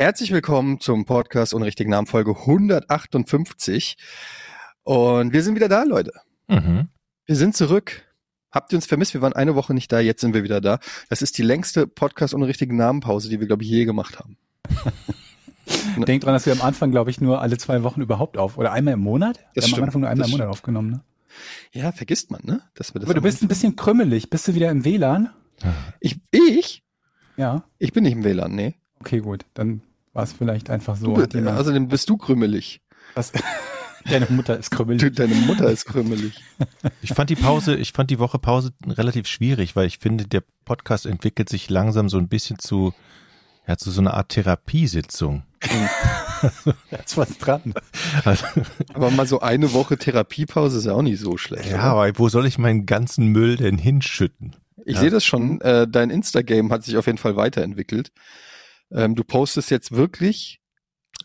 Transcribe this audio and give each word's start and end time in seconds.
Herzlich 0.00 0.32
willkommen 0.32 0.80
zum 0.80 1.04
Podcast 1.04 1.52
ohne 1.52 1.66
richtigen 1.66 1.90
Namen, 1.90 2.06
Folge 2.06 2.30
158. 2.30 3.98
Und 4.82 5.34
wir 5.34 5.42
sind 5.42 5.56
wieder 5.56 5.68
da, 5.68 5.82
Leute. 5.82 6.12
Mhm. 6.48 6.88
Wir 7.26 7.36
sind 7.36 7.54
zurück. 7.54 8.00
Habt 8.50 8.72
ihr 8.72 8.78
uns 8.78 8.86
vermisst? 8.86 9.12
Wir 9.12 9.20
waren 9.20 9.34
eine 9.34 9.56
Woche 9.56 9.74
nicht 9.74 9.92
da, 9.92 10.00
jetzt 10.00 10.22
sind 10.22 10.32
wir 10.32 10.42
wieder 10.42 10.62
da. 10.62 10.78
Das 11.10 11.20
ist 11.20 11.36
die 11.36 11.42
längste 11.42 11.86
Podcast 11.86 12.32
ohne 12.32 12.46
richtigen 12.46 12.76
Namen 12.76 13.00
Pause, 13.00 13.28
die 13.28 13.40
wir, 13.40 13.46
glaube 13.46 13.62
ich, 13.62 13.68
je 13.68 13.84
gemacht 13.84 14.18
haben. 14.18 14.38
Denk 16.06 16.22
dran, 16.22 16.32
dass 16.32 16.46
wir 16.46 16.54
am 16.54 16.62
Anfang, 16.62 16.90
glaube 16.90 17.10
ich, 17.10 17.20
nur 17.20 17.42
alle 17.42 17.58
zwei 17.58 17.82
Wochen 17.82 18.00
überhaupt 18.00 18.38
auf. 18.38 18.56
Oder 18.56 18.72
einmal 18.72 18.94
im 18.94 19.00
Monat? 19.00 19.36
Das 19.36 19.44
wir 19.44 19.62
haben 19.64 19.68
stimmt, 19.68 19.78
am 19.80 19.84
Anfang 19.84 20.00
nur 20.00 20.08
einmal 20.08 20.22
das 20.22 20.28
im 20.28 20.32
Monat 20.32 20.44
stimmt. 20.46 20.54
aufgenommen, 20.54 20.90
ne? 20.92 21.04
Ja, 21.72 21.92
vergisst 21.92 22.30
man, 22.30 22.40
ne? 22.42 22.62
Dass 22.72 22.94
wir 22.94 23.00
das 23.00 23.06
Aber 23.06 23.14
du 23.16 23.20
bist 23.20 23.42
ein 23.42 23.48
bisschen 23.48 23.76
krümmelig. 23.76 24.30
Bist 24.30 24.48
du 24.48 24.54
wieder 24.54 24.70
im 24.70 24.86
WLAN? 24.86 25.28
Ich, 26.00 26.18
ich? 26.30 26.84
Ja. 27.36 27.64
Ich 27.76 27.92
bin 27.92 28.04
nicht 28.04 28.14
im 28.14 28.24
WLAN, 28.24 28.54
nee. 28.54 28.76
Okay, 29.00 29.18
gut. 29.18 29.44
Dann 29.52 29.82
war 30.12 30.22
es 30.24 30.32
vielleicht 30.32 30.70
einfach 30.70 30.96
so. 30.96 31.14
Du, 31.14 31.22
Hat 31.22 31.30
bi- 31.30 31.38
jemand- 31.38 31.58
außerdem 31.58 31.88
bist 31.88 32.08
du 32.10 32.16
krümmelig. 32.16 32.80
was, 33.14 33.32
deine 34.08 34.26
Mutter 34.30 34.58
ist 34.58 34.70
krümmelig. 34.70 35.00
Du, 35.02 35.10
deine 35.10 35.34
Mutter 35.34 35.70
ist 35.70 35.84
krümmelig. 35.86 36.42
Ich 37.02 37.10
fand 37.14 37.30
die 37.30 37.36
Pause, 37.36 37.76
ich 37.76 37.92
fand 37.92 38.10
die 38.10 38.18
Woche 38.18 38.38
Pause 38.38 38.72
relativ 38.86 39.26
schwierig, 39.26 39.74
weil 39.76 39.86
ich 39.86 39.98
finde, 39.98 40.26
der 40.26 40.42
Podcast 40.64 41.06
entwickelt 41.06 41.48
sich 41.48 41.70
langsam 41.70 42.08
so 42.08 42.18
ein 42.18 42.28
bisschen 42.28 42.58
zu, 42.58 42.92
ja, 43.66 43.76
zu 43.78 43.90
so 43.90 44.00
einer 44.00 44.14
Art 44.14 44.30
Therapiesitzung. 44.30 45.42
Da 46.90 46.96
ist 47.04 47.16
was 47.18 47.36
dran. 47.36 47.74
Also, 48.24 48.46
Aber 48.94 49.10
mal 49.10 49.26
so 49.26 49.40
eine 49.40 49.74
Woche 49.74 49.98
Therapiepause 49.98 50.78
ist 50.78 50.86
ja 50.86 50.92
auch 50.94 51.02
nicht 51.02 51.20
so 51.20 51.36
schlecht. 51.36 51.66
ja, 51.70 51.92
oder? 51.92 52.08
aber 52.08 52.18
wo 52.18 52.28
soll 52.30 52.46
ich 52.46 52.56
meinen 52.56 52.86
ganzen 52.86 53.26
Müll 53.26 53.56
denn 53.58 53.76
hinschütten? 53.76 54.56
Ich 54.86 54.94
Ja. 54.94 55.00
sehe 55.00 55.10
das 55.10 55.22
schon. 55.24 55.60
Äh, 55.60 55.86
dein 55.86 56.08
Insta-Game 56.08 56.72
hat 56.72 56.84
sich 56.84 56.96
auf 56.96 57.04
jeden 57.06 57.18
Fall 57.18 57.36
weiterentwickelt. 57.36 58.10
Ähm, 58.92 59.14
du 59.14 59.24
postest 59.24 59.70
jetzt 59.70 59.92
wirklich 59.92 60.60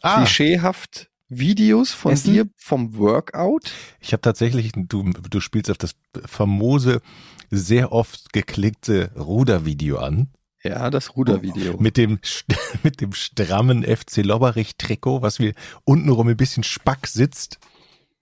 Ah, 0.02 0.18
klischeehaft 0.18 1.10
Videos 1.30 1.92
von 1.92 2.12
Essen? 2.14 2.34
dir 2.34 2.46
vom 2.58 2.98
Workout. 2.98 3.72
ich 4.00 4.14
habe 4.14 4.22
tatsächlich, 4.22 4.72
du, 4.76 5.04
du 5.12 5.40
spielst 5.40 5.72
auf 5.72 5.78
das 5.78 5.96
famose, 6.26 7.02
sehr 7.50 7.92
oft 7.92 8.32
geklickte 8.34 9.12
Rudervideo 9.16 9.98
an. 9.98 10.30
Ja, 10.64 10.90
das 10.90 11.16
Rudervideo. 11.16 11.78
Mit 11.80 11.98
dem, 11.98 12.20
mit 12.84 13.02
dem 13.02 13.14
strammen 13.14 13.84
FC 13.84 14.18
Lobberich 14.18 14.76
Trikot, 14.78 15.22
was 15.22 15.40
mir 15.40 15.54
untenrum 15.84 16.28
ein 16.28 16.38
bisschen 16.38 16.64
spack 16.64 17.08
sitzt. 17.08 17.60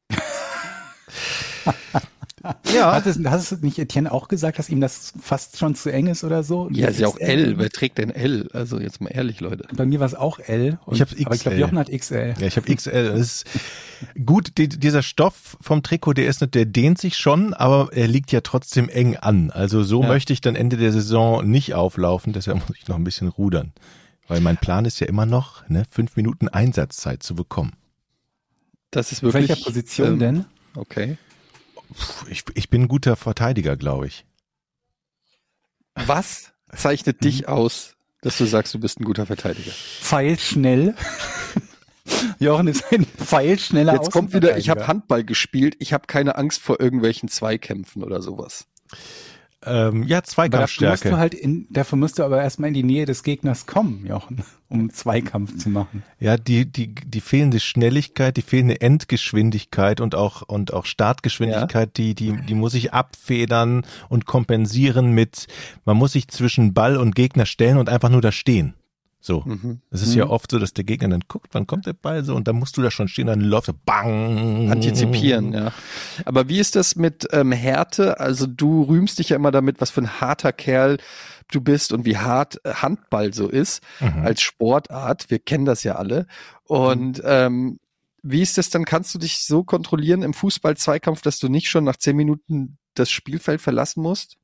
Ja. 2.74 2.92
Hat 2.96 3.06
es, 3.06 3.20
hast 3.26 3.52
du 3.52 3.56
nicht 3.58 3.80
Etienne 3.80 4.12
auch 4.12 4.28
gesagt, 4.28 4.60
dass 4.60 4.70
ihm 4.70 4.82
das 4.82 5.14
fast 5.22 5.58
schon 5.58 5.76
zu 5.76 5.92
eng 5.92 6.08
ist 6.08 6.24
oder 6.24 6.44
so? 6.44 6.70
Ja, 6.72 6.88
ist 6.90 7.00
ja 7.00 7.08
auch 7.08 7.16
XL? 7.16 7.26
L. 7.30 7.58
Wer 7.58 7.70
trägt 7.70 7.98
denn 7.98 8.10
L? 8.10 8.50
Also 8.54 8.80
jetzt 8.80 9.00
mal 9.02 9.10
ehrlich, 9.10 9.40
Leute. 9.40 9.66
Bei 9.76 9.86
mir 9.86 10.00
war 10.00 10.08
es 10.08 10.16
auch 10.16 10.40
L. 10.40 10.78
Und, 10.86 10.96
Ich 10.96 11.02
hab's 11.02 11.14
Aber 11.26 11.36
ich 11.36 11.42
glaube, 11.42 11.56
XL. 11.56 11.60
Jochen 11.62 11.78
hat 11.80 11.90
XL. 11.90 12.34
Ja, 12.40 12.48
ich 12.48 12.58
habe 12.58 12.76
XL. 12.76 13.10
Das 13.10 13.20
ist 13.20 13.46
gut, 14.26 14.58
die, 14.58 14.68
dieser 14.68 15.02
Stoff 15.04 15.58
vom 15.62 15.84
Trikot, 15.84 16.14
der 16.14 16.28
ist 16.28 16.42
nicht, 16.42 16.54
der 16.56 16.66
dehnt 16.66 16.98
sich 17.00 17.16
schon, 17.18 17.54
aber 17.54 17.90
er 17.94 18.08
liegt 18.08 18.32
ja 18.32 18.42
trotzdem 18.42 18.90
eng 18.90 19.16
an. 19.16 19.50
Also 19.50 19.84
so 19.84 20.02
Ja. 20.02 20.08
möchte 20.10 20.34
ich 20.34 20.42
dann 20.42 20.56
Ende 20.56 20.76
der 20.78 20.92
Saison 20.92 21.50
nicht 21.50 21.74
auflaufen, 21.74 22.34
deshalb 22.34 22.68
muss 22.68 22.78
ich 22.78 22.88
noch 22.88 22.98
ein 22.98 23.04
bisschen 23.06 23.30
rudern. 23.30 23.72
Weil 24.28 24.42
mein 24.42 24.58
Plan 24.58 24.86
ist 24.86 25.00
ja 25.00 25.08
immer 25.08 25.26
noch, 25.26 25.68
ne, 25.70 25.84
fünf 25.90 26.16
Minuten 26.16 26.48
Einsatzzeit 26.48 27.24
zu 27.24 27.36
bekommen. 27.36 27.74
Das 28.92 29.12
ist 29.12 29.24
In 29.24 29.34
wirklich. 29.34 29.50
welcher 29.50 29.64
Position 29.64 30.08
ähm, 30.14 30.20
denn? 30.20 30.46
Okay. 30.76 31.18
Ich, 32.30 32.44
ich 32.54 32.70
bin 32.70 32.84
ein 32.84 32.88
guter 32.88 33.16
Verteidiger, 33.16 33.78
glaube 33.78 34.08
ich. 34.08 34.26
Was 35.96 36.54
zeichnet 36.76 37.24
dich 37.24 37.48
aus, 37.48 37.96
dass 38.22 38.38
du 38.38 38.46
sagst, 38.46 38.74
du 38.74 38.80
bist 38.80 39.00
ein 39.00 39.06
guter 39.06 39.26
Verteidiger? 39.26 39.72
Pfeilschnell. 39.72 40.96
Jochen 42.40 42.68
ist 42.68 42.92
ein 42.92 43.06
pfeilschneller 43.06 43.94
Jetzt 43.94 44.12
kommt 44.12 44.34
wieder, 44.34 44.58
ich 44.58 44.70
habe. 44.70 44.88
Handball 44.88 45.24
gespielt, 45.24 45.76
ich 45.80 45.94
habe 45.94 46.08
keine 46.08 46.36
Angst 46.36 46.62
vor 46.62 46.80
irgendwelchen 46.80 47.30
Zweikämpfen 47.30 48.04
oder 48.04 48.22
sowas. 48.22 48.68
Ähm, 49.66 50.04
ja, 50.04 50.18
Aber 50.18 50.22
dafür 50.22 50.22
musst 50.22 50.32
Zweikampfstärke. 50.32 51.10
du 51.10 51.18
halt 51.18 51.34
in, 51.34 51.68
dafür 51.70 51.98
musst 51.98 52.20
du 52.20 52.24
aber 52.24 52.42
erstmal 52.42 52.70
in 52.70 52.74
die 52.74 52.84
Nähe 52.84 53.06
des 53.06 53.24
Gegners 53.24 53.66
kommen, 53.66 54.06
Jochen, 54.06 54.44
um 54.70 54.92
Zweikampf 54.92 55.58
zu 55.58 55.70
machen. 55.70 56.04
Ja, 56.20 56.38
die, 56.38 56.66
die, 56.66 56.94
die 56.94 57.22
fehlende 57.22 57.60
Schnelligkeit, 57.60 58.36
die 58.38 58.42
fehlende 58.42 58.82
Endgeschwindigkeit 58.82 60.02
und 60.02 60.16
auch, 60.16 60.42
und 60.42 60.74
auch 60.74 60.86
Startgeschwindigkeit, 60.86 61.96
die, 61.98 62.16
die, 62.16 62.34
die 62.34 62.56
muss 62.56 62.74
ich 62.74 62.94
abfedern 62.94 63.86
und 64.10 64.26
kompensieren 64.26 65.14
mit, 65.14 65.48
man 65.86 65.98
muss 65.98 66.14
sich 66.14 66.28
zwischen 66.28 66.74
Ball 66.74 66.98
und 66.98 67.16
Gegner 67.16 67.46
stellen 67.46 67.78
und 67.78 67.90
einfach 67.90 68.10
nur 68.10 68.22
da 68.22 68.32
stehen. 68.32 68.74
So. 69.26 69.42
Mhm. 69.46 69.80
Es 69.90 70.02
ist 70.02 70.16
ja 70.16 70.28
oft 70.28 70.52
so, 70.52 70.60
dass 70.60 70.74
der 70.74 70.84
Gegner 70.84 71.08
dann 71.08 71.22
guckt, 71.30 71.48
wann 71.54 71.66
kommt 71.66 71.86
der 71.86 71.94
Ball 71.94 72.26
so 72.26 72.36
und 72.36 72.46
dann 72.46 72.58
musst 72.58 72.76
du 72.76 72.82
da 72.82 72.92
schon 72.92 73.08
stehen, 73.08 73.28
dann 73.28 73.40
läuft 73.40 73.70
er 73.70 73.74
bang. 73.86 74.70
Antizipieren, 74.70 75.54
ja. 75.54 75.72
Aber 76.26 76.50
wie 76.50 76.60
ist 76.60 76.76
das 76.76 76.98
mit 76.98 77.26
ähm, 77.32 77.54
Härte? 77.54 78.20
Also 78.20 78.48
du 78.48 78.84
rühmst 78.84 79.20
dich 79.20 79.30
ja 79.30 79.38
immer 79.38 79.52
damit, 79.52 79.80
was 79.80 79.92
für 79.92 80.02
ein 80.02 80.20
harter 80.20 80.52
Kerl 80.52 80.98
du 81.52 81.62
bist 81.62 81.94
und 81.94 82.04
wie 82.06 82.18
hart 82.18 82.60
äh, 82.66 82.74
Handball 82.74 83.34
so 83.34 83.48
ist 83.48 83.82
Mhm. 84.02 84.24
als 84.26 84.42
Sportart. 84.42 85.30
Wir 85.30 85.40
kennen 85.40 85.64
das 85.66 85.84
ja 85.84 85.96
alle. 85.96 86.28
Und 86.66 87.22
ähm, 87.26 87.80
wie 88.24 88.42
ist 88.42 88.58
das 88.58 88.70
dann? 88.72 88.84
Kannst 88.84 89.14
du 89.16 89.20
dich 89.20 89.40
so 89.46 89.64
kontrollieren 89.64 90.22
im 90.22 90.34
Fußball-Zweikampf, 90.34 91.22
dass 91.22 91.40
du 91.40 91.48
nicht 91.48 91.70
schon 91.70 91.86
nach 91.86 91.96
zehn 91.98 92.16
Minuten 92.18 92.78
das 92.94 93.10
Spielfeld 93.10 93.62
verlassen 93.62 94.02
musst? 94.04 94.36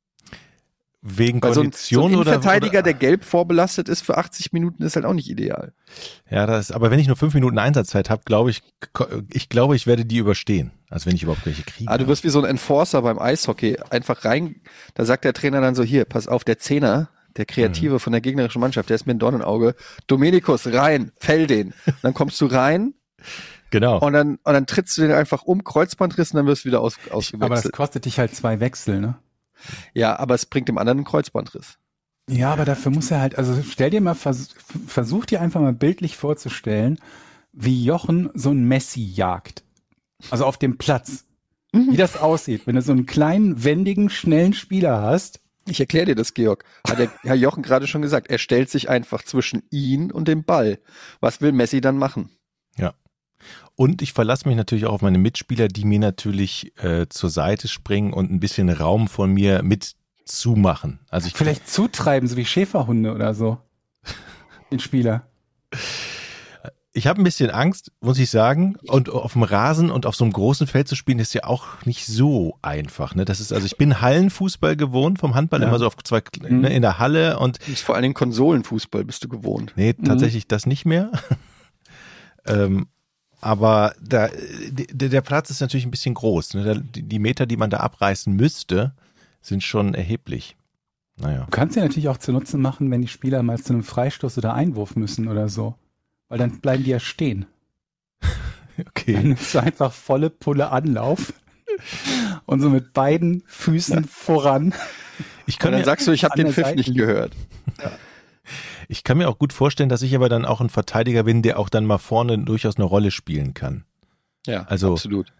Wegen 1.02 1.42
Weil 1.42 1.54
so 1.54 1.60
ein, 1.62 1.66
so 1.66 1.70
Kondition 1.70 2.12
ein 2.12 2.18
oder, 2.18 2.32
Innenverteidiger, 2.32 2.78
oder? 2.80 2.82
der 2.82 2.94
gelb 2.94 3.24
vorbelastet 3.24 3.88
ist 3.88 4.02
für 4.02 4.18
80 4.18 4.52
Minuten, 4.52 4.82
ist 4.82 4.96
halt 4.96 5.06
auch 5.06 5.14
nicht 5.14 5.30
ideal. 5.30 5.72
Ja, 6.30 6.44
das, 6.46 6.70
aber 6.70 6.90
wenn 6.90 6.98
ich 6.98 7.06
nur 7.06 7.16
fünf 7.16 7.32
Minuten 7.32 7.58
Einsatzzeit 7.58 8.10
habe, 8.10 8.22
glaube 8.26 8.50
ich, 8.50 8.62
ich 9.32 9.48
glaube, 9.48 9.76
ich 9.76 9.86
werde 9.86 10.04
die 10.04 10.18
überstehen. 10.18 10.72
Also 10.90 11.06
wenn 11.06 11.16
ich 11.16 11.22
überhaupt 11.22 11.46
welche 11.46 11.62
kriege. 11.62 11.90
Ah, 11.90 11.96
du 11.96 12.06
wirst 12.06 12.22
wie 12.22 12.28
so 12.28 12.38
ein 12.40 12.44
Enforcer 12.44 13.00
beim 13.00 13.18
Eishockey 13.18 13.78
einfach 13.88 14.26
rein. 14.26 14.56
Da 14.94 15.06
sagt 15.06 15.24
der 15.24 15.32
Trainer 15.32 15.62
dann 15.62 15.74
so, 15.74 15.82
hier, 15.82 16.04
pass 16.04 16.28
auf, 16.28 16.44
der 16.44 16.58
Zehner, 16.58 17.08
der 17.36 17.46
Kreative 17.46 17.98
von 17.98 18.12
der 18.12 18.20
gegnerischen 18.20 18.60
Mannschaft, 18.60 18.90
der 18.90 18.96
ist 18.96 19.06
mir 19.06 19.14
ein 19.14 19.18
Dorn 19.18 19.36
im 19.36 19.42
Auge. 19.42 19.76
Dominikus, 20.06 20.66
rein, 20.66 21.12
fäll 21.18 21.46
den. 21.46 21.72
Dann 22.02 22.12
kommst 22.12 22.38
du 22.42 22.46
rein 22.46 22.92
genau. 23.70 24.00
und 24.00 24.12
dann, 24.12 24.38
und 24.42 24.52
dann 24.52 24.66
trittst 24.66 24.98
du 24.98 25.02
den 25.02 25.12
einfach 25.12 25.44
um, 25.44 25.64
Kreuzbandriss 25.64 26.32
und 26.32 26.36
dann 26.36 26.46
wirst 26.46 26.64
du 26.64 26.68
wieder 26.68 26.82
aus, 26.82 26.96
Aber 26.96 27.04
das 27.04 27.14
ausgewechselt. 27.14 27.72
kostet 27.72 28.04
dich 28.04 28.18
halt 28.18 28.34
zwei 28.34 28.60
Wechsel, 28.60 29.00
ne? 29.00 29.16
Ja, 29.94 30.18
aber 30.18 30.34
es 30.34 30.46
bringt 30.46 30.68
dem 30.68 30.78
anderen 30.78 30.98
einen 30.98 31.06
Kreuzbandriss. 31.06 31.78
Ja, 32.28 32.52
aber 32.52 32.64
dafür 32.64 32.92
muss 32.92 33.10
er 33.10 33.20
halt, 33.20 33.38
also 33.38 33.60
stell 33.62 33.90
dir 33.90 34.00
mal, 34.00 34.14
vers 34.14 34.54
versuch 34.86 35.26
dir 35.26 35.40
einfach 35.40 35.60
mal 35.60 35.72
bildlich 35.72 36.16
vorzustellen, 36.16 36.98
wie 37.52 37.84
Jochen 37.84 38.30
so 38.34 38.50
ein 38.50 38.64
Messi 38.64 39.02
jagt. 39.02 39.64
Also 40.30 40.44
auf 40.44 40.56
dem 40.56 40.78
Platz. 40.78 41.24
Wie 41.72 41.96
das 41.96 42.16
aussieht, 42.16 42.66
wenn 42.66 42.74
du 42.74 42.82
so 42.82 42.92
einen 42.92 43.06
kleinen, 43.06 43.62
wendigen, 43.62 44.10
schnellen 44.10 44.54
Spieler 44.54 45.02
hast. 45.02 45.40
Ich 45.66 45.78
erkläre 45.78 46.06
dir 46.06 46.14
das, 46.16 46.34
Georg. 46.34 46.64
Hat 46.88 46.98
der 46.98 47.10
Herr 47.22 47.36
Jochen 47.36 47.62
gerade 47.62 47.86
schon 47.86 48.02
gesagt. 48.02 48.28
Er 48.28 48.38
stellt 48.38 48.70
sich 48.70 48.88
einfach 48.88 49.22
zwischen 49.22 49.62
ihn 49.70 50.10
und 50.10 50.26
dem 50.26 50.42
Ball. 50.42 50.80
Was 51.20 51.40
will 51.40 51.52
Messi 51.52 51.80
dann 51.80 51.96
machen? 51.96 52.30
Und 53.76 54.02
ich 54.02 54.12
verlasse 54.12 54.46
mich 54.46 54.56
natürlich 54.56 54.86
auch 54.86 54.92
auf 54.94 55.02
meine 55.02 55.18
Mitspieler, 55.18 55.68
die 55.68 55.84
mir 55.84 55.98
natürlich 55.98 56.72
äh, 56.82 57.06
zur 57.08 57.30
Seite 57.30 57.66
springen 57.68 58.12
und 58.12 58.30
ein 58.30 58.40
bisschen 58.40 58.68
Raum 58.68 59.08
von 59.08 59.32
mir 59.32 59.62
mit 59.62 59.94
zumachen. 60.26 61.00
Also 61.08 61.26
ich 61.28 61.34
Vielleicht 61.34 61.68
zutreiben, 61.68 62.28
so 62.28 62.36
wie 62.36 62.44
Schäferhunde 62.44 63.12
oder 63.14 63.34
so. 63.34 63.58
Den 64.70 64.78
Spieler. 64.80 65.26
ich 66.92 67.06
habe 67.06 67.20
ein 67.20 67.24
bisschen 67.24 67.50
Angst, 67.50 67.90
muss 68.00 68.18
ich 68.18 68.30
sagen. 68.30 68.76
Und 68.86 69.08
auf 69.08 69.32
dem 69.32 69.42
Rasen 69.44 69.90
und 69.90 70.06
auf 70.06 70.14
so 70.14 70.24
einem 70.24 70.32
großen 70.32 70.66
Feld 70.66 70.86
zu 70.86 70.94
spielen, 70.94 71.18
ist 71.18 71.32
ja 71.34 71.44
auch 71.44 71.84
nicht 71.86 72.04
so 72.06 72.58
einfach. 72.62 73.14
Ne? 73.14 73.24
Das 73.24 73.40
ist 73.40 73.52
also 73.52 73.64
ich 73.66 73.76
bin 73.78 74.00
Hallenfußball 74.00 74.76
gewohnt 74.76 75.18
vom 75.20 75.34
Handball 75.34 75.62
Ja. 75.62 75.68
immer 75.68 75.78
so 75.78 75.86
auf 75.86 75.96
zwei 76.04 76.22
Mhm. 76.48 76.60
ne, 76.60 76.72
in 76.74 76.82
der 76.82 76.98
Halle 76.98 77.38
und 77.38 77.60
Du 77.62 77.70
bist 77.70 77.82
vor 77.82 77.94
allen 77.94 78.02
Dingen 78.02 78.14
Konsolenfußball, 78.14 79.04
bist 79.04 79.24
du 79.24 79.28
gewohnt. 79.28 79.72
Nee, 79.76 79.94
Mhm. 79.96 80.04
tatsächlich 80.04 80.46
das 80.48 80.66
nicht 80.66 80.84
mehr. 80.84 81.10
ähm, 82.46 82.86
aber 83.40 83.94
da, 84.02 84.28
der, 84.70 85.08
der 85.08 85.20
Platz 85.20 85.50
ist 85.50 85.60
natürlich 85.60 85.86
ein 85.86 85.90
bisschen 85.90 86.14
groß. 86.14 86.54
Ne? 86.54 86.82
Die 86.94 87.02
die 87.02 87.18
Meter, 87.18 87.46
die 87.46 87.56
man 87.56 87.70
da 87.70 87.78
abreißen 87.78 88.34
müsste, 88.34 88.92
sind 89.42 89.62
schon 89.62 89.94
erheblich. 89.94 90.56
Naja. 91.16 91.44
Du 91.44 91.50
kannst 91.50 91.76
ja 91.76 91.82
natürlich 91.82 92.08
auch 92.08 92.18
zu 92.18 92.32
Nutzen 92.32 92.60
machen, 92.60 92.90
wenn 92.90 93.02
die 93.02 93.08
Spieler 93.08 93.42
mal 93.42 93.58
zu 93.58 93.72
einem 93.72 93.82
Freistoß 93.82 94.38
oder 94.38 94.54
Einwurf 94.54 94.96
müssen 94.96 95.28
oder 95.28 95.48
so. 95.48 95.74
Weil 96.28 96.38
dann 96.38 96.60
bleiben 96.60 96.84
die 96.84 96.90
ja 96.90 97.00
stehen. 97.00 97.46
Dann 98.76 98.86
Okay. 98.88 99.18
nimmst 99.22 99.54
du 99.54 99.58
einfach 99.58 99.92
volle 99.92 100.30
Pulle 100.30 100.70
Anlauf 100.70 101.34
und 102.46 102.60
so 102.60 102.70
mit 102.70 102.94
beiden 102.94 103.42
Füßen 103.46 104.04
voran. 104.04 104.72
Ich 105.46 105.56
Und 105.56 105.58
kann, 105.58 105.72
dann 105.72 105.84
sagst 105.84 106.06
du, 106.06 106.12
ich 106.12 106.24
habe 106.24 106.36
den 106.36 106.50
Pfiff 106.52 106.64
Seite 106.64 106.78
nicht 106.78 106.94
gehört. 106.94 107.34
Ich 108.90 109.04
kann 109.04 109.18
mir 109.18 109.28
auch 109.28 109.38
gut 109.38 109.52
vorstellen, 109.52 109.88
dass 109.88 110.02
ich 110.02 110.14
aber 110.14 110.28
dann 110.28 110.44
auch 110.44 110.60
ein 110.60 110.68
Verteidiger 110.68 111.22
bin, 111.22 111.42
der 111.42 111.58
auch 111.58 111.68
dann 111.68 111.86
mal 111.86 111.98
vorne 111.98 112.38
durchaus 112.38 112.76
eine 112.76 112.84
Rolle 112.84 113.10
spielen 113.10 113.54
kann. 113.54 113.84
Ja, 114.46 114.64
Also- 114.64 114.92
absolut. 114.92 115.32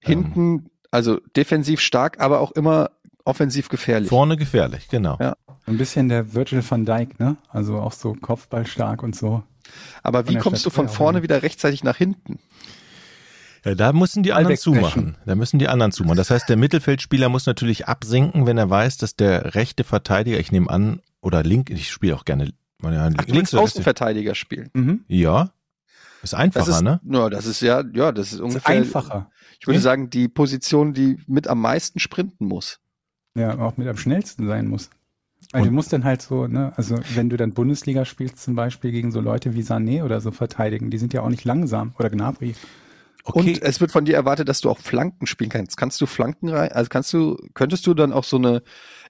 Hinten, 0.00 0.70
also 0.90 1.20
defensiv 1.36 1.80
stark, 1.80 2.20
aber 2.20 2.40
auch 2.40 2.50
immer 2.52 2.90
offensiv 3.24 3.68
gefährlich. 3.68 4.08
Vorne 4.08 4.36
gefährlich, 4.36 4.88
genau. 4.88 5.16
Ja. 5.20 5.36
Ein 5.66 5.78
bisschen 5.78 6.08
der 6.08 6.34
Virgil 6.34 6.62
van 6.68 6.84
Dijk, 6.84 7.20
ne? 7.20 7.36
Also 7.48 7.78
auch 7.78 7.92
so 7.92 8.14
Kopfballstark 8.14 9.02
und 9.02 9.14
so. 9.14 9.44
Aber 10.02 10.28
wie 10.28 10.36
kommst 10.36 10.66
du 10.66 10.70
von 10.70 10.88
vorne 10.88 11.22
wieder 11.22 11.42
rechtzeitig 11.44 11.84
nach 11.84 11.96
hinten? 11.96 12.40
Ja, 13.64 13.76
da 13.76 13.92
müssen 13.92 14.24
die 14.24 14.32
anderen 14.32 14.56
zumachen. 14.56 15.16
Da 15.24 15.36
müssen 15.36 15.60
die 15.60 15.68
anderen 15.68 15.92
zumachen. 15.92 16.16
Das 16.16 16.30
heißt, 16.32 16.48
der 16.48 16.56
Mittelfeldspieler 16.56 17.28
muss 17.28 17.46
natürlich 17.46 17.86
absinken, 17.86 18.44
wenn 18.46 18.58
er 18.58 18.68
weiß, 18.68 18.96
dass 18.98 19.14
der 19.14 19.54
rechte 19.54 19.84
Verteidiger, 19.84 20.40
ich 20.40 20.50
nehme 20.50 20.68
an, 20.68 21.00
oder 21.22 21.42
link, 21.42 21.70
ich 21.70 21.90
spiele 21.90 22.14
auch 22.14 22.24
gerne 22.26 22.52
ja, 22.82 23.10
Ach, 23.16 23.26
links. 23.26 23.54
Außenverteidiger 23.54 24.34
spielen. 24.34 24.68
Mhm. 24.74 25.04
Ja. 25.08 25.52
Ist 26.22 26.34
einfacher, 26.34 26.66
Das 26.66 26.76
ist, 26.76 26.82
ne? 26.82 27.00
ja, 27.08 27.30
das 27.30 27.46
ist 27.46 27.60
ja, 27.62 27.82
ja, 27.94 28.12
das 28.12 28.28
ist 28.28 28.32
Ist 28.34 28.40
ungefähr. 28.40 28.76
einfacher. 28.76 29.30
Ich 29.60 29.66
würde 29.66 29.76
Ja. 29.78 29.82
sagen, 29.82 30.10
die 30.10 30.28
Position, 30.28 30.92
die 30.92 31.18
mit 31.26 31.46
am 31.48 31.60
meisten 31.60 31.98
sprinten 32.00 32.46
muss. 32.46 32.80
Ja, 33.34 33.56
auch 33.58 33.76
mit 33.76 33.88
am 33.88 33.96
schnellsten 33.96 34.46
sein 34.46 34.66
muss. 34.68 34.90
Weil 35.52 35.62
Und- 35.62 35.68
du 35.68 35.72
musst 35.74 35.92
dann 35.92 36.04
halt 36.04 36.22
so, 36.22 36.46
ne, 36.46 36.72
also 36.76 36.96
wenn 37.14 37.28
du 37.30 37.36
dann 37.36 37.52
Bundesliga 37.54 38.04
spielst, 38.04 38.38
zum 38.38 38.54
Beispiel 38.54 38.90
gegen 38.90 39.10
so 39.12 39.20
Leute 39.20 39.54
wie 39.54 39.62
Sané 39.62 40.04
oder 40.04 40.20
so 40.20 40.30
verteidigen, 40.32 40.90
die 40.90 40.98
sind 40.98 41.12
ja 41.12 41.22
auch 41.22 41.28
nicht 41.28 41.44
langsam 41.44 41.94
oder 41.98 42.10
Gnabry. 42.10 42.54
Okay. 43.24 43.38
Und 43.38 43.62
es 43.62 43.80
wird 43.80 43.92
von 43.92 44.04
dir 44.04 44.16
erwartet, 44.16 44.48
dass 44.48 44.60
du 44.60 44.70
auch 44.70 44.78
Flanken 44.80 45.26
spielen 45.26 45.50
kannst. 45.50 45.76
Kannst 45.76 46.00
du 46.00 46.06
Flanken 46.06 46.48
rein? 46.48 46.72
Also 46.72 46.88
kannst 46.88 47.12
du, 47.12 47.36
könntest 47.54 47.86
du 47.86 47.94
dann 47.94 48.12
auch 48.12 48.24
so 48.24 48.36
eine, 48.36 48.62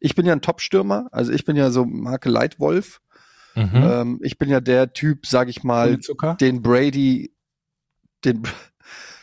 ich 0.02 0.14
bin 0.14 0.26
ja 0.26 0.32
ein 0.32 0.42
Top-Stürmer, 0.42 1.08
also 1.12 1.32
ich 1.32 1.44
bin 1.44 1.56
ja 1.56 1.70
so 1.70 1.84
Marke 1.84 2.28
Leitwolf. 2.28 3.00
mhm. 3.54 3.70
Ähm, 3.74 4.18
ich 4.22 4.36
bin 4.38 4.48
ja 4.48 4.60
der 4.60 4.92
Typ, 4.92 5.26
sag 5.26 5.48
ich 5.48 5.62
mal, 5.64 5.98
den 6.40 6.60
Brady, 6.62 7.34
den, 8.24 8.42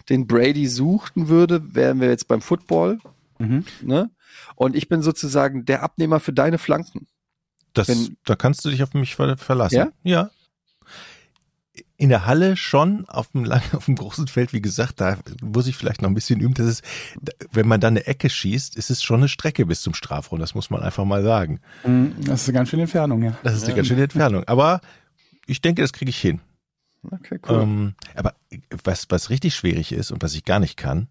den 0.10 0.26
Brady 0.28 0.68
suchten 0.68 1.28
würde, 1.28 1.76
wären 1.76 2.00
wir 2.00 2.10
jetzt 2.10 2.28
beim 2.28 2.42
Football, 2.42 3.00
Mhm. 3.40 3.66
ne? 3.81 4.10
Und 4.56 4.76
ich 4.76 4.90
bin 4.90 5.02
sozusagen 5.02 5.66
der 5.66 5.81
Abnehmer 5.84 6.20
für 6.20 6.34
deine 6.34 6.58
Flanken. 6.58 7.08
Das, 7.74 7.88
wenn- 7.88 8.18
da 8.25 8.36
kannst 8.36 8.64
du 8.66 8.70
dich 8.70 8.84
auf 8.84 8.94
mich 8.94 9.16
ver 9.16 9.38
verlassen. 9.38 9.75
Ja? 9.75 9.90
Ja. 10.04 10.30
In 12.00 12.07
der 12.10 12.25
Halle 12.25 12.56
schon, 12.56 13.07
auf 13.10 13.28
dem, 13.31 13.44
lang, 13.44 13.62
auf 13.74 13.86
dem 13.86 13.96
großen 13.96 14.28
Feld, 14.28 14.54
wie 14.54 14.62
gesagt, 14.62 15.01
da 15.01 15.18
muss 15.44 15.68
ich 15.68 15.75
vielleicht 15.75 16.01
noch 16.01 16.10
ein 16.10 16.16
bisschen 16.16 16.40
üben. 16.40 16.54
Das 16.54 16.66
ist, 16.66 16.84
wenn 17.51 17.68
man 17.68 17.81
da 17.81 17.90
eine 17.90 18.07
Ecke 18.07 18.30
schießt, 18.30 18.75
ist 18.78 18.90
es 18.90 19.04
schon 19.04 19.19
eine 19.19 19.28
Strecke 19.28 19.66
bis 19.66 19.81
zum 19.81 19.94
Strafraum. 19.94 20.40
Das 20.40 20.56
muss 20.56 20.69
man 20.69 20.81
einfach 20.81 21.04
mal 21.06 21.22
sagen. 21.24 21.60
Mhm, 21.86 22.16
Das 22.22 22.44
ist 22.44 22.48
eine 22.50 22.57
ganz 22.57 22.69
schöne 22.69 22.84
Entfernung, 22.84 23.22
ja. 23.22 23.38
Das 23.44 23.54
ist 23.56 23.66
eine 23.66 23.75
ganz 23.75 23.88
schöne 23.90 24.04
Entfernung. 24.04 24.46
Aber 24.48 24.80
ich 25.46 25.62
denke, 25.62 25.81
das 25.81 25.94
kriege 25.94 26.10
ich 26.10 26.19
hin. 26.19 26.40
Okay, 27.04 27.40
cool. 27.48 27.62
Ähm, 27.62 27.96
aber 28.16 28.34
was, 28.84 29.06
was 29.10 29.30
richtig 29.30 29.56
schwierig 29.56 29.92
ist 29.92 30.12
und 30.12 30.24
was 30.24 30.34
ich 30.34 30.46
gar 30.46 30.60
nicht 30.60 30.78
kann, 30.78 31.07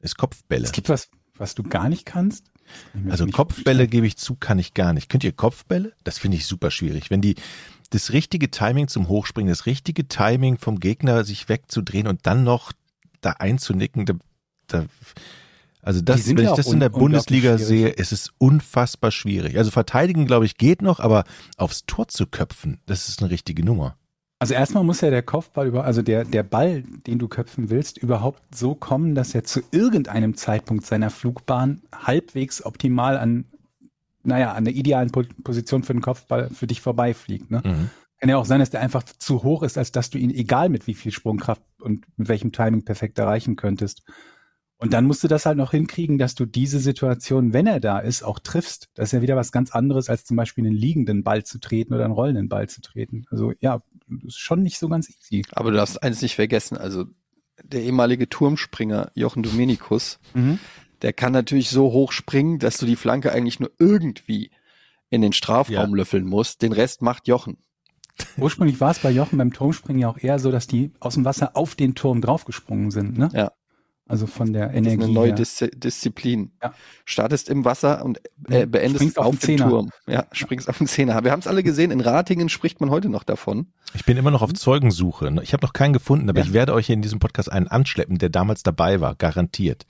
ist 0.00 0.16
Kopfbälle. 0.16 0.64
Es 0.64 0.72
gibt 0.72 0.88
was, 0.88 1.10
was 1.36 1.54
du 1.54 1.62
gar 1.64 1.88
nicht 1.88 2.06
kannst. 2.06 2.46
Also 3.10 3.26
Kopfbälle 3.26 3.88
gebe 3.88 4.06
ich 4.06 4.16
zu, 4.16 4.36
kann 4.36 4.58
ich 4.58 4.72
gar 4.72 4.92
nicht. 4.92 5.08
Könnt 5.08 5.24
ihr 5.24 5.32
Kopfbälle? 5.32 5.92
Das 6.04 6.18
finde 6.18 6.36
ich 6.36 6.46
super 6.46 6.70
schwierig. 6.70 7.10
Wenn 7.10 7.20
die 7.20 7.34
das 7.92 8.12
richtige 8.12 8.50
Timing 8.50 8.88
zum 8.88 9.08
Hochspringen, 9.08 9.50
das 9.50 9.66
richtige 9.66 10.08
Timing 10.08 10.56
vom 10.56 10.80
Gegner 10.80 11.24
sich 11.24 11.48
wegzudrehen 11.48 12.06
und 12.08 12.26
dann 12.26 12.42
noch 12.42 12.72
da 13.20 13.32
einzunicken, 13.38 14.06
da, 14.06 14.14
da 14.66 14.86
also 15.82 16.00
das, 16.00 16.26
wenn 16.28 16.38
ich 16.38 16.52
das 16.52 16.72
in 16.72 16.80
der 16.80 16.88
Bundesliga 16.88 17.58
sehe, 17.58 17.88
ist 17.88 18.12
es 18.12 18.30
unfassbar 18.38 19.10
schwierig. 19.10 19.58
Also 19.58 19.70
verteidigen, 19.70 20.26
glaube 20.26 20.46
ich, 20.46 20.56
geht 20.56 20.80
noch, 20.80 21.00
aber 21.00 21.24
aufs 21.56 21.84
Tor 21.86 22.08
zu 22.08 22.26
köpfen, 22.26 22.80
das 22.86 23.08
ist 23.08 23.20
eine 23.20 23.30
richtige 23.30 23.64
Nummer. 23.64 23.96
Also 24.38 24.54
erstmal 24.54 24.84
muss 24.84 25.02
ja 25.02 25.10
der 25.10 25.22
Kopfball 25.22 25.66
über, 25.68 25.84
also 25.84 26.02
der, 26.02 26.24
der 26.24 26.42
Ball, 26.42 26.82
den 27.06 27.18
du 27.18 27.28
köpfen 27.28 27.68
willst, 27.70 27.98
überhaupt 27.98 28.42
so 28.54 28.74
kommen, 28.74 29.14
dass 29.14 29.34
er 29.34 29.44
zu 29.44 29.60
irgendeinem 29.70 30.36
Zeitpunkt 30.36 30.86
seiner 30.86 31.10
Flugbahn 31.10 31.82
halbwegs 31.94 32.64
optimal 32.64 33.18
an, 33.18 33.44
naja, 34.24 34.52
an 34.52 34.64
der 34.64 34.74
idealen 34.74 35.10
Po- 35.10 35.24
Position 35.42 35.82
für 35.82 35.92
den 35.92 36.02
Kopfball 36.02 36.50
für 36.50 36.66
dich 36.66 36.80
vorbeifliegt. 36.80 37.50
Ne? 37.50 37.62
Mhm. 37.64 37.90
Kann 38.18 38.30
ja 38.30 38.36
auch 38.36 38.44
sein, 38.44 38.60
dass 38.60 38.70
der 38.70 38.80
einfach 38.80 39.02
zu 39.02 39.42
hoch 39.42 39.62
ist, 39.62 39.76
als 39.76 39.90
dass 39.90 40.10
du 40.10 40.18
ihn, 40.18 40.30
egal 40.30 40.68
mit 40.68 40.86
wie 40.86 40.94
viel 40.94 41.10
Sprungkraft 41.12 41.62
und 41.80 42.06
mit 42.16 42.28
welchem 42.28 42.52
Timing 42.52 42.84
perfekt 42.84 43.18
erreichen 43.18 43.56
könntest. 43.56 44.02
Und 44.76 44.92
dann 44.92 45.06
musst 45.06 45.22
du 45.22 45.28
das 45.28 45.46
halt 45.46 45.58
noch 45.58 45.70
hinkriegen, 45.70 46.18
dass 46.18 46.34
du 46.34 46.44
diese 46.44 46.80
Situation, 46.80 47.52
wenn 47.52 47.68
er 47.68 47.78
da 47.78 48.00
ist, 48.00 48.24
auch 48.24 48.40
triffst. 48.40 48.90
Das 48.94 49.08
ist 49.08 49.12
ja 49.12 49.22
wieder 49.22 49.36
was 49.36 49.52
ganz 49.52 49.70
anderes, 49.70 50.08
als 50.08 50.24
zum 50.24 50.36
Beispiel 50.36 50.66
einen 50.66 50.74
liegenden 50.74 51.22
Ball 51.22 51.44
zu 51.44 51.60
treten 51.60 51.94
oder 51.94 52.04
einen 52.04 52.14
rollenden 52.14 52.48
Ball 52.48 52.68
zu 52.68 52.80
treten. 52.80 53.24
Also 53.30 53.52
ja, 53.60 53.82
das 54.08 54.34
ist 54.34 54.38
schon 54.38 54.62
nicht 54.62 54.78
so 54.78 54.88
ganz 54.88 55.08
easy. 55.08 55.44
Aber 55.52 55.70
du 55.70 55.76
darfst 55.76 56.02
eines 56.02 56.20
nicht 56.20 56.34
vergessen, 56.34 56.76
also 56.76 57.04
der 57.62 57.82
ehemalige 57.82 58.28
Turmspringer 58.28 59.12
Jochen 59.14 59.44
Dominikus, 59.44 60.18
der 61.02 61.12
kann 61.12 61.32
natürlich 61.32 61.70
so 61.70 61.92
hoch 61.92 62.12
springen, 62.12 62.58
dass 62.58 62.78
du 62.78 62.86
die 62.86 62.96
Flanke 62.96 63.32
eigentlich 63.32 63.60
nur 63.60 63.70
irgendwie 63.78 64.50
in 65.10 65.20
den 65.20 65.32
Strafraum 65.32 65.90
Ja. 65.90 65.96
löffeln 65.96 66.24
musst. 66.26 66.62
Den 66.62 66.72
Rest 66.72 67.02
macht 67.02 67.28
Jochen. 67.28 67.58
Ursprünglich 68.36 68.80
war 68.80 68.90
es 68.90 68.98
bei 68.98 69.10
Jochen 69.10 69.38
beim 69.38 69.52
Turmspringen 69.52 70.00
ja 70.00 70.08
auch 70.08 70.18
eher 70.18 70.38
so, 70.38 70.50
dass 70.52 70.66
die 70.66 70.92
aus 71.00 71.14
dem 71.14 71.24
Wasser 71.24 71.56
auf 71.56 71.74
den 71.74 71.94
Turm 71.94 72.20
draufgesprungen 72.20 72.90
sind. 72.90 73.18
Ne? 73.18 73.30
Ja. 73.32 73.52
Also 74.06 74.26
von 74.26 74.52
der 74.52 74.66
Das 74.68 74.72
ist 74.72 74.78
Energie. 74.78 75.04
eine 75.04 75.12
neue 75.12 75.26
her. 75.28 75.34
Dis 75.36 75.64
Disziplin. 75.74 76.52
Ja. 76.62 76.74
Startest 77.06 77.48
im 77.48 77.64
Wasser 77.64 78.04
und 78.04 78.20
äh, 78.48 78.66
beendest 78.66 78.96
Springst 78.96 79.18
auf 79.18 79.26
auf, 79.26 79.38
den. 79.38 79.56
Turm. 79.58 79.90
Ja, 80.06 80.26
springst 80.32 80.68
auf 80.68 80.76
den 80.78 80.86
Zehner. 80.86 81.24
Wir 81.24 81.30
haben 81.30 81.40
es 81.40 81.46
alle 81.46 81.62
gesehen, 81.62 81.90
in 81.90 82.00
Ratingen 82.00 82.48
spricht 82.48 82.80
man 82.80 82.90
heute 82.90 83.08
noch 83.08 83.22
davon. 83.24 83.68
Ich 83.94 84.04
bin 84.04 84.16
immer 84.18 84.30
noch 84.30 84.42
auf 84.42 84.52
Zeugensuche. 84.52 85.34
Ich 85.42 85.52
habe 85.54 85.64
noch 85.64 85.72
keinen 85.72 85.92
gefunden, 85.94 86.28
aber 86.28 86.40
Ja. 86.40 86.44
ich 86.44 86.52
werde 86.52 86.74
euch 86.74 86.90
in 86.90 87.00
diesem 87.00 87.20
Podcast 87.20 87.50
einen 87.50 87.68
anschleppen, 87.68 88.18
der 88.18 88.28
damals 88.28 88.62
dabei 88.62 89.00
war, 89.00 89.14
garantiert. 89.14 89.86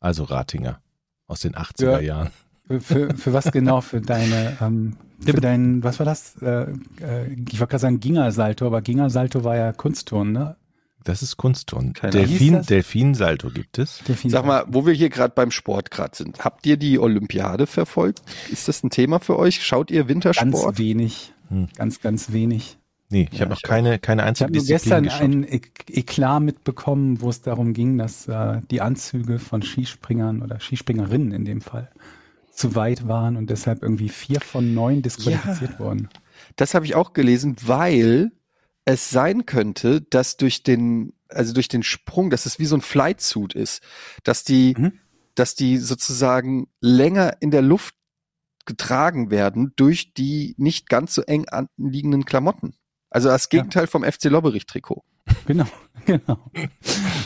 Also 0.00 0.24
Ratinger 0.24 0.80
aus 1.26 1.40
den 1.40 1.54
80er 1.54 1.92
Ja. 1.92 2.00
Jahren. 2.00 2.30
Für, 2.66 2.80
für, 2.80 3.14
für 3.16 3.32
was 3.32 3.50
genau? 3.50 3.80
Für 3.80 4.00
deine, 4.00 4.56
ähm, 4.60 4.96
für 5.20 5.32
dein, 5.40 5.82
was 5.82 5.98
war 5.98 6.06
das? 6.06 6.36
Äh, 6.42 6.72
äh, 7.00 7.26
ich 7.50 7.58
wollte 7.60 7.70
gerade 7.72 7.78
sagen 7.78 8.00
Gingersalto, 8.00 8.66
aber 8.66 8.82
Gingersalto 8.82 9.42
war 9.42 9.56
ja 9.56 9.72
Kunstturnen, 9.72 10.32
ne? 10.34 10.56
Das 11.04 11.22
ist 11.22 11.36
Kunstturnen. 11.38 11.94
Delfin? 11.94 12.60
Delfinsalto 12.62 13.50
gibt 13.50 13.78
es. 13.78 14.02
Delfin- 14.06 14.30
Sag 14.30 14.44
mal, 14.44 14.64
wo 14.68 14.84
wir 14.84 14.92
hier 14.92 15.08
gerade 15.08 15.32
beim 15.34 15.50
Sport 15.50 15.90
gerade 15.90 16.14
sind, 16.14 16.44
habt 16.44 16.66
ihr 16.66 16.76
die 16.76 16.98
Olympiade 16.98 17.66
verfolgt? 17.66 18.20
Ist 18.50 18.68
das 18.68 18.82
ein 18.82 18.90
Thema 18.90 19.18
für 19.20 19.38
euch? 19.38 19.64
Schaut 19.64 19.90
ihr 19.90 20.00
ganz 20.02 20.08
Wintersport? 20.10 20.78
wenig. 20.78 21.32
Hm. 21.48 21.68
Ganz, 21.76 22.00
ganz 22.00 22.32
wenig. 22.32 22.77
Nee, 23.10 23.28
ich 23.32 23.38
Ja, 23.38 23.40
habe 23.40 23.50
noch 23.50 23.56
ich 23.58 23.62
keine, 23.62 23.98
keine 23.98 24.22
Ich 24.22 24.26
einzige 24.28 24.44
habe 24.44 24.52
nur 24.54 24.62
Disziplin 24.64 25.02
gestern 25.02 25.04
geschaut. 25.04 25.22
ein 25.22 25.44
Ek- 25.44 25.84
Eklat 25.96 26.42
mitbekommen, 26.42 27.20
wo 27.20 27.30
es 27.30 27.40
darum 27.40 27.72
ging, 27.72 27.96
dass 27.98 28.28
äh, 28.28 28.60
die 28.70 28.80
Anzüge 28.80 29.38
von 29.38 29.62
Skispringern 29.62 30.42
oder 30.42 30.60
Skispringerinnen 30.60 31.32
in 31.32 31.44
dem 31.44 31.60
Fall 31.60 31.90
zu 32.52 32.74
weit 32.74 33.06
waren 33.08 33.36
und 33.36 33.50
deshalb 33.50 33.82
irgendwie 33.82 34.08
vier 34.08 34.40
von 34.40 34.74
neun 34.74 35.00
disqualifiziert 35.02 35.78
wurden. 35.78 36.08
Das 36.56 36.74
habe 36.74 36.84
ich 36.86 36.94
auch 36.94 37.12
gelesen, 37.12 37.56
weil 37.64 38.32
es 38.84 39.10
sein 39.10 39.46
könnte, 39.46 40.02
dass 40.02 40.36
durch 40.36 40.62
den, 40.62 41.12
also 41.28 41.52
durch 41.52 41.68
den 41.68 41.82
Sprung, 41.82 42.30
dass 42.30 42.46
es 42.46 42.58
wie 42.58 42.66
so 42.66 42.76
ein 42.76 42.80
Flightsuit 42.82 43.54
ist, 43.54 43.82
dass 44.24 44.44
die, 44.44 44.74
Mhm. 44.76 44.92
dass 45.34 45.54
die 45.54 45.78
sozusagen 45.78 46.68
länger 46.80 47.36
in 47.40 47.50
der 47.50 47.62
Luft 47.62 47.94
getragen 48.66 49.30
werden 49.30 49.72
durch 49.76 50.12
die 50.14 50.54
nicht 50.58 50.88
ganz 50.88 51.14
so 51.14 51.22
eng 51.22 51.48
anliegenden 51.48 52.24
Klamotten. 52.24 52.74
Also 53.10 53.28
das 53.28 53.48
Gegenteil 53.48 53.86
vom 53.86 54.04
FC 54.04 54.24
Lobberich-Trikot. 54.24 55.02
Genau, 55.46 55.66
genau. 56.04 56.38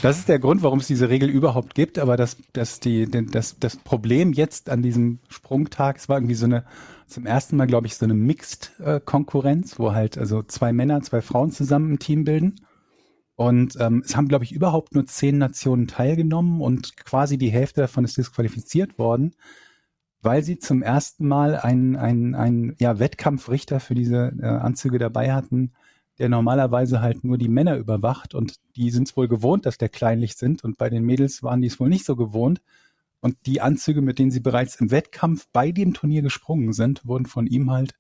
Das 0.01 0.19
ist 0.19 0.29
der 0.29 0.39
Grund, 0.39 0.63
warum 0.63 0.79
es 0.79 0.87
diese 0.87 1.09
Regel 1.09 1.29
überhaupt 1.29 1.75
gibt, 1.75 1.99
aber 1.99 2.17
das, 2.17 2.37
das, 2.53 2.81
die, 2.81 3.11
das, 3.11 3.59
das 3.59 3.77
Problem 3.77 4.33
jetzt 4.33 4.71
an 4.71 4.83
diesem 4.83 5.19
Sprungtag, 5.29 5.97
es 5.97 6.09
war 6.09 6.19
irgendwie 6.19 6.35
so 6.35 6.47
eine, 6.47 6.65
zum 7.07 7.27
ersten 7.27 7.57
Mal, 7.57 7.67
glaube 7.67 7.87
ich, 7.87 7.97
so 7.97 8.05
eine 8.05 8.15
Mixed-Konkurrenz, 8.15 9.79
wo 9.79 9.93
halt 9.93 10.19
also 10.19 10.43
zwei 10.43 10.73
Männer, 10.73 11.03
zwei 11.03 11.21
Frauen 11.21 11.51
zusammen 11.51 11.95
ein 11.95 11.99
Team 11.99 12.25
bilden. 12.25 12.57
Und 13.35 13.77
ähm, 13.81 14.03
es 14.05 14.17
haben, 14.17 14.29
glaube 14.29 14.45
ich, 14.45 14.53
überhaupt 14.53 14.95
nur 14.95 15.07
zehn 15.07 15.39
Nationen 15.39 15.89
teilgenommen 15.89 16.61
und 16.61 16.97
quasi 16.97 17.39
die 17.39 17.51
Hälfte 17.51 17.81
davon 17.81 18.05
ist 18.05 18.17
disqualifiziert 18.17 18.99
worden, 18.99 19.35
weil 20.23 20.43
sie 20.43 20.59
zum 20.59 20.83
ersten 20.83 21.27
Mal 21.27 21.57
einen, 21.57 21.97
einen, 21.97 22.35
einen 22.35 22.77
ja, 22.79 22.99
Wettkampfrichter 22.99 23.81
für 23.81 23.95
diese 23.95 24.33
äh, 24.41 24.47
Anzüge 24.47 24.99
dabei 24.99 25.33
hatten, 25.33 25.73
der 26.19 26.29
normalerweise 26.29 27.01
halt 27.01 27.25
nur 27.25 27.39
die 27.39 27.49
Männer 27.49 27.77
überwacht 27.77 28.35
und 28.35 28.57
die 28.77 28.91
sind 28.91 29.09
es 29.09 29.17
wohl 29.17 29.29
gewohnt, 29.29 29.67
dass 29.67 29.79
der 29.79 29.89
kleinlich 29.89 30.37
sind 30.37 30.63
und 30.63 30.79
bei 30.79 30.89
den 30.89 31.05
Mädels 31.05 31.43
waren 31.43 31.61
die 31.61 31.67
es 31.67 31.81
wohl 31.81 31.89
nicht 31.89 32.05
so 32.05 32.17
gewohnt. 32.17 32.61
Und 33.21 33.37
die 33.47 33.61
Anzüge, 33.61 34.03
mit 34.03 34.19
denen 34.19 34.33
sie 34.33 34.41
bereits 34.41 34.77
im 34.77 34.91
Wettkampf 34.91 35.47
bei 35.53 35.71
dem 35.71 35.95
Turnier 35.95 36.23
gesprungen 36.23 36.73
sind, 36.73 37.07
wurden 37.07 37.27
von 37.27 37.47
ihm 37.47 37.71
halt 37.71 37.95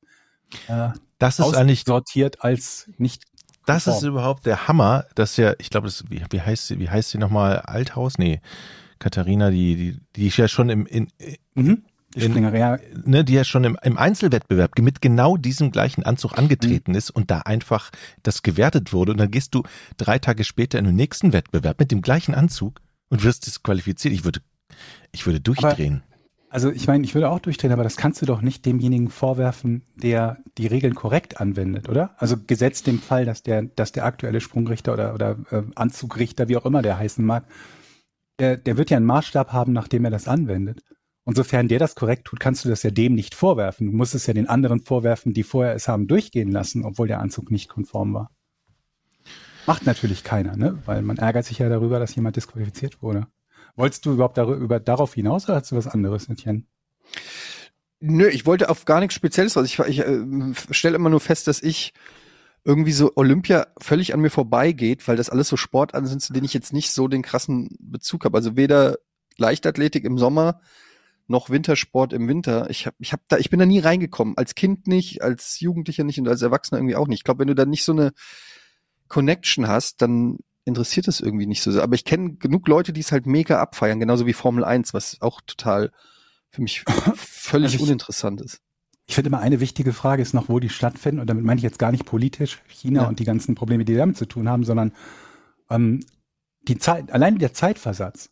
äh, 0.68 0.90
Das 1.18 1.38
ist 1.38 1.54
eigentlich, 1.54 1.84
sortiert 1.84 2.42
als 2.42 2.90
nicht 2.98 3.24
das 3.64 3.86
ist 3.86 4.02
überhaupt 4.02 4.44
der 4.44 4.66
Hammer, 4.66 5.06
dass 5.14 5.36
ja, 5.36 5.54
ich 5.58 5.70
glaube, 5.70 5.86
das, 5.86 6.04
wie, 6.10 6.20
wie 6.30 6.40
heißt 6.40 6.66
sie, 6.66 6.80
wie 6.80 6.90
heißt 6.90 7.10
sie 7.10 7.18
nochmal? 7.18 7.58
Althaus? 7.58 8.18
Nee. 8.18 8.40
Katharina, 8.98 9.50
die, 9.50 9.76
die, 9.76 10.00
die 10.16 10.26
ist 10.26 10.36
ja 10.36 10.48
schon 10.48 10.68
im, 10.68 10.86
in, 10.86 11.08
Mhm. 11.54 11.84
Die 12.14 12.20
In- 12.20 12.30
Springerin, 12.32 12.60
ja, 12.60 12.78
ne, 13.04 13.24
die 13.24 13.32
ja 13.32 13.44
schon 13.44 13.64
im, 13.64 13.78
im 13.82 13.96
Einzelwettbewerb 13.96 14.78
mit 14.78 15.00
genau 15.00 15.36
diesem 15.36 15.70
gleichen 15.70 16.02
Anzug 16.04 16.36
angetreten 16.36 16.94
ist 16.94 17.10
und 17.10 17.30
da 17.30 17.38
einfach 17.40 17.90
das 18.22 18.42
gewertet 18.42 18.92
wurde 18.92 19.12
und 19.12 19.18
dann 19.18 19.30
gehst 19.30 19.54
du 19.54 19.62
drei 19.96 20.18
Tage 20.18 20.44
später 20.44 20.78
in 20.78 20.84
den 20.84 20.96
nächsten 20.96 21.32
Wettbewerb 21.32 21.80
mit 21.80 21.90
dem 21.90 22.02
gleichen 22.02 22.34
Anzug 22.34 22.80
und 23.08 23.24
wirst 23.24 23.46
disqualifiziert. 23.46 24.12
Ich 24.12 24.24
würde, 24.24 24.40
ich 25.12 25.26
würde 25.26 25.40
durchdrehen. 25.40 26.02
Also 26.50 26.70
ich 26.70 26.86
meine, 26.86 27.02
ich 27.04 27.14
würde 27.14 27.30
auch 27.30 27.38
durchdrehen, 27.38 27.72
aber 27.72 27.82
das 27.82 27.96
kannst 27.96 28.20
du 28.20 28.26
doch 28.26 28.42
nicht 28.42 28.66
demjenigen 28.66 29.08
vorwerfen, 29.08 29.86
der 29.96 30.36
die 30.58 30.66
Regeln 30.66 30.94
korrekt 30.94 31.40
anwendet, 31.40 31.88
oder? 31.88 32.14
Also 32.18 32.36
gesetzt 32.46 32.86
dem 32.86 32.98
Fall, 32.98 33.24
dass 33.24 33.42
der, 33.42 33.62
dass 33.62 33.92
der 33.92 34.04
aktuelle 34.04 34.42
Sprungrichter 34.42 34.92
oder, 34.92 35.14
oder 35.14 35.38
äh, 35.50 35.62
Anzugrichter, 35.76 36.48
wie 36.48 36.58
auch 36.58 36.66
immer 36.66 36.82
der 36.82 36.98
heißen 36.98 37.24
mag, 37.24 37.46
der, 38.38 38.58
der 38.58 38.76
wird 38.76 38.90
ja 38.90 38.98
einen 38.98 39.06
Maßstab 39.06 39.54
haben, 39.54 39.72
nachdem 39.72 40.04
er 40.04 40.10
das 40.10 40.28
anwendet. 40.28 40.82
Und 41.24 41.36
sofern 41.36 41.68
der 41.68 41.78
das 41.78 41.94
korrekt 41.94 42.26
tut, 42.26 42.40
kannst 42.40 42.64
du 42.64 42.68
das 42.68 42.82
ja 42.82 42.90
dem 42.90 43.14
nicht 43.14 43.34
vorwerfen. 43.34 43.86
Du 43.86 43.96
musst 43.96 44.14
es 44.14 44.26
ja 44.26 44.34
den 44.34 44.48
anderen 44.48 44.80
vorwerfen, 44.80 45.32
die 45.32 45.44
vorher 45.44 45.74
es 45.74 45.86
haben 45.86 46.08
durchgehen 46.08 46.50
lassen, 46.50 46.84
obwohl 46.84 47.06
der 47.06 47.20
Anzug 47.20 47.50
nicht 47.50 47.68
konform 47.68 48.14
war. 48.14 48.30
Macht 49.66 49.86
natürlich 49.86 50.24
keiner, 50.24 50.56
ne? 50.56 50.82
Weil 50.86 51.02
man 51.02 51.18
ärgert 51.18 51.44
sich 51.44 51.58
ja 51.58 51.68
darüber, 51.68 52.00
dass 52.00 52.14
jemand 52.16 52.34
disqualifiziert 52.34 53.02
wurde. 53.02 53.28
Wolltest 53.76 54.04
du 54.04 54.12
überhaupt 54.12 54.36
darüber, 54.36 54.80
darauf 54.80 55.14
hinaus 55.14 55.44
oder 55.44 55.56
hast 55.56 55.70
du 55.70 55.76
was 55.76 55.86
anderes, 55.86 56.28
Etienne? 56.28 56.64
Nö, 58.00 58.28
ich 58.28 58.44
wollte 58.44 58.68
auf 58.68 58.84
gar 58.84 58.98
nichts 58.98 59.14
Spezielles 59.14 59.56
raus. 59.56 59.64
Ich, 59.64 59.78
ich 59.78 60.00
äh, 60.00 60.24
stelle 60.72 60.96
immer 60.96 61.08
nur 61.08 61.20
fest, 61.20 61.46
dass 61.46 61.62
ich 61.62 61.94
irgendwie 62.64 62.92
so 62.92 63.12
Olympia 63.14 63.68
völlig 63.78 64.12
an 64.12 64.20
mir 64.20 64.30
vorbeigeht, 64.30 65.06
weil 65.06 65.16
das 65.16 65.30
alles 65.30 65.48
so 65.48 65.56
Sportarten 65.56 66.06
sind, 66.06 66.20
zu 66.20 66.32
denen 66.32 66.44
ich 66.44 66.54
jetzt 66.54 66.72
nicht 66.72 66.90
so 66.90 67.06
den 67.06 67.22
krassen 67.22 67.76
Bezug 67.80 68.24
habe. 68.24 68.36
Also 68.36 68.56
weder 68.56 68.98
Leichtathletik 69.36 70.04
im 70.04 70.18
Sommer 70.18 70.60
noch 71.32 71.50
Wintersport 71.50 72.12
im 72.12 72.28
Winter. 72.28 72.70
Ich 72.70 72.86
hab, 72.86 72.94
ich 72.98 73.12
hab 73.12 73.20
da, 73.28 73.38
ich 73.38 73.50
bin 73.50 73.58
da 73.58 73.66
nie 73.66 73.80
reingekommen. 73.80 74.36
Als 74.36 74.54
Kind 74.54 74.86
nicht, 74.86 75.22
als 75.22 75.58
Jugendlicher 75.58 76.04
nicht 76.04 76.20
und 76.20 76.28
als 76.28 76.42
Erwachsener 76.42 76.78
irgendwie 76.78 76.94
auch 76.96 77.08
nicht. 77.08 77.18
Ich 77.20 77.24
glaube, 77.24 77.40
wenn 77.40 77.48
du 77.48 77.54
da 77.56 77.64
nicht 77.66 77.82
so 77.84 77.92
eine 77.92 78.12
Connection 79.08 79.66
hast, 79.68 80.00
dann 80.02 80.38
interessiert 80.64 81.08
es 81.08 81.20
irgendwie 81.20 81.46
nicht 81.46 81.62
so 81.62 81.72
sehr. 81.72 81.82
Aber 81.82 81.94
ich 81.94 82.04
kenne 82.04 82.34
genug 82.34 82.68
Leute, 82.68 82.92
die 82.92 83.00
es 83.00 83.10
halt 83.12 83.26
mega 83.26 83.60
abfeiern, 83.60 83.98
genauso 84.00 84.26
wie 84.26 84.32
Formel 84.32 84.64
1, 84.64 84.94
was 84.94 85.20
auch 85.20 85.40
total 85.40 85.90
für 86.50 86.62
mich 86.62 86.84
völlig 87.16 87.72
Also 87.72 87.76
ich- 87.76 87.82
uninteressant 87.82 88.40
ist. 88.40 88.60
Ich 89.06 89.16
finde 89.16 89.28
immer 89.28 89.40
eine 89.40 89.58
wichtige 89.58 89.92
Frage 89.92 90.22
ist 90.22 90.32
noch, 90.32 90.48
wo 90.48 90.60
die 90.60 90.68
stattfinden. 90.68 91.20
Und 91.20 91.26
damit 91.28 91.44
meine 91.44 91.58
ich 91.58 91.64
jetzt 91.64 91.80
gar 91.80 91.90
nicht 91.90 92.06
politisch 92.06 92.62
China 92.68 93.02
Ja. 93.02 93.08
und 93.08 93.18
die 93.18 93.24
ganzen 93.24 93.56
Probleme, 93.56 93.84
die 93.84 93.96
damit 93.96 94.16
zu 94.16 94.26
tun 94.26 94.48
haben, 94.48 94.64
sondern 94.64 94.92
ähm, 95.70 96.00
die 96.68 96.78
Zeit, 96.78 97.10
allein 97.10 97.36
der 97.38 97.52
Zeitversatz. 97.52 98.30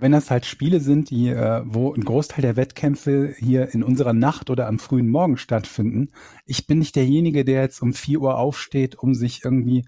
Wenn 0.00 0.12
das 0.12 0.30
halt 0.30 0.46
Spiele 0.46 0.80
sind, 0.80 1.10
die, 1.10 1.28
äh, 1.28 1.62
wo 1.64 1.92
ein 1.92 2.04
Großteil 2.04 2.42
der 2.42 2.56
Wettkämpfe 2.56 3.34
hier 3.38 3.74
in 3.74 3.82
unserer 3.82 4.12
Nacht 4.12 4.50
oder 4.50 4.66
am 4.66 4.78
frühen 4.78 5.08
Morgen 5.08 5.36
stattfinden, 5.36 6.10
ich 6.46 6.66
bin 6.66 6.78
nicht 6.78 6.96
derjenige, 6.96 7.44
der 7.44 7.62
jetzt 7.62 7.82
um 7.82 7.92
4 7.92 8.20
Uhr 8.20 8.38
aufsteht, 8.38 8.96
um 8.96 9.14
sich 9.14 9.44
irgendwie 9.44 9.84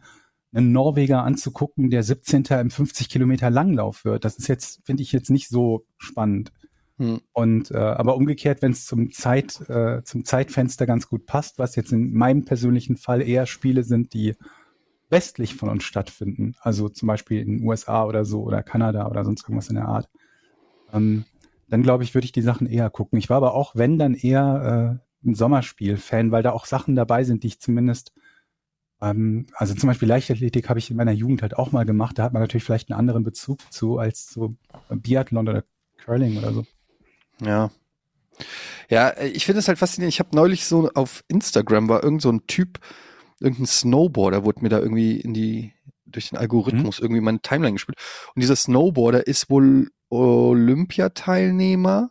einen 0.52 0.72
Norweger 0.72 1.22
anzugucken, 1.22 1.90
der 1.90 2.02
17. 2.02 2.44
im 2.60 2.70
50 2.70 3.08
Kilometer 3.08 3.50
Langlauf 3.50 4.04
wird. 4.04 4.24
Das 4.24 4.36
ist 4.36 4.48
jetzt, 4.48 4.80
finde 4.84 5.02
ich 5.02 5.12
jetzt 5.12 5.30
nicht 5.30 5.48
so 5.48 5.86
spannend. 5.98 6.52
Hm. 6.98 7.20
Und 7.32 7.70
äh, 7.70 7.78
aber 7.78 8.16
umgekehrt, 8.16 8.60
wenn 8.60 8.72
es 8.72 8.84
zum 8.84 9.10
Zeit 9.10 9.60
äh, 9.70 10.02
zum 10.04 10.24
Zeitfenster 10.24 10.86
ganz 10.86 11.08
gut 11.08 11.24
passt, 11.24 11.58
was 11.58 11.76
jetzt 11.76 11.92
in 11.92 12.12
meinem 12.12 12.44
persönlichen 12.44 12.96
Fall 12.96 13.22
eher 13.22 13.46
Spiele 13.46 13.84
sind, 13.84 14.12
die 14.12 14.34
westlich 15.10 15.54
von 15.54 15.68
uns 15.68 15.84
stattfinden, 15.84 16.54
also 16.60 16.88
zum 16.88 17.06
Beispiel 17.08 17.40
in 17.40 17.58
den 17.58 17.66
USA 17.66 18.04
oder 18.04 18.24
so 18.24 18.42
oder 18.42 18.62
Kanada 18.62 19.08
oder 19.08 19.24
sonst 19.24 19.42
irgendwas 19.42 19.68
in 19.68 19.76
der 19.76 19.88
Art, 19.88 20.08
ähm, 20.92 21.24
dann 21.68 21.82
glaube 21.82 22.04
ich, 22.04 22.14
würde 22.14 22.24
ich 22.24 22.32
die 22.32 22.42
Sachen 22.42 22.66
eher 22.66 22.90
gucken. 22.90 23.18
Ich 23.18 23.30
war 23.30 23.36
aber 23.36 23.54
auch, 23.54 23.76
wenn 23.76 23.98
dann 23.98 24.14
eher 24.14 25.00
äh, 25.24 25.28
ein 25.28 25.34
Sommerspiel-Fan, 25.34 26.32
weil 26.32 26.42
da 26.42 26.52
auch 26.52 26.66
Sachen 26.66 26.96
dabei 26.96 27.24
sind, 27.24 27.42
die 27.42 27.48
ich 27.48 27.60
zumindest 27.60 28.12
ähm, 29.00 29.46
also 29.54 29.74
zum 29.74 29.88
Beispiel 29.88 30.08
Leichtathletik 30.08 30.68
habe 30.68 30.78
ich 30.78 30.90
in 30.90 30.96
meiner 30.96 31.12
Jugend 31.12 31.42
halt 31.42 31.56
auch 31.56 31.72
mal 31.72 31.84
gemacht. 31.84 32.18
Da 32.18 32.24
hat 32.24 32.32
man 32.32 32.42
natürlich 32.42 32.64
vielleicht 32.64 32.90
einen 32.90 32.98
anderen 32.98 33.24
Bezug 33.24 33.60
zu 33.72 33.98
als 33.98 34.30
so 34.30 34.54
Biathlon 34.90 35.48
oder 35.48 35.64
Curling 36.04 36.38
oder 36.38 36.52
so. 36.52 36.64
Ja. 37.40 37.70
Ja, 38.88 39.16
ich 39.18 39.44
finde 39.44 39.60
es 39.60 39.68
halt 39.68 39.78
faszinierend. 39.78 40.14
Ich 40.14 40.20
habe 40.20 40.34
neulich 40.34 40.66
so 40.66 40.90
auf 40.94 41.24
Instagram 41.28 41.88
war 41.88 42.02
irgend 42.02 42.22
so 42.22 42.30
ein 42.30 42.46
Typ, 42.46 42.78
irgendein 43.40 43.66
Snowboarder 43.66 44.44
wurde 44.44 44.62
mir 44.62 44.68
da 44.68 44.78
irgendwie 44.78 45.20
in 45.20 45.34
die 45.34 45.72
durch 46.06 46.30
den 46.30 46.38
Algorithmus 46.38 46.98
irgendwie 46.98 47.20
meine 47.20 47.40
Timeline 47.40 47.74
gespielt. 47.74 47.98
Und 48.34 48.40
dieser 48.40 48.56
Snowboarder 48.56 49.26
ist 49.26 49.50
wohl 49.50 49.90
Olympiateilnehmer 50.08 52.10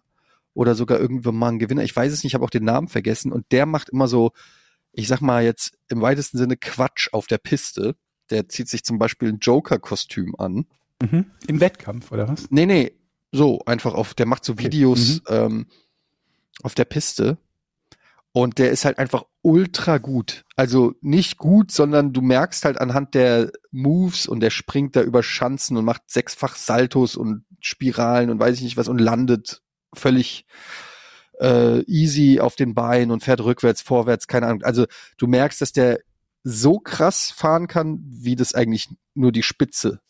oder 0.53 0.75
sogar 0.75 0.99
irgendwann 0.99 1.35
mal 1.35 1.49
ein 1.49 1.59
Gewinner. 1.59 1.83
Ich 1.83 1.95
weiß 1.95 2.11
es 2.11 2.23
nicht, 2.23 2.31
ich 2.31 2.33
habe 2.33 2.45
auch 2.45 2.49
den 2.49 2.65
Namen 2.65 2.87
vergessen. 2.87 3.31
Und 3.31 3.45
der 3.51 3.65
macht 3.65 3.89
immer 3.89 4.07
so, 4.07 4.31
ich 4.91 5.07
sag 5.07 5.21
mal 5.21 5.43
jetzt 5.43 5.77
im 5.89 6.01
weitesten 6.01 6.37
Sinne 6.37 6.57
Quatsch 6.57 7.09
auf 7.11 7.27
der 7.27 7.37
Piste. 7.37 7.95
Der 8.29 8.47
zieht 8.47 8.69
sich 8.69 8.83
zum 8.83 8.99
Beispiel 8.99 9.29
ein 9.29 9.39
Joker-Kostüm 9.39 10.35
an. 10.37 10.65
Mhm. 11.01 11.25
Im 11.47 11.59
Wettkampf, 11.59 12.11
oder 12.11 12.27
was? 12.27 12.47
Nee, 12.49 12.65
nee, 12.65 12.93
so 13.31 13.61
einfach 13.65 13.93
auf, 13.93 14.13
der 14.13 14.25
macht 14.25 14.43
so 14.43 14.53
Okay. 14.53 14.65
Videos 14.65 15.21
ähm, 15.27 15.67
auf 16.63 16.75
der 16.75 16.85
Piste 16.85 17.37
und 18.31 18.57
der 18.57 18.71
ist 18.71 18.85
halt 18.85 18.99
einfach 18.99 19.23
ultra 19.41 19.97
gut. 19.97 20.45
Also 20.55 20.93
nicht 21.01 21.37
gut, 21.37 21.71
sondern 21.71 22.13
du 22.13 22.21
merkst 22.21 22.65
halt 22.65 22.79
anhand 22.79 23.15
der 23.15 23.51
Moves 23.71 24.27
und 24.27 24.39
der 24.41 24.51
springt 24.51 24.95
da 24.95 25.01
über 25.01 25.23
Schanzen 25.23 25.77
und 25.77 25.85
macht 25.85 26.03
sechsfach 26.07 26.55
Saltos 26.55 27.15
und 27.15 27.45
Spiralen 27.59 28.29
und 28.29 28.39
weiß 28.39 28.55
ich 28.57 28.63
nicht 28.63 28.77
was 28.77 28.87
und 28.87 28.99
landet 28.99 29.61
völlig 29.93 30.45
äh, 31.41 31.81
easy 31.85 32.39
auf 32.39 32.55
den 32.55 32.75
Beinen 32.75 33.11
und 33.11 33.23
fährt 33.23 33.41
rückwärts, 33.41 33.81
vorwärts, 33.81 34.27
keine 34.27 34.47
Ahnung. 34.47 34.63
Also 34.63 34.85
du 35.17 35.27
merkst, 35.27 35.61
dass 35.61 35.71
der 35.71 35.99
so 36.43 36.79
krass 36.79 37.31
fahren 37.31 37.67
kann, 37.67 37.99
wie 38.03 38.35
das 38.35 38.53
eigentlich 38.53 38.89
nur 39.13 39.31
die 39.31 39.43
Spitze 39.43 40.01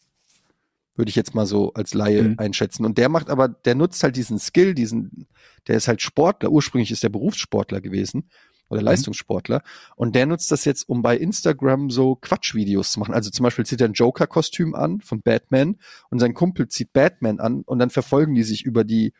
würde 0.99 1.09
ich 1.09 1.15
jetzt 1.15 1.33
mal 1.33 1.45
so 1.45 1.73
als 1.73 1.93
Laie 1.95 2.23
Mhm. 2.23 2.35
einschätzen. 2.37 2.85
Und 2.85 2.97
der 2.97 3.09
macht 3.09 3.29
aber, 3.29 3.47
der 3.47 3.73
nutzt 3.73 4.03
halt 4.03 4.17
diesen 4.17 4.37
Skill, 4.37 4.75
diesen, 4.75 5.27
der 5.67 5.77
ist 5.77 5.87
halt 5.87 6.01
Sportler, 6.01 6.51
ursprünglich 6.51 6.91
ist 6.91 7.01
der 7.03 7.09
Berufssportler 7.09 7.79
gewesen 7.81 8.29
oder 8.69 8.81
Leistungssportler 8.83 9.63
und 9.95 10.13
der 10.13 10.27
nutzt 10.27 10.51
das 10.51 10.65
jetzt, 10.65 10.87
um 10.87 11.01
bei 11.01 11.17
Instagram 11.17 11.89
so 11.89 12.15
Quatschvideos 12.17 12.91
zu 12.91 12.99
machen. 12.99 13.15
Also 13.15 13.31
zum 13.31 13.45
Beispiel 13.45 13.65
zieht 13.65 13.81
er 13.81 13.87
ein 13.87 13.93
Joker-Kostüm 13.93 14.75
an 14.75 15.01
von 15.01 15.21
Batman 15.21 15.77
und 16.11 16.19
sein 16.19 16.35
Kumpel 16.35 16.67
zieht 16.67 16.93
Batman 16.93 17.39
an 17.39 17.61
und 17.61 17.79
dann 17.79 17.89
verfolgen 17.89 18.35
die 18.35 18.43
sich 18.43 18.63
über 18.65 18.83
die 18.83 19.13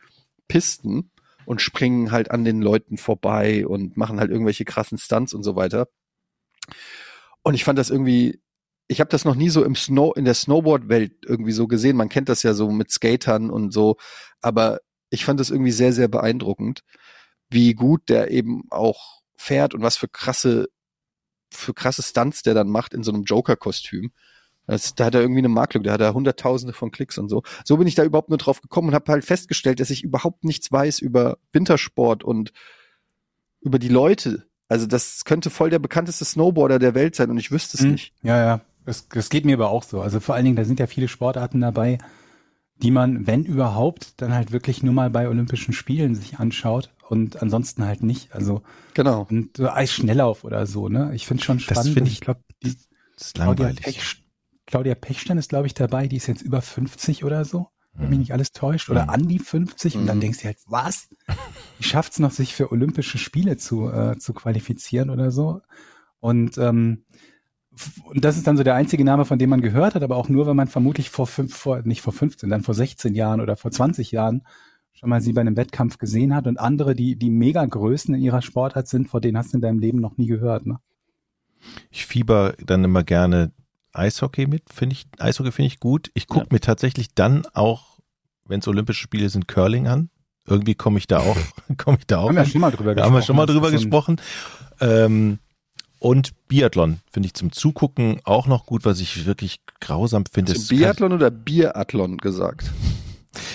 Pisten 0.46 1.10
und 1.46 1.62
springen 1.62 2.12
halt 2.12 2.30
an 2.30 2.44
den 2.44 2.60
Leuten 2.62 2.96
vorbei 2.98 3.66
und 3.66 3.96
machen 3.96 4.20
halt 4.20 4.30
irgendwelche 4.30 4.64
krassen 4.64 4.98
Stunts 4.98 5.32
und 5.34 5.42
so 5.42 5.56
weiter. 5.56 5.88
Und 7.42 7.54
ich 7.54 7.64
fand 7.64 7.78
das 7.78 7.90
irgendwie, 7.90 8.38
ich 8.90 8.98
habe 8.98 9.08
das 9.08 9.24
noch 9.24 9.36
nie 9.36 9.50
so 9.50 9.64
im 9.64 9.76
Snow, 9.76 10.16
in 10.16 10.24
der 10.24 10.34
Snowboard-Welt 10.34 11.12
irgendwie 11.24 11.52
so 11.52 11.68
gesehen. 11.68 11.96
Man 11.96 12.08
kennt 12.08 12.28
das 12.28 12.42
ja 12.42 12.54
so 12.54 12.70
mit 12.72 12.90
Skatern 12.90 13.48
und 13.48 13.72
so, 13.72 13.96
aber 14.40 14.80
ich 15.10 15.24
fand 15.24 15.38
das 15.38 15.50
irgendwie 15.50 15.70
sehr, 15.70 15.92
sehr 15.92 16.08
beeindruckend, 16.08 16.82
wie 17.48 17.74
gut 17.74 18.08
der 18.08 18.32
eben 18.32 18.64
auch 18.70 19.20
fährt 19.36 19.74
und 19.74 19.82
was 19.82 19.96
für 19.96 20.08
krasse, 20.08 20.68
für 21.52 21.72
krasse 21.72 22.02
Stunts 22.02 22.42
der 22.42 22.54
dann 22.54 22.68
macht 22.68 22.92
in 22.92 23.04
so 23.04 23.12
einem 23.12 23.22
Joker-Kostüm. 23.22 24.10
Das, 24.66 24.94
da 24.96 25.04
hat 25.06 25.14
er 25.14 25.20
irgendwie 25.20 25.38
eine 25.38 25.48
Marktlücke, 25.48 25.84
da 25.86 25.92
hat 25.92 26.00
er 26.00 26.14
hunderttausende 26.14 26.72
von 26.72 26.90
Klicks 26.90 27.16
und 27.16 27.28
so. 27.28 27.42
So 27.64 27.76
bin 27.76 27.86
ich 27.86 27.94
da 27.94 28.02
überhaupt 28.04 28.28
nur 28.28 28.38
drauf 28.38 28.60
gekommen 28.60 28.88
und 28.88 28.94
habe 28.94 29.10
halt 29.12 29.24
festgestellt, 29.24 29.78
dass 29.78 29.90
ich 29.90 30.02
überhaupt 30.02 30.42
nichts 30.42 30.70
weiß 30.70 30.98
über 30.98 31.38
Wintersport 31.52 32.24
und 32.24 32.52
über 33.60 33.78
die 33.78 33.88
Leute. 33.88 34.46
Also 34.68 34.86
das 34.86 35.24
könnte 35.24 35.50
voll 35.50 35.70
der 35.70 35.78
bekannteste 35.78 36.24
Snowboarder 36.24 36.78
der 36.80 36.94
Welt 36.94 37.14
sein 37.14 37.30
und 37.30 37.38
ich 37.38 37.50
wüsste 37.52 37.76
es 37.78 37.84
Mhm. 37.84 37.90
nicht. 37.92 38.14
Ja, 38.22 38.36
ja. 38.36 38.60
Das, 38.84 39.08
das 39.08 39.28
geht 39.28 39.44
mir 39.44 39.54
aber 39.54 39.70
auch 39.70 39.82
so. 39.82 40.00
Also 40.00 40.20
vor 40.20 40.34
allen 40.34 40.44
Dingen, 40.44 40.56
da 40.56 40.64
sind 40.64 40.80
ja 40.80 40.86
viele 40.86 41.08
Sportarten 41.08 41.60
dabei, 41.60 41.98
die 42.82 42.90
man, 42.90 43.26
wenn 43.26 43.44
überhaupt, 43.44 44.20
dann 44.22 44.32
halt 44.32 44.52
wirklich 44.52 44.82
nur 44.82 44.94
mal 44.94 45.10
bei 45.10 45.28
Olympischen 45.28 45.72
Spielen 45.74 46.14
sich 46.14 46.38
anschaut 46.38 46.90
und 47.08 47.42
ansonsten 47.42 47.84
halt 47.84 48.02
nicht. 48.02 48.34
Also 48.34 48.62
Genau. 48.94 49.26
und 49.28 49.56
so 49.56 49.68
Eisschnelllauf 49.68 50.44
oder 50.44 50.66
so, 50.66 50.88
ne? 50.88 51.14
Ich 51.14 51.26
finde 51.26 51.44
schon 51.44 51.60
spannend. 51.60 51.84
finde 51.92 52.00
und 52.02 52.08
ich- 52.08 52.20
glaube, 52.20 52.40
die 52.62 52.74
Das 53.16 53.26
ist 53.28 53.34
Claudia, 53.34 53.66
langweilig. 53.66 53.84
Pech, 53.84 54.22
Claudia 54.66 54.94
Pechstein 54.94 55.36
ist, 55.36 55.50
glaube 55.50 55.66
ich, 55.66 55.74
dabei, 55.74 56.08
die 56.08 56.16
ist 56.16 56.26
jetzt 56.26 56.42
über 56.42 56.62
50 56.62 57.22
oder 57.24 57.44
so, 57.44 57.68
wenn 57.92 58.08
mich 58.08 58.16
Mhm. 58.16 58.20
nicht 58.20 58.32
alles 58.32 58.52
täuscht, 58.52 58.88
oder 58.88 59.04
Mhm. 59.04 59.10
an 59.10 59.28
die 59.28 59.38
50 59.40 59.96
und 59.98 60.06
dann 60.06 60.16
Mhm. 60.16 60.20
denkst 60.22 60.38
du 60.38 60.44
halt, 60.46 60.58
was? 60.66 61.08
Die 61.78 61.84
schafft 61.84 62.12
es 62.12 62.18
noch, 62.18 62.30
sich 62.30 62.54
für 62.54 62.72
Olympische 62.72 63.18
Spiele 63.18 63.58
zu, 63.58 63.90
äh, 63.90 64.16
zu 64.18 64.32
qualifizieren 64.32 65.10
oder 65.10 65.30
so. 65.30 65.60
Und, 66.20 66.56
ähm, 66.56 67.04
und 68.04 68.24
das 68.24 68.36
ist 68.36 68.46
dann 68.46 68.56
so 68.56 68.62
der 68.62 68.74
einzige 68.74 69.04
Name, 69.04 69.24
von 69.24 69.38
dem 69.38 69.50
man 69.50 69.60
gehört 69.60 69.94
hat, 69.94 70.02
aber 70.02 70.16
auch 70.16 70.28
nur, 70.28 70.46
wenn 70.46 70.56
man 70.56 70.68
vermutlich 70.68 71.10
vor 71.10 71.26
fünf, 71.26 71.54
vor, 71.56 71.82
nicht 71.82 72.00
vor 72.02 72.12
15, 72.12 72.48
dann 72.50 72.62
vor 72.62 72.74
16 72.74 73.14
Jahren 73.14 73.40
oder 73.40 73.56
vor 73.56 73.70
20 73.70 74.10
Jahren 74.12 74.42
schon 74.92 75.08
mal 75.08 75.20
sie 75.20 75.32
bei 75.32 75.40
einem 75.40 75.56
Wettkampf 75.56 75.98
gesehen 75.98 76.34
hat 76.34 76.46
und 76.46 76.58
andere, 76.58 76.94
die, 76.94 77.16
die 77.16 77.30
mega 77.30 77.64
Größen 77.64 78.14
in 78.14 78.20
ihrer 78.22 78.42
Sportart 78.42 78.88
sind, 78.88 79.08
vor 79.08 79.20
denen 79.20 79.38
hast 79.38 79.52
du 79.52 79.58
in 79.58 79.62
deinem 79.62 79.78
Leben 79.78 80.00
noch 80.00 80.16
nie 80.18 80.26
gehört, 80.26 80.66
ne? 80.66 80.78
Ich 81.90 82.06
fieber 82.06 82.54
dann 82.64 82.84
immer 82.84 83.02
gerne 83.04 83.52
Eishockey 83.92 84.46
mit, 84.46 84.72
finde 84.72 84.94
ich, 84.94 85.06
Eishockey 85.18 85.52
finde 85.52 85.66
ich 85.68 85.80
gut. 85.80 86.10
Ich 86.14 86.26
gucke 86.26 86.46
Ja. 86.46 86.48
mir 86.52 86.60
tatsächlich 86.60 87.14
dann 87.14 87.44
auch, 87.54 87.98
wenn 88.46 88.60
es 88.60 88.68
Olympische 88.68 89.02
Spiele 89.02 89.28
sind, 89.28 89.46
Curling 89.48 89.86
an. 89.86 90.10
Irgendwie 90.46 90.74
komme 90.74 90.98
ich 90.98 91.06
da 91.06 91.18
auch, 91.20 91.36
komme 91.76 91.98
ich 91.98 92.06
da 92.06 92.18
auch 92.18 92.28
Haben 92.28 92.36
wir 92.36 92.44
schon 92.46 92.60
mal 92.62 92.70
drüber 92.70 92.94
gesprochen. 92.94 93.06
haben 93.06 93.14
wir 93.14 93.22
schon 93.22 93.36
mal 93.36 93.46
drüber 93.46 93.70
gesprochen. 93.70 94.20
Ähm, 94.80 95.38
und 96.00 96.32
Biathlon 96.48 96.98
finde 97.12 97.28
ich 97.28 97.34
zum 97.34 97.52
Zugucken 97.52 98.20
auch 98.24 98.48
noch 98.48 98.66
gut, 98.66 98.84
was 98.84 98.98
ich 99.00 99.26
wirklich 99.26 99.60
grausam 99.80 100.24
finde. 100.26 100.52
Ist- 100.52 100.68
Biathlon 100.68 101.12
oder 101.12 101.30
Biathlon 101.30 102.18
gesagt? 102.18 102.70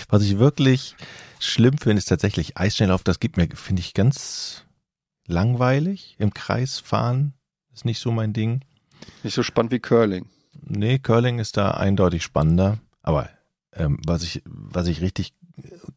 Was 0.07 0.21
ich 0.23 0.37
wirklich 0.39 0.95
schlimm 1.39 1.77
finde, 1.77 1.97
ist 1.97 2.05
tatsächlich 2.05 2.57
Eisschnelllauf. 2.57 3.03
Das 3.03 3.19
gibt 3.19 3.35
mir, 3.35 3.49
finde 3.53 3.81
ich, 3.81 3.93
ganz 3.93 4.63
langweilig. 5.27 6.15
Im 6.19 6.33
Kreis 6.33 6.79
fahren 6.79 7.33
ist 7.73 7.83
nicht 7.85 7.99
so 7.99 8.11
mein 8.11 8.31
Ding. 8.31 8.61
Nicht 9.23 9.33
so 9.33 9.43
spannend 9.43 9.71
wie 9.73 9.79
Curling. 9.79 10.27
Nee, 10.61 10.99
Curling 10.99 11.39
ist 11.39 11.57
da 11.57 11.71
eindeutig 11.71 12.23
spannender. 12.23 12.77
Aber 13.01 13.29
ähm, 13.73 13.99
was 14.05 14.23
ich, 14.23 14.41
was 14.45 14.87
ich 14.87 15.01
richtig 15.01 15.33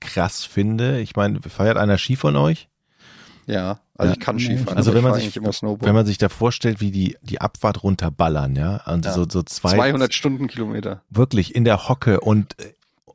krass 0.01 0.45
finde, 0.45 1.01
ich 1.01 1.15
meine, 1.15 1.41
feiert 1.43 1.77
einer 1.77 1.99
Ski 1.99 2.17
von 2.17 2.35
euch? 2.37 2.69
Ja, 3.49 3.81
also 3.97 4.11
Ja. 4.11 4.13
ich 4.13 4.21
kann 4.21 4.37
Nee, 4.37 4.45
Skifahren. 4.45 4.77
Also 4.77 4.93
wenn 4.93 4.99
ich 4.99 5.05
man 5.05 5.15
sich- 5.15 5.57
Snowboard. 5.57 5.83
Wenn 5.89 5.95
man 5.95 6.05
sich 6.07 6.19
da 6.19 6.29
vorstellt, 6.29 6.81
wie 6.83 6.91
die, 6.91 7.17
die 7.23 7.41
Abfahrt 7.41 7.83
runterballern, 7.83 8.55
ja, 8.57 8.83
und 8.85 9.07
Ja. 9.07 9.13
so, 9.15 9.27
so 9.29 9.43
zwei, 9.43 9.71
200 9.75 10.13
Stundenkilometer. 10.13 11.03
wirklich 11.09 11.55
in 11.55 11.65
der 11.65 11.89
Hocke 11.89 12.21
und, 12.21 12.55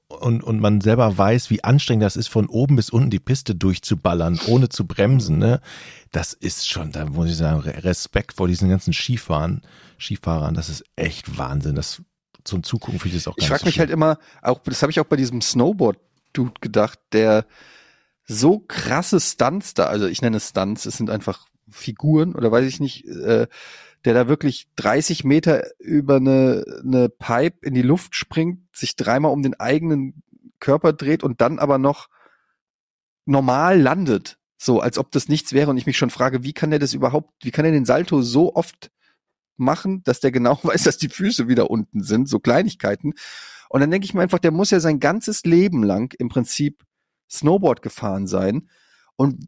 und, 0.08 0.44
und 0.44 0.60
man 0.60 0.82
selber 0.82 1.16
weiß, 1.18 1.52
wie 1.52 1.64
anstrengend 1.64 2.04
das 2.04 2.16
ist, 2.16 2.30
von 2.30 2.48
oben 2.48 2.76
bis 2.76 2.90
unten 2.90 3.12
die 3.12 3.20
Piste 3.20 3.54
durchzuballern, 3.54 4.40
ohne 4.48 4.70
zu 4.70 4.86
bremsen, 4.88 5.38
ne? 5.38 5.62
Das 6.12 6.34
ist 6.34 6.68
schon, 6.68 6.92
da 6.92 7.06
muss 7.06 7.30
ich 7.30 7.38
sagen, 7.38 7.60
Re- 7.60 7.84
Respekt 7.84 8.34
vor 8.34 8.48
diesen 8.48 8.70
ganzen 8.70 8.92
Skifahren, 8.94 9.62
Skifahrern, 10.00 10.56
das 10.56 10.68
ist 10.70 10.84
echt 10.96 11.38
Wahnsinn. 11.38 11.76
Das 11.76 12.02
zum 12.44 12.64
Zugucken 12.64 13.00
finde 13.00 13.18
ich 13.18 13.24
das 13.24 13.32
auch 13.32 13.38
Ich 13.38 13.48
gar 13.48 13.58
frage 13.58 13.66
nicht 13.66 13.66
mich 13.68 13.76
so 13.76 13.80
halt 13.82 13.90
immer, 13.92 14.18
auch 14.42 14.60
das 14.66 14.82
habe 14.82 14.92
ich 14.92 15.00
auch 15.00 15.06
bei 15.06 15.16
diesem 15.16 15.42
Snowboard-Dude 15.42 16.54
gedacht, 16.60 16.98
der 17.12 17.46
so 18.26 18.60
krasse 18.60 19.20
Stunts 19.20 19.74
da, 19.74 19.86
also 19.86 20.08
ich 20.08 20.22
nenne 20.22 20.38
es 20.38 20.50
Stunts, 20.50 20.86
es 20.86 20.98
sind 20.98 21.10
einfach 21.10 21.48
Figuren 21.70 22.36
oder 22.36 22.52
weiß 22.52 22.66
ich 22.66 22.80
nicht, 22.80 23.06
äh, 23.06 23.48
der 24.06 24.14
da 24.14 24.28
wirklich 24.28 24.68
30 24.76 25.24
Meter 25.24 25.64
über 25.80 26.18
eine, 26.18 26.64
eine 26.84 27.10
Pipe 27.10 27.66
in 27.66 27.74
die 27.74 27.82
Luft 27.82 28.16
springt, 28.16 28.60
sich 28.76 28.96
dreimal 28.96 29.32
um 29.32 29.44
den 29.44 29.60
eigenen 29.60 30.24
Körper 30.60 30.94
dreht 30.94 31.24
und 31.24 31.42
dann 31.42 31.60
aber 31.60 31.78
noch 31.78 32.10
normal 33.26 33.80
landet. 33.80 34.38
So, 34.58 34.80
als 34.80 34.98
ob 34.98 35.12
das 35.12 35.28
nichts 35.28 35.54
wäre 35.54 35.70
und 35.70 35.78
ich 35.78 35.86
mich 35.86 35.98
schon 35.98 36.10
frage, 36.10 36.44
wie 36.44 36.54
kann 36.54 36.70
der 36.70 36.80
das 36.80 36.94
überhaupt, 36.94 37.34
wie 37.44 37.52
kann 37.52 37.66
er 37.66 37.72
den 37.72 37.86
Salto 37.86 38.22
so 38.22 38.56
oft 38.56 38.92
machen, 39.58 40.04
dass 40.04 40.20
der 40.20 40.32
genau 40.32 40.60
weiß, 40.64 40.84
dass 40.84 40.98
die 40.98 41.10
Füße 41.10 41.48
wieder 41.48 41.70
unten 41.70 42.04
sind, 42.04 42.30
so 42.30 42.40
Kleinigkeiten. 42.40 43.14
Und 43.70 43.82
dann 43.82 43.92
denke 43.92 44.06
ich 44.06 44.14
mir 44.14 44.22
einfach, 44.22 44.40
der 44.40 44.52
muss 44.52 44.72
ja 44.72 44.80
sein 44.80 45.00
ganzes 45.00 45.44
Leben 45.44 45.84
lang 45.84 46.14
im 46.18 46.30
Prinzip 46.30 46.84
Snowboard 47.34 47.82
gefahren 47.82 48.28
sein. 48.28 48.70
Und 49.16 49.48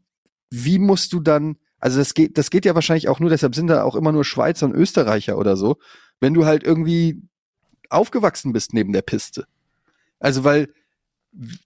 wie 0.50 0.78
musst 0.78 1.12
du 1.12 1.20
dann, 1.20 1.56
also 1.80 1.98
das 1.98 2.14
geht, 2.14 2.38
das 2.38 2.50
geht 2.50 2.64
ja 2.64 2.74
wahrscheinlich 2.74 3.08
auch 3.08 3.20
nur, 3.20 3.30
deshalb 3.30 3.54
sind 3.54 3.68
da 3.68 3.82
auch 3.82 3.94
immer 3.96 4.12
nur 4.12 4.24
Schweizer 4.24 4.66
und 4.66 4.74
Österreicher 4.74 5.38
oder 5.38 5.56
so, 5.56 5.76
wenn 6.20 6.34
du 6.34 6.44
halt 6.46 6.62
irgendwie 6.64 7.22
aufgewachsen 7.90 8.52
bist 8.52 8.72
neben 8.74 8.92
der 8.92 9.02
Piste. 9.02 9.46
Also 10.18 10.44
weil 10.44 10.72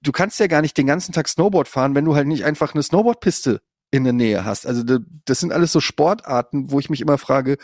du 0.03 0.13
kannst 0.13 0.41
ja 0.41 0.47
gar 0.47 0.63
nicht 0.63 0.77
den 0.77 0.87
ganzen 0.87 1.13
Tag 1.13 1.29
Snowboard 1.29 1.69
fahren, 1.69 1.95
wenn 1.95 2.05
du 2.05 2.15
halt 2.15 2.27
nicht 2.27 2.45
einfach 2.45 2.75
eine 2.75 2.83
Snowboardpiste 2.83 3.61
in 3.91 4.05
der 4.05 4.13
Nähe 4.13 4.45
hast. 4.45 4.67
Also 4.67 4.83
da- 4.83 4.99
das 5.25 5.41
sind 5.41 5.53
alles 5.53 5.73
so 5.73 5.81
Sportarten, 5.81 6.71
wo 6.71 6.79
ich 6.81 6.91
mich 6.91 7.01
immer 7.01 7.19
frage, 7.19 7.57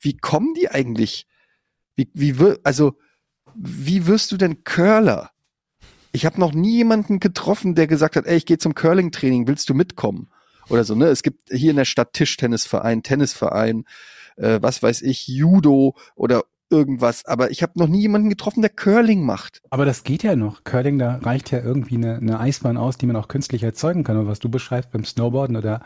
wie 0.00 0.16
kommen 0.16 0.54
die 0.54 0.70
eigentlich? 0.70 1.26
Wie, 1.96 2.10
wie 2.14 2.56
also 2.64 2.98
wie 3.54 4.06
wirst 4.06 4.32
du 4.32 4.36
denn 4.36 4.64
Curler? 4.64 5.30
Ich 6.14 6.24
habe 6.24 6.38
noch 6.38 6.54
nie 6.54 6.76
jemanden 6.76 7.18
getroffen, 7.18 7.74
der 7.74 7.88
gesagt 7.88 8.14
hat, 8.14 8.24
ey, 8.24 8.36
ich 8.36 8.46
gehe 8.46 8.56
zum 8.56 8.76
Curling-Training, 8.76 9.48
willst 9.48 9.68
du 9.68 9.74
mitkommen? 9.74 10.28
Oder 10.70 10.84
so, 10.84 10.94
ne? 10.94 11.06
Es 11.06 11.24
gibt 11.24 11.50
hier 11.50 11.70
in 11.70 11.76
der 11.76 11.84
Stadt 11.84 12.12
Tischtennisverein, 12.12 13.02
Tennisverein, 13.02 13.84
äh, 14.36 14.60
was 14.62 14.80
weiß 14.80 15.02
ich, 15.02 15.26
Judo 15.26 15.96
oder 16.14 16.44
irgendwas. 16.70 17.24
Aber 17.24 17.50
ich 17.50 17.64
habe 17.64 17.72
noch 17.80 17.88
nie 17.88 18.02
jemanden 18.02 18.28
getroffen, 18.30 18.62
der 18.62 18.70
Curling 18.70 19.26
macht. 19.26 19.60
Aber 19.70 19.84
das 19.84 20.04
geht 20.04 20.22
ja 20.22 20.36
noch. 20.36 20.62
Curling, 20.62 21.00
da 21.00 21.16
reicht 21.16 21.50
ja 21.50 21.60
irgendwie 21.60 21.96
eine, 21.96 22.18
eine 22.18 22.38
Eisbahn 22.38 22.76
aus, 22.76 22.96
die 22.96 23.06
man 23.06 23.16
auch 23.16 23.26
künstlich 23.26 23.64
erzeugen 23.64 24.04
kann. 24.04 24.16
Und 24.16 24.28
was 24.28 24.38
du 24.38 24.48
beschreibst 24.48 24.92
beim 24.92 25.04
Snowboarden 25.04 25.56
oder 25.56 25.82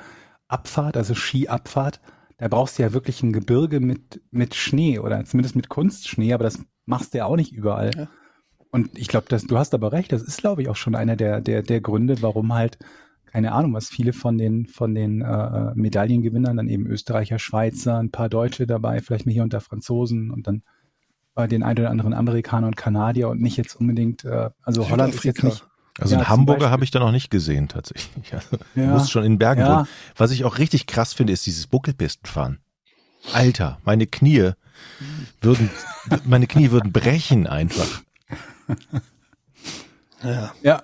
Abfahrt, 0.46 0.98
also 0.98 1.14
Skiabfahrt, 1.14 2.02
da 2.36 2.48
brauchst 2.48 2.78
du 2.78 2.82
ja 2.82 2.92
wirklich 2.92 3.22
ein 3.22 3.32
Gebirge 3.32 3.80
mit, 3.80 4.20
mit 4.30 4.54
Schnee 4.54 4.98
oder 4.98 5.24
zumindest 5.24 5.56
mit 5.56 5.70
Kunstschnee, 5.70 6.34
aber 6.34 6.44
das 6.44 6.58
machst 6.84 7.14
du 7.14 7.18
ja 7.18 7.24
auch 7.24 7.36
nicht 7.36 7.52
überall. 7.52 7.92
Ja. 7.96 8.08
Und 8.70 8.98
ich 8.98 9.08
glaube, 9.08 9.26
dass 9.28 9.46
du 9.46 9.58
hast 9.58 9.74
aber 9.74 9.92
recht, 9.92 10.12
das 10.12 10.22
ist, 10.22 10.40
glaube 10.40 10.62
ich, 10.62 10.68
auch 10.68 10.76
schon 10.76 10.94
einer 10.94 11.16
der, 11.16 11.40
der, 11.40 11.62
der 11.62 11.80
Gründe, 11.80 12.20
warum 12.20 12.52
halt, 12.52 12.78
keine 13.26 13.52
Ahnung, 13.52 13.74
was 13.74 13.88
viele 13.88 14.12
von 14.12 14.36
den, 14.38 14.66
von 14.66 14.94
den 14.94 15.22
äh, 15.22 15.74
Medaillengewinnern, 15.74 16.56
dann 16.56 16.68
eben 16.68 16.86
Österreicher, 16.86 17.38
Schweizer, 17.38 17.98
ein 17.98 18.10
paar 18.10 18.28
Deutsche 18.28 18.66
dabei, 18.66 19.00
vielleicht 19.00 19.26
mal 19.26 19.32
hier 19.32 19.42
unter 19.42 19.60
Franzosen 19.60 20.30
und 20.30 20.46
dann 20.46 20.62
bei 21.34 21.46
den 21.46 21.62
ein 21.62 21.78
oder 21.78 21.90
anderen 21.90 22.14
Amerikaner 22.14 22.66
und 22.66 22.76
Kanadier 22.76 23.28
und 23.28 23.40
nicht 23.40 23.56
jetzt 23.56 23.74
unbedingt, 23.76 24.24
äh, 24.24 24.50
also 24.62 24.88
Holland 24.90 25.14
ist 25.14 25.24
jetzt 25.24 25.44
nicht. 25.44 25.64
Also 25.98 26.14
Ja, 26.14 26.20
einen 26.20 26.28
Hamburger 26.28 26.70
habe 26.70 26.84
ich 26.84 26.90
da 26.90 27.00
noch 27.00 27.12
nicht 27.12 27.30
gesehen, 27.30 27.68
tatsächlich. 27.68 28.32
Also, 28.32 28.58
Ja. 28.74 28.92
musst 28.92 29.10
schon 29.10 29.24
in 29.24 29.38
Bergen 29.38 29.62
Ja. 29.62 29.68
wohnen. 29.68 29.88
Was 30.16 30.30
ich 30.30 30.44
auch 30.44 30.58
richtig 30.58 30.86
krass 30.86 31.12
finde, 31.12 31.32
ist 31.32 31.46
dieses 31.46 31.66
Buckelpistenfahren. 31.66 32.58
Alter, 33.32 33.78
meine 33.84 34.06
Knie 34.06 34.52
würden, 35.40 35.70
meine 36.24 36.46
Knie 36.46 36.70
würden 36.70 36.92
brechen 36.92 37.46
einfach. 37.46 38.02
Ja. 40.22 40.52
Ja, 40.62 40.82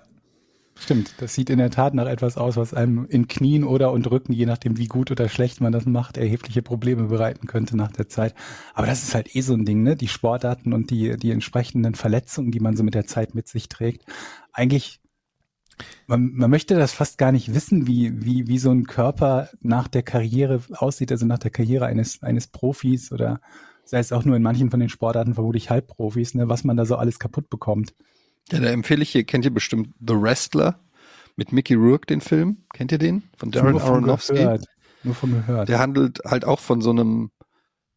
stimmt. 0.79 1.15
Das 1.19 1.35
sieht 1.35 1.51
in 1.51 1.59
der 1.59 1.71
Tat 1.71 1.95
nach 1.95 2.07
etwas 2.07 2.37
aus, 2.37 2.57
was 2.57 2.75
einem 2.75 3.07
in 3.07 3.27
Knien 3.29 3.65
oder 3.65 3.93
und 3.93 4.11
Rücken, 4.11 4.33
je 4.33 4.47
nachdem 4.47 4.77
wie 4.79 4.87
gut 4.87 5.11
oder 5.11 5.29
schlecht 5.29 5.61
man 5.61 5.73
das 5.73 5.87
macht, 5.87 6.17
erhebliche 6.17 6.63
Probleme 6.63 7.05
bereiten 7.05 7.47
könnte 7.47 7.77
nach 7.77 7.93
der 7.93 8.09
Zeit. 8.09 8.35
Aber 8.75 8.87
das 8.87 9.03
ist 9.03 9.15
halt 9.15 9.35
eh 9.35 9.41
so 9.41 9.55
ein 9.55 9.65
Ding, 9.65 9.83
ne? 9.83 9.97
Die 9.97 10.09
Sportarten 10.09 10.73
und 10.73 10.91
die, 10.91 11.17
die 11.17 11.31
entsprechenden 11.31 11.95
Verletzungen, 11.95 12.53
die 12.53 12.61
man 12.61 12.77
so 12.77 12.85
mit 12.85 12.95
der 12.95 13.07
Zeit 13.07 13.35
mit 13.35 13.49
sich 13.49 13.69
trägt. 13.69 14.05
Eigentlich, 14.53 15.01
man, 16.07 16.33
man 16.35 16.51
möchte 16.51 16.77
das 16.77 16.93
fast 16.93 17.19
gar 17.19 17.33
nicht 17.33 17.55
wissen, 17.55 17.87
wie, 17.87 18.25
wie, 18.25 18.47
wie 18.47 18.59
so 18.59 18.71
ein 18.71 18.87
Körper 18.87 19.49
nach 19.61 19.89
der 19.89 20.03
Karriere 20.03 20.63
aussieht, 20.75 21.11
also 21.11 21.27
nach 21.27 21.39
der 21.39 21.51
Karriere 21.51 21.87
eines, 21.87 22.23
eines 22.23 22.47
Profis 22.47 23.11
oder 23.11 23.41
sei 23.85 23.99
es 23.99 24.13
auch 24.13 24.25
nur 24.25 24.37
in 24.37 24.43
manchen 24.43 24.71
von 24.71 24.81
den 24.81 24.89
Sportarten 24.89 25.35
vermutlich 25.35 25.71
Halbprofis, 25.71 26.35
ne, 26.35 26.49
was 26.49 26.65
man 26.65 26.77
da 26.77 26.87
so 26.87 26.97
alles 26.97 27.19
kaputt 27.19 27.51
bekommt. 27.51 27.95
Ja, 28.51 28.61
da 28.61 28.69
empfehle 28.69 29.03
ich 29.03 29.11
hier, 29.11 29.25
kennt 29.25 29.45
ihr 29.45 29.53
bestimmt 29.53 29.95
The 30.07 30.15
Wrestler 30.15 30.81
mit 31.37 31.53
Mickey 31.53 31.75
Rourke, 31.75 32.07
den 32.07 32.21
Film? 32.21 32.65
Kennt 32.73 32.93
ihr 32.93 32.99
den? 32.99 33.23
Von 33.37 33.51
Darren 33.51 33.79
Aronofsky? 33.79 34.35
gehört. 34.35 34.67
Nur 35.03 35.15
von 35.15 35.33
gehört. 35.33 35.69
Der 35.69 35.79
handelt 35.79 36.21
halt 36.25 36.45
auch 36.45 36.61
von 36.61 36.81
so 36.81 36.91
einem, 36.91 37.31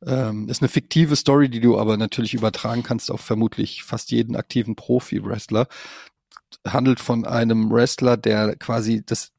ähm, 0.06 0.48
ist 0.50 0.62
eine 0.62 0.70
fiktive 0.70 1.16
Story, 1.16 1.50
die 1.50 1.60
du 1.60 1.78
aber 1.78 1.98
natürlich 1.98 2.34
übertragen 2.34 2.84
kannst 2.84 3.12
auf 3.12 3.22
vermutlich 3.22 3.84
fast 3.84 4.12
jeden 4.12 4.36
aktiven 4.36 4.76
Profi-Wrestler. 4.76 5.68
Handelt 6.66 7.00
von 7.00 7.26
einem 7.26 7.72
Wrestler, 7.72 8.18
der 8.18 8.56
quasi 8.56 9.04
das 9.06 9.32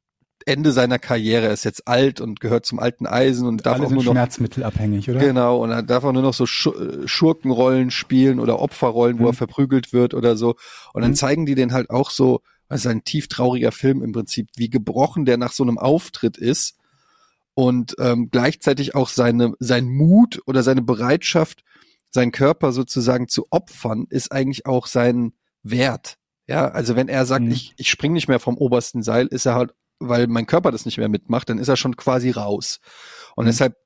Ende 0.47 0.73
seiner 0.73 0.99
Karriere 0.99 1.47
er 1.47 1.53
ist 1.53 1.65
jetzt 1.65 1.87
alt 1.89 2.21
und 2.21 2.41
gehört 2.41 2.65
zum 2.67 2.79
alten 2.79 3.07
Eisen 3.07 3.47
und 3.47 3.67
darf 3.67 3.77
Alle 3.77 3.87
auch 3.87 3.91
nur 3.91 4.03
noch 4.05 4.13
schmerzmittelabhängig, 4.13 5.09
oder? 5.11 5.19
Genau, 5.21 5.63
und 5.63 5.71
er 5.71 5.83
darf 5.83 6.05
auch 6.05 6.13
nur 6.13 6.23
noch 6.23 6.35
so 6.35 6.45
Schu- 6.47 7.07
Schurkenrollen 7.07 7.91
spielen 7.91 8.41
oder 8.41 8.61
Opferrollen, 8.61 9.19
wo 9.19 9.23
Mhm. 9.25 9.29
er 9.29 9.35
verprügelt 9.35 9.93
wird 9.93 10.15
oder 10.15 10.37
so. 10.37 10.55
Und 10.95 11.03
dann 11.03 11.13
Mhm. 11.13 11.17
zeigen 11.17 11.47
die 11.47 11.55
den 11.55 11.73
halt 11.73 11.91
auch 11.91 12.11
so, 12.11 12.41
also 12.69 12.89
ein 12.89 13.05
tief 13.05 13.29
trauriger 13.29 13.73
Film 13.73 14.03
im 14.03 14.13
Prinzip, 14.13 14.49
wie 14.57 14.71
gebrochen 14.71 15.25
der 15.25 15.37
nach 15.39 15.53
so 15.53 15.63
einem 15.63 15.79
Auftritt 15.79 16.37
ist 16.37 16.77
und 17.55 17.97
ähm, 17.99 18.29
gleichzeitig 18.31 18.95
auch 18.95 19.09
seine, 19.09 19.55
sein 19.59 19.87
Mut 19.89 20.41
oder 20.47 20.63
seine 20.63 20.83
Bereitschaft, 20.83 21.65
seinen 22.11 22.33
Körper 22.33 22.73
sozusagen 22.73 23.29
zu 23.29 23.47
opfern, 23.51 24.07
ist 24.11 24.33
eigentlich 24.33 24.67
auch 24.67 24.87
sein 24.87 25.33
Wert. 25.63 26.17
Ja, 26.47 26.69
also 26.69 26.97
wenn 26.97 27.09
er 27.09 27.27
sagt, 27.27 27.45
Mhm. 27.45 27.51
ich, 27.51 27.75
ich 27.77 27.91
spring 27.91 28.13
nicht 28.15 28.29
mehr 28.29 28.39
vom 28.39 28.57
obersten 28.57 29.03
Seil, 29.03 29.27
ist 29.27 29.45
er 29.45 29.55
halt, 29.55 29.73
weil 30.01 30.27
mein 30.27 30.47
Körper 30.47 30.71
das 30.71 30.85
nicht 30.87 30.99
mehr 30.99 31.09
mitmacht, 31.09 31.49
dann 31.49 31.59
ist 31.59 31.69
er 31.69 31.77
schon 31.77 31.97
quasi 31.97 32.31
raus. 32.31 32.81
Und 33.37 33.45
Mhm. 33.45 33.49
deshalb 33.49 33.77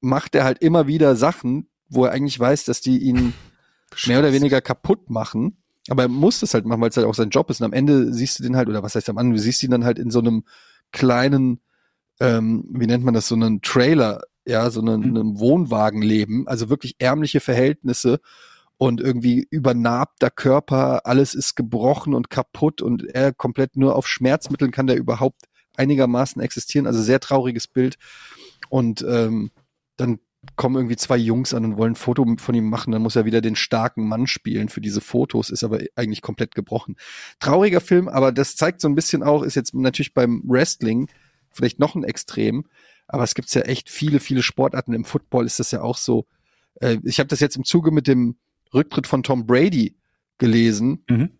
macht 0.00 0.34
er 0.34 0.44
halt 0.44 0.58
immer 0.58 0.86
wieder 0.86 1.16
Sachen, 1.16 1.68
wo 1.88 2.04
er 2.04 2.12
eigentlich 2.12 2.38
weiß, 2.38 2.64
dass 2.64 2.80
die 2.80 2.98
ihn 2.98 3.36
mehr 4.06 4.18
oder 4.20 4.32
weniger 4.32 4.60
kaputt 4.60 5.10
machen. 5.10 5.58
Aber 5.88 6.02
er 6.02 6.08
muss 6.08 6.40
das 6.40 6.54
halt 6.54 6.64
machen, 6.64 6.80
weil 6.80 6.90
es 6.90 6.96
halt 6.96 7.06
auch 7.06 7.14
sein 7.14 7.30
Job 7.30 7.50
ist. 7.50 7.60
Und 7.60 7.66
am 7.66 7.72
Ende 7.72 8.12
siehst 8.12 8.38
du 8.38 8.42
den 8.42 8.56
halt, 8.56 8.68
oder 8.68 8.82
was 8.82 8.94
heißt 8.94 9.08
am 9.10 9.18
Ende, 9.18 9.36
du 9.36 9.42
siehst 9.42 9.62
ihn 9.62 9.70
dann 9.70 9.84
halt 9.84 9.98
in 9.98 10.10
so 10.10 10.20
einem 10.20 10.44
kleinen, 10.92 11.60
ähm, 12.20 12.64
wie 12.70 12.86
nennt 12.86 13.04
man 13.04 13.14
das, 13.14 13.26
so 13.28 13.34
einen 13.34 13.62
Trailer, 13.62 14.22
ja, 14.44 14.70
so 14.70 14.80
einen, 14.80 15.10
Mhm. 15.10 15.16
einem 15.16 15.38
Wohnwagen 15.40 16.02
leben, 16.02 16.46
also 16.48 16.68
wirklich 16.70 16.96
ärmliche 16.98 17.40
Verhältnisse 17.40 18.20
und 18.82 19.00
irgendwie 19.00 19.46
übernarbter 19.48 20.28
Körper, 20.28 21.06
alles 21.06 21.34
ist 21.34 21.54
gebrochen 21.54 22.14
und 22.14 22.30
kaputt 22.30 22.82
und 22.82 23.04
er 23.04 23.32
komplett 23.32 23.76
nur 23.76 23.94
auf 23.94 24.08
Schmerzmitteln 24.08 24.72
kann 24.72 24.88
der 24.88 24.96
überhaupt 24.96 25.42
einigermaßen 25.76 26.42
existieren. 26.42 26.88
Also 26.88 27.00
sehr 27.00 27.20
trauriges 27.20 27.68
Bild. 27.68 27.96
Und 28.70 29.06
ähm, 29.08 29.52
dann 29.96 30.18
kommen 30.56 30.74
irgendwie 30.74 30.96
zwei 30.96 31.16
Jungs 31.16 31.54
an 31.54 31.64
und 31.64 31.76
wollen 31.76 31.92
ein 31.92 31.94
Foto 31.94 32.26
von 32.38 32.56
ihm 32.56 32.68
machen, 32.68 32.90
dann 32.90 33.02
muss 33.02 33.14
er 33.14 33.24
wieder 33.24 33.40
den 33.40 33.54
starken 33.54 34.08
Mann 34.08 34.26
spielen 34.26 34.68
für 34.68 34.80
diese 34.80 35.00
Fotos, 35.00 35.50
ist 35.50 35.62
aber 35.62 35.78
eigentlich 35.94 36.20
komplett 36.20 36.56
gebrochen. 36.56 36.96
Trauriger 37.38 37.80
Film, 37.80 38.08
aber 38.08 38.32
das 38.32 38.56
zeigt 38.56 38.80
so 38.80 38.88
ein 38.88 38.96
bisschen 38.96 39.22
auch, 39.22 39.44
ist 39.44 39.54
jetzt 39.54 39.74
natürlich 39.74 40.12
beim 40.12 40.42
Wrestling 40.44 41.08
vielleicht 41.52 41.78
noch 41.78 41.94
ein 41.94 42.02
Extrem, 42.02 42.64
aber 43.06 43.22
es 43.22 43.36
gibt 43.36 43.54
ja 43.54 43.60
echt 43.60 43.90
viele, 43.90 44.18
viele 44.18 44.42
Sportarten. 44.42 44.92
Im 44.92 45.04
Football 45.04 45.46
ist 45.46 45.60
das 45.60 45.70
ja 45.70 45.82
auch 45.82 45.98
so. 45.98 46.26
Äh, 46.80 46.98
ich 47.04 47.20
habe 47.20 47.28
das 47.28 47.38
jetzt 47.38 47.54
im 47.54 47.64
Zuge 47.64 47.92
mit 47.92 48.08
dem 48.08 48.34
Rücktritt 48.74 49.06
von 49.06 49.22
Tom 49.22 49.46
Brady 49.46 49.96
gelesen, 50.38 51.04
Mhm. 51.08 51.30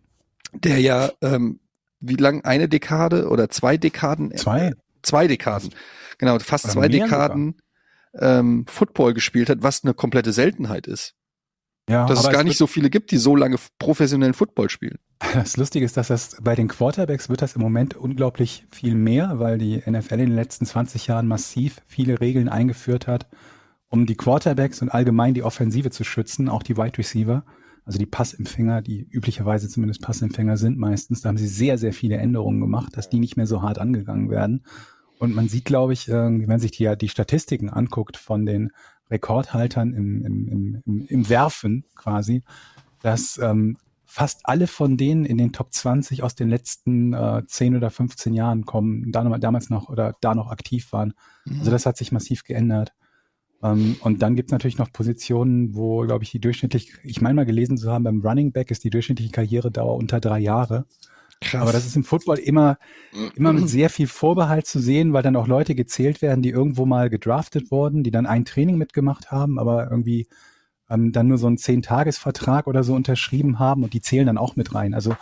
der 0.53 0.79
ja 0.79 1.11
ähm, 1.21 1.59
wie 1.99 2.15
lang 2.15 2.43
eine 2.43 2.67
Dekade 2.69 3.29
oder 3.29 3.49
zwei 3.49 3.77
Dekaden 3.77 4.35
Zwei. 4.37 4.73
zwei 5.01 5.27
Dekaden, 5.27 5.69
genau, 6.17 6.37
fast 6.39 6.65
Oder 6.65 6.73
zwei 6.73 6.87
Dekaden 6.89 7.55
ähm, 8.19 8.65
Football 8.67 9.13
gespielt 9.13 9.49
hat, 9.49 9.63
was 9.63 9.83
eine 9.83 9.93
komplette 9.93 10.33
Seltenheit 10.33 10.85
ist. 10.87 11.15
Ja, 11.89 12.05
Dass 12.05 12.23
es 12.23 12.29
gar 12.29 12.43
nicht 12.45 12.57
so 12.57 12.65
viele 12.65 12.89
gibt, 12.89 13.11
die 13.11 13.17
so 13.17 13.35
lange 13.35 13.57
professionellen 13.77 14.33
Football 14.33 14.69
spielen. 14.69 14.99
Das 15.33 15.57
Lustige 15.57 15.83
ist, 15.85 15.97
dass 15.97 16.07
das 16.07 16.37
bei 16.41 16.55
den 16.55 16.69
Quarterbacks 16.69 17.27
wird 17.27 17.41
das 17.41 17.55
im 17.57 17.61
Moment 17.61 17.95
unglaublich 17.97 18.65
viel 18.71 18.95
mehr, 18.95 19.39
weil 19.39 19.57
die 19.57 19.77
NFL 19.85 20.13
in 20.13 20.19
den 20.29 20.35
letzten 20.35 20.65
20 20.65 21.07
Jahren 21.07 21.27
massiv 21.27 21.81
viele 21.85 22.21
Regeln 22.21 22.47
eingeführt 22.47 23.07
hat, 23.07 23.27
um 23.93 24.07
die 24.07 24.15
Quarterbacks 24.15 24.81
und 24.81 24.89
allgemein 24.89 25.35
die 25.35 25.43
Offensive 25.43 25.91
zu 25.91 26.03
schützen, 26.03 26.49
auch 26.49 26.63
die 26.63 26.77
Wide 26.77 26.97
Receiver, 26.97 27.45
also 27.85 27.99
die 27.99 28.07
Passempfänger, 28.07 28.81
die 28.81 29.07
üblicherweise 29.07 29.69
zumindest 29.69 30.01
Passempfänger 30.01 30.57
sind 30.57 30.79
meistens. 30.79 31.21
Da 31.21 31.29
haben 31.29 31.37
sie 31.37 31.45
sehr, 31.45 31.77
sehr 31.77 31.93
viele 31.93 32.17
Änderungen 32.17 32.59
gemacht, 32.59 32.97
dass 32.97 33.09
die 33.09 33.19
nicht 33.19 33.37
mehr 33.37 33.45
so 33.45 33.61
hart 33.61 33.77
angegangen 33.77 34.31
werden. 34.31 34.63
Und 35.19 35.35
man 35.35 35.47
sieht, 35.47 35.65
glaube 35.65 35.93
ich, 35.93 36.07
wenn 36.07 36.47
man 36.47 36.57
sich 36.57 36.71
die, 36.71 36.91
die 36.99 37.07
Statistiken 37.07 37.69
anguckt 37.69 38.17
von 38.17 38.47
den 38.47 38.71
Rekordhaltern 39.11 39.93
im, 39.93 40.25
im, 40.25 40.47
im, 40.47 40.81
im, 40.87 41.05
im 41.07 41.29
Werfen 41.29 41.85
quasi, 41.95 42.41
dass 43.03 43.37
ähm, 43.37 43.77
fast 44.05 44.47
alle 44.47 44.65
von 44.65 44.97
denen 44.97 45.23
in 45.23 45.37
den 45.37 45.53
Top 45.53 45.71
20 45.71 46.23
aus 46.23 46.33
den 46.33 46.49
letzten 46.49 47.13
äh, 47.13 47.43
10 47.45 47.75
oder 47.75 47.91
15 47.91 48.33
Jahren 48.33 48.65
kommen, 48.65 49.11
da 49.11 49.23
noch, 49.23 49.37
damals 49.37 49.69
noch 49.69 49.87
oder 49.87 50.15
da 50.19 50.33
noch 50.33 50.49
aktiv 50.49 50.91
waren. 50.93 51.13
Also 51.59 51.69
das 51.69 51.85
hat 51.85 51.97
sich 51.97 52.11
massiv 52.11 52.43
geändert. 52.43 52.91
Ähm, 53.63 53.95
und 54.01 54.21
dann 54.21 54.35
gibt 54.35 54.49
es 54.49 54.51
natürlich 54.51 54.77
noch 54.77 54.91
Positionen, 54.91 55.73
wo, 55.73 56.01
glaube 56.01 56.23
ich, 56.23 56.31
die 56.31 56.39
durchschnittlich, 56.39 56.93
ich 57.03 57.21
meine 57.21 57.35
mal 57.35 57.45
gelesen 57.45 57.77
zu 57.77 57.91
haben, 57.91 58.03
beim 58.03 58.21
Running 58.21 58.51
Back 58.51 58.69
ist 58.69 58.83
die 58.83 58.89
durchschnittliche 58.89 59.31
Karrieredauer 59.31 59.95
unter 59.95 60.19
drei 60.19 60.39
Jahre. 60.39 60.85
Krass. 61.41 61.61
Aber 61.61 61.71
das 61.71 61.85
ist 61.85 61.95
im 61.95 62.03
Football 62.03 62.37
immer, 62.37 62.77
immer 63.35 63.51
mit 63.51 63.67
sehr 63.67 63.89
viel 63.89 64.07
Vorbehalt 64.07 64.65
zu 64.65 64.79
sehen, 64.79 65.13
weil 65.13 65.23
dann 65.23 65.35
auch 65.35 65.47
Leute 65.47 65.75
gezählt 65.75 66.21
werden, 66.21 66.41
die 66.41 66.49
irgendwo 66.49 66.85
mal 66.85 67.09
gedraftet 67.09 67.71
wurden, 67.71 68.03
die 68.03 68.11
dann 68.11 68.25
ein 68.25 68.45
Training 68.45 68.77
mitgemacht 68.77 69.31
haben, 69.31 69.59
aber 69.59 69.89
irgendwie 69.89 70.27
ähm, 70.89 71.11
dann 71.11 71.27
nur 71.27 71.37
so 71.37 71.47
einen 71.47 71.57
Zehn-Tages-Vertrag 71.57 72.67
oder 72.67 72.83
so 72.83 72.93
unterschrieben 72.93 73.59
haben 73.59 73.83
und 73.83 73.93
die 73.93 74.01
zählen 74.01 74.27
dann 74.27 74.37
auch 74.37 74.55
mit 74.55 74.73
rein. 74.73 74.93
Also 74.93 75.15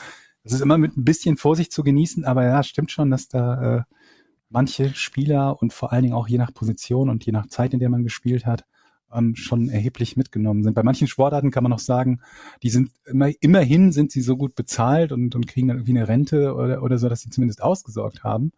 das 0.44 0.54
ist 0.54 0.62
immer 0.62 0.78
mit 0.78 0.98
ein 0.98 1.06
bisschen 1.06 1.38
Vorsicht 1.38 1.72
zu 1.72 1.84
genießen, 1.84 2.26
aber 2.26 2.44
ja, 2.44 2.64
stimmt 2.64 2.92
schon, 2.92 3.10
dass 3.10 3.28
da 3.28 3.78
äh, 3.78 3.82
manche 4.52 4.94
Spieler 4.94 5.62
und 5.62 5.74
vor 5.74 5.92
allen 5.92 6.04
Dingen 6.04 6.14
auch 6.14 6.28
je 6.28 6.38
nach 6.38 6.54
Position 6.54 7.10
und 7.10 7.26
je 7.26 7.32
nach 7.32 7.48
Zeit, 7.48 7.74
in 7.74 7.80
der 7.80 7.90
man 7.90 8.04
gespielt 8.04 8.46
hat, 8.46 8.66
ähm, 9.14 9.36
schon 9.36 9.70
erheblich 9.70 10.18
mitgenommen 10.18 10.64
sind. 10.64 10.74
Bei 10.74 10.84
manchen 10.84 11.08
Sportarten 11.08 11.52
kann 11.52 11.64
man 11.64 11.72
noch 11.72 11.80
sagen, 11.80 12.22
die 12.64 12.70
sind 12.70 12.92
immer, 13.06 13.30
immerhin 13.42 13.92
sind 13.92 14.12
sie 14.12 14.22
so 14.22 14.38
gut 14.38 14.56
bezahlt 14.56 15.12
und, 15.12 15.36
und 15.36 15.48
kriegen 15.48 15.68
dann 15.68 15.78
irgendwie 15.78 15.98
eine 15.98 16.08
Rente 16.08 16.54
oder, 16.54 16.84
oder 16.84 16.98
so, 16.98 17.10
dass 17.10 17.22
sie 17.22 17.30
zumindest 17.30 17.62
ausgesorgt 17.62 18.24
haben. 18.24 18.52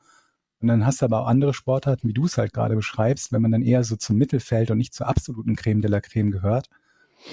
Und 0.62 0.68
dann 0.68 0.86
hast 0.86 1.02
du 1.02 1.06
aber 1.06 1.22
auch 1.22 1.28
andere 1.28 1.54
Sportarten, 1.54 2.08
wie 2.08 2.14
du 2.14 2.26
es 2.26 2.38
halt 2.38 2.54
gerade 2.54 2.76
beschreibst, 2.76 3.32
wenn 3.32 3.42
man 3.42 3.52
dann 3.52 3.64
eher 3.64 3.84
so 3.84 3.96
zum 3.96 4.18
Mittelfeld 4.18 4.72
und 4.72 4.78
nicht 4.78 4.94
zur 4.94 5.08
absoluten 5.08 5.56
Creme 5.56 5.82
de 5.82 5.92
la 5.92 6.00
Creme 6.00 6.32
gehört, 6.32 6.70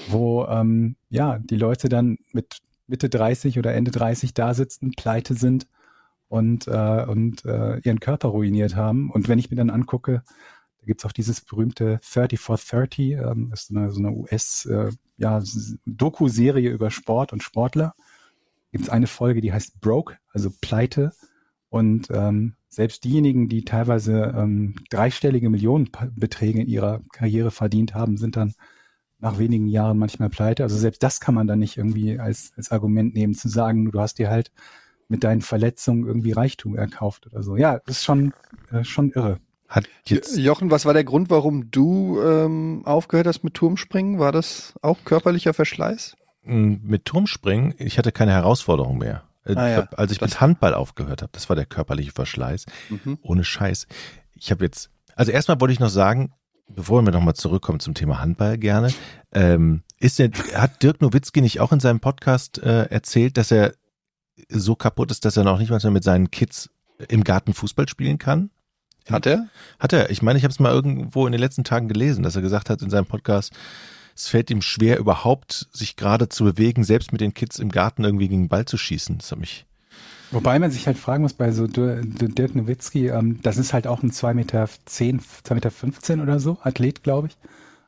wo 0.09 0.47
ähm, 0.47 0.97
ja 1.11 1.39
die 1.39 1.57
Leute 1.57 1.89
dann 1.89 2.19
mit 2.33 2.59
Mitte 2.89 3.09
30 3.09 3.59
oder 3.59 3.73
Ende 3.73 3.93
30 3.93 4.35
da 4.35 4.53
sitzen, 4.53 4.93
pleite 4.97 5.35
sind 5.35 5.69
und, 6.31 6.69
äh, 6.69 7.05
und 7.07 7.45
äh, 7.45 7.81
ihren 7.81 7.99
Körper 7.99 8.29
ruiniert 8.29 8.77
haben. 8.77 9.11
Und 9.11 9.29
wenn 9.29 9.41
ich 9.41 9.51
mir 9.51 9.57
dann 9.57 9.69
angucke, 9.69 10.23
da 10.79 10.87
gibt's 10.87 11.05
auch 11.05 11.13
dieses 11.13 11.41
berühmte 11.41 11.99
30 12.13 12.39
for 12.39 12.57
30, 12.57 13.13
ähm, 13.13 13.51
ist 13.53 13.67
so 13.67 13.77
eine, 13.77 13.91
so 13.91 13.99
eine 13.99 14.13
US, 14.13 14.65
äh, 14.65 14.93
ja, 15.19 15.43
über 15.85 16.91
Sport 16.91 17.33
und 17.33 17.43
Sportler. 17.43 17.95
Gibt's 18.71 18.89
eine 18.89 19.09
Folge, 19.09 19.41
die 19.41 19.53
heißt 19.53 19.81
Broke, 19.81 20.19
also 20.33 20.51
Pleite. 20.61 21.13
Und 21.69 22.09
ähm, 22.11 22.55
selbst 22.69 23.03
diejenigen, 23.03 23.49
die 23.49 23.65
teilweise 23.65 24.33
ähm, 24.37 24.77
dreistellige 24.89 25.51
Millionenbeträge 25.51 26.61
in 26.61 26.69
ihrer 26.69 27.01
Karriere 27.13 27.51
verdient 27.51 27.95
haben, 27.95 28.17
sind 28.17 28.37
dann 28.37 28.55
nach 29.19 29.39
wenigen 29.39 29.67
Jahren 29.67 29.99
manchmal 29.99 30.31
pleite. 30.31 30.63
Also 30.63 30.77
selbst 30.77 31.03
das 31.03 31.19
kann 31.19 31.35
man 31.35 31.49
dann 31.49 31.59
nicht 31.59 31.77
irgendwie 31.77 32.21
als, 32.21 32.53
als 32.57 32.71
Argument 32.71 33.15
nehmen, 33.15 33.35
zu 33.35 33.49
sagen, 33.49 33.91
du 33.91 34.01
hast 34.01 34.19
dir 34.19 34.31
halt 34.31 34.53
mit 35.11 35.25
deinen 35.25 35.43
Verletzungen 35.43 36.07
irgendwie 36.07 36.33
Reichtum 36.33 36.77
erkauft 36.77 37.27
oder 37.27 37.43
so. 37.43 37.57
Ja, 37.57 37.81
das 37.85 37.99
ist 37.99 38.05
schon, 38.05 38.33
äh, 38.73 38.85
schon 38.85 39.11
irre. 39.11 39.39
Hat 39.69 39.85
jetzt, 40.05 40.37
Jochen, 40.37 40.71
was 40.71 40.85
war 40.87 40.95
der 40.95 41.05
Grund, 41.05 41.31
warum 41.31 41.71
du 41.71 42.21
ähm, 42.23 42.83
aufgehört 42.87 43.27
hast 43.27 43.45
mit 43.45 43.55
Turmspringen? 43.55 44.19
War 44.19 44.33
das 44.33 44.75
auch 44.83 44.99
körperlicher 45.05 45.53
Verschleiß? 45.55 46.17
mh, 46.45 46.79
mit 46.83 47.05
Turmspringen, 47.05 47.75
ich 47.77 47.99
hatte 47.99 48.13
keine 48.13 48.33
Herausforderung 48.33 48.97
mehr. 48.99 49.25
Äh, 49.45 49.55
Ah 49.57 49.69
ja, 49.69 49.89
als 49.97 50.11
ich 50.13 50.19
das- 50.19 50.31
mit 50.31 50.41
Handball 50.41 50.75
aufgehört 50.75 51.23
habe, 51.23 51.31
das 51.33 51.49
war 51.49 51.57
der 51.57 51.67
körperliche 51.67 52.13
Verschleiß. 52.13 52.67
Mhm. 52.89 53.19
Ohne 53.23 53.45
Scheiß. 53.45 53.87
Ich 54.35 54.51
habe 54.51 54.65
jetzt, 54.65 54.91
also 55.17 55.31
erstmal 55.33 55.61
wollte 55.61 55.73
ich 55.73 55.81
noch 55.81 55.89
sagen, 55.91 56.33
bevor 56.69 57.03
wir 57.03 57.11
nochmal 57.13 57.35
zurückkommen 57.35 57.79
zum 57.81 57.95
Thema 57.95 58.21
Handball 58.21 58.57
gerne, 58.59 58.93
ähm, 59.33 59.83
ist 59.99 60.19
der, 60.19 60.31
hat 60.55 60.83
Dirk 60.83 61.01
Nowitzki 61.03 61.41
nicht 61.43 61.61
auch 61.61 61.73
in 61.73 61.81
seinem 61.81 62.01
Podcast 62.01 62.59
äh, 62.63 62.85
erzählt, 62.85 63.37
dass 63.37 63.51
er 63.51 63.75
so 64.49 64.75
kaputt 64.75 65.11
ist, 65.11 65.25
dass 65.25 65.37
er 65.37 65.45
noch 65.45 65.59
nicht 65.59 65.71
mal 65.71 65.91
mit 65.91 66.05
seinen 66.05 66.31
Kids 66.31 66.71
im 67.09 67.25
Garten 67.25 67.55
Fußball 67.55 67.89
spielen 67.89 68.19
kann? 68.19 68.51
Hat 69.11 69.27
er? 69.27 69.49
Hat 69.79 69.93
er. 69.93 70.11
Ich 70.11 70.23
meine, 70.23 70.39
ich 70.39 70.45
habe 70.45 70.53
es 70.53 70.61
mal 70.61 70.73
irgendwo 70.73 71.27
in 71.27 71.33
den 71.33 71.41
letzten 71.41 71.65
Tagen 71.65 71.89
gelesen, 71.89 72.23
dass 72.23 72.37
er 72.37 72.43
gesagt 72.43 72.71
hat 72.71 72.83
in 72.83 72.91
seinem 72.91 73.07
Podcast, 73.07 73.53
es 74.15 74.29
fällt 74.29 74.51
ihm 74.51 74.63
schwer, 74.63 74.99
überhaupt 74.99 75.69
sich 75.73 75.97
gerade 75.97 76.29
zu 76.29 76.45
bewegen, 76.45 76.85
selbst 76.85 77.13
mit 77.13 77.21
den 77.21 77.35
Kids 77.35 77.59
im 77.59 77.71
Garten 77.71 78.05
irgendwie 78.05 78.29
gegen 78.29 78.43
den 78.45 78.49
Ball 78.49 78.67
zu 78.67 78.77
schießen. 78.77 79.19
Das 79.19 79.33
hat 79.33 79.39
mich. 79.39 79.67
Wobei 80.31 80.59
man 80.59 80.71
sich 80.71 80.87
halt 80.87 80.99
fragen 80.99 81.23
muss, 81.23 81.33
bei 81.33 81.51
so 81.51 81.67
Dir- 81.67 82.03
Dirk 82.05 82.55
Nowitzki, 82.55 83.09
ähm, 83.09 83.41
das 83.43 83.57
ist 83.57 83.73
halt 83.73 83.87
auch 83.87 84.03
ein 84.03 84.11
2,10 84.13 84.35
Meter, 84.35 84.69
2,15 84.87 85.55
Meter 85.55 85.71
15 85.71 86.21
oder 86.21 86.39
so, 86.39 86.59
Athlet, 86.63 87.03
glaube 87.03 87.29
ich. 87.29 87.37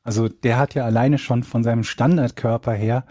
Also 0.02 0.28
der 0.28 0.58
hat 0.58 0.74
ja 0.74 0.84
alleine 0.84 1.18
schon 1.18 1.44
von 1.44 1.62
seinem 1.62 1.84
Standardkörper 1.84 2.72
her 2.72 3.04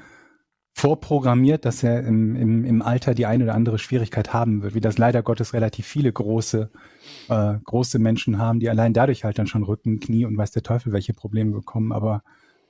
vorprogrammiert, 0.73 1.65
dass 1.65 1.83
er 1.83 2.01
im, 2.05 2.35
im, 2.35 2.65
im 2.65 2.81
Alter 2.81 3.13
die 3.13 3.25
eine 3.25 3.43
oder 3.43 3.55
andere 3.55 3.77
Schwierigkeit 3.77 4.33
haben 4.33 4.63
wird, 4.63 4.73
wie 4.73 4.81
das 4.81 4.97
leider 4.97 5.21
Gottes 5.21 5.53
relativ 5.53 5.85
viele 5.85 6.11
große, 6.11 6.71
äh, 7.29 7.53
große 7.63 7.99
Menschen 7.99 8.37
haben, 8.37 8.59
die 8.59 8.69
allein 8.69 8.93
dadurch 8.93 9.23
halt 9.23 9.37
dann 9.37 9.47
schon 9.47 9.63
Rücken, 9.63 9.99
Knie 9.99 10.25
und 10.25 10.37
weiß 10.37 10.51
der 10.51 10.63
Teufel 10.63 10.93
welche 10.93 11.13
Probleme 11.13 11.51
bekommen. 11.51 11.91
Aber 11.91 12.23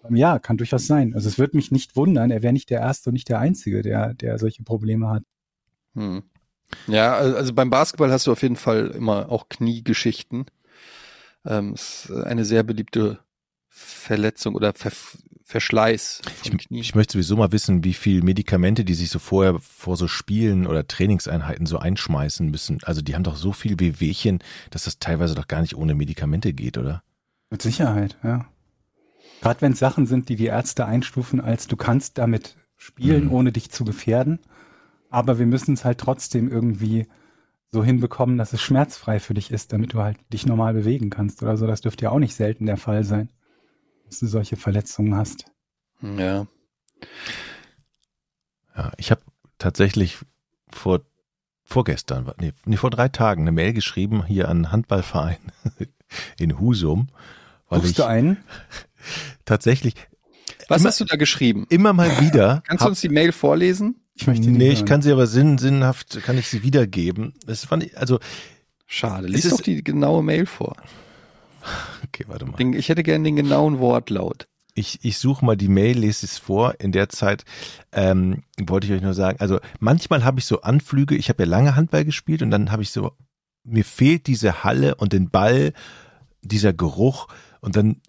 ähm, 0.04 0.16
ja, 0.16 0.40
kann 0.40 0.58
durchaus 0.58 0.88
sein. 0.88 1.14
Also 1.14 1.30
es 1.30 1.38
wird 1.38 1.54
mich 1.54 1.72
nicht 1.72 1.96
wundern, 1.96 2.32
er 2.32 2.42
wäre 2.42 2.54
nicht 2.54 2.70
der 2.70 2.82
Erste 2.82 3.12
und 3.12 3.14
nicht 3.14 3.30
der 3.30 3.40
Einzige, 3.40 3.82
der, 3.82 4.14
der 4.14 4.40
solche 4.40 4.64
Probleme 4.64 5.10
hat. 5.10 5.24
Hm. 5.94 6.24
Ja, 6.88 7.16
al- 7.16 7.36
also 7.36 7.54
beim 7.54 7.70
Basketball 7.70 8.12
hast 8.12 8.28
du 8.28 8.32
auf 8.32 8.42
jeden 8.42 8.56
Fall 8.56 8.88
immer 8.88 9.32
auch 9.32 9.48
Kniegeschichten. 9.48 10.46
Ähm, 11.46 11.74
ist 11.74 12.12
eine 12.12 12.46
sehr 12.46 12.64
beliebte 12.64 13.20
Verletzung 13.70 14.56
oder 14.56 14.74
Ver 14.74 14.92
Verschleiß 15.52 16.22
Ich, 16.44 16.52
ich 16.70 16.96
möchte 16.96 17.14
sowieso 17.14 17.36
mal 17.36 17.52
wissen, 17.52 17.84
wie 17.84 17.94
viel 17.94 18.24
Medikamente 18.24 18.86
die 18.86 18.94
sich 18.94 19.10
so 19.10 19.20
vorher 19.20 19.60
vor 19.60 19.98
so 19.98 20.08
Spielen 20.08 20.66
oder 20.66 20.88
Trainingseinheiten 20.88 21.66
so 21.66 21.78
einschmeißen 21.78 22.50
müssen. 22.50 22.80
Also 22.84 23.02
die 23.02 23.16
haben 23.16 23.24
doch 23.24 23.36
so 23.36 23.52
viel 23.52 23.78
Wehwehchen, 23.80 24.40
dass 24.70 24.86
das 24.86 25.00
teilweise 25.00 25.36
doch 25.36 25.50
gar 25.50 25.60
nicht 25.60 25.76
ohne 25.76 25.94
Medikamente 25.94 26.54
geht, 26.54 26.78
oder? 26.78 27.04
Mit 27.50 27.62
Sicherheit, 27.62 28.18
ja. 28.24 28.46
Gerade 29.42 29.60
wenn 29.62 29.74
es 29.74 29.80
Sachen 29.80 30.06
sind, 30.06 30.30
die 30.30 30.38
die 30.38 30.46
Ärzte 30.46 30.86
einstufen, 30.86 31.42
als 31.42 31.68
du 31.68 31.76
kannst 31.76 32.18
damit 32.18 32.56
spielen, 32.78 33.26
Mhm. 33.26 33.32
ohne 33.34 33.52
dich 33.52 33.72
zu 33.72 33.84
gefährden. 33.84 34.40
Aber 35.10 35.38
wir 35.38 35.46
müssen 35.46 35.74
es 35.74 35.84
halt 35.84 35.98
trotzdem 35.98 36.50
irgendwie 36.50 37.08
so 37.72 37.84
hinbekommen, 37.84 38.38
dass 38.38 38.54
es 38.54 38.62
schmerzfrei 38.62 39.20
für 39.20 39.34
dich 39.34 39.52
ist, 39.52 39.74
damit 39.74 39.94
du 39.94 40.02
halt 40.02 40.18
dich 40.32 40.46
normal 40.46 40.74
bewegen 40.74 41.10
kannst 41.10 41.44
oder 41.44 41.58
so. 41.58 41.68
Das 41.68 41.82
dürfte 41.82 42.06
ja 42.06 42.12
auch 42.12 42.20
nicht 42.20 42.36
selten 42.36 42.66
der 42.68 42.78
Fall 42.78 43.04
sein, 43.04 43.28
dass 44.12 44.20
du 44.20 44.28
solche 44.28 44.58
Verletzungen 44.58 45.16
hast. 45.16 45.46
ja. 46.02 46.46
Ja, 48.76 48.92
ich 48.98 49.12
habe 49.12 49.22
tatsächlich 49.58 50.18
vor 50.70 51.02
vorgestern, 51.64 52.30
nee, 52.40 52.52
nee, 52.66 52.78
vor 52.78 52.90
drei 52.90 53.08
Tagen 53.10 53.42
eine 53.44 53.52
Mail 53.52 53.74
geschrieben 53.74 54.26
hier 54.26 54.50
an 54.50 54.72
Handballverein 54.72 55.38
in 56.40 56.60
Husum, 56.60 57.08
weil 57.70 57.80
Rufst 57.80 57.92
ich 57.92 57.96
du 57.98 58.06
einen? 58.06 58.38
tatsächlich 59.46 59.96
Was 60.68 60.82
Immer- 60.82 60.90
hast 60.90 61.00
du 61.00 61.06
da 61.06 61.16
geschrieben? 61.18 61.66
immer 61.70 61.94
mal 61.94 62.20
wieder 62.22 62.62
Kannst 62.68 62.84
du 62.84 62.90
uns 62.90 63.02
die 63.02 63.10
Mail 63.10 63.32
vorlesen? 63.32 64.02
Ich 64.16 64.28
möchte 64.28 64.44
die 64.44 64.52
nee, 64.52 64.70
ich 64.70 64.80
hören. 64.80 64.86
kann 64.88 65.02
sie 65.02 65.12
aber 65.12 65.28
sinn, 65.28 65.58
sinnhaft, 65.58 66.22
kann 66.24 66.38
ich 66.38 66.48
sie 66.50 66.64
wiedergeben. 66.64 67.34
Das 67.46 67.66
fand 67.66 67.84
ich, 67.84 67.98
also 67.98 68.20
Schade. 68.88 69.28
Es 69.28 69.34
Lies 69.34 69.50
doch 69.50 69.62
die 69.62 69.84
genaue 69.84 70.22
Mail 70.24 70.46
vor. 70.46 70.76
Okay, 72.04 72.26
warte 72.28 72.46
mal. 72.46 72.60
Ich 72.76 72.90
hätte 72.90 73.04
gerne 73.04 73.24
den 73.24 73.36
genauen 73.36 73.80
Wortlaut. 73.80 74.48
Ich, 74.74 75.04
ich 75.04 75.18
suche 75.18 75.44
mal 75.46 75.58
die 75.58 75.68
Mail, 75.68 75.98
lese 75.98 76.26
es 76.26 76.38
vor. 76.38 76.76
In 76.80 76.92
der 76.92 77.10
Zeit 77.10 77.44
ähm, 77.92 78.44
wollte 78.60 78.88
ich 78.88 78.94
euch 78.94 79.02
nur 79.02 79.14
sagen, 79.14 79.40
also 79.40 79.60
manchmal 79.80 80.24
habe 80.24 80.40
ich 80.40 80.46
so 80.46 80.62
Anflüge, 80.62 81.16
ich 81.16 81.30
habe 81.30 81.44
ja 81.44 81.50
lange 81.50 81.76
Handball 81.76 82.06
gespielt 82.06 82.42
und 82.42 82.52
dann 82.52 82.72
habe 82.72 82.82
ich 82.82 82.92
so, 82.92 83.12
mir 83.64 83.84
fehlt 83.84 84.28
diese 84.28 84.64
Halle 84.64 84.96
und 84.96 85.14
den 85.14 85.30
Ball, 85.30 85.74
dieser 86.42 86.74
Geruch 86.74 87.28
und 87.60 87.76
dann 87.76 88.02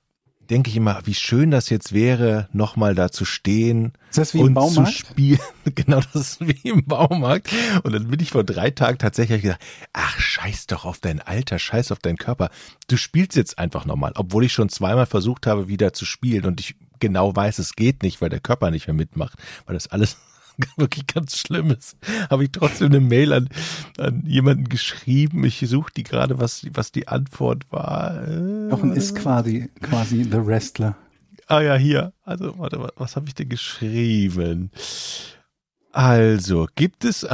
denke 0.52 0.68
ich 0.68 0.76
immer, 0.76 1.00
wie 1.06 1.14
schön 1.14 1.50
das 1.50 1.70
jetzt 1.70 1.94
wäre, 1.94 2.46
nochmal 2.52 2.94
da 2.94 3.10
zu 3.10 3.24
stehen 3.24 3.94
Ist 4.10 4.18
das 4.18 4.34
wie 4.34 4.40
im 4.40 4.44
und 4.48 4.54
Baumarkt? 4.54 4.92
zu 4.92 4.96
spielen. 5.06 5.40
Genau, 5.74 6.00
das 6.12 6.14
ist 6.14 6.40
wie 6.46 6.68
im 6.68 6.84
Baumarkt. 6.84 7.48
Und 7.84 7.92
dann 7.94 8.08
bin 8.08 8.20
ich 8.20 8.30
vor 8.30 8.44
drei 8.44 8.70
Tagen 8.70 8.98
tatsächlich 8.98 9.42
gesagt, 9.42 9.62
ach, 9.92 10.20
scheiß 10.20 10.66
doch 10.66 10.84
auf 10.84 10.98
dein 10.98 11.20
Alter, 11.20 11.58
scheiß 11.58 11.90
auf 11.92 12.00
deinen 12.00 12.18
Körper. 12.18 12.50
Du 12.88 12.96
spielst 12.98 13.36
jetzt 13.36 13.58
einfach 13.58 13.86
nochmal, 13.86 14.12
obwohl 14.16 14.44
ich 14.44 14.52
schon 14.52 14.68
zweimal 14.68 15.06
versucht 15.06 15.46
habe, 15.46 15.68
wieder 15.68 15.94
zu 15.94 16.04
spielen 16.04 16.44
und 16.44 16.60
ich 16.60 16.74
genau 17.00 17.34
weiß, 17.34 17.58
es 17.58 17.74
geht 17.74 18.02
nicht, 18.02 18.20
weil 18.20 18.28
der 18.28 18.40
Körper 18.40 18.70
nicht 18.70 18.86
mehr 18.88 18.94
mitmacht, 18.94 19.38
weil 19.66 19.74
das 19.74 19.88
alles 19.88 20.18
wirklich 20.76 21.06
ganz 21.06 21.38
schlimm 21.38 21.70
ist. 21.70 21.96
Habe 22.30 22.44
ich 22.44 22.52
trotzdem 22.52 22.88
eine 22.88 23.00
Mail 23.00 23.32
an, 23.32 23.48
an 23.98 24.24
jemanden 24.26 24.68
geschrieben. 24.68 25.44
Ich 25.44 25.60
suche 25.66 25.92
die 25.96 26.02
gerade, 26.02 26.38
was, 26.38 26.66
was 26.72 26.92
die 26.92 27.08
Antwort 27.08 27.70
war. 27.70 28.28
Jochen 28.70 28.92
ist 28.92 29.14
quasi, 29.16 29.70
quasi 29.80 30.24
The 30.24 30.44
Wrestler. 30.46 30.96
Ah 31.46 31.60
ja, 31.60 31.74
hier. 31.74 32.12
Also, 32.22 32.58
warte, 32.58 32.80
was, 32.80 32.92
was 32.96 33.16
habe 33.16 33.26
ich 33.28 33.34
denn 33.34 33.48
geschrieben? 33.48 34.70
Also, 35.92 36.68
gibt 36.74 37.04
es, 37.04 37.26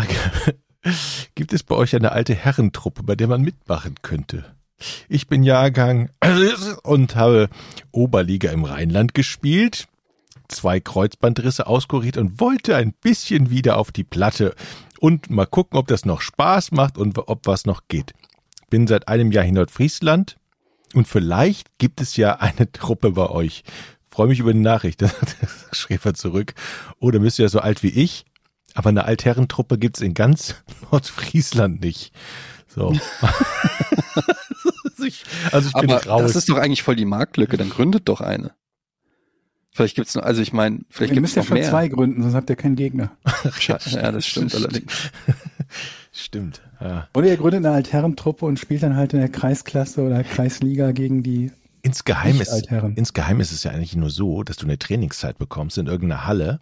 gibt 1.34 1.52
es 1.52 1.62
bei 1.62 1.74
euch 1.74 1.94
eine 1.94 2.12
alte 2.12 2.34
Herrentruppe, 2.34 3.02
bei 3.02 3.14
der 3.14 3.28
man 3.28 3.42
mitmachen 3.42 3.96
könnte? 4.02 4.44
Ich 5.08 5.26
bin 5.26 5.42
Jahrgang 5.42 6.10
und 6.82 7.16
habe 7.16 7.48
Oberliga 7.92 8.50
im 8.50 8.64
Rheinland 8.64 9.14
gespielt, 9.14 9.86
zwei 10.48 10.80
Kreuzbandrisse 10.80 11.66
auskuriert 11.66 12.16
und 12.16 12.40
wollte 12.40 12.76
ein 12.76 12.92
bisschen 12.92 13.50
wieder 13.50 13.76
auf 13.76 13.92
die 13.92 14.04
Platte 14.04 14.54
und 15.00 15.30
mal 15.30 15.46
gucken, 15.46 15.78
ob 15.78 15.86
das 15.86 16.04
noch 16.04 16.20
Spaß 16.20 16.72
macht 16.72 16.98
und 16.98 17.18
ob 17.18 17.46
was 17.46 17.64
noch 17.64 17.82
geht. 17.88 18.14
Bin 18.70 18.86
seit 18.86 19.08
einem 19.08 19.32
Jahr 19.32 19.44
in 19.44 19.54
Nordfriesland 19.54 20.36
und 20.94 21.06
vielleicht 21.06 21.78
gibt 21.78 22.00
es 22.00 22.16
ja 22.16 22.36
eine 22.36 22.70
Truppe 22.72 23.12
bei 23.12 23.28
euch. 23.28 23.64
Freue 24.10 24.28
mich 24.28 24.40
über 24.40 24.52
die 24.52 24.58
Nachricht. 24.58 25.04
schrieb 25.72 26.04
er 26.04 26.14
zurück. 26.14 26.54
Oder 26.98 27.20
bist 27.20 27.38
du 27.38 27.42
ja 27.42 27.48
so 27.48 27.60
alt 27.60 27.82
wie 27.82 27.90
ich? 27.90 28.24
Aber 28.74 28.90
eine 28.90 29.04
Altherrentruppe 29.04 29.78
gibt's 29.78 30.00
in 30.00 30.14
ganz 30.14 30.56
Nordfriesland 30.90 31.80
nicht. 31.80 32.12
So. 32.68 32.88
also 32.88 33.00
ich, 35.06 35.24
also 35.52 35.68
ich 35.68 35.74
bin 35.74 35.90
Aber 35.90 36.06
raus. 36.06 36.22
das 36.22 36.36
ist 36.36 36.48
doch 36.48 36.58
eigentlich 36.58 36.82
voll 36.82 36.96
die 36.96 37.04
Marktlücke, 37.04 37.56
dann 37.56 37.70
gründet 37.70 38.08
doch 38.08 38.20
eine. 38.20 38.52
Vielleicht 39.78 39.94
gibt's 39.94 40.16
noch, 40.16 40.24
also 40.24 40.42
ich 40.42 40.52
meine, 40.52 40.80
vielleicht 40.90 41.12
Ihr 41.12 41.14
gibt 41.14 41.20
müsst 41.22 41.32
es 41.32 41.36
ja 41.36 41.42
noch 41.42 41.46
schon 41.46 41.58
mehr. 41.58 41.70
zwei 41.70 41.86
gründen, 41.86 42.20
sonst 42.20 42.34
habt 42.34 42.50
ihr 42.50 42.56
keinen 42.56 42.74
Gegner. 42.74 43.12
Ja, 43.60 44.10
das 44.10 44.26
stimmt 44.26 44.52
allerdings. 44.52 45.12
Stimmt. 46.12 46.62
Ja. 46.80 47.06
Oder 47.14 47.28
ihr 47.28 47.36
gründet 47.36 47.64
eine 47.64 47.76
Altherrentruppe 47.76 48.44
und 48.44 48.58
spielt 48.58 48.82
dann 48.82 48.96
halt 48.96 49.12
in 49.12 49.20
der 49.20 49.28
Kreisklasse 49.28 50.02
oder 50.02 50.24
Kreisliga 50.24 50.90
gegen 50.90 51.22
die 51.22 51.52
Insgeheim 51.82 52.40
ist, 52.40 52.72
insgeheim 52.96 53.38
ist 53.38 53.52
es 53.52 53.62
ja 53.62 53.70
eigentlich 53.70 53.94
nur 53.94 54.10
so, 54.10 54.42
dass 54.42 54.56
du 54.56 54.66
eine 54.66 54.80
Trainingszeit 54.80 55.38
bekommst 55.38 55.78
in 55.78 55.86
irgendeiner 55.86 56.26
Halle 56.26 56.60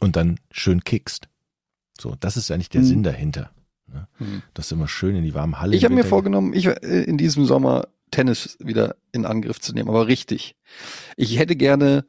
und 0.00 0.16
dann 0.16 0.40
schön 0.50 0.82
kickst. 0.82 1.28
So, 2.00 2.16
das 2.18 2.36
ist 2.36 2.50
eigentlich 2.50 2.70
der 2.70 2.80
Hm. 2.80 2.88
Sinn 2.88 3.02
dahinter. 3.04 3.52
Ne? 3.86 4.08
Hm. 4.16 4.42
Das 4.54 4.72
immer 4.72 4.88
schön 4.88 5.14
in 5.14 5.22
die 5.22 5.34
warme 5.34 5.60
Halle. 5.60 5.76
Ich 5.76 5.84
habe 5.84 5.94
mir 5.94 6.02
vorgenommen, 6.02 6.54
ich 6.54 6.66
äh, 6.66 7.04
in 7.04 7.18
diesem 7.18 7.44
Sommer 7.44 7.86
Tennis 8.10 8.56
wieder 8.58 8.96
in 9.12 9.26
Angriff 9.26 9.60
zu 9.60 9.72
nehmen, 9.72 9.88
aber 9.88 10.08
richtig. 10.08 10.56
Ich 11.16 11.38
hätte 11.38 11.54
gerne 11.54 12.04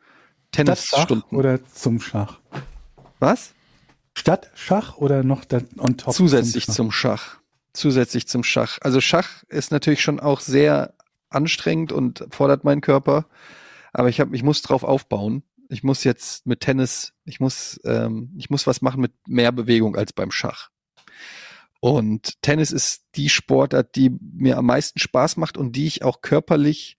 Tennisstunden. 0.52 1.38
oder 1.38 1.64
zum 1.66 2.02
Schach. 2.02 2.40
Was? 3.20 3.54
Statt 4.16 4.52
Schach 4.56 4.98
oder 4.98 5.24
noch 5.24 5.44
on 5.78 5.98
top? 5.98 6.14
Zusätzlich 6.14 6.66
zum 6.66 6.74
Schach? 6.74 6.76
zum 6.76 6.92
Schach. 6.92 7.40
Zusätzlich 7.74 8.28
zum 8.28 8.44
Schach. 8.44 8.78
Also 8.82 9.00
Schach 9.02 9.44
ist 9.48 9.72
natürlich 9.72 10.02
schon 10.02 10.20
auch 10.20 10.40
sehr 10.40 10.94
anstrengend 11.30 11.92
und 11.92 12.26
fordert 12.32 12.64
meinen 12.64 12.82
Körper. 12.82 13.28
Aber 13.94 14.10
ich 14.10 14.20
habe, 14.20 14.36
ich 14.36 14.44
muss 14.44 14.62
drauf 14.62 14.84
aufbauen. 14.84 15.44
Ich 15.70 15.84
muss 15.84 16.04
jetzt 16.04 16.48
mit 16.48 16.62
Tennis, 16.62 17.14
ich 17.26 17.40
muss, 17.40 17.80
ähm, 17.86 18.34
ich 18.38 18.50
muss 18.50 18.66
was 18.66 18.82
machen 18.82 19.02
mit 19.02 19.14
mehr 19.28 19.52
Bewegung 19.52 19.96
als 19.96 20.14
beim 20.14 20.32
Schach. 20.32 20.70
Und 21.80 22.42
Tennis 22.42 22.72
ist 22.72 23.04
die 23.16 23.30
Sportart, 23.30 23.96
die 23.96 24.10
mir 24.20 24.58
am 24.58 24.66
meisten 24.66 25.00
Spaß 25.00 25.38
macht 25.38 25.58
und 25.58 25.76
die 25.76 25.88
ich 25.88 26.04
auch 26.04 26.22
körperlich 26.22 26.98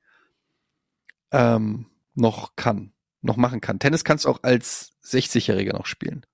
ähm, 1.33 1.87
noch 2.15 2.57
kann, 2.57 2.93
noch 3.23 3.37
machen 3.37 3.61
kann. 3.61 3.79
Tennis 3.79 4.05
kannst 4.05 4.25
du 4.25 4.29
auch 4.29 4.41
als 4.43 4.93
60-Jähriger 5.05 5.73
noch 5.73 5.87
spielen. 5.87 6.25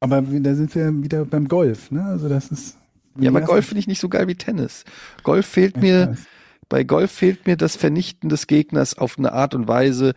Aber 0.00 0.20
da 0.22 0.54
sind 0.54 0.74
wir 0.74 1.02
wieder 1.02 1.24
beim 1.24 1.46
Golf, 1.48 1.90
ne? 1.90 2.04
Also 2.04 2.28
das 2.28 2.50
ist. 2.50 2.76
Ja, 3.18 3.30
aber 3.30 3.42
Golf 3.42 3.66
finde 3.66 3.80
ich 3.80 3.86
nicht 3.86 4.00
so 4.00 4.08
geil 4.08 4.26
wie 4.26 4.34
Tennis. 4.34 4.84
Golf 5.22 5.46
fehlt 5.46 5.76
Ich 5.76 5.82
mir, 5.82 6.08
weiß. 6.10 6.18
bei 6.68 6.82
Golf 6.82 7.12
fehlt 7.12 7.46
mir 7.46 7.56
das 7.56 7.76
Vernichten 7.76 8.28
des 8.28 8.46
Gegners 8.46 8.96
auf 8.96 9.18
eine 9.18 9.32
Art 9.32 9.54
und 9.54 9.68
Weise. 9.68 10.14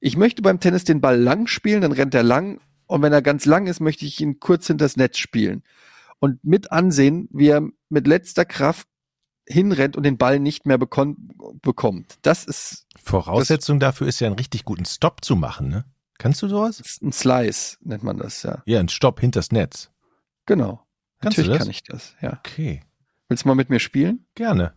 Ich 0.00 0.16
möchte 0.16 0.42
beim 0.42 0.60
Tennis 0.60 0.84
den 0.84 1.00
Ball 1.00 1.20
lang 1.20 1.48
spielen, 1.48 1.82
dann 1.82 1.92
rennt 1.92 2.14
er 2.14 2.22
lang. 2.22 2.60
Und 2.86 3.02
wenn 3.02 3.12
er 3.12 3.20
ganz 3.20 3.46
lang 3.46 3.66
ist, 3.66 3.80
möchte 3.80 4.04
ich 4.06 4.20
ihn 4.20 4.38
kurz 4.38 4.68
hinters 4.68 4.96
Netz 4.96 5.18
spielen. 5.18 5.64
Und 6.20 6.42
mit 6.44 6.70
ansehen, 6.72 7.28
wie 7.32 7.48
er 7.48 7.68
mit 7.88 8.06
letzter 8.06 8.44
Kraft 8.44 8.86
hinrennt 9.48 9.96
und 9.96 10.02
den 10.02 10.18
Ball 10.18 10.38
nicht 10.40 10.66
mehr 10.66 10.78
bekon 10.78 11.16
bekommt. 11.62 12.18
Das 12.22 12.44
ist, 12.44 12.86
Voraussetzung 13.02 13.78
dafür 13.80 14.06
ist 14.08 14.20
ja 14.20 14.26
einen 14.26 14.36
richtig 14.36 14.64
guten 14.64 14.84
Stop 14.84 15.24
zu 15.24 15.36
machen, 15.36 15.68
ne? 15.68 15.84
Kannst 16.18 16.40
du 16.42 16.48
sowas? 16.48 16.82
ein 17.02 17.12
Slice, 17.12 17.76
nennt 17.82 18.02
man 18.02 18.16
das, 18.16 18.42
ja. 18.42 18.62
Ja, 18.66 18.80
ein 18.80 18.88
Stopp 18.88 19.20
hinters 19.20 19.52
Netz. 19.52 19.90
Genau. 20.46 20.82
Kannst 21.20 21.38
du 21.38 21.42
Natürlich 21.42 21.58
das? 21.58 21.58
kann 21.58 21.70
ich 21.70 21.82
das, 21.82 22.14
ja. 22.22 22.40
Okay, 22.44 22.80
Willst 23.28 23.44
du 23.44 23.48
mal 23.48 23.54
mit 23.54 23.70
mir 23.70 23.80
spielen? 23.80 24.24
gerne. 24.34 24.74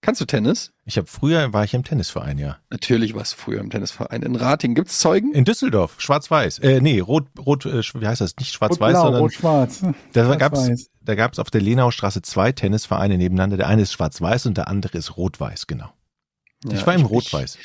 Kannst 0.00 0.20
du 0.20 0.26
Tennis? 0.26 0.70
Ich 0.84 0.98
habe 0.98 1.06
früher 1.06 1.54
war 1.54 1.64
ich 1.64 1.72
im 1.72 1.82
Tennisverein, 1.82 2.36
ja. 2.36 2.58
Natürlich 2.68 3.14
warst 3.14 3.32
du 3.32 3.36
früher 3.38 3.60
im 3.60 3.70
Tennisverein. 3.70 4.22
In 4.22 4.36
Rating 4.36 4.74
gibt's 4.74 4.98
Zeugen? 5.00 5.32
In 5.32 5.46
Düsseldorf, 5.46 5.94
schwarz-weiß. 5.98 6.58
Äh, 6.58 6.82
nee, 6.82 7.00
rot, 7.00 7.26
rot, 7.38 7.64
äh, 7.64 7.80
wie 7.94 8.06
heißt 8.06 8.20
das? 8.20 8.36
Nicht 8.36 8.52
schwarz-weiß, 8.52 8.94
Rot-blau, 8.96 9.02
sondern 9.02 9.22
rot-schwarz. 9.22 9.80
da 10.12 10.26
Schwarz-weiß. 10.26 10.38
gab's, 10.38 10.90
da 11.04 11.14
gab's 11.14 11.38
auf 11.38 11.50
der 11.50 11.60
Lenaustraße 11.60 12.22
zwei 12.22 12.52
Tennisvereine 12.52 13.18
nebeneinander. 13.18 13.56
Der 13.56 13.68
eine 13.68 13.82
ist 13.82 13.92
schwarz-weiß 13.92 14.46
und 14.46 14.56
der 14.56 14.68
andere 14.68 14.98
ist 14.98 15.16
rot-weiß, 15.16 15.66
genau. 15.66 15.90
ich 16.66 16.80
Ja, 16.80 16.86
war 16.86 16.94
im 16.94 17.02
ich- 17.02 17.10
rot-weiß. 17.10 17.58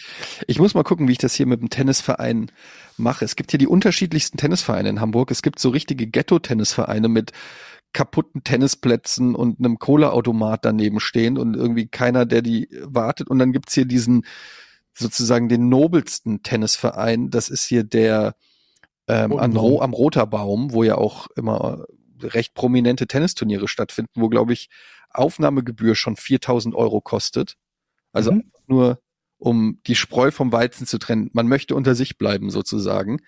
Ich 0.47 0.59
muss 0.59 0.73
mal 0.73 0.83
gucken, 0.83 1.07
wie 1.07 1.13
ich 1.13 1.17
das 1.17 1.33
hier 1.33 1.45
mit 1.45 1.61
dem 1.61 1.69
Tennisverein 1.69 2.51
mache. 2.97 3.23
Es 3.25 3.35
gibt 3.35 3.51
hier 3.51 3.57
die 3.57 3.67
unterschiedlichsten 3.67 4.37
Tennisvereine 4.37 4.89
in 4.89 4.99
Hamburg. 5.01 5.31
Es 5.31 5.41
gibt 5.41 5.59
so 5.59 5.69
richtige 5.69 6.07
Ghetto-Tennisvereine 6.07 7.07
mit 7.07 7.31
kaputten 7.93 8.43
Tennisplätzen 8.43 9.33
und 9.35 9.59
einem 9.59 9.79
Cola-Automat 9.79 10.63
daneben 10.65 10.99
stehen 10.99 11.37
und 11.37 11.55
irgendwie 11.55 11.87
keiner, 11.87 12.25
der 12.25 12.41
die 12.41 12.69
wartet. 12.83 13.29
Und 13.29 13.39
dann 13.39 13.51
gibt's 13.53 13.73
hier 13.73 13.85
diesen 13.85 14.25
sozusagen 14.93 15.49
den 15.49 15.69
nobelsten 15.69 16.43
Tennisverein. 16.43 17.29
Das 17.31 17.49
ist 17.49 17.63
hier 17.63 17.83
der 17.83 18.35
ähm. 19.07 19.31
Ro 19.31 19.81
am 19.81 19.93
Roterbaum, 19.93 20.71
wo 20.73 20.83
ja 20.83 20.95
auch 20.97 21.27
immer 21.35 21.85
recht 22.21 22.53
prominente 22.53 23.07
Tennisturniere 23.07 23.67
stattfinden, 23.67 24.11
wo, 24.21 24.29
glaube 24.29 24.53
ich, 24.53 24.69
Aufnahmegebühr 25.11 25.95
schon 25.95 26.15
4000 26.15 26.75
Euro 26.75 27.01
kostet. 27.01 27.55
Also 28.11 28.31
Mhm. 28.33 28.51
nur 28.67 29.01
um 29.37 29.79
die 29.87 29.95
Spreu 29.95 30.31
vom 30.31 30.51
Weizen 30.51 30.85
zu 30.85 30.97
trennen. 30.97 31.29
Man 31.33 31.47
möchte 31.47 31.73
unter 31.75 31.95
sich 31.95 32.17
bleiben 32.17 32.49
sozusagen. 32.49 33.21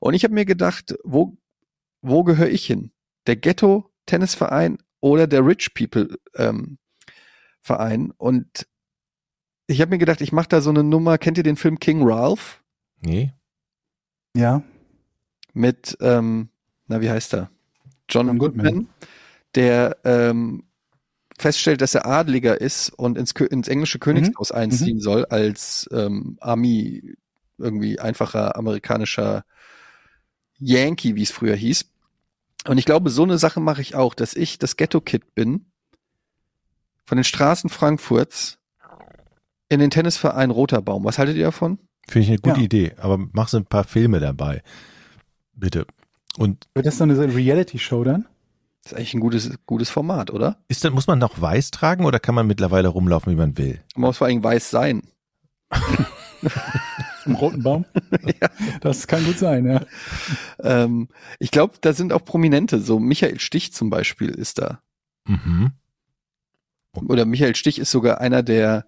Und 0.00 0.14
ich 0.14 0.24
habe 0.24 0.34
mir 0.34 0.44
gedacht, 0.44 0.94
wo, 1.04 1.36
wo 2.02 2.22
gehöre 2.24 2.50
ich 2.50 2.66
hin? 2.66 2.92
Der 3.26 3.36
Ghetto-Tennisverein 3.36 4.78
oder 5.00 5.26
der 5.26 5.46
Rich 5.46 5.72
People 5.72 6.18
ähm, 6.34 6.78
Verein? 7.62 8.10
Und 8.10 8.66
ich 9.66 9.80
habe 9.80 9.90
mir 9.90 9.98
gedacht, 9.98 10.20
ich 10.20 10.32
mache 10.32 10.48
da 10.48 10.60
so 10.60 10.68
eine 10.68 10.84
Nummer. 10.84 11.16
Kennt 11.16 11.38
ihr 11.38 11.44
den 11.44 11.56
Film 11.56 11.78
King 11.78 12.02
Ralph 12.02 12.62
Nee? 13.00 13.32
Ja, 14.36 14.62
mit, 15.52 15.96
ähm, 16.00 16.48
na 16.88 17.00
wie 17.00 17.08
heißt 17.10 17.34
er? 17.34 17.50
John, 18.08 18.26
John 18.26 18.38
Goodman. 18.38 18.66
Goodman, 18.66 18.88
der 19.54 19.96
ähm, 20.04 20.64
feststellt, 21.38 21.80
dass 21.80 21.94
er 21.94 22.06
Adliger 22.06 22.60
ist 22.60 22.90
und 22.90 23.18
ins, 23.18 23.32
ins 23.32 23.68
englische 23.68 23.98
Königshaus 23.98 24.52
einziehen 24.52 25.00
soll 25.00 25.24
als 25.26 25.88
ähm, 25.92 26.36
Army, 26.40 27.16
irgendwie 27.58 27.98
einfacher 27.98 28.56
amerikanischer 28.56 29.44
Yankee, 30.58 31.14
wie 31.14 31.22
es 31.22 31.30
früher 31.30 31.56
hieß. 31.56 31.86
Und 32.66 32.78
ich 32.78 32.84
glaube, 32.84 33.10
so 33.10 33.22
eine 33.22 33.38
Sache 33.38 33.60
mache 33.60 33.82
ich 33.82 33.94
auch, 33.94 34.14
dass 34.14 34.34
ich 34.34 34.58
das 34.58 34.76
Ghetto-Kid 34.76 35.34
bin, 35.34 35.66
von 37.04 37.16
den 37.16 37.24
Straßen 37.24 37.68
Frankfurts 37.68 38.58
in 39.68 39.80
den 39.80 39.90
Tennisverein 39.90 40.50
Roter 40.50 40.80
Baum. 40.80 41.04
Was 41.04 41.18
haltet 41.18 41.36
ihr 41.36 41.44
davon? 41.44 41.78
Finde 42.08 42.24
ich 42.24 42.28
eine 42.28 42.38
gute 42.38 42.60
Ja. 42.60 42.64
Idee, 42.64 42.92
aber 42.98 43.18
mach 43.32 43.48
so 43.48 43.56
ein 43.56 43.66
paar 43.66 43.84
Filme 43.84 44.20
dabei. 44.20 44.62
Bitte. 45.54 45.86
Und 46.36 46.66
wird 46.74 46.86
das 46.86 46.98
so 46.98 47.04
eine 47.04 47.34
Reality-Show 47.34 48.04
dann? 48.04 48.26
Das 48.82 48.92
ist 48.92 48.98
eigentlich 48.98 49.14
ein 49.14 49.20
gutes, 49.20 49.50
gutes 49.66 49.90
Format, 49.90 50.30
oder? 50.30 50.58
Ist 50.68 50.84
dann, 50.84 50.92
muss 50.92 51.06
man 51.06 51.18
noch 51.18 51.40
weiß 51.40 51.70
tragen 51.70 52.04
oder 52.04 52.18
kann 52.18 52.34
man 52.34 52.46
mittlerweile 52.46 52.88
rumlaufen, 52.88 53.32
wie 53.32 53.36
man 53.36 53.56
will? 53.56 53.80
Man 53.96 54.08
muss 54.08 54.18
vor 54.18 54.26
allem 54.26 54.42
weiß 54.42 54.68
sein. 54.70 55.02
Im 57.24 57.34
roten 57.36 57.62
Baum? 57.62 57.86
Das 58.80 59.06
kann 59.06 59.24
gut 59.24 59.38
sein, 59.38 59.64
ja. 59.66 59.80
Ähm, 60.60 61.08
ich 61.38 61.50
glaube, 61.50 61.74
da 61.80 61.94
sind 61.94 62.12
auch 62.12 62.24
Prominente, 62.24 62.80
so 62.80 62.98
Michael 62.98 63.40
Stich 63.40 63.72
zum 63.72 63.88
Beispiel 63.88 64.28
ist 64.30 64.58
da. 64.58 64.80
Mhm. 65.26 65.72
Oder 67.08 67.24
Michael 67.24 67.56
Stich 67.56 67.78
ist 67.78 67.90
sogar 67.90 68.20
einer 68.20 68.42
der, 68.42 68.86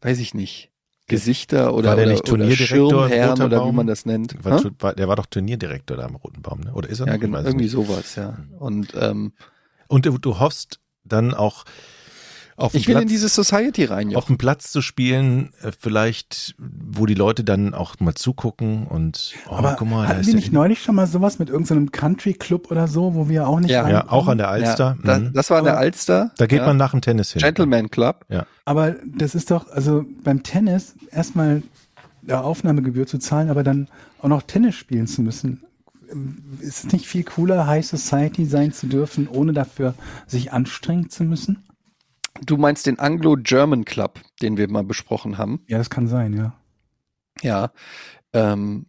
weiß 0.00 0.18
ich 0.18 0.34
nicht, 0.34 0.69
Gesichter 1.10 1.74
oder, 1.74 1.90
War 1.90 1.96
der 1.96 2.04
oder, 2.06 2.12
nicht 2.14 2.32
oder 2.32 2.44
im 2.44 2.50
Roter 2.82 3.46
oder 3.46 3.66
wie 3.66 3.72
man 3.72 3.86
das 3.86 4.06
nennt. 4.06 4.34
War, 4.44 4.62
war, 4.78 4.94
der 4.94 5.08
war 5.08 5.16
doch 5.16 5.26
Turnierdirektor 5.26 5.96
da 5.96 6.06
am 6.06 6.16
Roten 6.16 6.42
Baum, 6.42 6.60
ne? 6.60 6.72
Oder 6.72 6.88
ist 6.88 7.00
er 7.00 7.06
Ja, 7.06 7.14
noch? 7.14 7.20
genau, 7.20 7.38
irgendwie 7.38 7.64
nicht. 7.64 7.72
sowas, 7.72 8.16
ja. 8.16 8.38
Und 8.58 8.94
ähm, 8.94 9.32
Und 9.88 10.06
du, 10.06 10.18
du 10.18 10.38
hoffst 10.38 10.80
dann 11.04 11.34
auch 11.34 11.64
auf 12.60 12.74
ich 12.74 12.86
will 12.86 12.94
in 12.94 13.00
Platz, 13.00 13.10
diese 13.10 13.28
Society 13.28 13.84
rein, 13.84 14.14
auf 14.14 14.26
dem 14.26 14.38
Platz 14.38 14.70
zu 14.70 14.82
spielen, 14.82 15.50
äh, 15.62 15.72
vielleicht, 15.78 16.54
wo 16.58 17.06
die 17.06 17.14
Leute 17.14 17.42
dann 17.42 17.74
auch 17.74 17.98
mal 18.00 18.14
zugucken 18.14 18.86
und 18.86 19.34
oh, 19.48 19.54
Aber 19.54 19.76
guck 19.78 19.88
mal, 19.88 20.02
da 20.02 20.08
hatten 20.08 20.20
ist 20.20 20.26
wir 20.26 20.34
der 20.34 20.40
nicht 20.40 20.52
neulich 20.52 20.82
schon 20.82 20.94
mal 20.94 21.06
sowas 21.06 21.38
mit 21.38 21.48
irgendeinem 21.48 21.90
Country-Club 21.90 22.70
oder 22.70 22.86
so, 22.86 23.14
wo 23.14 23.28
wir 23.28 23.48
auch 23.48 23.60
nicht 23.60 23.70
Ja. 23.70 23.88
Ja, 23.88 24.10
auch 24.10 24.28
an 24.28 24.38
der 24.38 24.48
Alster. 24.48 24.96
Ja, 25.02 25.06
da, 25.06 25.18
mhm. 25.18 25.32
das 25.32 25.50
war 25.50 25.58
in 25.58 25.64
der 25.64 25.78
Alster. 25.78 26.32
da 26.36 26.46
geht 26.46 26.58
ja. 26.58 26.66
man 26.66 26.76
nach 26.76 26.90
dem 26.90 27.00
Tennis 27.00 27.32
hin. 27.32 27.40
Gentleman 27.40 27.90
Club. 27.90 28.26
Aber 28.64 28.94
das 29.04 29.34
ist 29.34 29.50
doch, 29.50 29.68
also 29.70 30.04
beim 30.22 30.42
Tennis 30.42 30.94
erstmal 31.10 31.62
eine 32.26 32.42
Aufnahmegebühr 32.42 33.06
zu 33.06 33.18
zahlen, 33.18 33.50
aber 33.50 33.62
dann 33.62 33.88
auch 34.20 34.28
noch 34.28 34.42
Tennis 34.42 34.74
spielen 34.74 35.06
zu 35.06 35.22
müssen. 35.22 35.62
Ist 36.60 36.84
es 36.84 36.92
nicht 36.92 37.06
viel 37.06 37.24
cooler, 37.24 37.66
High 37.66 37.86
Society 37.86 38.44
sein 38.44 38.72
zu 38.72 38.86
dürfen, 38.86 39.28
ohne 39.28 39.52
dafür 39.52 39.94
sich 40.26 40.52
anstrengen 40.52 41.08
zu 41.08 41.24
müssen? 41.24 41.62
Du 42.42 42.56
meinst 42.56 42.86
den 42.86 42.98
Anglo-German 42.98 43.84
Club, 43.84 44.20
den 44.42 44.56
wir 44.56 44.68
mal 44.70 44.84
besprochen 44.84 45.38
haben. 45.38 45.62
Ja, 45.66 45.78
das 45.78 45.90
kann 45.90 46.08
sein, 46.08 46.32
ja. 46.32 46.54
Ja. 47.42 47.72
Ähm, 48.32 48.86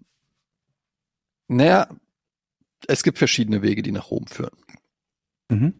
naja, 1.47 1.89
es 2.87 3.03
gibt 3.03 3.17
verschiedene 3.17 3.61
Wege, 3.61 3.81
die 3.81 3.91
nach 3.91 4.09
Rom 4.09 4.27
führen. 4.27 4.57
Mhm. 5.49 5.73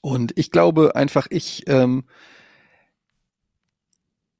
Und 0.00 0.36
ich 0.38 0.50
glaube 0.50 0.96
einfach, 0.96 1.26
ich, 1.30 1.64
ähm, 1.66 2.04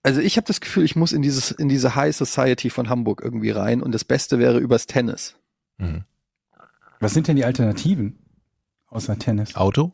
also 0.02 0.20
ich 0.20 0.36
habe 0.36 0.46
das 0.46 0.60
Gefühl, 0.60 0.84
ich 0.84 0.96
muss 0.96 1.12
in 1.12 1.20
dieses, 1.22 1.50
in 1.50 1.68
diese 1.68 1.94
High 1.94 2.16
Society 2.16 2.70
von 2.70 2.88
Hamburg 2.88 3.20
irgendwie 3.22 3.50
rein 3.50 3.82
und 3.82 3.92
das 3.92 4.04
Beste 4.04 4.38
wäre 4.38 4.58
übers 4.58 4.86
Tennis. 4.86 5.36
Mhm. 5.76 6.04
Was 6.98 7.12
sind 7.12 7.28
denn 7.28 7.36
die 7.36 7.44
Alternativen 7.44 8.18
außer 8.88 9.18
Tennis? 9.18 9.54
Auto? 9.54 9.92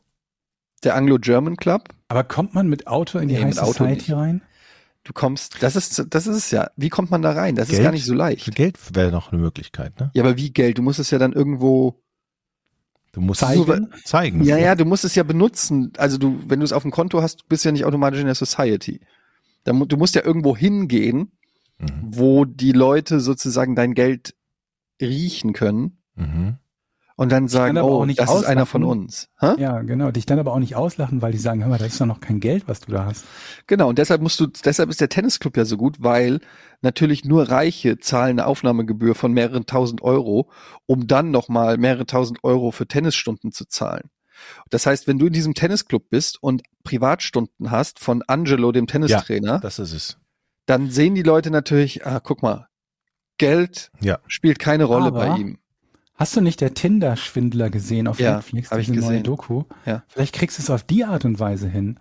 Der 0.85 0.95
Anglo-German 0.95 1.57
Club, 1.57 1.89
Aber 2.09 2.23
kommt 2.25 2.55
man 2.55 2.69
mit 2.69 2.87
Auto 2.87 3.19
in 3.19 3.29
die 3.29 3.35
Nee, 3.35 3.45
High 3.45 3.55
Society 3.55 4.13
rein? 4.13 4.43
du 5.05 5.13
kommst, 5.13 5.63
das 5.63 5.75
ist, 5.77 6.05
das 6.11 6.27
ist 6.27 6.37
es 6.37 6.51
ja. 6.51 6.71
Wie 6.77 6.89
kommt 6.89 7.11
man 7.11 7.23
da 7.23 7.33
rein? 7.33 7.55
Das 7.55 7.69
ist 7.69 7.73
Geld? 7.77 7.85
gar 7.85 7.93
nicht 7.93 8.05
so 8.05 8.13
leicht. 8.15 8.55
Geld 8.55 8.77
wäre 8.95 9.11
noch 9.13 9.33
eine 9.33 9.41
Möglichkeit, 9.41 9.99
ne? 10.01 10.11
Ja, 10.15 10.23
aber 10.23 10.37
wie 10.37 10.51
Geld? 10.53 10.79
Du 10.79 10.83
musst 10.83 10.99
es 10.99 11.11
ja 11.11 11.19
dann 11.19 11.33
irgendwo, 11.33 12.03
Du 13.13 13.21
musst 13.23 13.41
Zeigen? 13.41 13.89
es 13.95 14.05
zeigen. 14.05 14.45
ja, 14.45 14.59
ja, 14.59 14.75
du 14.75 14.85
musst 14.85 15.05
es 15.05 15.15
ja 15.15 15.23
benutzen. 15.23 15.93
Also 15.97 16.19
du, 16.19 16.39
wenn 16.49 16.61
du 16.61 16.65
es 16.65 16.73
auf 16.73 16.83
dem 16.83 16.91
Konto 16.91 17.23
hast, 17.23 17.49
bist 17.49 17.65
du 17.65 17.69
ja 17.69 17.73
nicht 17.73 17.85
automatisch 17.87 18.21
in 18.21 18.27
der 18.27 18.35
Society. 18.35 19.01
Du 19.65 19.97
musst 19.97 20.15
ja 20.15 20.25
irgendwo 20.25 20.57
hingehen, 20.57 21.33
Mhm. 21.79 21.89
wo 22.03 22.45
die 22.47 22.73
Leute 22.73 23.21
sozusagen 23.21 23.75
dein 23.77 23.93
Geld 23.95 24.35
riechen 25.01 25.53
können 25.53 25.99
Mhm. 26.15 26.57
Und 27.17 27.33
dann 27.33 27.49
sagen, 27.49 27.79
oh, 27.79 28.05
das 28.05 28.35
ist 28.35 28.45
einer 28.45 28.67
von 28.67 28.85
auslachen. 28.85 29.03
uns. 29.05 29.29
Hä? 29.41 29.55
Ja, 29.59 29.81
genau. 29.83 30.11
Dich 30.11 30.27
dann 30.27 30.39
aber 30.39 30.53
auch 30.53 30.59
nicht 30.59 30.77
auslachen, 30.77 31.23
weil 31.23 31.33
die 31.33 31.39
sagen, 31.39 31.63
hör 31.63 31.69
mal, 31.71 31.79
das 31.79 31.89
ist 31.95 32.01
doch 32.01 32.07
noch 32.07 32.21
kein 32.21 32.41
Geld, 32.41 32.69
was 32.69 32.81
du 32.81 32.93
da 32.93 33.07
hast. 33.07 33.25
Genau, 33.67 33.89
und 33.89 33.99
deshalb 33.99 34.21
musst 34.21 34.39
du, 34.39 34.47
deshalb 34.47 34.91
ist 34.91 35.01
der 35.01 35.09
Tennisclub 35.09 35.57
ja 35.57 35.65
so 35.65 35.77
gut, 35.79 35.97
weil 36.01 36.41
natürlich 36.83 37.25
nur 37.25 37.49
Reiche 37.51 37.99
zahlen 37.99 38.39
eine 38.39 38.47
Aufnahmegebühr 38.47 39.15
von 39.15 39.33
mehreren 39.33 39.65
tausend 39.67 40.03
Euro, 40.03 40.51
um 40.85 41.07
dann 41.07 41.31
nochmal 41.31 41.79
mehrere 41.79 42.05
tausend 42.07 42.45
Euro 42.45 42.71
für 42.71 42.87
Tennisstunden 42.87 43.51
zu 43.51 43.65
zahlen. 43.67 44.11
Das 44.69 44.85
heißt, 44.85 45.07
wenn 45.07 45.19
du 45.19 45.27
in 45.29 45.33
diesem 45.33 45.55
Tennisclub 45.55 46.11
bist 46.11 46.43
und 46.43 46.63
Privatstunden 46.85 47.71
hast 47.71 47.99
von 47.99 48.23
Angelo, 48.27 48.71
dem 48.73 48.87
Tennistrainer, 48.87 49.59
Das 49.61 49.79
ist 49.79 49.95
es. 49.95 50.19
dann 50.67 50.91
sehen 50.91 51.15
die 51.15 51.23
Leute 51.23 51.51
natürlich, 51.51 52.05
ah, 52.07 52.21
guck 52.23 52.43
mal, 52.43 52.69
Geld 53.39 53.91
Ja. 54.01 54.19
spielt 54.27 54.59
keine 54.59 54.85
Rolle 54.85 55.07
Aber- 55.07 55.27
bei 55.27 55.37
ihm. 55.39 55.59
Hast 56.17 56.35
du 56.37 56.41
nicht 56.41 56.61
der 56.61 56.75
Tinder-Schwindler 56.75 57.71
gesehen 57.71 58.09
auf 58.09 58.19
Ja, 58.19 58.37
Netflix, 58.37 58.71
hab 58.71 58.79
ich 58.79 58.87
diese 58.87 59.01
neue 59.01 59.09
gesehen. 59.11 59.23
Doku? 59.25 59.65
Ja. 59.85 60.03
Vielleicht 60.09 60.35
kriegst 60.35 60.59
du 60.59 60.63
es 60.63 60.71
auf 60.71 60.83
die 60.83 61.05
Art 61.05 61.25
und 61.25 61.39
Weise 61.39 61.69
hin. 61.69 61.99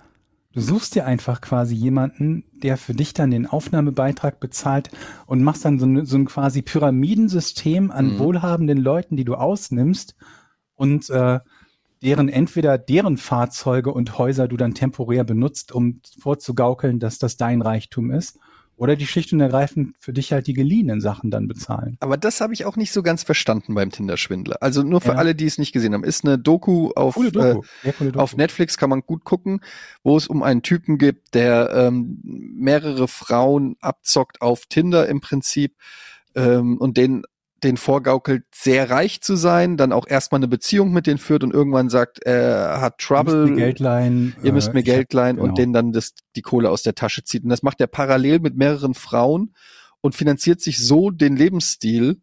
Du 0.54 0.62
suchst 0.62 0.96
dir 0.96 1.06
einfach 1.06 1.42
quasi 1.42 1.76
jemanden, 1.76 2.46
der 2.54 2.78
für 2.78 2.94
dich 2.94 3.14
dann 3.14 3.30
den 3.30 3.46
Aufnahmebeitrag 3.46 4.40
bezahlt 4.40 4.90
und 5.26 5.44
machst 5.44 5.66
dann 5.66 5.80
so 5.80 5.86
ein, 5.86 6.06
so 6.06 6.16
ein 6.16 6.26
quasi 6.26 6.62
Pyramidensystem 6.62 7.92
an 7.92 8.14
Mhm. 8.14 8.20
wohlhabenden 8.20 8.78
Leuten, 8.78 9.18
die 9.18 9.26
du 9.26 9.36
ausnimmst 9.36 10.16
und 10.76 11.10
äh, 11.10 11.40
deren 12.02 12.30
entweder 12.30 12.78
deren 12.78 13.18
Fahrzeuge 13.18 13.92
und 13.92 14.18
Häuser 14.18 14.48
du 14.48 14.56
dann 14.56 14.74
temporär 14.76 15.26
benutzt, 15.26 15.74
um 15.74 16.00
vorzugaukeln, 16.20 17.00
dass 17.00 17.20
das 17.20 17.36
dein 17.36 17.62
Reichtum 17.62 18.12
ist, 18.12 18.40
oder 18.78 18.96
die 18.96 19.08
schlicht 19.08 19.32
und 19.34 19.40
ergreifend 19.40 19.96
für 20.00 20.12
dich 20.14 20.32
halt 20.34 20.48
die 20.48 20.54
geliehenen 20.54 21.00
Sachen 21.02 21.32
dann 21.32 21.48
bezahlen. 21.48 21.98
Aber 22.02 22.18
das 22.18 22.42
habe 22.42 22.54
ich 22.54 22.66
auch 22.66 22.76
nicht 22.76 22.92
so 22.92 23.04
ganz 23.04 23.24
verstanden 23.24 23.74
beim 23.76 23.92
Tinder-Schwindler. 23.92 24.58
Also 24.62 24.84
nur 24.84 25.02
für 25.02 25.14
Ja. 25.14 25.16
alle, 25.16 25.34
die 25.36 25.46
es 25.46 25.58
nicht 25.58 25.72
gesehen 25.72 25.94
haben, 25.94 26.04
ist 26.04 26.26
eine 26.26 26.38
Doku 26.38 26.92
auf, 26.96 27.16
Coole 27.16 27.30
Äh, 27.30 27.32
Doku. 27.32 27.62
Doku. 27.84 28.20
auf 28.20 28.36
Netflix 28.36 28.78
kann 28.78 28.90
man 28.90 29.02
gut 29.02 29.24
gucken, 29.24 29.62
wo 30.04 30.18
es 30.18 30.28
um 30.28 30.44
einen 30.44 30.62
Typen 30.62 30.98
gibt, 30.98 31.34
der 31.36 31.70
ähm, 31.74 32.20
mehrere 32.24 33.08
Frauen 33.08 33.76
abzockt 33.80 34.42
auf 34.42 34.66
Tinder 34.66 35.08
im 35.08 35.22
Prinzip 35.22 35.76
ähm, 36.36 36.78
und 36.78 36.98
den 36.98 37.24
den 37.66 37.78
vorgaukelt, 37.78 38.44
sehr 38.54 38.90
reich 38.90 39.22
zu 39.22 39.36
sein, 39.36 39.76
dann 39.76 39.92
auch 39.92 40.08
erstmal 40.08 40.40
eine 40.40 40.48
Beziehung 40.48 40.94
mit 40.94 41.08
denen 41.08 41.18
führt 41.18 41.44
und 41.44 41.54
irgendwann 41.54 41.90
sagt, 41.90 42.20
er 42.24 42.80
hat 42.80 43.02
Ihr 43.10 43.24
müsst 43.24 43.28
Trouble, 43.34 43.48
mir 43.48 43.56
Geld 43.58 43.80
leihen. 43.80 44.36
ihr 44.44 44.54
müsst 44.54 44.70
äh, 44.70 44.74
mir 44.74 44.84
Geld 44.84 45.12
leihen 45.14 45.36
genau. 45.38 45.50
und 45.50 45.58
denen 45.58 45.74
dann 45.74 45.92
das, 45.92 46.14
die 46.36 46.42
Kohle 46.42 46.70
aus 46.70 46.84
der 46.84 46.96
Tasche 46.96 47.24
zieht. 47.24 47.44
Und 47.44 47.50
das 47.50 47.64
macht 47.64 47.82
er 47.82 47.88
parallel 47.88 48.40
mit 48.40 48.56
mehreren 48.56 48.94
Frauen 48.94 49.54
und 50.02 50.16
finanziert 50.16 50.62
sich 50.62 50.80
so 50.86 51.10
den 51.12 51.36
Lebensstil, 51.36 52.22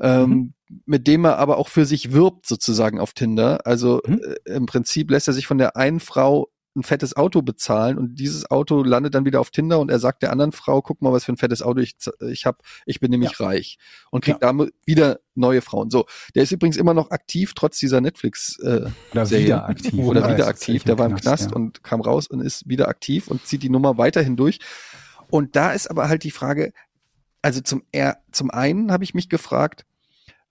ähm, 0.00 0.28
Mhm. 0.30 0.54
mit 0.86 1.06
dem 1.06 1.24
er 1.24 1.38
aber 1.38 1.58
auch 1.58 1.68
für 1.68 1.84
sich 1.86 2.12
wirbt 2.12 2.46
sozusagen 2.46 2.98
auf 3.00 3.12
Tinder. 3.12 3.66
Also 3.66 4.00
Mhm. 4.06 4.20
äh, 4.46 4.52
im 4.56 4.66
Prinzip 4.66 5.10
lässt 5.10 5.28
er 5.28 5.34
sich 5.34 5.46
von 5.46 5.58
der 5.58 5.76
einen 5.76 6.00
Frau 6.00 6.48
ein 6.76 6.82
fettes 6.82 7.14
Auto 7.16 7.40
bezahlen 7.42 7.98
und 7.98 8.16
dieses 8.16 8.50
Auto 8.50 8.82
landet 8.82 9.14
dann 9.14 9.24
wieder 9.24 9.40
auf 9.40 9.50
Tinder 9.50 9.78
und 9.78 9.90
er 9.90 9.98
sagt 10.00 10.22
der 10.22 10.32
anderen 10.32 10.50
Frau, 10.52 10.82
guck 10.82 11.02
mal, 11.02 11.12
was 11.12 11.24
für 11.24 11.32
ein 11.32 11.36
fettes 11.36 11.62
Auto 11.62 11.78
ich, 11.80 11.98
z- 11.98 12.14
ich 12.22 12.46
habe, 12.46 12.58
ich 12.84 12.98
bin 12.98 13.10
nämlich 13.12 13.38
reich 13.38 13.78
und 14.10 14.24
kriegt 14.24 14.42
damit 14.42 14.74
wieder 14.84 15.20
neue 15.36 15.62
Frauen. 15.62 15.90
So, 15.90 16.06
der 16.34 16.42
ist 16.42 16.50
übrigens 16.52 16.76
immer 16.76 16.92
noch 16.92 17.10
aktiv, 17.12 17.52
trotz 17.54 17.78
dieser 17.78 18.00
Netflix 18.00 18.58
äh, 18.58 18.86
Oder 19.12 19.26
Serie. 19.26 19.44
wieder 19.46 19.68
aktiv. 19.68 19.94
oder 19.94 20.20
Ja, 20.22 20.34
wieder 20.34 20.46
aktiv. 20.48 20.82
Der 20.84 20.98
war 20.98 21.06
im 21.06 21.14
Knast 21.14 21.50
ja. 21.50 21.56
und 21.56 21.84
kam 21.84 22.00
raus 22.00 22.26
und 22.26 22.40
ist 22.40 22.68
wieder 22.68 22.88
aktiv 22.88 23.28
und 23.28 23.46
zieht 23.46 23.62
die 23.62 23.70
Nummer 23.70 23.96
weiterhin 23.96 24.36
durch. 24.36 24.58
Und 25.30 25.54
da 25.56 25.72
ist 25.72 25.88
aber 25.88 26.08
halt 26.08 26.24
die 26.24 26.30
Frage, 26.32 26.72
also 27.40 27.60
zum, 27.60 27.82
er, 27.92 28.18
zum 28.32 28.50
einen 28.50 28.90
habe 28.90 29.04
ich 29.04 29.14
mich 29.14 29.28
gefragt, 29.28 29.84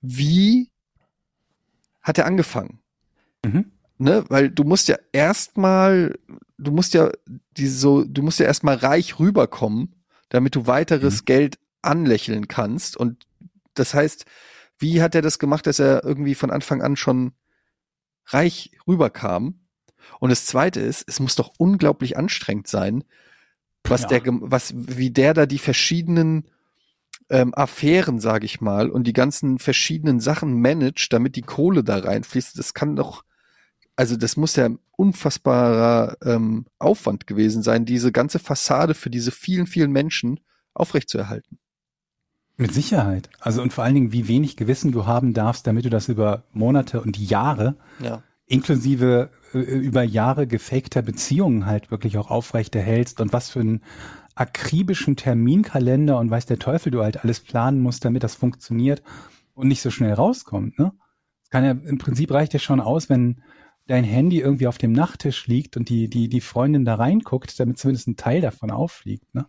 wie 0.01 0.69
hat 2.01 2.17
er 2.17 2.25
angefangen? 2.25 2.79
Mhm. 3.45 3.71
Ne? 4.03 4.25
Weil 4.29 4.49
du 4.49 4.63
musst 4.63 4.87
ja 4.89 4.97
erstmal, 5.11 6.17
du 6.57 6.71
musst 6.71 6.93
ja 6.93 7.09
die 7.57 7.67
so, 7.67 8.03
du 8.03 8.21
musst 8.21 8.39
ja 8.39 8.45
erstmal 8.45 8.75
reich 8.75 9.19
rüberkommen, 9.19 9.95
damit 10.29 10.55
du 10.55 10.67
weiteres 10.67 11.21
Mhm. 11.21 11.25
Geld 11.25 11.59
anlächeln 11.81 12.47
kannst. 12.47 12.97
Und 12.97 13.25
das 13.75 13.93
heißt, 13.93 14.25
wie 14.79 15.01
hat 15.01 15.15
er 15.15 15.21
das 15.21 15.39
gemacht, 15.39 15.65
dass 15.67 15.79
er 15.79 16.03
irgendwie 16.03 16.35
von 16.35 16.51
Anfang 16.51 16.81
an 16.81 16.95
schon 16.95 17.31
reich 18.27 18.71
rüberkam? 18.87 19.61
Und 20.19 20.29
das 20.31 20.45
zweite 20.45 20.81
ist, 20.81 21.05
es 21.07 21.19
muss 21.19 21.35
doch 21.35 21.53
unglaublich 21.57 22.17
anstrengend 22.17 22.67
sein, 22.67 23.03
was 23.85 24.01
Ja. 24.03 24.07
der, 24.07 24.21
was, 24.25 24.73
wie 24.75 25.11
der 25.11 25.33
da 25.33 25.45
die 25.45 25.59
verschiedenen 25.59 26.49
ähm, 27.29 27.53
Affären, 27.55 28.19
sage 28.19 28.45
ich 28.45 28.59
mal, 28.59 28.89
und 28.89 29.05
die 29.07 29.13
ganzen 29.13 29.59
verschiedenen 29.59 30.19
Sachen 30.19 30.59
managt, 30.59 31.13
damit 31.13 31.35
die 31.37 31.41
Kohle 31.41 31.83
da 31.83 31.99
reinfließt. 31.99 32.57
Das 32.59 32.73
kann 32.73 32.95
doch, 32.97 33.23
also 33.95 34.15
das 34.15 34.37
muss 34.37 34.55
ja 34.55 34.65
ein 34.65 34.79
unfassbarer 34.95 36.17
ähm, 36.23 36.65
Aufwand 36.79 37.27
gewesen 37.27 37.63
sein, 37.63 37.85
diese 37.85 38.11
ganze 38.11 38.39
Fassade 38.39 38.93
für 38.93 39.09
diese 39.09 39.31
vielen, 39.31 39.67
vielen 39.67 39.91
Menschen 39.91 40.39
aufrechtzuerhalten. 40.73 41.59
Mit 42.55 42.73
Sicherheit. 42.73 43.29
Also 43.39 43.61
und 43.61 43.73
vor 43.73 43.83
allen 43.83 43.95
Dingen, 43.95 44.11
wie 44.11 44.27
wenig 44.27 44.57
Gewissen 44.57 44.91
du 44.91 45.05
haben 45.05 45.33
darfst, 45.33 45.65
damit 45.65 45.85
du 45.85 45.89
das 45.89 46.07
über 46.07 46.43
Monate 46.51 47.01
und 47.01 47.17
Jahre, 47.17 47.75
Ja. 47.99 48.21
inklusive 48.45 49.29
äh, 49.53 49.59
über 49.59 50.03
Jahre 50.03 50.45
gefakter 50.47 51.01
Beziehungen 51.01 51.65
halt 51.65 51.89
wirklich 51.89 52.17
auch 52.17 52.29
aufrechterhältst 52.29 53.21
und 53.21 53.33
was 53.33 53.49
für 53.49 53.59
einen 53.61 53.81
akribischen 54.35 55.15
Terminkalender 55.15 56.17
und 56.19 56.29
weiß 56.29 56.45
der 56.45 56.59
Teufel 56.59 56.91
du 56.91 57.03
halt 57.03 57.23
alles 57.23 57.39
planen 57.39 57.81
musst, 57.81 58.05
damit 58.05 58.23
das 58.23 58.35
funktioniert 58.35 59.03
und 59.53 59.67
nicht 59.67 59.81
so 59.81 59.91
schnell 59.91 60.13
rauskommt. 60.13 60.77
Ne? 60.79 60.91
Kann 61.49 61.63
ja 61.63 61.71
im 61.71 61.97
Prinzip 61.99 62.31
reicht 62.31 62.53
ja 62.53 62.59
schon 62.59 62.79
aus, 62.79 63.09
wenn 63.09 63.43
dein 63.87 64.03
Handy 64.03 64.39
irgendwie 64.39 64.67
auf 64.67 64.77
dem 64.77 64.93
Nachttisch 64.93 65.47
liegt 65.47 65.77
und 65.77 65.89
die, 65.89 66.09
die, 66.09 66.29
die 66.29 66.41
Freundin 66.41 66.85
da 66.85 66.95
reinguckt, 66.95 67.59
damit 67.59 67.77
zumindest 67.77 68.07
ein 68.07 68.17
Teil 68.17 68.41
davon 68.41 68.71
auffliegt, 68.71 69.33
ne? 69.33 69.45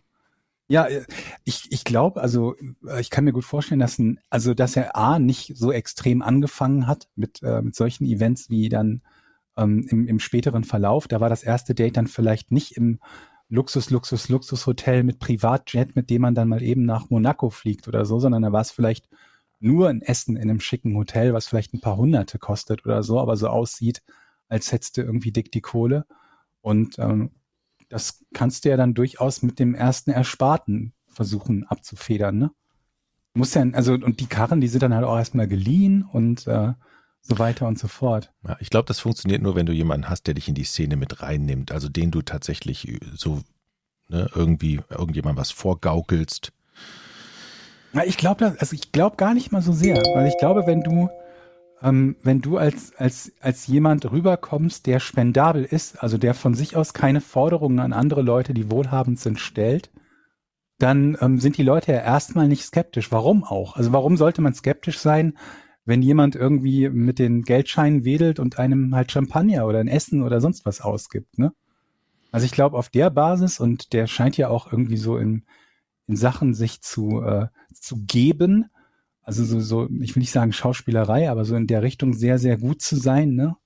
Ja, 0.67 0.85
äh, 0.87 1.05
ich, 1.43 1.71
ich 1.71 1.83
glaube, 1.83 2.21
also 2.21 2.55
äh, 2.87 2.99
ich 2.99 3.09
kann 3.11 3.23
mir 3.23 3.33
gut 3.33 3.45
vorstellen, 3.45 3.79
dass 3.79 3.99
ein, 3.99 4.19
also 4.29 4.53
dass 4.53 4.75
er 4.75 4.95
A 4.95 5.19
nicht 5.19 5.55
so 5.55 5.71
extrem 5.71 6.21
angefangen 6.21 6.87
hat 6.87 7.07
mit, 7.15 7.43
äh, 7.43 7.61
mit 7.61 7.75
solchen 7.75 8.05
Events 8.05 8.49
wie 8.49 8.67
dann 8.69 9.01
ähm, 9.57 9.85
im, 9.89 10.07
im 10.07 10.19
späteren 10.19 10.63
Verlauf. 10.63 11.07
Da 11.07 11.19
war 11.19 11.29
das 11.29 11.43
erste 11.43 11.75
Date 11.75 11.97
dann 11.97 12.07
vielleicht 12.07 12.51
nicht 12.51 12.75
im 12.77 12.99
Luxus, 13.47 13.91
Luxus, 13.91 14.27
Luxushotel 14.29 15.03
mit 15.03 15.19
Privatjet, 15.19 15.95
mit 15.95 16.09
dem 16.09 16.23
man 16.23 16.33
dann 16.33 16.47
mal 16.49 16.63
eben 16.63 16.83
nach 16.83 17.11
Monaco 17.11 17.51
fliegt 17.51 17.87
oder 17.87 18.05
so, 18.05 18.19
sondern 18.19 18.41
da 18.41 18.51
war 18.51 18.61
es 18.61 18.71
vielleicht 18.71 19.07
nur 19.59 19.89
ein 19.89 20.01
Essen 20.01 20.35
in 20.35 20.49
einem 20.49 20.59
schicken 20.59 20.95
Hotel, 20.97 21.33
was 21.33 21.47
vielleicht 21.47 21.73
ein 21.73 21.79
paar 21.79 21.97
Hunderte 21.97 22.39
kostet 22.39 22.85
oder 22.85 23.03
so, 23.03 23.19
aber 23.19 23.37
so 23.37 23.47
aussieht, 23.47 24.01
als 24.47 24.71
hättest 24.71 24.97
du 24.97 25.01
irgendwie 25.01 25.31
dick 25.31 25.51
die 25.51 25.61
Kohle. 25.61 26.05
Und 26.61 26.97
ähm, 26.99 27.31
das 27.89 28.25
kannst 28.33 28.65
du 28.65 28.69
ja 28.69 28.77
dann 28.77 28.93
durchaus 28.93 29.41
mit 29.41 29.59
dem 29.59 29.75
ersten 29.75 30.11
Ersparten 30.11 30.93
versuchen 31.07 31.65
abzufedern, 31.65 32.37
ne? 32.37 32.51
Muss 33.33 33.53
ja, 33.53 33.65
also, 33.73 33.93
und 33.93 34.21
die 34.21 34.27
Karren, 34.27 34.61
die 34.61 34.69
sind 34.69 34.81
dann 34.81 34.93
halt 34.93 35.03
auch 35.03 35.17
erstmal 35.17 35.47
geliehen 35.47 36.03
und 36.03 36.47
äh, 36.47 36.71
so 37.21 37.37
weiter 37.37 37.67
und 37.67 37.77
so 37.77 37.89
fort. 37.89 38.31
Ja, 38.47 38.55
ich 38.61 38.69
glaube, 38.69 38.85
das 38.85 38.99
funktioniert 38.99 39.41
nur, 39.41 39.55
wenn 39.55 39.65
du 39.65 39.73
jemanden 39.73 40.09
hast, 40.09 40.27
der 40.27 40.35
dich 40.35 40.47
in 40.47 40.55
die 40.55 40.63
Szene 40.63 40.95
mit 40.95 41.21
reinnimmt, 41.21 41.71
also 41.71 41.89
den 41.89 42.11
du 42.11 42.21
tatsächlich 42.21 42.97
so 43.13 43.41
ne, 44.07 44.29
irgendwie 44.33 44.79
irgendjemand 44.89 45.37
was 45.37 45.51
vorgaukelst. 45.51 46.53
Ja, 47.93 48.03
ich 48.03 48.17
glaube, 48.17 48.55
also 48.59 48.73
ich 48.73 48.91
glaube 48.91 49.17
gar 49.17 49.33
nicht 49.33 49.51
mal 49.51 49.61
so 49.61 49.73
sehr, 49.73 49.97
weil 49.97 50.27
ich 50.27 50.37
glaube, 50.37 50.65
wenn 50.65 50.81
du 50.81 51.09
ähm, 51.81 52.15
wenn 52.23 52.41
du 52.41 52.57
als, 52.57 52.95
als, 52.95 53.33
als 53.41 53.67
jemand 53.67 54.11
rüberkommst, 54.11 54.85
der 54.85 54.99
spendabel 54.99 55.63
ist, 55.63 56.01
also 56.01 56.17
der 56.17 56.33
von 56.33 56.53
sich 56.53 56.75
aus 56.75 56.93
keine 56.93 57.21
Forderungen 57.21 57.79
an 57.79 57.93
andere 57.93 58.21
Leute, 58.21 58.53
die 58.53 58.71
wohlhabend 58.71 59.19
sind, 59.19 59.39
stellt, 59.39 59.91
dann 60.79 61.17
ähm, 61.21 61.39
sind 61.39 61.57
die 61.57 61.63
Leute 61.63 61.91
ja 61.93 61.99
erstmal 61.99 62.47
nicht 62.47 62.63
skeptisch. 62.63 63.11
Warum 63.11 63.43
auch? 63.43 63.75
Also 63.75 63.93
warum 63.93 64.17
sollte 64.17 64.41
man 64.41 64.53
skeptisch 64.53 64.99
sein, 64.99 65.37
wenn 65.85 66.01
jemand 66.01 66.35
irgendwie 66.35 66.89
mit 66.89 67.19
den 67.19 67.43
Geldscheinen 67.43 68.03
wedelt 68.03 68.39
und 68.39 68.57
einem 68.57 68.95
halt 68.95 69.11
Champagner 69.11 69.67
oder 69.67 69.79
ein 69.79 69.87
Essen 69.87 70.23
oder 70.23 70.41
sonst 70.41 70.65
was 70.65 70.81
ausgibt, 70.81 71.37
ne? 71.37 71.53
Also 72.31 72.45
ich 72.45 72.51
glaube, 72.51 72.77
auf 72.77 72.89
der 72.89 73.11
Basis, 73.11 73.61
und 73.61 73.93
der 73.93 74.07
scheint 74.07 74.35
ja 74.35 74.49
auch 74.49 74.69
irgendwie 74.69 74.97
so 74.97 75.17
in, 75.17 75.45
in 76.05 76.17
Sachen 76.17 76.53
sich 76.53 76.81
zu, 76.81 77.21
äh, 77.21 77.47
zu 77.73 78.03
geben, 78.05 78.65
also 79.25 79.43
so, 79.43 79.59
so, 79.59 79.89
ich 80.01 80.15
will 80.15 80.21
nicht 80.21 80.31
sagen 80.31 80.53
Schauspielerei, 80.53 81.29
aber 81.29 81.45
so 81.45 81.55
in 81.55 81.65
der 81.65 81.81
Richtung 81.81 82.13
sehr, 82.13 82.37
sehr 82.37 82.57
gut 82.57 82.81
zu 82.81 82.95
sein, 82.95 83.33
ne? 83.33 83.57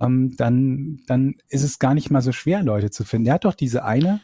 Ähm, 0.00 0.36
dann, 0.36 1.00
dann 1.06 1.34
ist 1.48 1.64
es 1.64 1.78
gar 1.80 1.94
nicht 1.94 2.10
mal 2.10 2.22
so 2.22 2.32
schwer, 2.32 2.62
Leute 2.62 2.90
zu 2.90 3.04
finden. 3.04 3.26
Er 3.26 3.34
hat 3.34 3.44
doch 3.44 3.54
diese 3.54 3.84
eine, 3.84 4.20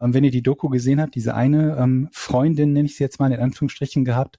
ähm, 0.00 0.14
wenn 0.14 0.24
ihr 0.24 0.30
die 0.30 0.42
Doku 0.42 0.68
gesehen 0.68 1.00
habt, 1.00 1.16
diese 1.16 1.34
eine 1.34 1.76
ähm, 1.76 2.08
Freundin, 2.12 2.72
nenne 2.72 2.86
ich 2.86 2.96
sie 2.96 3.04
jetzt 3.04 3.18
mal 3.18 3.32
in 3.32 3.40
Anführungsstrichen 3.40 4.04
gehabt, 4.04 4.38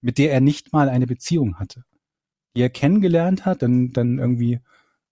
mit 0.00 0.18
der 0.18 0.32
er 0.32 0.40
nicht 0.40 0.72
mal 0.72 0.88
eine 0.88 1.06
Beziehung 1.08 1.56
hatte. 1.56 1.84
Die 2.54 2.62
er 2.62 2.70
kennengelernt 2.70 3.44
hat, 3.44 3.62
dann, 3.62 3.92
dann 3.92 4.18
irgendwie 4.18 4.60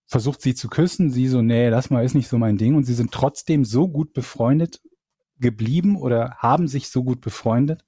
versucht 0.07 0.43
sie 0.43 0.55
zu 0.55 0.69
küssen, 0.69 1.11
sie 1.11 1.27
so, 1.27 1.43
nee, 1.43 1.71
das 1.71 1.91
mal 1.91 2.05
ist 2.05 2.15
nicht 2.15 2.29
so 2.29 2.39
mein 2.39 2.57
Ding 2.57 2.77
und 2.77 2.85
sie 2.85 2.95
sind 2.95 3.11
trotzdem 3.11 3.65
so 3.65 3.89
gut 3.89 4.13
befreundet 4.13 4.81
geblieben 5.41 5.97
oder 5.97 6.37
haben 6.37 6.69
sich 6.69 6.89
so 6.89 7.03
gut 7.03 7.21
befreundet, 7.21 7.85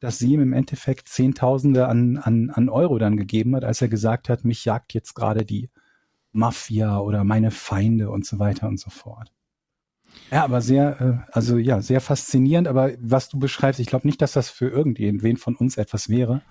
dass 0.00 0.18
sie 0.18 0.32
ihm 0.32 0.40
im 0.40 0.52
Endeffekt 0.52 1.08
Zehntausende 1.08 1.88
an, 1.88 2.18
an, 2.18 2.50
an 2.50 2.68
Euro 2.68 2.98
dann 2.98 3.16
gegeben 3.16 3.56
hat, 3.56 3.64
als 3.64 3.82
er 3.82 3.88
gesagt 3.88 4.28
hat, 4.28 4.44
mich 4.44 4.64
jagt 4.64 4.94
jetzt 4.94 5.14
gerade 5.14 5.44
die 5.44 5.70
Mafia 6.32 6.98
oder 6.98 7.24
meine 7.24 7.50
Feinde 7.50 8.10
und 8.10 8.24
so 8.24 8.38
weiter 8.38 8.68
und 8.68 8.78
so 8.78 8.90
fort. 8.90 9.32
Ja, 10.30 10.44
aber 10.44 10.60
sehr, 10.60 11.00
äh, 11.00 11.32
also 11.32 11.58
ja, 11.58 11.80
sehr 11.80 12.00
faszinierend. 12.00 12.68
Aber 12.68 12.92
was 13.00 13.28
du 13.28 13.38
beschreibst, 13.38 13.80
ich 13.80 13.86
glaube 13.86 14.06
nicht, 14.06 14.22
dass 14.22 14.32
das 14.32 14.50
für 14.50 14.68
irgendwen 14.68 15.36
von 15.36 15.56
uns 15.56 15.76
etwas 15.76 16.08
wäre, 16.08 16.42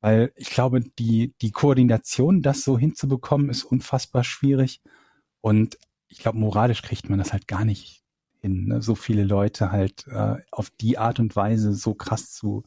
weil 0.00 0.32
ich 0.36 0.50
glaube, 0.50 0.80
die, 0.80 1.34
die 1.40 1.50
Koordination, 1.50 2.42
das 2.42 2.62
so 2.62 2.78
hinzubekommen, 2.78 3.50
ist 3.50 3.64
unfassbar 3.64 4.24
schwierig. 4.24 4.82
Und 5.40 5.78
ich 6.08 6.18
glaube, 6.18 6.38
moralisch 6.38 6.82
kriegt 6.82 7.08
man 7.08 7.18
das 7.18 7.32
halt 7.32 7.48
gar 7.48 7.64
nicht 7.64 8.03
hin, 8.44 8.66
ne? 8.66 8.82
so 8.82 8.94
viele 8.94 9.24
Leute 9.24 9.72
halt 9.72 10.06
äh, 10.06 10.36
auf 10.50 10.70
die 10.70 10.98
Art 10.98 11.18
und 11.18 11.34
Weise 11.34 11.72
so 11.72 11.94
krass 11.94 12.32
zu 12.32 12.62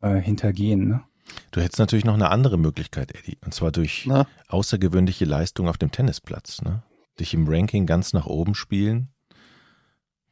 äh, 0.00 0.20
hintergehen. 0.20 0.88
Ne? 0.88 1.02
Du 1.50 1.60
hättest 1.60 1.80
natürlich 1.80 2.04
noch 2.04 2.14
eine 2.14 2.30
andere 2.30 2.56
Möglichkeit, 2.56 3.12
Eddie, 3.12 3.38
und 3.44 3.52
zwar 3.52 3.72
durch 3.72 4.04
Na? 4.06 4.26
außergewöhnliche 4.48 5.24
Leistung 5.24 5.68
auf 5.68 5.76
dem 5.76 5.90
Tennisplatz. 5.90 6.62
Ne? 6.62 6.82
Dich 7.18 7.34
im 7.34 7.48
Ranking 7.48 7.84
ganz 7.86 8.12
nach 8.12 8.26
oben 8.26 8.54
spielen. 8.54 9.08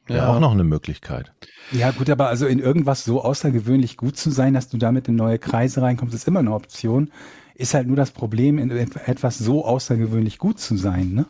Ja, 0.08 0.28
auch 0.28 0.40
noch 0.40 0.52
eine 0.52 0.64
Möglichkeit. 0.64 1.32
Ja, 1.70 1.92
gut, 1.92 2.10
aber 2.10 2.28
also 2.28 2.46
in 2.46 2.58
irgendwas 2.58 3.04
so 3.04 3.22
außergewöhnlich 3.22 3.96
gut 3.96 4.16
zu 4.16 4.30
sein, 4.30 4.54
dass 4.54 4.68
du 4.68 4.76
damit 4.76 5.06
in 5.06 5.14
neue 5.14 5.38
Kreise 5.38 5.82
reinkommst, 5.82 6.14
ist 6.14 6.26
immer 6.26 6.40
eine 6.40 6.52
Option. 6.52 7.12
Ist 7.54 7.74
halt 7.74 7.86
nur 7.86 7.96
das 7.96 8.10
Problem, 8.10 8.58
in 8.58 8.70
etwas 8.70 9.38
so 9.38 9.64
außergewöhnlich 9.64 10.38
gut 10.38 10.58
zu 10.58 10.76
sein, 10.76 11.12
ne? 11.12 11.26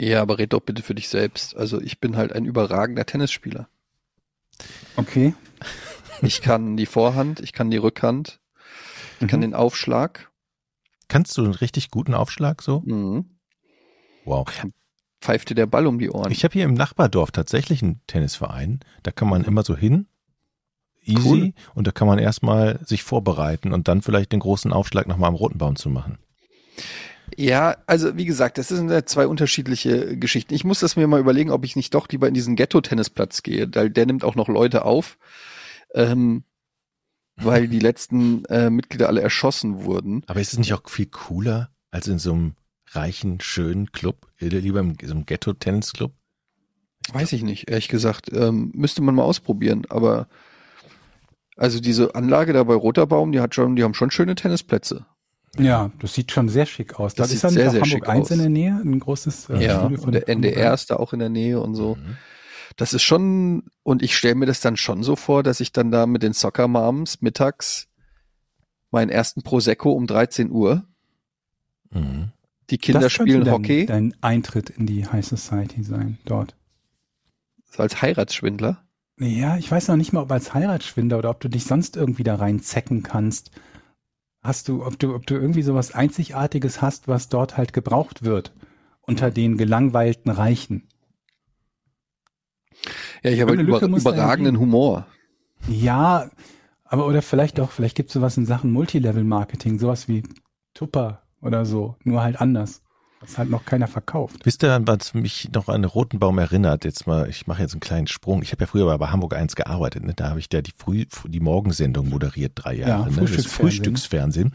Ja, 0.00 0.22
aber 0.22 0.38
red 0.38 0.52
doch 0.52 0.60
bitte 0.60 0.82
für 0.82 0.94
dich 0.94 1.08
selbst. 1.08 1.56
Also 1.56 1.80
ich 1.80 2.00
bin 2.00 2.16
halt 2.16 2.32
ein 2.32 2.44
überragender 2.44 3.04
Tennisspieler. 3.04 3.68
Okay. 4.96 5.34
Ich 6.22 6.42
kann 6.42 6.76
die 6.76 6.86
Vorhand, 6.86 7.40
ich 7.40 7.52
kann 7.52 7.70
die 7.70 7.76
Rückhand, 7.76 8.40
ich 9.16 9.22
mhm. 9.22 9.26
kann 9.28 9.40
den 9.40 9.54
Aufschlag. 9.54 10.30
Kannst 11.08 11.36
du 11.38 11.44
einen 11.44 11.54
richtig 11.54 11.90
guten 11.90 12.14
Aufschlag 12.14 12.62
so? 12.62 12.80
Mhm. 12.84 13.38
Wow. 14.24 14.48
Pfeift 15.20 15.50
dir 15.50 15.54
der 15.54 15.66
Ball 15.66 15.86
um 15.86 15.98
die 15.98 16.10
Ohren. 16.10 16.30
Ich 16.30 16.44
habe 16.44 16.52
hier 16.52 16.64
im 16.64 16.74
Nachbardorf 16.74 17.30
tatsächlich 17.30 17.82
einen 17.82 18.00
Tennisverein. 18.06 18.80
Da 19.02 19.10
kann 19.10 19.28
man 19.28 19.44
immer 19.44 19.62
so 19.62 19.76
hin. 19.76 20.06
Easy. 21.02 21.28
Cool. 21.28 21.52
Und 21.74 21.86
da 21.86 21.90
kann 21.90 22.06
man 22.06 22.18
erstmal 22.18 22.78
sich 22.84 23.02
vorbereiten 23.02 23.72
und 23.72 23.88
dann 23.88 24.02
vielleicht 24.02 24.32
den 24.32 24.40
großen 24.40 24.72
Aufschlag 24.72 25.08
nochmal 25.08 25.28
am 25.28 25.34
roten 25.34 25.58
Baum 25.58 25.76
zu 25.76 25.88
machen. 25.88 26.18
Ja, 27.36 27.76
also 27.86 28.16
wie 28.16 28.24
gesagt, 28.24 28.58
das 28.58 28.68
sind 28.68 29.08
zwei 29.08 29.26
unterschiedliche 29.26 30.16
Geschichten. 30.16 30.54
Ich 30.54 30.64
muss 30.64 30.80
das 30.80 30.96
mir 30.96 31.06
mal 31.06 31.20
überlegen, 31.20 31.50
ob 31.50 31.64
ich 31.64 31.76
nicht 31.76 31.94
doch 31.94 32.08
lieber 32.08 32.28
in 32.28 32.34
diesen 32.34 32.56
Ghetto-Tennisplatz 32.56 33.42
gehe, 33.42 33.68
weil 33.74 33.90
der 33.90 34.06
nimmt 34.06 34.24
auch 34.24 34.34
noch 34.34 34.48
Leute 34.48 34.84
auf, 34.84 35.18
ähm, 35.94 36.44
weil 37.36 37.68
die 37.68 37.78
letzten 37.78 38.44
äh, 38.46 38.70
Mitglieder 38.70 39.08
alle 39.08 39.20
erschossen 39.20 39.84
wurden. 39.84 40.22
Aber 40.26 40.40
ist 40.40 40.52
es 40.52 40.58
nicht 40.58 40.74
auch 40.74 40.88
viel 40.88 41.06
cooler 41.06 41.70
als 41.90 42.08
in 42.08 42.18
so 42.18 42.32
einem 42.32 42.54
reichen, 42.90 43.40
schönen 43.40 43.92
Club? 43.92 44.26
Lieber 44.38 44.80
in 44.80 44.96
so 45.02 45.14
einem 45.14 45.26
Ghetto-Tennisclub? 45.26 46.12
Weiß 47.12 47.32
ich 47.32 47.42
nicht, 47.42 47.70
ehrlich 47.70 47.88
gesagt. 47.88 48.30
Ähm, 48.32 48.70
müsste 48.74 49.02
man 49.02 49.14
mal 49.14 49.22
ausprobieren, 49.22 49.86
aber 49.88 50.28
also 51.56 51.80
diese 51.80 52.14
Anlage 52.14 52.52
da 52.52 52.62
bei 52.62 52.74
Roterbaum, 52.74 53.32
die 53.32 53.40
hat 53.40 53.54
schon, 53.54 53.76
die 53.76 53.82
haben 53.82 53.94
schon 53.94 54.10
schöne 54.10 54.34
Tennisplätze. 54.34 55.06
Ja, 55.58 55.90
das 56.00 56.14
sieht 56.14 56.32
schon 56.32 56.48
sehr 56.48 56.66
schick 56.66 56.98
aus. 56.98 57.14
Das, 57.14 57.28
das 57.28 57.34
ist 57.34 57.44
dann 57.44 57.52
sehr, 57.52 57.70
sehr 57.70 57.80
Hamburg 57.80 57.88
schick 57.88 58.08
1 58.08 58.20
aus. 58.20 58.30
in 58.30 58.38
der 58.38 58.48
Nähe, 58.48 58.80
ein 58.84 58.98
großes 58.98 59.50
äh, 59.50 59.64
ja, 59.64 59.80
Studio 59.80 60.00
von 60.00 60.12
der 60.12 60.28
NDR 60.28 60.74
ist 60.74 60.90
da 60.90 60.96
auch 60.96 61.12
in 61.12 61.18
der 61.18 61.28
Nähe 61.28 61.60
und 61.60 61.74
so. 61.74 61.96
Mhm. 61.96 62.16
Das 62.76 62.92
ist 62.92 63.02
schon, 63.02 63.64
und 63.82 64.02
ich 64.02 64.16
stelle 64.16 64.36
mir 64.36 64.46
das 64.46 64.60
dann 64.60 64.76
schon 64.76 65.02
so 65.02 65.16
vor, 65.16 65.42
dass 65.42 65.60
ich 65.60 65.72
dann 65.72 65.90
da 65.90 66.06
mit 66.06 66.22
den 66.22 66.32
Soccer 66.32 66.68
Moms 66.68 67.20
mittags 67.20 67.88
meinen 68.90 69.10
ersten 69.10 69.42
Prosecco 69.42 69.92
um 69.92 70.06
13 70.06 70.50
Uhr. 70.50 70.84
Mhm. 71.90 72.32
Die 72.70 72.78
Kinder 72.78 73.00
das 73.00 73.12
spielen 73.12 73.44
dein, 73.44 73.54
Hockey. 73.54 73.86
Dein 73.86 74.14
Eintritt 74.20 74.70
in 74.70 74.86
die 74.86 75.06
High 75.06 75.26
Society 75.26 75.82
sein, 75.82 76.18
dort. 76.24 76.54
So 77.70 77.82
als 77.82 78.00
Heiratsschwindler? 78.02 78.84
Ja, 79.18 79.56
ich 79.56 79.70
weiß 79.70 79.88
noch 79.88 79.96
nicht 79.96 80.12
mal, 80.12 80.22
ob 80.22 80.30
als 80.30 80.54
Heiratsschwindler 80.54 81.18
oder 81.18 81.30
ob 81.30 81.40
du 81.40 81.48
dich 81.48 81.64
sonst 81.64 81.96
irgendwie 81.96 82.22
da 82.22 82.36
reinzecken 82.36 83.02
kannst 83.02 83.50
hast 84.42 84.68
du, 84.68 84.84
ob 84.84 84.98
du, 84.98 85.14
ob 85.14 85.26
du 85.26 85.34
irgendwie 85.34 85.62
sowas 85.62 85.92
Einzigartiges 85.92 86.80
hast, 86.82 87.08
was 87.08 87.28
dort 87.28 87.56
halt 87.56 87.72
gebraucht 87.72 88.24
wird 88.24 88.52
unter 89.02 89.30
den 89.30 89.56
gelangweilten 89.56 90.30
Reichen. 90.30 90.86
Ja, 93.22 93.30
ich 93.30 93.40
habe 93.40 93.56
halt 93.56 93.60
über, 93.60 93.82
überragenden 93.82 94.58
Humor. 94.58 95.06
Ja, 95.66 96.30
aber 96.84 97.06
oder 97.06 97.22
vielleicht 97.22 97.58
auch, 97.58 97.70
vielleicht 97.70 97.96
gibt 97.96 98.10
es 98.10 98.14
sowas 98.14 98.36
in 98.36 98.46
Sachen 98.46 98.70
Multilevel-Marketing, 98.70 99.78
sowas 99.78 100.08
wie 100.08 100.22
Tupper 100.74 101.22
oder 101.40 101.64
so, 101.64 101.96
nur 102.04 102.22
halt 102.22 102.40
anders. 102.40 102.82
Was 103.20 103.36
halt 103.36 103.50
noch 103.50 103.64
keiner 103.64 103.88
verkauft. 103.88 104.36
Wisst 104.44 104.62
ihr, 104.62 104.80
was 104.84 105.12
mich 105.12 105.50
noch 105.52 105.68
an 105.68 105.84
Rotenbaum 105.84 106.38
erinnert? 106.38 106.84
Jetzt 106.84 107.06
mal, 107.06 107.28
ich 107.28 107.46
mache 107.48 107.62
jetzt 107.62 107.72
einen 107.72 107.80
kleinen 107.80 108.06
Sprung. 108.06 108.42
Ich 108.42 108.52
habe 108.52 108.62
ja 108.62 108.66
früher 108.68 108.96
bei 108.96 109.08
Hamburg 109.08 109.34
1 109.34 109.56
gearbeitet. 109.56 110.04
Ne? 110.04 110.14
Da 110.14 110.30
habe 110.30 110.38
ich 110.38 110.48
ja 110.52 110.62
die 110.62 110.72
Früh, 110.76 111.04
die 111.26 111.40
Morgensendung 111.40 112.08
moderiert, 112.08 112.52
drei 112.54 112.74
Jahre. 112.74 113.10
Ja, 113.10 113.20
ne? 113.20 113.28
Das 113.28 113.46
Frühstücksfernsehen. 113.46 114.54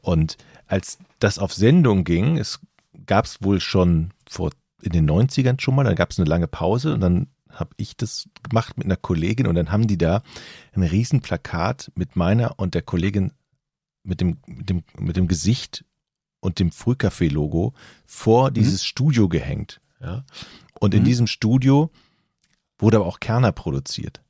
Und 0.00 0.36
als 0.66 0.98
das 1.18 1.38
auf 1.38 1.52
Sendung 1.52 2.04
ging, 2.04 2.38
es 2.38 2.60
gab 3.06 3.24
es 3.24 3.42
wohl 3.42 3.60
schon 3.60 4.10
vor 4.28 4.50
in 4.82 4.92
den 4.92 5.10
90ern 5.10 5.60
schon 5.60 5.74
mal, 5.74 5.84
dann 5.84 5.96
gab 5.96 6.10
es 6.10 6.18
eine 6.18 6.28
lange 6.28 6.46
Pause 6.46 6.94
und 6.94 7.00
dann 7.00 7.28
habe 7.50 7.70
ich 7.76 7.96
das 7.96 8.28
gemacht 8.42 8.76
mit 8.76 8.86
einer 8.86 8.96
Kollegin 8.96 9.46
und 9.46 9.54
dann 9.54 9.72
haben 9.72 9.86
die 9.86 9.98
da 9.98 10.22
ein 10.74 10.82
Riesenplakat 10.82 11.90
mit 11.94 12.14
meiner 12.14 12.58
und 12.58 12.74
der 12.74 12.82
Kollegin 12.82 13.32
mit 14.04 14.20
dem, 14.20 14.38
mit 14.46 14.68
dem, 14.68 14.84
mit 14.98 15.16
dem 15.16 15.26
Gesicht 15.26 15.84
und 16.46 16.60
dem 16.60 16.70
Frühcafé-Logo 16.70 17.74
vor 18.06 18.52
dieses 18.52 18.84
Studio 18.84 19.28
gehängt. 19.28 19.80
Ja? 20.00 20.24
Und 20.78 20.94
in 20.94 21.02
diesem 21.02 21.26
Studio 21.26 21.90
wurde 22.78 22.98
aber 22.98 23.06
auch 23.06 23.18
Kerner 23.18 23.50
produziert. 23.50 24.22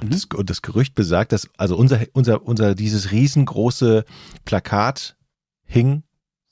Und 0.00 0.12
das, 0.12 0.24
und 0.24 0.50
das 0.50 0.62
Gerücht 0.62 0.94
besagt, 0.94 1.32
dass 1.32 1.48
also 1.56 1.76
unser 1.76 2.00
unser 2.12 2.44
unser 2.44 2.74
dieses 2.74 3.12
riesengroße 3.12 4.04
Plakat 4.44 5.16
hing 5.64 6.02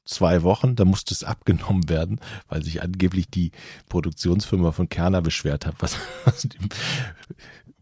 zwei 0.05 0.43
Wochen, 0.43 0.77
da 0.77 0.85
musste 0.85 1.15
es 1.15 1.25
abgenommen 1.25 1.89
werden, 1.89 2.21
weil 2.49 2.63
sich 2.63 2.83
angeblich 2.83 3.29
die 3.29 3.51
Produktionsfirma 3.89 4.73
von 4.73 4.89
Kerner 4.89 5.23
beschwert 5.23 5.67
hat. 5.67 5.75
Was, 5.81 5.97
was 6.25 6.43
die, 6.43 6.59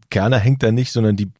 Kerner 0.09 0.39
hängt 0.39 0.63
da 0.63 0.71
nicht, 0.71 0.91
sondern 0.91 1.17
die 1.17 1.31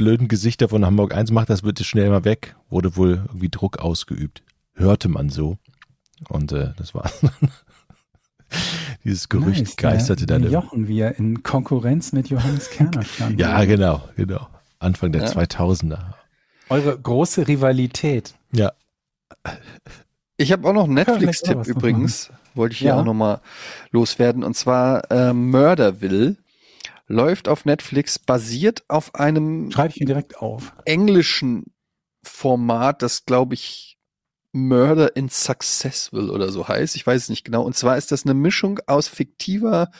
blöden 0.00 0.28
Gesichter 0.28 0.70
von 0.70 0.86
Hamburg 0.86 1.14
1 1.14 1.30
macht 1.30 1.50
das 1.50 1.60
bitte 1.60 1.84
schnell 1.84 2.08
mal 2.08 2.24
weg. 2.24 2.56
Wurde 2.70 2.96
wohl 2.96 3.22
irgendwie 3.28 3.50
Druck 3.50 3.80
ausgeübt. 3.80 4.42
Hörte 4.72 5.08
man 5.10 5.28
so. 5.28 5.58
Und 6.30 6.52
äh, 6.52 6.70
das 6.78 6.94
war 6.94 7.10
dieses 9.04 9.28
Gerücht 9.28 9.60
Nice, 9.60 9.76
geisterte 9.76 10.24
der, 10.24 10.38
dann. 10.38 10.50
Jochen, 10.50 10.88
wie 10.88 11.00
er 11.00 11.18
in 11.18 11.42
Konkurrenz 11.42 12.12
mit 12.12 12.30
Johannes 12.30 12.70
Kerner 12.70 13.02
stand. 13.02 13.38
Ja, 13.38 13.62
genau, 13.66 14.08
genau. 14.16 14.48
Anfang 14.78 15.12
der 15.12 15.24
Ja. 15.24 15.28
2000er. 15.28 15.98
Eure 16.70 16.98
große 16.98 17.46
Rivalität. 17.46 18.34
Ja. 18.52 18.72
Ich 20.38 20.50
habe 20.50 20.66
auch 20.66 20.72
noch 20.72 20.84
einen 20.84 20.94
Netflix-Tipp 20.94 21.58
noch 21.58 21.66
übrigens. 21.66 22.30
Wollte 22.54 22.72
ich 22.72 22.78
hier 22.78 22.88
Ja. 22.88 23.00
auch 23.00 23.04
noch 23.04 23.12
mal 23.12 23.42
loswerden. 23.90 24.44
Und 24.44 24.56
zwar 24.56 25.10
äh, 25.10 25.34
Murderville 25.34 26.36
läuft 27.10 27.48
auf 27.48 27.64
Netflix, 27.64 28.18
basiert 28.18 28.84
auf 28.88 29.14
einem 29.16 29.70
Schreibe 29.70 29.92
ich 29.94 30.00
mir 30.00 30.06
direkt 30.06 30.38
auf. 30.38 30.72
englischen 30.84 31.74
Format, 32.22 33.02
das 33.02 33.26
glaube 33.26 33.54
ich 33.54 33.98
Murder 34.52 35.16
in 35.16 35.28
Successville 35.28 36.32
oder 36.32 36.50
so 36.50 36.68
heißt. 36.68 36.96
Ich 36.96 37.06
weiß 37.06 37.22
es 37.22 37.28
nicht 37.28 37.44
genau. 37.44 37.62
Und 37.62 37.76
zwar 37.76 37.96
ist 37.96 38.12
das 38.12 38.24
eine 38.24 38.34
Mischung 38.34 38.80
aus 38.86 39.08
fiktiver 39.08 39.90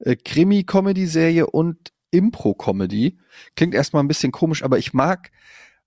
äh, 0.00 0.16
Krimi-Comedy-Serie 0.16 1.46
und 1.46 1.92
Impro-Comedy. 2.10 3.18
Klingt 3.56 3.74
erstmal 3.74 4.02
ein 4.02 4.08
bisschen 4.08 4.32
komisch, 4.32 4.62
aber 4.62 4.78
ich 4.78 4.92
mag, 4.92 5.30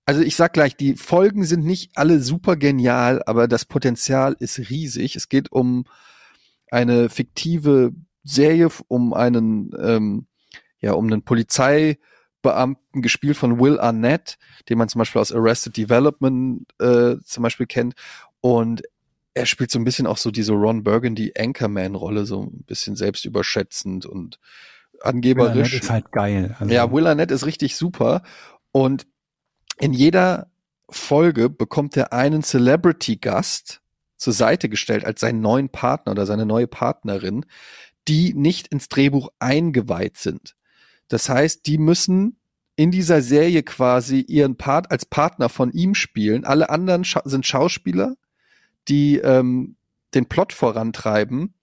also 0.04 0.20
ich 0.20 0.36
sag 0.36 0.52
gleich, 0.52 0.76
die 0.76 0.94
Folgen 0.94 1.44
sind 1.44 1.64
nicht 1.64 1.92
alle 1.96 2.20
super 2.20 2.56
genial, 2.56 3.22
aber 3.26 3.46
das 3.48 3.64
Potenzial 3.64 4.36
ist 4.38 4.58
riesig. 4.70 5.16
Es 5.16 5.28
geht 5.28 5.52
um 5.52 5.84
eine 6.70 7.08
fiktive 7.08 7.92
Serie, 8.24 8.68
um 8.88 9.12
einen, 9.12 9.70
ähm, 9.80 10.26
ja, 10.80 10.92
um 10.92 11.06
einen 11.06 11.22
Polizeibeamten, 11.22 13.02
gespielt 13.02 13.36
von 13.36 13.60
Will 13.60 13.78
Arnett, 13.78 14.38
den 14.68 14.78
man 14.78 14.88
zum 14.88 14.98
Beispiel 14.98 15.20
aus 15.20 15.32
Arrested 15.32 15.76
Development 15.76 16.66
äh, 16.80 17.16
zum 17.24 17.42
Beispiel 17.42 17.66
kennt. 17.66 17.94
Und 18.40 18.82
er 19.34 19.46
spielt 19.46 19.70
so 19.70 19.78
ein 19.78 19.84
bisschen 19.84 20.06
auch 20.06 20.16
so 20.16 20.30
diese 20.30 20.52
Ron 20.52 20.84
Burgundy 20.84 21.32
Anchorman-Rolle, 21.36 22.24
so 22.24 22.42
ein 22.44 22.64
bisschen 22.66 22.96
selbstüberschätzend 22.96 24.06
und 24.06 24.38
angeberisch. 25.02 25.72
Das 25.72 25.82
ist 25.82 25.90
halt 25.90 26.12
geil. 26.12 26.56
Also, 26.58 26.72
Ja, 26.72 26.90
Will 26.92 27.06
Arnett 27.06 27.30
ist 27.30 27.46
richtig 27.46 27.76
super. 27.76 28.22
Und 28.72 29.06
in 29.78 29.92
jeder 29.92 30.50
Folge 30.88 31.50
bekommt 31.50 31.96
er 31.96 32.12
einen 32.12 32.42
Celebrity-Gast 32.42 33.80
zur 34.16 34.32
Seite 34.32 34.68
gestellt 34.68 35.04
als 35.04 35.20
seinen 35.20 35.40
neuen 35.40 35.68
Partner 35.68 36.12
oder 36.12 36.26
seine 36.26 36.46
neue 36.46 36.66
Partnerin, 36.68 37.44
die 38.08 38.34
nicht 38.34 38.68
ins 38.68 38.88
Drehbuch 38.88 39.30
eingeweiht 39.38 40.16
sind. 40.16 40.54
Das 41.08 41.28
heißt, 41.28 41.66
die 41.66 41.78
müssen 41.78 42.36
in 42.76 42.90
dieser 42.90 43.22
Serie 43.22 43.62
quasi 43.62 44.20
ihren 44.20 44.56
Part 44.56 44.90
als 44.90 45.04
Partner 45.04 45.48
von 45.48 45.70
ihm 45.72 45.94
spielen. 45.94 46.44
Alle 46.44 46.70
anderen 46.70 47.04
scha 47.04 47.22
sind 47.24 47.46
Schauspieler, 47.46 48.16
die 48.88 49.18
ähm, 49.18 49.76
den 50.14 50.26
Plot 50.26 50.52
vorantreiben. 50.52 51.54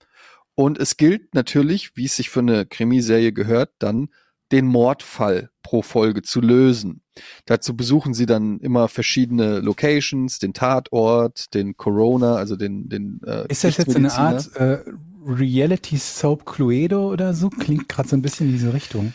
Und 0.54 0.78
es 0.78 0.96
gilt 0.96 1.34
natürlich, 1.34 1.96
wie 1.96 2.06
es 2.06 2.16
sich 2.16 2.30
für 2.30 2.40
eine 2.40 2.66
Krimiserie 2.66 3.32
gehört, 3.32 3.70
dann 3.78 4.08
den 4.52 4.66
Mordfall 4.66 5.50
pro 5.62 5.80
Folge 5.82 6.22
zu 6.22 6.40
lösen. 6.40 7.00
Dazu 7.46 7.74
besuchen 7.74 8.12
sie 8.12 8.26
dann 8.26 8.60
immer 8.60 8.88
verschiedene 8.88 9.60
Locations, 9.60 10.38
den 10.38 10.52
Tatort, 10.52 11.54
den 11.54 11.76
Corona, 11.76 12.36
also 12.36 12.56
den, 12.56 12.88
den 12.88 13.20
äh, 13.26 13.46
ist 13.48 13.64
das 13.64 13.78
jetzt 13.78 13.96
eine. 13.96 14.12
Art 14.12 14.54
äh, 14.56 14.84
Reality 15.26 15.96
Soap 15.96 16.46
Cluedo 16.46 17.10
oder 17.10 17.34
so? 17.34 17.50
Klingt 17.50 17.88
gerade 17.88 18.08
so 18.08 18.16
ein 18.16 18.22
bisschen 18.22 18.46
in 18.46 18.52
diese 18.52 18.72
Richtung. 18.74 19.12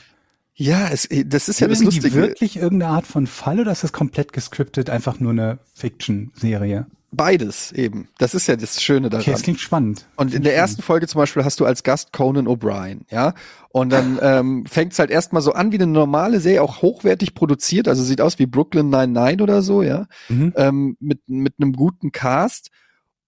Ja, 0.56 0.90
es, 0.90 1.08
das 1.26 1.50
ist 1.50 1.60
ja 1.60 1.68
das 1.68 1.84
Lustige. 1.84 2.16
wirklich 2.16 2.58
irgendeine 2.58 2.92
Art 2.92 3.06
von 3.06 3.28
Fall 3.28 3.60
oder 3.60 3.72
ist 3.72 3.84
das 3.84 3.94
komplett 3.94 4.34
gescriptet, 4.34 4.90
einfach 4.90 5.20
nur 5.20 5.32
eine 5.32 5.60
Fiction-Serie? 5.76 6.88
Beides 7.12 7.72
eben. 7.72 8.10
Das 8.18 8.34
ist 8.34 8.48
ja 8.48 8.56
das 8.56 8.82
Schöne 8.82 9.10
daran. 9.10 9.22
Okay, 9.22 9.32
das 9.32 9.44
klingt 9.44 9.60
spannend. 9.60 10.08
Und 10.18 10.34
in 10.34 10.44
der 10.44 10.56
ersten 10.56 10.82
Folge 10.82 11.08
zum 11.08 11.20
Beispiel 11.20 11.46
hast 11.46 11.60
du 11.60 11.66
als 11.66 11.84
Gast 11.84 12.12
Conan 12.12 12.48
O'Brien, 12.48 13.02
ja. 13.12 13.34
Und 13.70 13.92
dann 13.92 14.20
ähm, 14.22 14.66
fängt 14.66 14.94
es 14.94 15.00
halt 15.00 15.12
erstmal 15.12 15.42
so 15.42 15.54
an 15.54 15.72
wie 15.72 15.78
eine 15.78 15.88
normale 15.88 16.40
Serie, 16.40 16.64
auch 16.64 16.82
hochwertig 16.82 17.34
produziert, 17.34 17.88
also 17.88 18.04
sieht 18.04 18.20
aus 18.20 18.40
wie 18.40 18.46
Brooklyn 18.46 18.90
99 18.90 19.42
oder 19.42 19.62
so, 19.62 19.84
ja. 19.84 20.08
Mhm. 20.28 20.54
Ähm, 20.58 20.98
mit, 21.00 21.22
mit 21.28 21.54
einem 21.60 21.74
guten 21.74 22.12
Cast. 22.12 22.72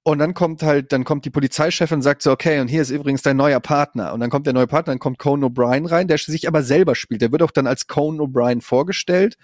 Und 0.04 0.20
dann 0.20 0.34
kommt 0.34 0.64
halt, 0.64 0.92
dann 0.92 1.04
kommt 1.04 1.26
die 1.26 1.30
Polizeichefin 1.30 1.98
und 1.98 2.02
sagt 2.02 2.22
so, 2.22 2.32
okay, 2.32 2.62
und 2.62 2.68
hier 2.68 2.82
ist 2.82 2.90
übrigens 2.90 3.22
dein 3.22 3.38
neuer 3.38 3.60
Partner. 3.60 4.14
Und 4.14 4.22
dann 4.22 4.30
kommt 4.30 4.46
der 4.46 4.54
neue 4.54 4.68
Partner, 4.68 4.94
dann 4.94 5.00
kommt 5.00 5.20
Conan 5.20 5.52
O'Brien 5.52 5.90
rein, 5.90 6.08
der 6.08 6.18
sich 6.18 6.48
aber 6.48 6.64
selber 6.64 6.96
spielt. 6.96 7.22
Der 7.22 7.32
wird 7.32 7.44
auch 7.44 7.52
dann 7.52 7.68
als 7.68 7.88
Conan 7.88 8.26
O'Brien 8.28 8.62
vorgestellt. 8.62 9.38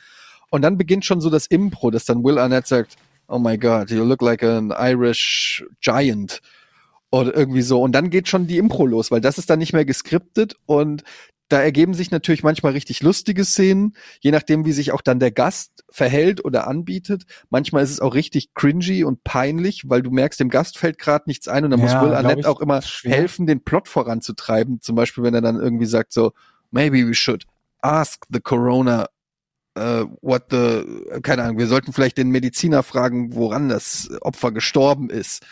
Und 0.49 0.61
dann 0.61 0.77
beginnt 0.77 1.05
schon 1.05 1.21
so 1.21 1.29
das 1.29 1.47
Impro, 1.47 1.91
dass 1.91 2.05
dann 2.05 2.23
Will 2.23 2.39
Arnett 2.39 2.67
sagt, 2.67 2.95
oh 3.27 3.39
my 3.39 3.57
God, 3.57 3.89
you 3.89 4.03
look 4.03 4.21
like 4.21 4.43
an 4.43 4.73
Irish 4.77 5.65
giant. 5.81 6.41
Oder 7.11 7.35
irgendwie 7.35 7.61
so. 7.61 7.81
Und 7.81 7.91
dann 7.91 8.09
geht 8.09 8.27
schon 8.27 8.47
die 8.47 8.57
Impro 8.57 8.85
los, 8.85 9.11
weil 9.11 9.21
das 9.21 9.37
ist 9.37 9.49
dann 9.49 9.59
nicht 9.59 9.73
mehr 9.73 9.85
geskriptet 9.85 10.55
und 10.65 11.03
da 11.47 11.61
ergeben 11.61 11.93
sich 11.93 12.11
natürlich 12.11 12.43
manchmal 12.43 12.71
richtig 12.71 13.01
lustige 13.03 13.45
Szenen, 13.45 13.95
je 14.19 14.31
nachdem, 14.31 14.65
wie 14.65 14.71
sich 14.71 14.91
auch 14.91 15.01
dann 15.01 15.19
der 15.19 15.31
Gast 15.31 15.83
verhält 15.89 16.43
oder 16.43 16.67
anbietet. 16.67 17.25
Manchmal 17.49 17.83
ist 17.83 17.91
es 17.91 17.99
auch 17.99 18.15
richtig 18.15 18.53
cringy 18.53 19.03
und 19.03 19.23
peinlich, 19.23 19.83
weil 19.87 20.01
du 20.01 20.09
merkst, 20.09 20.39
dem 20.39 20.49
Gast 20.49 20.77
fällt 20.77 20.97
gerade 20.97 21.25
nichts 21.27 21.47
ein 21.47 21.63
und 21.63 21.71
dann 21.71 21.79
muss 21.79 21.91
Ja, 21.91 22.01
Will 22.01 22.09
glaub 22.09 22.23
Arnett 22.23 22.39
ich, 22.39 22.45
auch 22.45 22.61
immer 22.61 22.81
helfen, 23.03 23.45
den 23.45 23.63
Plot 23.63 23.87
voranzutreiben. 23.87 24.81
Zum 24.81 24.95
Beispiel, 24.95 25.23
wenn 25.23 25.35
er 25.35 25.41
dann 25.41 25.59
irgendwie 25.59 25.85
sagt 25.85 26.13
so, 26.13 26.31
maybe 26.71 27.07
we 27.07 27.13
should 27.13 27.45
ask 27.81 28.25
the 28.31 28.39
Corona 28.39 29.07
äh, 29.75 30.05
what 30.21 30.45
the, 30.51 30.83
keine 31.21 31.43
Ahnung, 31.43 31.57
wir 31.57 31.67
sollten 31.67 31.93
vielleicht 31.93 32.17
den 32.17 32.29
Mediziner 32.29 32.81
fragen, 32.81 33.35
woran 33.35 33.69
das 33.69 34.09
Opfer 34.21 34.51
gestorben 34.51 35.09
ist. 35.09 35.45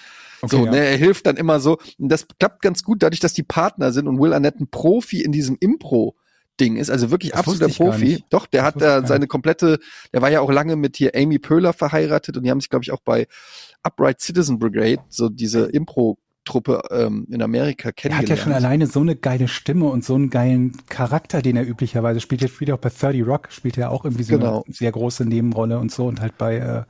Okay, 0.44 0.56
so, 0.58 0.66
ja. 0.66 0.72
ne, 0.72 0.78
er 0.80 0.98
hilft 0.98 1.26
dann 1.26 1.38
immer 1.38 1.60
so. 1.60 1.78
Und 1.98 2.10
das 2.10 2.28
klappt 2.40 2.62
ganz 2.62 2.84
gut, 2.84 3.02
dadurch, 3.04 3.20
dass 3.20 3.34
die 3.34 3.44
Partner 3.44 3.92
sind 3.92 4.08
und 4.08 4.20
Will 4.20 4.34
Arnett 4.34 4.60
ein 4.60 4.68
Profi 4.70 5.22
in 5.22 5.32
diesem 5.32 5.58
Impro-Ding 5.60 6.76
ist, 6.76 6.90
also 6.92 7.12
wirklich 7.12 7.32
Das 7.32 7.40
absoluter 7.40 7.70
Profi. 7.74 8.24
Doch, 8.30 8.46
der 8.48 8.62
Das 8.64 8.68
hat 8.76 8.82
da 8.82 9.08
seine 9.08 9.28
komplette, 9.28 9.80
der 10.14 10.22
war 10.22 10.30
ja 10.30 10.42
auch 10.42 10.52
lange 10.52 10.76
mit 10.76 10.98
hier 10.98 11.12
Amy 11.16 11.40
Pöhler 11.40 11.74
verheiratet 11.74 12.38
und 12.38 12.44
die 12.44 12.52
haben 12.52 12.60
sich, 12.60 12.70
glaube 12.70 12.84
ich, 12.84 12.92
auch 12.92 13.02
bei 13.04 13.28
Upright 13.84 14.22
Citizen 14.22 14.60
Brigade, 14.60 15.02
so 15.10 15.30
diese 15.30 15.66
Impro-Truppe 15.66 16.82
ähm, 16.92 17.26
in 17.30 17.42
Amerika 17.42 17.84
Er 17.86 17.88
hat 17.90 17.96
kennengelernt. 17.96 18.30
ja 18.30 18.38
schon 18.38 18.54
alleine 18.54 18.88
so 18.88 19.00
eine 19.00 19.16
geile 19.16 19.48
Stimme 19.48 19.86
und 19.86 20.04
so 20.04 20.16
einen 20.16 20.30
geilen 20.30 20.78
Charakter, 20.90 21.42
den 21.42 21.56
er 21.58 21.68
üblicherweise 21.68 22.20
spielt. 22.20 22.42
Jetzt 22.42 22.54
spielt 22.56 22.70
er 22.70 22.76
auch 22.76 22.80
bei 22.80 22.90
30 22.90 23.26
Rock, 23.26 23.48
spielt 23.52 23.78
er 23.78 23.92
auch 23.92 24.04
irgendwie 24.06 24.24
so 24.24 24.38
Genau. 24.38 24.64
eine 24.66 24.74
sehr 24.74 24.92
große 24.92 25.26
Nebenrolle 25.26 25.80
und 25.80 25.92
so 25.92 26.06
und 26.06 26.22
halt 26.22 26.38
bei 26.38 26.58
äh, 26.58 26.84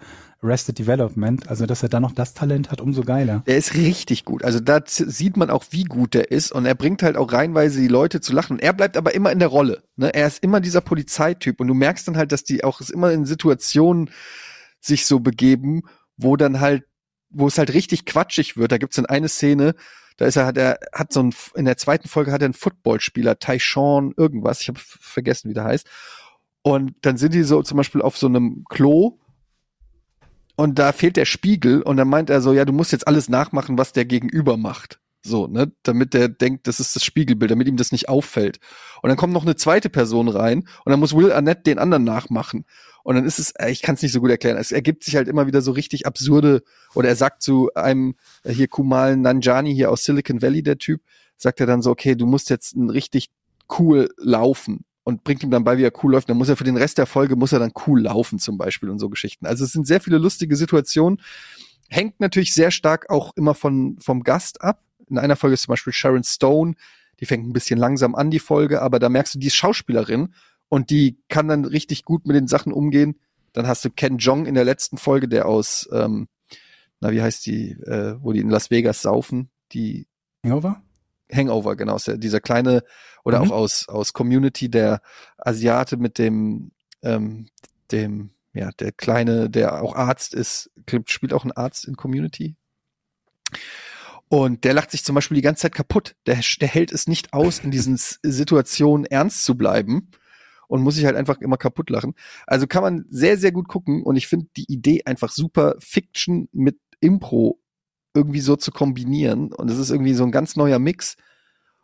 Arrested 0.44 0.78
Development. 0.78 1.48
Also, 1.48 1.66
dass 1.66 1.84
er 1.84 1.90
da 1.90 2.00
noch 2.00 2.12
das 2.12 2.34
Talent 2.34 2.72
hat, 2.72 2.82
umso 2.82 3.04
geiler. 3.04 3.44
Der 3.48 3.58
ist 3.58 3.74
richtig 3.76 4.26
gut. 4.26 4.44
Also 4.44 4.60
da 4.60 4.82
sieht 4.86 5.38
man 5.38 5.50
auch, 5.50 5.66
wie 5.72 5.84
gut 5.84 6.14
der 6.14 6.32
ist. 6.32 6.52
Und 6.52 6.66
er 6.66 6.76
bringt 6.76 7.04
halt 7.04 7.18
auch 7.18 7.32
reinweise 7.32 7.80
die 7.80 7.88
Leute 7.88 8.22
zu 8.22 8.34
lachen. 8.34 8.60
Er 8.60 8.74
bleibt 8.74 8.98
aber 8.98 9.16
immer 9.16 9.32
in 9.32 9.40
der 9.40 9.48
Rolle. 9.48 9.84
Ne? 9.96 10.14
Er 10.14 10.28
ist 10.28 10.44
immer 10.44 10.60
dieser 10.60 10.82
Polizeityp. 10.82 11.60
Und 11.60 11.68
du 11.68 11.74
merkst 11.74 12.08
dann 12.08 12.18
halt, 12.18 12.32
dass 12.32 12.44
die 12.44 12.64
auch 12.64 12.82
immer 12.82 13.12
in 13.12 13.26
Situationen 13.26 14.10
sich 14.80 15.06
so 15.06 15.20
begeben, 15.20 15.84
wo 16.18 16.36
dann 16.36 16.60
halt, 16.60 16.84
wo 17.30 17.48
es 17.48 17.58
halt 17.58 17.74
richtig 17.74 18.06
quatschig 18.06 18.58
wird. 18.58 18.72
Da 18.72 18.78
gibt's 18.78 18.98
dann 18.98 19.06
eine 19.06 19.30
Szene, 19.30 19.76
da 20.18 20.26
ist 20.26 20.36
er, 20.36 20.46
hat 20.46 20.58
er, 20.58 20.80
hat 20.94 21.12
so 21.12 21.22
ein, 21.22 21.34
in 21.56 21.66
der 21.66 21.78
zweiten 21.78 22.08
Folge 22.08 22.32
hat 22.32 22.42
er 22.42 22.46
einen 22.46 22.54
Footballspieler, 22.54 23.40
Tyshawn 23.40 24.14
irgendwas, 24.16 24.62
ich 24.62 24.68
habe 24.68 24.80
vergessen, 24.80 25.50
wie 25.50 25.54
der 25.54 25.64
heißt. 25.64 25.88
Und 26.62 26.94
dann 27.02 27.18
sind 27.18 27.34
die 27.34 27.44
so 27.44 27.62
zum 27.62 27.78
Beispiel 27.78 28.02
auf 28.02 28.18
so 28.18 28.28
einem 28.28 28.64
Klo 28.70 29.20
und 30.56 30.78
da 30.80 30.92
fehlt 30.92 31.18
der 31.18 31.26
Spiegel 31.26 31.82
und 31.82 31.98
dann 31.98 32.08
meint 32.08 32.30
er 32.30 32.42
so, 32.42 32.54
ja, 32.54 32.66
du 32.66 32.74
musst 32.74 32.92
jetzt 32.92 33.08
alles 33.08 33.30
nachmachen, 33.30 33.78
was 33.78 33.94
der 33.94 34.06
Gegenüber 34.06 34.58
macht. 34.58 35.00
So, 35.26 35.48
ne, 35.48 35.72
damit 35.84 36.14
der 36.14 36.28
denkt, 36.28 36.68
das 36.68 36.82
ist 36.82 36.96
das 36.98 37.04
Spiegelbild, 37.06 37.50
damit 37.50 37.68
ihm 37.68 37.78
das 37.78 37.94
nicht 37.94 38.10
auffällt. 38.10 38.60
Und 39.02 39.08
dann 39.08 39.18
kommt 39.18 39.32
noch 39.34 39.44
eine 39.44 39.56
zweite 39.56 39.90
Person 39.90 40.28
rein 40.28 40.68
und 40.84 40.90
dann 40.92 41.00
muss 41.00 41.16
Will 41.16 41.32
Arnett 41.32 41.66
den 41.66 41.80
anderen 41.80 42.04
nachmachen. 42.04 42.66
Und 43.04 43.16
dann 43.16 43.26
ist 43.26 43.40
es, 43.40 43.52
äh, 43.52 43.72
ich 43.72 43.82
kann 43.82 43.96
es 43.96 44.02
nicht 44.02 44.12
so 44.12 44.20
gut 44.20 44.32
erklären, 44.32 44.58
es 44.58 44.74
ergibt 44.74 45.04
sich 45.04 45.16
halt 45.16 45.30
immer 45.30 45.48
wieder 45.48 45.62
so 45.62 45.72
richtig 45.72 46.06
absurde, 46.06 46.62
oder 46.94 47.10
er 47.10 47.16
sagt 47.16 47.42
zu 47.42 47.74
einem, 47.74 48.16
äh, 48.44 48.54
hier 48.54 48.68
Kumal 48.68 49.16
Nanjani 49.16 49.74
hier 49.74 49.92
aus 49.92 50.04
Silicon 50.04 50.42
Valley, 50.42 50.62
der 50.62 50.78
Typ, 50.78 51.02
sagt 51.38 51.62
er 51.62 51.68
dann 51.68 51.82
so, 51.82 51.92
okay, 51.92 52.16
du 52.16 52.26
musst 52.26 52.50
jetzt 52.50 52.76
ein 52.76 52.90
richtig 52.90 53.30
cool 53.80 54.10
laufen 54.18 54.86
und 55.04 55.24
bringt 55.24 55.44
ihm 55.44 55.52
dann 55.52 55.64
bei, 55.64 55.78
wie 55.78 55.84
er 55.84 55.92
cool 56.04 56.14
läuft. 56.14 56.30
Dann 56.30 56.38
muss 56.38 56.50
er 56.50 56.58
für 56.58 56.64
den 56.64 56.78
Rest 56.78 56.98
der 56.98 57.06
Folge, 57.06 57.36
muss 57.36 57.52
er 57.52 57.60
dann 57.60 57.74
cool 57.88 58.02
laufen 58.02 58.40
zum 58.40 58.58
Beispiel 58.58 58.90
und 58.90 59.00
so 59.00 59.10
Geschichten. 59.10 59.46
Also 59.46 59.66
es 59.66 59.72
sind 59.72 59.86
sehr 59.86 60.02
viele 60.02 60.18
lustige 60.18 60.56
Situationen. 60.56 61.22
hängt 61.90 62.20
natürlich 62.20 62.54
sehr 62.54 62.72
stark 62.72 63.10
auch 63.10 63.34
immer 63.36 63.54
von, 63.54 63.98
vom 64.00 64.24
Gast 64.24 64.62
ab. 64.62 64.82
In 65.10 65.18
einer 65.18 65.36
Folge 65.36 65.56
ist 65.56 65.64
zum 65.64 65.74
Beispiel 65.74 65.94
Sharon 65.94 66.24
Stone, 66.24 66.76
die 67.20 67.26
fängt 67.26 67.46
ein 67.46 67.54
bisschen 67.54 67.78
langsam 67.78 68.16
an, 68.16 68.32
die 68.32 68.40
Folge, 68.40 68.82
aber 68.82 69.00
da 69.00 69.10
merkst 69.10 69.36
du, 69.36 69.40
die 69.40 69.48
ist 69.48 69.56
Schauspielerin 69.56 70.34
und 70.70 70.90
die 70.90 71.18
kann 71.28 71.48
dann 71.48 71.66
richtig 71.66 72.06
gut 72.06 72.26
mit 72.26 72.36
den 72.36 72.48
Sachen 72.48 72.74
umgehen. 72.74 73.20
Dann 73.52 73.68
hast 73.68 73.86
du 73.86 73.92
Ken 73.92 74.18
Jong 74.18 74.46
in 74.46 74.56
der 74.56 74.66
letzten 74.66 74.98
Folge, 74.98 75.28
der 75.28 75.46
aus, 75.48 75.88
ähm, 75.92 76.28
na, 77.00 77.12
wie 77.12 77.22
heißt 77.22 77.46
die, 77.46 77.72
äh, 77.72 78.16
wo 78.20 78.32
die 78.32 78.40
in 78.40 78.50
Las 78.50 78.72
Vegas 78.72 79.02
saufen, 79.02 79.50
die 79.74 80.08
Hangover? 80.44 80.82
Hangover, 81.34 81.76
genau, 81.76 81.98
dieser 81.98 82.40
kleine, 82.40 82.84
oder 83.24 83.40
Mhm. 83.40 83.52
auch 83.52 83.56
aus, 83.56 83.88
aus 83.88 84.14
Community, 84.14 84.70
der 84.70 85.02
Asiate 85.38 85.98
mit 85.98 86.18
dem, 86.18 86.72
ähm, 87.02 87.48
dem, 87.92 88.32
ja, 88.54 88.72
der 88.72 88.92
kleine, 88.92 89.50
der 89.50 89.82
auch 89.82 89.96
Arzt 89.96 90.34
ist, 90.34 90.70
spielt 91.08 91.34
auch 91.34 91.46
ein 91.46 91.52
Arzt 91.52 91.86
in 91.86 91.96
Community. 91.96 92.56
Und 94.30 94.64
der 94.64 94.74
lacht 94.74 94.92
sich 94.92 95.04
zum 95.04 95.16
Beispiel 95.16 95.36
die 95.36 95.42
ganze 95.42 95.62
Zeit 95.62 95.76
kaputt. 95.76 96.16
Der, 96.26 96.40
der 96.60 96.68
hält 96.68 96.92
es 96.92 97.08
nicht 97.08 97.34
aus, 97.34 97.60
in 97.60 97.72
diesen 97.72 97.98
Situationen 97.98 99.06
ernst 99.06 99.46
zu 99.46 99.56
bleiben 99.56 100.10
und 100.68 100.82
muss 100.82 100.96
sich 100.96 101.06
halt 101.06 101.16
einfach 101.16 101.40
immer 101.40 101.58
kaputt 101.58 101.90
lachen. 101.90 102.16
Also 102.48 102.66
kann 102.66 102.82
man 102.82 103.06
sehr, 103.10 103.38
sehr 103.38 103.52
gut 103.52 103.68
gucken 103.68 104.02
und 104.04 104.16
ich 104.16 104.28
finde 104.28 104.48
die 104.58 104.66
Idee 104.72 105.04
einfach 105.06 105.32
super, 105.32 105.76
Fiction 105.80 106.50
mit 106.52 106.78
Impro 107.00 107.60
irgendwie 108.14 108.40
so 108.40 108.56
zu 108.56 108.72
kombinieren 108.72 109.52
und 109.52 109.70
es 109.70 109.78
ist 109.78 109.90
irgendwie 109.90 110.14
so 110.14 110.24
ein 110.24 110.32
ganz 110.32 110.56
neuer 110.56 110.80
Mix 110.80 111.16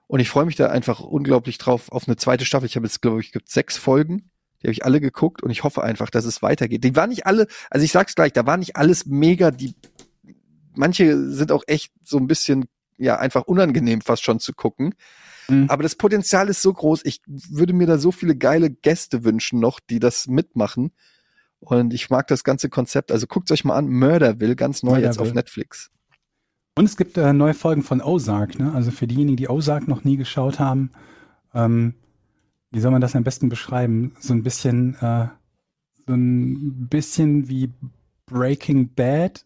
und 0.08 0.20
ich 0.20 0.30
freue 0.30 0.46
mich 0.46 0.56
da 0.56 0.68
einfach 0.68 1.00
unglaublich 1.00 1.58
drauf 1.58 1.92
auf 1.92 2.08
eine 2.08 2.18
zweite 2.18 2.46
Staffel. 2.46 2.66
Ich 2.66 2.76
habe 2.76 2.86
jetzt, 2.86 3.02
glaube 3.02 3.22
ich, 3.22 3.32
gibt 3.32 3.50
sechs 3.50 3.78
Folgen, 3.78 4.30
die 4.62 4.68
habe 4.68 4.74
ich 4.74 4.86
alle 4.86 5.02
geguckt 5.02 5.44
und 5.44 5.50
ich 5.50 5.64
hoffe 5.64 5.84
einfach, 5.84 6.10
dass 6.10 6.26
es 6.26 6.42
weitergeht. 6.42 6.84
Die 6.84 6.96
waren 6.96 7.10
nicht 7.10 7.26
alle, 7.26 7.48
also 7.70 7.84
ich 7.84 7.92
sag's 7.92 8.16
gleich, 8.16 8.34
da 8.34 8.46
war 8.46 8.58
nicht 8.58 8.76
alles 8.76 9.06
mega, 9.06 9.52
die 9.52 9.76
manche 10.76 11.30
sind 11.30 11.52
auch 11.52 11.64
echt 11.68 11.92
so 12.04 12.18
ein 12.18 12.28
bisschen 12.28 12.66
ja 12.98 13.18
einfach 13.18 13.44
unangenehm 13.44 14.02
fast 14.02 14.24
schon 14.24 14.40
zu 14.40 14.54
gucken. 14.54 14.94
Mhm. 15.48 15.70
Aber 15.70 15.84
das 15.84 15.96
Potenzial 15.96 16.50
ist 16.50 16.62
so 16.62 16.74
groß. 16.74 17.02
Ich 17.06 17.22
würde 17.28 17.74
mir 17.74 17.88
da 17.88 17.98
so 17.98 18.12
viele 18.12 18.36
geile 18.36 18.70
Gäste 18.70 19.24
wünschen 19.24 19.60
noch, 19.60 19.80
die 19.80 20.00
das 20.00 20.28
mitmachen. 20.28 20.92
Und 21.60 21.94
ich 21.94 22.10
mag 22.10 22.28
das 22.28 22.44
ganze 22.44 22.70
Konzept. 22.70 23.12
Also 23.12 23.28
guckt 23.28 23.52
euch 23.52 23.66
mal 23.66 23.76
an. 23.76 23.90
Murderville, 23.90 24.56
ganz 24.56 24.84
neu 24.84 25.00
jetzt 25.00 25.18
auf 25.18 25.28
Murderville. 25.28 25.36
Netflix. 25.36 25.92
Und 26.76 26.86
es 26.86 26.98
gibt 26.98 27.18
äh, 27.18 27.34
neue 27.34 27.54
Folgen 27.54 27.84
von 27.84 28.02
Ozark, 28.02 28.58
ne? 28.60 28.74
Also 28.74 28.92
für 28.92 29.08
diejenigen, 29.08 29.38
die 29.38 29.50
Ozark 29.50 29.88
noch 29.88 30.04
nie 30.04 30.18
geschaut 30.18 30.60
haben, 30.60 30.92
ähm, 31.54 31.96
wie 32.72 32.80
soll 32.80 32.92
man 32.92 33.02
das 33.02 33.16
am 33.16 33.24
besten 33.24 33.50
beschreiben? 33.50 34.14
So 34.20 34.34
ein 34.34 34.44
bisschen, 34.44 34.96
äh, 34.96 35.28
so 36.08 36.14
ein 36.14 36.88
bisschen 36.88 37.50
wie 37.50 37.74
Breaking 38.26 38.94
Bad, 38.94 39.46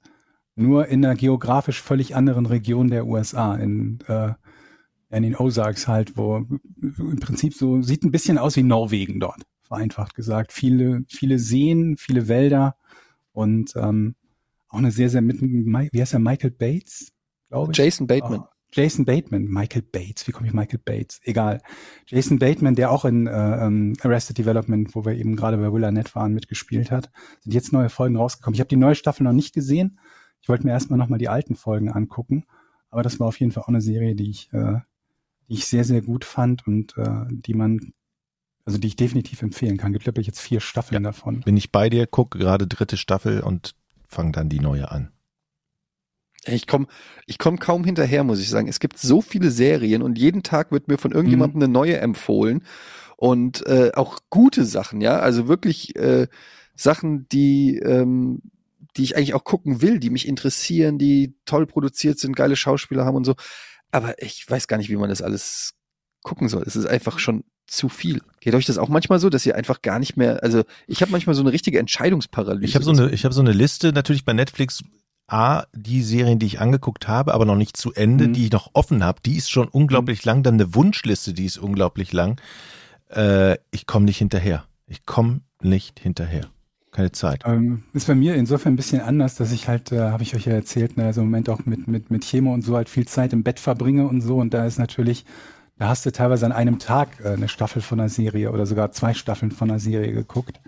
nur 0.56 0.88
in 0.88 1.04
einer 1.04 1.16
geografisch 1.16 1.82
völlig 1.82 2.16
anderen 2.16 2.46
Region 2.46 2.90
der 2.90 3.08
USA, 3.08 3.56
in, 3.56 4.00
äh, 4.08 4.34
in 5.10 5.24
den 5.24 5.36
Ozarks 5.36 5.88
halt, 5.88 6.18
wo 6.18 6.46
im 6.82 7.20
Prinzip 7.20 7.54
so 7.54 7.82
sieht 7.82 8.04
ein 8.04 8.12
bisschen 8.12 8.38
aus 8.38 8.56
wie 8.56 8.64
Norwegen 8.64 9.20
dort, 9.20 9.44
vereinfacht 9.62 10.16
gesagt. 10.16 10.52
Viele, 10.52 11.06
viele 11.08 11.40
Seen, 11.40 11.98
viele 11.98 12.28
Wälder 12.28 12.76
und 13.32 13.74
ähm, 13.76 14.16
auch 14.68 14.80
eine 14.80 14.92
sehr, 14.92 15.10
sehr 15.10 15.22
mit, 15.22 15.40
wie 15.42 16.02
heißt 16.02 16.14
er, 16.14 16.20
Michael 16.20 16.52
Bates, 16.52 17.13
glaube 17.54 17.72
ich. 17.72 17.78
Jason 17.78 18.08
Bateman. 18.08 18.42
Ah, 18.42 18.50
Jason 18.74 19.06
Bateman, 19.06 19.46
Michael 19.46 19.84
Bates, 19.84 20.28
wie 20.28 20.32
komme 20.32 20.48
ich 20.48 20.54
Michael 20.54 20.80
Bates? 20.84 21.22
Egal. 21.24 21.62
Jason 22.08 22.40
Bateman, 22.40 22.76
der 22.76 22.92
auch 22.92 23.06
in 23.06 23.28
äh, 23.28 23.32
ähm, 23.32 23.94
Arrested 24.02 24.38
Development, 24.40 24.96
wo 24.96 25.06
wir 25.06 25.14
eben 25.14 25.36
gerade 25.36 25.58
bei 25.58 25.72
Will 25.72 25.84
Arnett 25.84 26.16
waren, 26.16 26.34
mitgespielt 26.34 26.90
hat, 26.90 27.12
sind 27.42 27.54
jetzt 27.54 27.72
neue 27.72 27.90
Folgen 27.90 28.18
rausgekommen. 28.18 28.56
Ich 28.56 28.60
habe 28.60 28.70
die 28.70 28.76
neue 28.76 28.96
Staffel 28.96 29.24
noch 29.24 29.32
nicht 29.32 29.54
gesehen. 29.54 30.00
Ich 30.42 30.50
wollte 30.50 30.66
mir 30.66 30.72
erstmal 30.72 30.98
nochmal 30.98 31.20
die 31.20 31.30
alten 31.30 31.56
Folgen 31.56 31.92
angucken. 31.92 32.46
Aber 32.90 33.04
das 33.04 33.20
war 33.20 33.28
auf 33.28 33.40
jeden 33.40 33.52
Fall 33.52 33.64
auch 33.64 33.70
eine 33.70 33.82
Serie, 33.82 34.16
die 34.16 34.30
ich, 34.30 34.52
äh, 34.54 34.80
die 35.48 35.54
ich 35.54 35.68
sehr, 35.68 35.84
sehr 35.84 36.02
gut 36.02 36.26
fand 36.26 36.66
und 36.66 36.98
äh, 36.98 37.26
die 37.30 37.54
man, 37.54 37.94
also 38.66 38.80
die 38.80 38.88
ich 38.88 38.96
definitiv 38.96 39.44
empfehlen 39.44 39.78
kann. 39.78 39.94
Gibt, 39.94 40.04
glaube 40.06 40.22
ich, 40.22 40.28
jetzt 40.28 40.42
vier 40.42 40.60
Staffeln 40.60 41.04
davon. 41.04 41.42
Bin 41.42 41.58
ich 41.58 41.72
bei 41.72 41.90
dir, 41.90 42.08
gucke 42.08 42.40
gerade 42.40 42.66
dritte 42.66 42.98
Staffel 42.98 43.42
und 43.42 43.76
fange 44.08 44.32
dann 44.32 44.50
die 44.50 44.60
neue 44.60 44.92
an. 44.92 45.12
Ich 46.46 46.68
komme 46.68 46.88
ich 47.26 47.38
komm 47.38 47.60
kaum 47.60 47.84
hinterher, 47.84 48.24
muss 48.24 48.40
ich 48.40 48.50
sagen. 48.50 48.68
Es 48.68 48.80
gibt 48.80 49.00
so 49.00 49.22
viele 49.22 49.50
Serien 49.50 50.02
und 50.02 50.18
jeden 50.18 50.44
Tag 50.44 50.72
wird 50.72 50.88
mir 50.88 50.98
von 50.98 51.12
irgendjemandem 51.12 51.62
eine 51.62 51.72
neue 51.72 51.98
empfohlen. 51.98 52.64
Und 53.16 53.66
äh, 53.68 53.92
auch 53.94 54.20
gute 54.30 54.66
Sachen, 54.66 55.00
ja. 55.00 55.20
Also 55.20 55.48
wirklich 55.48 55.96
äh, 55.96 56.28
Sachen, 56.76 57.28
die, 57.30 57.78
ähm, 57.78 58.42
die 58.98 59.04
ich 59.04 59.16
eigentlich 59.16 59.34
auch 59.34 59.44
gucken 59.44 59.82
will, 59.82 60.00
die 60.00 60.10
mich 60.10 60.28
interessieren, 60.28 60.98
die 60.98 61.36
toll 61.46 61.66
produziert 61.66 62.20
sind, 62.20 62.36
geile 62.36 62.56
Schauspieler 62.56 63.06
haben 63.06 63.16
und 63.16 63.24
so. 63.24 63.36
Aber 63.92 64.22
ich 64.22 64.50
weiß 64.50 64.68
gar 64.68 64.78
nicht, 64.78 64.90
wie 64.90 64.98
man 64.98 65.10
das 65.10 65.22
alles 65.22 65.76
gucken 66.24 66.50
soll. 66.50 66.64
Es 66.66 66.76
ist 66.76 66.86
einfach 66.86 67.20
schon 67.20 67.44
zu 67.68 67.90
viel. 67.90 68.22
Geht 68.40 68.56
euch 68.56 68.66
das 68.66 68.78
auch 68.78 68.90
manchmal 68.90 69.20
so, 69.20 69.30
dass 69.30 69.46
ihr 69.46 69.56
einfach 69.56 69.82
gar 69.82 70.00
nicht 70.00 70.18
mehr, 70.18 70.44
also 70.44 70.64
ich 70.88 71.02
habe 71.02 71.12
manchmal 71.12 71.36
so 71.36 71.42
eine 71.42 71.52
richtige 71.52 71.80
Entscheidungsparalyse. 71.80 72.66
Ich 72.66 72.76
habe 72.76 72.86
so 72.86 72.92
eine, 72.92 73.10
ich 73.12 73.24
habe 73.24 73.34
so 73.34 73.42
eine 73.42 73.54
Liste 73.54 73.94
natürlich 73.94 74.26
bei 74.26 74.34
Netflix. 74.34 74.84
A, 75.28 75.64
die 75.74 76.02
Serien, 76.04 76.40
die 76.40 76.46
ich 76.46 76.60
angeguckt 76.60 77.08
habe, 77.08 77.34
aber 77.34 77.46
noch 77.46 77.56
nicht 77.56 77.78
zu 77.78 77.94
Ende, 77.94 78.28
Mhm. 78.28 78.34
die 78.34 78.46
ich 78.46 78.52
noch 78.52 78.72
offen 78.74 79.04
habe, 79.04 79.22
die 79.26 79.36
ist 79.38 79.50
schon 79.50 79.68
unglaublich 79.68 80.24
lang. 80.26 80.44
Dann 80.44 80.56
eine 80.56 80.76
Wunschliste, 80.76 81.34
die 81.34 81.46
ist 81.46 81.58
unglaublich 81.58 82.12
lang. 82.14 82.40
Äh, 83.10 83.58
ich 83.72 83.86
komme 83.88 84.06
nicht 84.06 84.18
hinterher. 84.18 84.66
Ich 84.88 85.06
komme 85.06 85.42
nicht 85.62 86.00
hinterher. 86.00 86.48
Keine 86.92 87.12
Zeit. 87.12 87.42
Ähm, 87.46 87.84
ist 87.94 88.06
bei 88.08 88.14
mir 88.16 88.36
insofern 88.36 88.74
ein 88.74 88.76
bisschen 88.76 89.02
anders, 89.02 89.36
dass 89.36 89.52
ich 89.52 89.68
halt, 89.68 89.92
äh, 89.92 90.00
habe 90.00 90.22
ich 90.24 90.36
euch 90.36 90.46
ja 90.46 90.54
erzählt, 90.54 90.96
ne, 90.98 91.06
also 91.06 91.22
im 91.22 91.28
Moment 91.28 91.50
auch 91.50 91.66
mit, 91.66 91.88
mit, 91.88 92.12
mit 92.12 92.24
Chemo 92.24 92.54
und 92.54 92.62
so 92.62 92.76
halt 92.76 92.88
viel 92.90 93.08
Zeit 93.08 93.34
im 93.34 93.44
Bett 93.44 93.60
verbringe 93.60 94.08
und 94.08 94.22
so. 94.22 94.38
Und 94.38 94.54
da 94.54 94.66
ist 94.66 94.78
natürlich, 94.78 95.26
da 95.78 95.88
hast 95.88 96.06
du 96.06 96.12
teilweise 96.12 96.46
an 96.46 96.52
einem 96.52 96.78
Tag 96.78 97.20
äh, 97.24 97.30
eine 97.30 97.48
Staffel 97.48 97.82
von 97.82 98.00
einer 98.00 98.10
Serie 98.10 98.52
oder 98.52 98.66
sogar 98.68 98.92
zwei 98.92 99.14
Staffeln 99.16 99.52
von 99.52 99.72
einer 99.72 99.80
Serie 99.80 100.14
geguckt. 100.14 100.60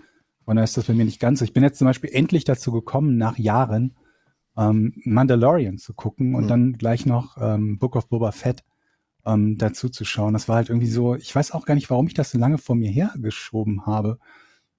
Und 0.46 0.56
da 0.56 0.64
ist 0.64 0.76
das 0.76 0.86
bei 0.86 0.94
mir 0.94 1.04
nicht 1.04 1.20
ganz 1.20 1.38
so. 1.40 1.44
Ich 1.44 1.52
bin 1.52 1.62
jetzt 1.62 1.78
zum 1.78 1.86
Beispiel 1.86 2.10
endlich 2.12 2.44
dazu 2.44 2.72
gekommen, 2.72 3.18
nach 3.18 3.38
Jahren 3.38 3.94
ähm, 4.56 4.94
Mandalorian 5.04 5.78
zu 5.78 5.94
gucken 5.94 6.34
und 6.34 6.44
Mhm. 6.44 6.48
dann 6.48 6.72
gleich 6.74 7.06
noch 7.06 7.36
ähm, 7.40 7.78
Book 7.78 7.96
of 7.96 8.08
Boba 8.08 8.32
Fett 8.32 8.64
ähm, 9.24 9.58
dazu 9.58 9.88
zu 9.88 10.04
schauen. 10.04 10.32
Das 10.32 10.48
war 10.48 10.56
halt 10.56 10.68
irgendwie 10.70 10.86
so, 10.88 11.14
ich 11.16 11.34
weiß 11.34 11.52
auch 11.52 11.66
gar 11.66 11.74
nicht, 11.74 11.90
warum 11.90 12.06
ich 12.06 12.14
das 12.14 12.30
so 12.30 12.38
lange 12.38 12.58
vor 12.58 12.76
mir 12.76 12.90
hergeschoben 12.90 13.86
habe. 13.86 14.18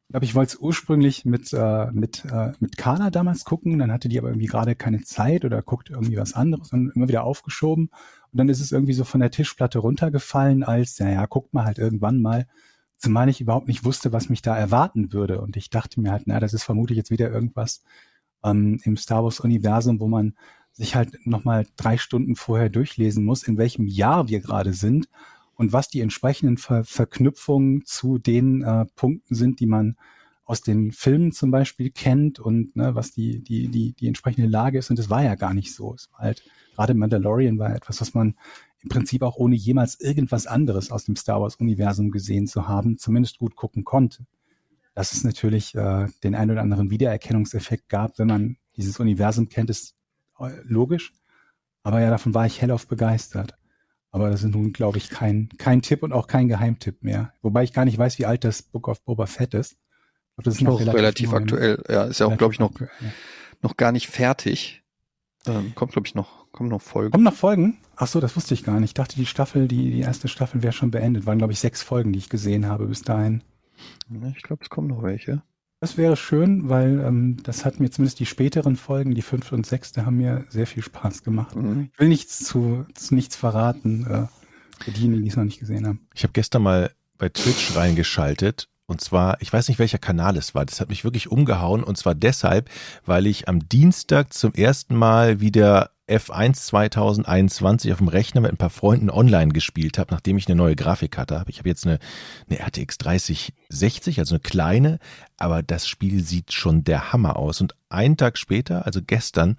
Ich 0.07 0.13
glaube, 0.13 0.25
ich 0.25 0.35
wollte 0.35 0.53
es 0.53 0.59
ursprünglich 0.61 1.25
mit, 1.25 1.51
äh, 1.51 1.91
mit, 1.91 2.23
äh, 2.31 2.53
mit 2.61 2.77
Carla 2.77 3.09
damals 3.09 3.43
gucken, 3.43 3.77
dann 3.77 3.91
hatte 3.91 4.07
die 4.07 4.17
aber 4.17 4.29
irgendwie 4.29 4.47
gerade 4.47 4.73
keine 4.73 5.01
Zeit 5.03 5.43
oder 5.43 5.61
guckt 5.61 5.89
irgendwie 5.89 6.15
was 6.15 6.33
anderes 6.33 6.71
und 6.71 6.91
immer 6.95 7.09
wieder 7.09 7.25
aufgeschoben. 7.25 7.89
Und 8.31 8.37
dann 8.37 8.47
ist 8.47 8.61
es 8.61 8.71
irgendwie 8.71 8.93
so 8.93 9.03
von 9.03 9.19
der 9.19 9.31
Tischplatte 9.31 9.79
runtergefallen, 9.79 10.63
als, 10.63 10.97
ja, 10.99 11.09
ja, 11.09 11.25
guckt 11.25 11.53
mal 11.53 11.65
halt 11.65 11.77
irgendwann 11.77 12.21
mal. 12.21 12.47
Zumal 12.97 13.27
ich 13.27 13.41
überhaupt 13.41 13.67
nicht 13.67 13.83
wusste, 13.83 14.13
was 14.13 14.29
mich 14.29 14.41
da 14.41 14.57
erwarten 14.57 15.11
würde. 15.11 15.41
Und 15.41 15.57
ich 15.57 15.69
dachte 15.69 15.99
mir 15.99 16.11
halt, 16.11 16.23
na, 16.25 16.39
das 16.39 16.53
ist 16.53 16.63
vermutlich 16.63 16.97
jetzt 16.97 17.11
wieder 17.11 17.29
irgendwas 17.29 17.83
ähm, 18.43 18.79
im 18.83 18.97
Star 18.97 19.23
Wars-Universum, 19.23 19.99
wo 19.99 20.07
man 20.07 20.35
sich 20.71 20.95
halt 20.95 21.25
nochmal 21.25 21.65
drei 21.75 21.97
Stunden 21.97 22.35
vorher 22.35 22.69
durchlesen 22.69 23.25
muss, 23.25 23.43
in 23.43 23.57
welchem 23.57 23.87
Jahr 23.87 24.27
wir 24.27 24.39
gerade 24.39 24.73
sind 24.73 25.09
und 25.55 25.73
was 25.73 25.89
die 25.89 26.01
entsprechenden 26.01 26.57
Ver 26.57 26.83
Verknüpfungen 26.83 27.83
zu 27.85 28.19
den 28.19 28.61
äh, 28.61 28.85
Punkten 28.95 29.33
sind, 29.33 29.59
die 29.59 29.65
man 29.65 29.97
aus 30.45 30.61
den 30.61 30.93
Filmen 30.93 31.33
zum 31.33 31.51
Beispiel 31.51 31.89
kennt 31.89 32.39
und 32.39 32.75
ne, 32.75 32.95
was 32.95 33.11
die, 33.11 33.43
die, 33.43 33.67
die, 33.67 33.91
die 33.93 34.07
entsprechende 34.07 34.47
Lage 34.47 34.77
ist. 34.77 34.89
Und 34.89 34.97
das 34.97 35.09
war 35.09 35.21
ja 35.21 35.35
gar 35.35 35.53
nicht 35.53 35.73
so. 35.75 35.93
Es 35.93 36.09
war 36.13 36.19
halt, 36.19 36.43
gerade 36.73 36.93
Mandalorian 36.93 37.59
war 37.59 37.75
etwas, 37.75 37.99
was 37.99 38.13
man 38.13 38.35
im 38.81 38.89
Prinzip 38.89 39.23
auch 39.23 39.35
ohne 39.35 39.55
jemals 39.55 39.99
irgendwas 39.99 40.47
anderes 40.47 40.89
aus 40.89 41.03
dem 41.03 41.17
Star 41.17 41.41
Wars-Universum 41.41 42.11
gesehen 42.11 42.47
zu 42.47 42.67
haben, 42.67 42.97
zumindest 42.97 43.39
gut 43.39 43.57
gucken 43.57 43.83
konnte. 43.83 44.25
Dass 44.97 45.13
es 45.13 45.23
natürlich 45.23 45.75
äh, 45.75 46.07
den 46.23 46.33
ein 46.33 46.49
oder 46.49 46.61
anderen 46.61 46.89
Wiedererkennungseffekt 46.89 47.87
gab, 47.87 48.17
wenn 48.17 48.25
man 48.25 48.57
dieses 48.77 48.99
Universum 48.99 49.47
kennt, 49.47 49.69
ist 49.69 49.93
äh, 50.39 50.49
logisch. 50.63 51.13
Aber 51.83 52.01
ja, 52.01 52.09
davon 52.09 52.33
war 52.33 52.47
ich 52.47 52.63
hellauf 52.63 52.87
begeistert. 52.87 53.55
Aber 54.09 54.31
das 54.31 54.41
ist 54.41 54.49
nun, 54.49 54.73
glaube 54.73 54.97
ich, 54.97 55.11
kein, 55.11 55.49
kein 55.59 55.83
Tipp 55.83 56.01
und 56.01 56.13
auch 56.13 56.25
kein 56.25 56.47
Geheimtipp 56.47 57.03
mehr. 57.03 57.31
Wobei 57.43 57.63
ich 57.63 57.73
gar 57.73 57.85
nicht 57.85 57.99
weiß, 57.99 58.17
wie 58.17 58.25
alt 58.25 58.43
das 58.43 58.63
Book 58.63 58.87
of 58.87 59.03
Boba 59.03 59.27
Fett 59.27 59.53
ist. 59.53 59.73
Ich 59.73 60.33
glaub, 60.33 60.43
das 60.45 60.55
ist 60.55 60.61
noch 60.61 60.79
relativ, 60.79 61.29
ne? 61.29 61.37
aktuell. 61.37 61.83
Ja, 61.87 62.05
ist 62.05 62.19
ja 62.19 62.25
auch, 62.25 62.35
glaube 62.35 62.55
ich, 62.55 62.59
noch, 62.59 62.71
Relativ 62.71 62.91
aktuell, 62.95 63.11
ja. 63.11 63.15
noch 63.61 63.77
gar 63.77 63.91
nicht 63.91 64.07
fertig. 64.07 64.81
Ähm, 65.45 65.75
kommt, 65.75 65.91
glaube 65.91 66.07
ich, 66.07 66.15
noch, 66.15 66.51
kommen 66.51 66.69
noch 66.69 66.81
Folgen. 66.81 67.11
Kommen 67.11 67.23
noch 67.23 67.35
Folgen? 67.35 67.77
Ach 67.97 68.07
so, 68.07 68.19
das 68.19 68.35
wusste 68.35 68.55
ich 68.55 68.63
gar 68.63 68.79
nicht. 68.79 68.89
Ich 68.89 68.93
dachte, 68.95 69.15
die 69.15 69.27
Staffel, 69.27 69.67
die, 69.67 69.91
die 69.91 69.99
erste 69.99 70.27
Staffel 70.27 70.63
wäre 70.63 70.73
schon 70.73 70.89
beendet. 70.89 71.27
Waren, 71.27 71.37
glaube 71.37 71.53
ich, 71.53 71.59
sechs 71.59 71.83
Folgen, 71.83 72.13
die 72.13 72.17
ich 72.17 72.29
gesehen 72.29 72.65
habe 72.65 72.87
bis 72.87 73.03
dahin. 73.03 73.43
Ich 74.35 74.43
glaube, 74.43 74.63
es 74.63 74.69
kommen 74.69 74.87
noch 74.87 75.03
welche. 75.03 75.41
Das 75.79 75.97
wäre 75.97 76.17
schön, 76.17 76.69
weil 76.69 76.99
ähm, 77.01 77.37
das 77.43 77.63
hat 77.63 77.79
mir 77.79 77.91
zumindest 77.91 78.19
die 78.19 78.25
späteren 78.25 78.75
Folgen, 78.77 79.13
die 79.13 79.21
fünfte 79.21 79.53
und 79.53 79.65
sechste, 79.65 80.05
haben 80.05 80.17
mir 80.17 80.45
sehr 80.49 80.65
viel 80.65 80.81
Spaß 80.81 81.23
gemacht. 81.23 81.55
Mhm. 81.55 81.89
Ich 81.93 81.99
will 81.99 82.07
nichts 82.07 82.39
zu, 82.43 82.85
zu 82.95 83.13
nichts 83.13 83.35
verraten, 83.35 84.07
äh, 84.07 84.83
für 84.83 84.91
diejenigen, 84.91 85.23
die 85.23 85.29
es 85.29 85.35
noch 85.35 85.43
nicht 85.43 85.59
gesehen 85.59 85.85
haben. 85.85 86.07
Ich 86.15 86.23
habe 86.23 86.33
gestern 86.33 86.63
mal 86.63 86.91
bei 87.17 87.29
Twitch 87.29 87.75
reingeschaltet 87.75 88.69
Und 88.87 89.01
zwar, 89.01 89.41
ich 89.41 89.51
weiß 89.51 89.67
nicht, 89.67 89.79
welcher 89.79 89.97
Kanal 89.97 90.37
es 90.37 90.55
war. 90.55 90.65
Das 90.65 90.79
hat 90.79 90.89
mich 90.89 91.03
wirklich 91.03 91.29
umgehauen. 91.29 91.83
Und 91.83 91.97
zwar 91.97 92.15
deshalb, 92.15 92.69
weil 93.05 93.27
ich 93.27 93.47
am 93.47 93.67
Dienstag 93.67 94.33
zum 94.33 94.53
ersten 94.53 94.95
Mal 94.95 95.41
wieder 95.41 95.91
F1 96.07 96.53
2021 96.53 97.91
auf 97.91 97.97
dem 97.97 98.07
Rechner 98.07 98.41
mit 98.41 98.51
ein 98.51 98.57
paar 98.57 98.69
Freunden 98.69 99.09
online 99.09 99.51
gespielt 99.51 99.97
habe, 99.97 100.13
nachdem 100.13 100.37
ich 100.37 100.47
eine 100.47 100.55
neue 100.55 100.75
Grafik 100.75 101.17
hatte. 101.17 101.43
Ich 101.47 101.59
habe 101.59 101.69
jetzt 101.69 101.85
eine, 101.85 101.99
eine 102.49 102.59
RTX 102.59 102.97
3060, 102.97 104.19
also 104.19 104.35
eine 104.35 104.39
kleine, 104.39 104.99
aber 105.37 105.63
das 105.63 105.87
Spiel 105.87 106.23
sieht 106.23 106.53
schon 106.53 106.83
der 106.83 107.11
Hammer 107.11 107.35
aus. 107.35 107.59
Und 107.61 107.75
einen 107.89 108.17
Tag 108.17 108.37
später, 108.37 108.85
also 108.85 109.01
gestern, 109.05 109.57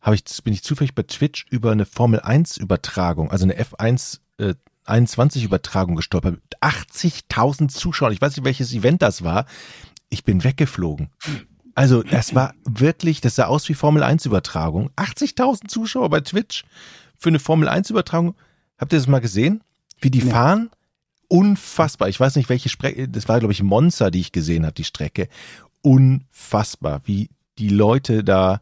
habe 0.00 0.16
ich, 0.16 0.24
bin 0.42 0.52
ich 0.52 0.64
zufällig 0.64 0.94
bei 0.94 1.02
Twitch 1.02 1.46
über 1.50 1.72
eine 1.72 1.86
Formel 1.86 2.20
1 2.20 2.56
Übertragung, 2.56 3.30
also 3.30 3.44
eine 3.44 3.60
F1 3.60 4.20
äh, 4.38 4.54
21 4.86 5.44
Übertragung 5.44 5.94
gestolpert. 5.94 6.40
80.000 6.60 7.68
Zuschauer. 7.68 8.10
Ich 8.10 8.20
weiß 8.20 8.36
nicht, 8.36 8.44
welches 8.44 8.72
Event 8.72 9.02
das 9.02 9.22
war. 9.22 9.46
Ich 10.08 10.24
bin 10.24 10.42
weggeflogen. 10.42 11.10
Also, 11.80 12.02
das 12.02 12.34
war 12.34 12.52
wirklich, 12.68 13.22
das 13.22 13.36
sah 13.36 13.46
aus 13.46 13.66
wie 13.70 13.72
Formel 13.72 14.02
1 14.02 14.26
Übertragung. 14.26 14.90
80.000 14.96 15.68
Zuschauer 15.68 16.10
bei 16.10 16.20
Twitch 16.20 16.66
für 17.16 17.30
eine 17.30 17.38
Formel 17.38 17.68
1 17.68 17.88
Übertragung. 17.88 18.34
Habt 18.76 18.92
ihr 18.92 18.98
das 18.98 19.08
mal 19.08 19.22
gesehen? 19.22 19.62
Wie 19.98 20.10
die 20.10 20.18
ja. 20.18 20.26
fahren? 20.26 20.68
Unfassbar. 21.28 22.10
Ich 22.10 22.20
weiß 22.20 22.36
nicht, 22.36 22.50
welche 22.50 22.68
Strecke, 22.68 23.08
das 23.08 23.30
war, 23.30 23.38
glaube 23.38 23.54
ich, 23.54 23.62
Monza, 23.62 24.10
die 24.10 24.20
ich 24.20 24.30
gesehen 24.30 24.66
habe, 24.66 24.74
die 24.74 24.84
Strecke. 24.84 25.28
Unfassbar, 25.80 27.00
wie 27.06 27.30
die 27.56 27.70
Leute 27.70 28.24
da 28.24 28.60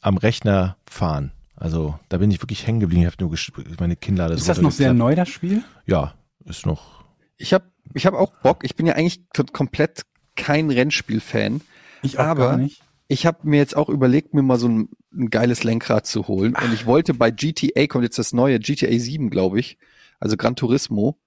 am 0.00 0.16
Rechner 0.16 0.76
fahren. 0.88 1.32
Also 1.56 1.98
da 2.10 2.18
bin 2.18 2.30
ich 2.30 2.40
wirklich 2.40 2.64
hängen 2.64 2.78
geblieben. 2.78 3.02
Ich 3.02 3.12
habe 3.12 3.24
nur 3.24 3.36
meine 3.80 3.96
Kinder 3.96 4.30
Ist 4.30 4.48
das 4.48 4.60
noch 4.60 4.70
sehr 4.70 4.94
neu, 4.94 5.16
das 5.16 5.30
Spiel? 5.30 5.64
Ja, 5.84 6.14
ist 6.44 6.64
noch. 6.64 7.02
Ich 7.38 7.52
habe 7.52 7.64
ich 7.92 8.06
hab 8.06 8.14
auch 8.14 8.30
Bock. 8.44 8.62
Ich 8.62 8.76
bin 8.76 8.86
ja 8.86 8.94
eigentlich 8.94 9.20
komplett 9.52 10.02
kein 10.36 10.70
Rennspiel-Fan. 10.70 11.60
Ich 12.06 12.20
aber. 12.20 12.60
Ich 13.08 13.24
habe 13.24 13.48
mir 13.48 13.58
jetzt 13.58 13.76
auch 13.76 13.88
überlegt, 13.88 14.34
mir 14.34 14.42
mal 14.42 14.58
so 14.58 14.68
ein, 14.68 14.88
ein 15.12 15.30
geiles 15.30 15.62
Lenkrad 15.62 16.06
zu 16.06 16.26
holen. 16.26 16.54
Ach. 16.56 16.64
Und 16.64 16.74
ich 16.74 16.86
wollte 16.86 17.14
bei 17.14 17.30
GTA, 17.30 17.86
kommt 17.86 18.02
jetzt 18.02 18.18
das 18.18 18.32
neue, 18.32 18.58
GTA 18.58 18.98
7, 18.98 19.30
glaube 19.30 19.60
ich. 19.60 19.78
Also 20.18 20.36
Gran 20.36 20.56
Turismo. 20.56 21.18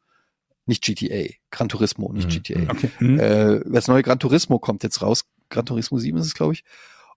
Nicht 0.65 0.83
GTA, 0.83 1.33
Gran 1.51 1.69
Turismo, 1.69 2.11
nicht 2.11 2.27
mhm. 2.27 2.43
GTA. 2.43 2.71
Okay. 2.71 2.89
Mhm. 2.99 3.19
Äh, 3.19 3.61
das 3.65 3.87
neue 3.87 4.03
Gran 4.03 4.19
Turismo 4.19 4.59
kommt 4.59 4.83
jetzt 4.83 5.01
raus. 5.01 5.25
Gran 5.49 5.65
Turismo 5.65 5.97
7 5.97 6.17
ist 6.17 6.25
es, 6.25 6.33
glaube 6.35 6.53
ich. 6.53 6.63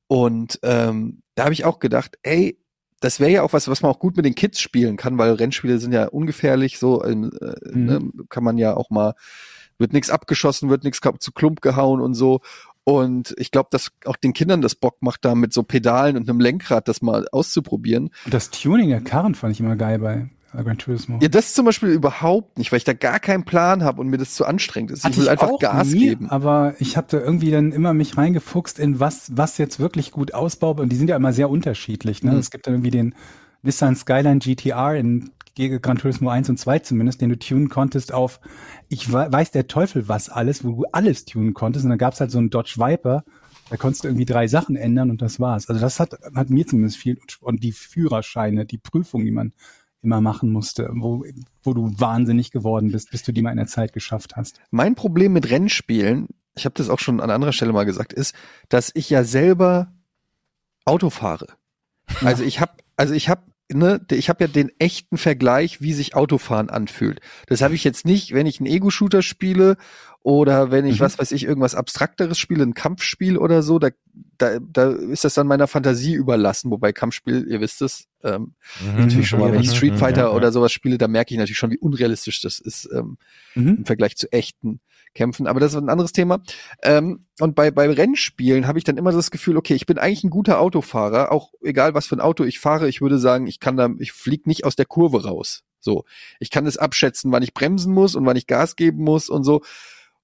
Und 0.06 0.58
ähm, 0.62 1.22
da 1.34 1.44
habe 1.44 1.52
ich 1.52 1.64
auch 1.64 1.78
gedacht, 1.78 2.18
ey, 2.22 2.58
das 3.00 3.18
wäre 3.18 3.30
ja 3.30 3.42
auch 3.42 3.52
was, 3.52 3.68
was 3.68 3.82
man 3.82 3.90
auch 3.90 3.98
gut 3.98 4.16
mit 4.16 4.24
den 4.24 4.34
Kids 4.34 4.60
spielen 4.60 4.96
kann, 4.96 5.18
weil 5.18 5.32
Rennspiele 5.32 5.78
sind 5.78 5.92
ja 5.92 6.06
ungefährlich, 6.06 6.78
so 6.78 7.02
äh, 7.02 7.14
mhm. 7.14 7.30
ne, 7.72 8.00
kann 8.28 8.44
man 8.44 8.58
ja 8.58 8.76
auch 8.76 8.90
mal, 8.90 9.14
wird 9.76 9.92
nichts 9.92 10.08
abgeschossen, 10.08 10.70
wird 10.70 10.84
nichts 10.84 11.00
zu 11.18 11.32
Klump 11.32 11.60
gehauen 11.60 12.00
und 12.00 12.14
so. 12.14 12.40
Und 12.84 13.34
ich 13.38 13.50
glaube, 13.50 13.68
dass 13.70 13.92
auch 14.06 14.16
den 14.16 14.32
Kindern 14.32 14.60
das 14.60 14.74
Bock 14.74 14.96
macht, 15.00 15.24
da 15.24 15.34
mit 15.34 15.52
so 15.52 15.62
Pedalen 15.62 16.16
und 16.16 16.28
einem 16.28 16.40
Lenkrad 16.40 16.88
das 16.88 17.00
mal 17.00 17.26
auszuprobieren. 17.30 18.10
Das 18.26 18.50
Tuning 18.50 18.88
der 18.88 19.00
Karren 19.00 19.34
fand 19.34 19.52
ich 19.52 19.60
immer 19.60 19.76
geil 19.76 19.98
bei 19.98 20.28
Gran 20.52 20.76
Turismo. 20.76 21.18
Ja, 21.22 21.28
das 21.28 21.54
zum 21.54 21.64
Beispiel 21.64 21.88
überhaupt 21.90 22.58
nicht, 22.58 22.72
weil 22.72 22.76
ich 22.76 22.84
da 22.84 22.92
gar 22.92 23.18
keinen 23.20 23.44
Plan 23.44 23.82
habe 23.84 24.00
und 24.00 24.08
mir 24.08 24.18
das 24.18 24.34
zu 24.34 24.44
anstrengend 24.44 24.90
ist. 24.90 25.04
Hatte 25.04 25.12
ich 25.12 25.18
will 25.18 25.24
ich 25.24 25.30
einfach 25.30 25.58
Gas 25.58 25.88
nie, 25.88 26.00
geben. 26.00 26.28
Aber 26.28 26.74
ich 26.78 26.96
habe 26.96 27.06
da 27.10 27.18
irgendwie 27.18 27.50
dann 27.50 27.72
immer 27.72 27.94
mich 27.94 28.18
reingefuchst 28.18 28.78
in 28.78 29.00
was, 29.00 29.30
was 29.34 29.56
jetzt 29.56 29.80
wirklich 29.80 30.10
gut 30.10 30.34
ausbaut. 30.34 30.80
Und 30.80 30.90
die 30.90 30.96
sind 30.96 31.08
ja 31.08 31.16
immer 31.16 31.32
sehr 31.32 31.48
unterschiedlich. 31.48 32.22
Ne? 32.22 32.32
Mhm. 32.32 32.38
Es 32.38 32.50
gibt 32.50 32.66
dann 32.66 32.74
irgendwie 32.74 32.90
den 32.90 33.14
Nissan 33.62 33.96
Skyline 33.96 34.40
GTR 34.40 34.94
in 34.96 35.30
Gran 35.54 35.98
Turismo 35.98 36.30
1 36.30 36.48
und 36.48 36.58
2 36.58 36.80
zumindest, 36.80 37.20
den 37.20 37.28
du 37.28 37.38
tunen 37.38 37.68
konntest 37.68 38.12
auf, 38.12 38.40
ich 38.88 39.12
weiß 39.12 39.50
der 39.50 39.66
Teufel 39.66 40.08
was 40.08 40.28
alles, 40.28 40.64
wo 40.64 40.72
du 40.72 40.84
alles 40.92 41.24
tunen 41.24 41.54
konntest. 41.54 41.84
Und 41.84 41.90
dann 41.90 41.98
gab's 41.98 42.20
halt 42.20 42.30
so 42.30 42.38
einen 42.38 42.50
Dodge 42.50 42.74
Viper, 42.78 43.24
da 43.70 43.76
konntest 43.76 44.04
du 44.04 44.08
irgendwie 44.08 44.26
drei 44.26 44.48
Sachen 44.48 44.76
ändern 44.76 45.10
und 45.10 45.22
das 45.22 45.40
war's. 45.40 45.68
Also 45.68 45.80
das 45.80 46.00
hat, 46.00 46.18
hat 46.34 46.50
mir 46.50 46.66
zumindest 46.66 46.96
viel 46.96 47.18
und 47.40 47.62
die 47.62 47.72
Führerscheine, 47.72 48.66
die 48.66 48.78
Prüfung, 48.78 49.24
die 49.24 49.30
man 49.30 49.52
immer 50.02 50.20
machen 50.20 50.50
musste, 50.50 50.90
wo, 50.94 51.24
wo 51.62 51.74
du 51.74 51.98
wahnsinnig 51.98 52.50
geworden 52.50 52.90
bist, 52.90 53.10
bis 53.10 53.22
du 53.22 53.32
die 53.32 53.40
mal 53.40 53.50
in 53.50 53.56
der 53.56 53.68
Zeit 53.68 53.92
geschafft 53.92 54.36
hast. 54.36 54.60
Mein 54.70 54.94
Problem 54.94 55.32
mit 55.32 55.48
Rennspielen, 55.48 56.28
ich 56.54 56.64
habe 56.64 56.74
das 56.76 56.90
auch 56.90 56.98
schon 56.98 57.20
an 57.20 57.30
anderer 57.30 57.52
Stelle 57.52 57.72
mal 57.72 57.84
gesagt, 57.84 58.12
ist, 58.12 58.34
dass 58.68 58.90
ich 58.94 59.08
ja 59.10 59.24
selber 59.24 59.92
Auto 60.84 61.10
fahre. 61.10 61.46
Also 62.22 62.42
ich 62.42 62.60
habe, 62.60 62.72
also 62.96 63.14
ich 63.14 63.28
habe 63.28 63.42
Ne, 63.70 64.04
ich 64.10 64.28
habe 64.28 64.44
ja 64.44 64.48
den 64.48 64.70
echten 64.78 65.16
Vergleich, 65.16 65.80
wie 65.80 65.94
sich 65.94 66.14
Autofahren 66.14 66.68
anfühlt. 66.68 67.20
Das 67.46 67.62
habe 67.62 67.74
ich 67.74 67.84
jetzt 67.84 68.04
nicht, 68.04 68.34
wenn 68.34 68.46
ich 68.46 68.60
einen 68.60 68.66
Ego-Shooter 68.66 69.22
spiele 69.22 69.76
oder 70.22 70.70
wenn 70.70 70.86
ich, 70.86 71.00
mhm. 71.00 71.04
was 71.04 71.18
weiß 71.18 71.32
ich, 71.32 71.44
irgendwas 71.44 71.74
Abstrakteres 71.74 72.38
spiele, 72.38 72.62
ein 72.62 72.74
Kampfspiel 72.74 73.36
oder 73.36 73.62
so, 73.62 73.78
da, 73.78 73.90
da, 74.38 74.58
da 74.60 74.90
ist 74.90 75.24
das 75.24 75.34
dann 75.34 75.48
meiner 75.48 75.66
Fantasie 75.66 76.14
überlassen, 76.14 76.70
wobei 76.70 76.92
Kampfspiel, 76.92 77.46
ihr 77.48 77.60
wisst 77.60 77.82
es, 77.82 78.06
ähm, 78.22 78.54
mhm. 78.80 79.00
natürlich 79.00 79.28
schon 79.28 79.40
mal, 79.40 79.52
wenn 79.52 79.60
ich 79.60 79.70
mhm. 79.70 79.74
Street 79.74 79.96
Fighter 79.96 80.30
mhm. 80.30 80.36
oder 80.36 80.52
sowas 80.52 80.70
spiele, 80.70 80.96
da 80.96 81.08
merke 81.08 81.34
ich 81.34 81.38
natürlich 81.38 81.58
schon, 81.58 81.72
wie 81.72 81.78
unrealistisch 81.78 82.40
das 82.40 82.60
ist 82.60 82.88
ähm, 82.94 83.18
mhm. 83.56 83.78
im 83.78 83.84
Vergleich 83.84 84.16
zu 84.16 84.30
echten 84.32 84.80
Kämpfen. 85.14 85.48
Aber 85.48 85.58
das 85.58 85.72
ist 85.72 85.78
ein 85.78 85.88
anderes 85.88 86.12
Thema. 86.12 86.40
Ähm, 86.82 87.26
und 87.40 87.56
bei, 87.56 87.72
bei 87.72 87.90
Rennspielen 87.90 88.66
habe 88.68 88.78
ich 88.78 88.84
dann 88.84 88.96
immer 88.96 89.10
das 89.10 89.32
Gefühl, 89.32 89.56
okay, 89.56 89.74
ich 89.74 89.86
bin 89.86 89.98
eigentlich 89.98 90.22
ein 90.22 90.30
guter 90.30 90.60
Autofahrer, 90.60 91.32
auch 91.32 91.52
egal 91.62 91.94
was 91.94 92.06
für 92.06 92.16
ein 92.16 92.20
Auto 92.20 92.44
ich 92.44 92.60
fahre, 92.60 92.88
ich 92.88 93.00
würde 93.00 93.18
sagen, 93.18 93.48
ich 93.48 93.58
kann 93.58 93.76
da, 93.76 93.90
ich 93.98 94.12
fliege 94.12 94.48
nicht 94.48 94.64
aus 94.64 94.76
der 94.76 94.86
Kurve 94.86 95.24
raus. 95.24 95.64
So, 95.80 96.04
ich 96.38 96.50
kann 96.50 96.64
es 96.66 96.76
abschätzen, 96.76 97.32
wann 97.32 97.42
ich 97.42 97.54
bremsen 97.54 97.92
muss 97.92 98.14
und 98.14 98.24
wann 98.24 98.36
ich 98.36 98.46
Gas 98.46 98.76
geben 98.76 99.02
muss 99.02 99.28
und 99.28 99.42
so. 99.42 99.62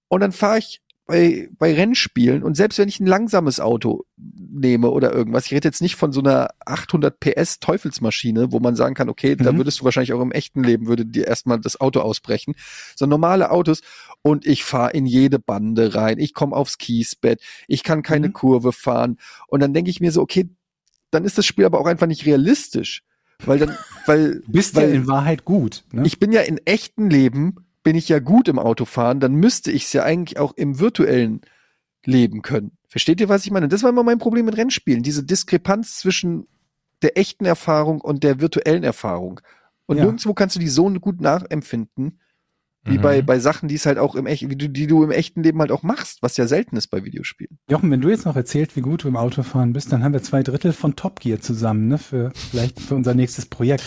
Und 0.09 0.21
dann 0.21 0.33
fahre 0.33 0.59
ich 0.59 0.81
bei, 1.09 1.49
bei 1.59 1.73
Rennspielen 1.73 2.43
und 2.43 2.55
selbst 2.55 2.79
wenn 2.79 2.89
ich 2.89 3.01
ein 3.01 3.07
langsames 3.07 3.61
Auto 3.61 4.05
nehme 4.19 4.91
oder 4.91 5.11
irgendwas, 5.11 5.47
ich 5.47 5.53
rede 5.53 5.67
jetzt 5.67 5.81
nicht 5.81 5.97
von 5.97 6.13
so 6.13 6.21
einer 6.21 6.51
800 6.67 7.19
PS 7.19 7.61
Teufelsmaschine, 7.61 8.53
wo 8.53 8.61
man 8.61 8.77
sagen 8.77 8.95
kann, 8.95 9.09
okay, 9.09 9.35
mhm. 9.35 9.43
da 9.43 9.57
würdest 9.57 9.81
du 9.81 9.85
wahrscheinlich 9.85 10.13
auch 10.13 10.21
im 10.21 10.33
echten 10.33 10.63
Leben 10.63 10.87
würde 10.87 11.07
dir 11.07 11.27
erstmal 11.27 11.61
das 11.61 11.81
Auto 11.81 12.01
ausbrechen, 12.01 12.57
so 12.95 13.07
normale 13.07 13.51
Autos 13.51 13.81
und 14.21 14.47
ich 14.47 14.65
fahre 14.65 14.91
in 14.91 15.07
jede 15.07 15.39
Bande 15.39 15.95
rein, 15.95 16.19
ich 16.19 16.35
komme 16.35 16.55
aufs 16.55 16.77
Kiesbett, 16.77 17.41
ich 17.69 17.85
kann 17.85 18.03
keine 18.03 18.29
mhm. 18.29 18.35
Kurve 18.35 18.73
fahren 18.73 19.17
und 19.47 19.61
dann 19.61 19.73
denke 19.73 19.91
ich 19.91 20.03
mir 20.03 20.13
so, 20.13 20.21
okay, 20.21 20.51
dann 21.11 21.25
ist 21.25 21.39
das 21.39 21.47
Spiel 21.47 21.65
aber 21.65 21.81
auch 21.81 21.87
einfach 21.87 22.07
nicht 22.07 22.27
realistisch, 22.27 23.03
weil 23.47 23.59
dann, 23.59 23.75
weil 24.05 24.41
du 24.41 24.53
bist 24.53 24.75
weil, 24.75 24.91
ja 24.91 24.95
in 24.95 25.07
Wahrheit 25.07 25.47
gut. 25.47 25.85
Ne? 25.91 26.03
Ich 26.05 26.19
bin 26.19 26.33
ja 26.33 26.43
in 26.43 26.59
echten 26.67 27.09
Leben 27.09 27.57
bin 27.89 27.97
ich 27.97 28.11
ja 28.11 28.19
gut 28.19 28.49
im 28.49 28.59
Autofahren, 28.59 29.19
dann 29.19 29.33
müsste 29.33 29.73
ich 29.73 29.85
es 29.85 29.95
ja 29.95 30.03
eigentlich 30.03 30.39
auch 30.39 30.53
im 30.59 30.79
virtuellen 30.79 31.41
leben 32.05 32.43
können. 32.43 32.73
Versteht 32.87 33.19
ihr, 33.19 33.31
was 33.31 33.47
ich 33.47 33.51
meine? 33.51 33.67
Das 33.67 33.83
war 33.83 33.89
immer 33.89 34.03
mein 34.03 34.19
Problem 34.19 34.45
mit 34.45 34.59
Rennspielen, 34.59 35.03
diese 35.03 35.25
Diskrepanz 35.25 35.97
zwischen 35.97 36.49
der 37.01 37.17
echten 37.17 37.47
Erfahrung 37.47 38.03
und 38.03 38.25
der 38.25 38.43
virtuellen 38.43 38.85
Erfahrung. 38.85 39.41
Und 39.87 39.97
ja. 39.97 40.05
nirgendwo 40.05 40.35
kannst 40.35 40.55
du 40.55 40.61
die 40.61 40.69
so 40.69 40.91
gut 41.01 41.23
nachempfinden, 41.23 42.21
wie 42.85 42.99
mhm. 42.99 43.01
bei, 43.01 43.23
bei 43.23 43.39
Sachen, 43.39 43.71
die 43.71 43.77
es 43.77 43.87
halt 43.87 43.97
auch 43.97 44.15
im 44.17 44.27
echt, 44.27 44.51
wie 44.51 44.57
du, 44.57 44.69
die 44.69 44.87
du 44.87 45.03
im 45.03 45.11
echten 45.11 45.43
Leben 45.43 45.59
halt 45.61 45.73
auch 45.73 45.83
machst, 45.83 46.21
was 46.21 46.37
ja 46.37 46.47
selten 46.47 46.77
ist 46.77 46.89
bei 46.89 47.07
Videospielen. 47.07 47.59
Jochen, 47.71 47.91
wenn 47.91 48.03
du 48.03 48.11
jetzt 48.11 48.27
noch 48.27 48.37
erzählt, 48.37 48.77
wie 48.77 48.83
gut 48.83 49.05
du 49.05 49.09
im 49.09 49.17
Autofahren 49.17 49.73
bist, 49.73 49.93
dann 49.93 50.05
haben 50.05 50.13
wir 50.13 50.23
zwei 50.23 50.43
Drittel 50.43 50.75
von 50.75 50.95
Top 50.95 51.21
Gear 51.21 51.41
zusammen, 51.41 51.89
ne, 51.89 51.97
für, 51.97 52.33
vielleicht 52.35 52.81
für 52.81 52.97
unser 52.97 53.15
nächstes 53.15 53.47
Projekt. 53.47 53.83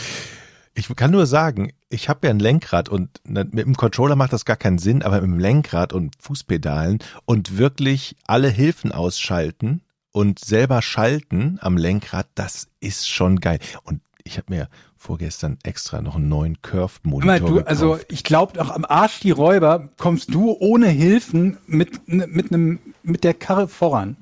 Ich 0.74 0.94
kann 0.96 1.12
nur 1.12 1.26
sagen, 1.26 1.74
ich 1.90 2.08
habe 2.08 2.28
ja 2.28 2.32
ein 2.32 2.40
Lenkrad 2.40 2.88
und 2.88 3.10
ne, 3.26 3.46
mit 3.52 3.66
dem 3.66 3.76
Controller 3.76 4.16
macht 4.16 4.32
das 4.32 4.46
gar 4.46 4.56
keinen 4.56 4.78
Sinn, 4.78 5.04
aber 5.04 5.22
mit 5.22 5.32
dem 5.32 5.40
Lenkrad 5.40 5.92
und 5.92 6.16
Fußpedalen 6.20 7.00
und 7.26 7.58
wirklich 7.58 8.16
alle 8.26 8.48
Hilfen 8.48 8.92
ausschalten 8.92 9.82
und 10.12 10.40
selber 10.40 10.82
schalten 10.82 11.58
am 11.62 11.78
Lenkrad, 11.78 12.28
das 12.36 12.68
ist 12.80 13.10
schon 13.10 13.40
geil. 13.40 13.60
Und 13.84 14.02
ich 14.24 14.38
habe 14.38 14.54
mir 14.54 14.70
vorgestern 14.96 15.58
extra 15.64 16.02
noch 16.02 16.16
einen 16.16 16.30
neuen 16.30 16.62
Curved-Monitor 16.62 17.40
du, 17.40 17.46
gekauft. 17.56 17.68
Also 17.68 18.00
ich 18.08 18.24
glaube, 18.24 18.62
auch 18.62 18.70
am 18.70 18.86
Arsch 18.86 19.20
die 19.20 19.32
Räuber 19.32 19.90
kommst 19.98 20.34
du 20.34 20.56
ohne 20.60 20.88
Hilfen 20.88 21.58
mit, 21.66 22.08
mit, 22.08 22.54
einem, 22.54 22.80
mit 23.04 23.24
der 23.24 23.34
Karre 23.34 23.68
voran. 23.68 24.16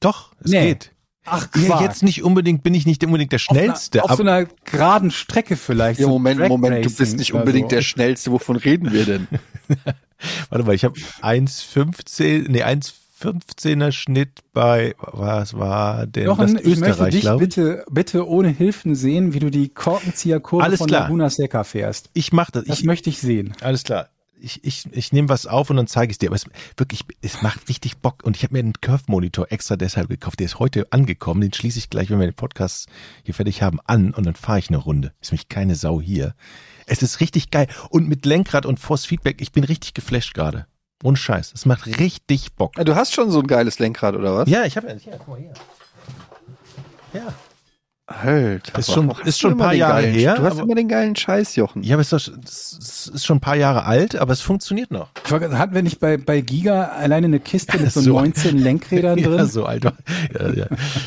Doch, 0.00 0.32
es 0.40 0.50
nee. 0.50 0.66
geht. 0.66 0.93
Ach, 1.26 1.48
ja, 1.56 1.82
jetzt 1.82 2.02
nicht 2.02 2.22
unbedingt, 2.22 2.62
bin 2.62 2.74
ich 2.74 2.86
nicht 2.86 3.02
unbedingt 3.04 3.32
der 3.32 3.38
Schnellste. 3.38 4.04
Auf, 4.04 4.10
einer, 4.10 4.12
auf 4.12 4.18
so 4.18 4.22
einer 4.22 4.48
geraden 4.64 5.10
Strecke 5.10 5.56
vielleicht. 5.56 6.00
Ja, 6.00 6.08
Moment, 6.08 6.40
so 6.40 6.48
Moment, 6.48 6.84
du 6.84 6.90
bist 6.90 7.16
nicht 7.16 7.32
unbedingt 7.32 7.70
so. 7.70 7.76
der 7.76 7.82
Schnellste. 7.82 8.30
Wovon 8.30 8.56
reden 8.56 8.92
wir 8.92 9.04
denn? 9.04 9.28
Warte 10.50 10.64
mal, 10.64 10.74
ich 10.74 10.84
habe 10.84 10.98
1,15, 11.22 12.50
nee, 12.50 12.62
1,15er 12.62 13.92
Schnitt 13.92 14.40
bei, 14.52 14.94
was 14.98 15.54
war 15.54 16.06
denn 16.06 16.24
Jochen, 16.24 16.54
das? 16.54 16.64
Österreich, 16.64 17.14
ich 17.14 17.24
möchte 17.24 17.38
dich 17.38 17.38
bitte, 17.38 17.84
bitte 17.90 18.28
ohne 18.28 18.48
Hilfen 18.48 18.94
sehen, 18.94 19.32
wie 19.32 19.38
du 19.38 19.50
die 19.50 19.68
Korkenzieherkurve 19.70 20.76
von. 20.76 20.88
Laguna 20.88 21.30
Seca 21.30 21.64
fährst. 21.64 22.10
Ich 22.12 22.32
mach 22.32 22.50
das. 22.50 22.64
Das 22.64 22.80
ich, 22.80 22.84
möchte 22.84 23.08
ich 23.08 23.18
sehen. 23.18 23.54
Alles 23.62 23.84
klar 23.84 24.08
ich, 24.44 24.62
ich, 24.62 24.86
ich 24.92 25.12
nehme 25.12 25.28
was 25.28 25.46
auf 25.46 25.70
und 25.70 25.76
dann 25.76 25.86
zeige 25.86 26.10
ich 26.10 26.14
es 26.14 26.18
dir. 26.18 26.28
Aber 26.28 26.36
es 26.36 26.46
wirklich, 26.76 27.04
es 27.22 27.42
macht 27.42 27.68
richtig 27.68 27.98
Bock. 27.98 28.22
Und 28.22 28.36
ich 28.36 28.42
habe 28.42 28.52
mir 28.54 28.60
einen 28.60 28.74
Curve-Monitor 28.80 29.50
extra 29.50 29.76
deshalb 29.76 30.08
gekauft. 30.08 30.38
Der 30.38 30.46
ist 30.46 30.58
heute 30.58 30.86
angekommen. 30.92 31.40
Den 31.40 31.52
schließe 31.52 31.78
ich 31.78 31.90
gleich, 31.90 32.10
wenn 32.10 32.20
wir 32.20 32.26
den 32.26 32.34
Podcast 32.34 32.88
hier 33.22 33.34
fertig 33.34 33.62
haben, 33.62 33.80
an 33.86 34.12
und 34.14 34.24
dann 34.26 34.34
fahre 34.36 34.58
ich 34.58 34.68
eine 34.68 34.76
Runde. 34.78 35.12
Ist 35.20 35.32
mich 35.32 35.48
keine 35.48 35.74
Sau 35.74 36.00
hier. 36.00 36.34
Es 36.86 37.02
ist 37.02 37.20
richtig 37.20 37.50
geil. 37.50 37.66
Und 37.88 38.08
mit 38.08 38.26
Lenkrad 38.26 38.66
und 38.66 38.78
Force 38.78 39.06
Feedback, 39.06 39.40
ich 39.40 39.52
bin 39.52 39.64
richtig 39.64 39.94
geflasht 39.94 40.34
gerade. 40.34 40.66
Ohne 41.02 41.16
Scheiß. 41.16 41.52
Es 41.54 41.66
macht 41.66 41.86
richtig 41.86 42.54
Bock. 42.54 42.74
Ah, 42.76 42.84
Du 42.84 42.94
hast 42.94 43.14
schon 43.14 43.30
so 43.30 43.40
ein 43.40 43.46
geiles 43.46 43.78
Lenkrad, 43.78 44.14
oder 44.14 44.36
was? 44.36 44.48
Ja, 44.48 44.64
ich 44.64 44.76
habe 44.76 44.88
ja, 44.88 45.16
guck 45.18 45.28
mal 45.28 45.38
hier. 45.38 45.54
Ja. 47.12 47.34
Alter. 48.06 48.78
Ist 48.78 48.92
schon- 48.92 49.10
ist 49.24 49.40
schon 49.40 49.52
ein 49.52 49.56
paar 49.58 49.72
Jahre 49.72 50.02
geilen- 50.02 50.14
her, 50.14 50.34
Du 50.34 50.42
hast 50.42 50.52
aber- 50.52 50.62
immer 50.64 50.74
den 50.74 50.88
geilen 50.88 51.16
Scheiß, 51.16 51.56
Jochen. 51.56 51.82
Ja, 51.82 51.94
aber 51.94 52.02
es 52.02 52.12
ist, 52.12 52.28
doch, 52.28 52.34
es 52.44 53.10
ist 53.14 53.24
schon 53.24 53.38
ein 53.38 53.40
paar 53.40 53.56
Jahre 53.56 53.84
alt, 53.86 54.14
aber 54.16 54.32
es 54.34 54.42
funktioniert 54.42 54.90
noch. 54.90 55.08
Hatten 55.30 55.74
wir 55.74 55.82
nicht 55.82 56.00
bei, 56.00 56.18
bei 56.18 56.42
Giga 56.42 56.84
alleine 56.88 57.26
eine 57.28 57.40
Kiste 57.40 57.78
mit 57.78 57.90
so, 57.92 58.02
So. 58.02 58.12
19 58.12 58.58
Lenkrädern 58.58 59.16
drin? 59.22 59.32
Ja, 59.38 59.46
so 59.46 59.64
alt, 59.64 59.84
war- 59.84 59.94
ja, 60.38 60.52
ja. 60.52 60.66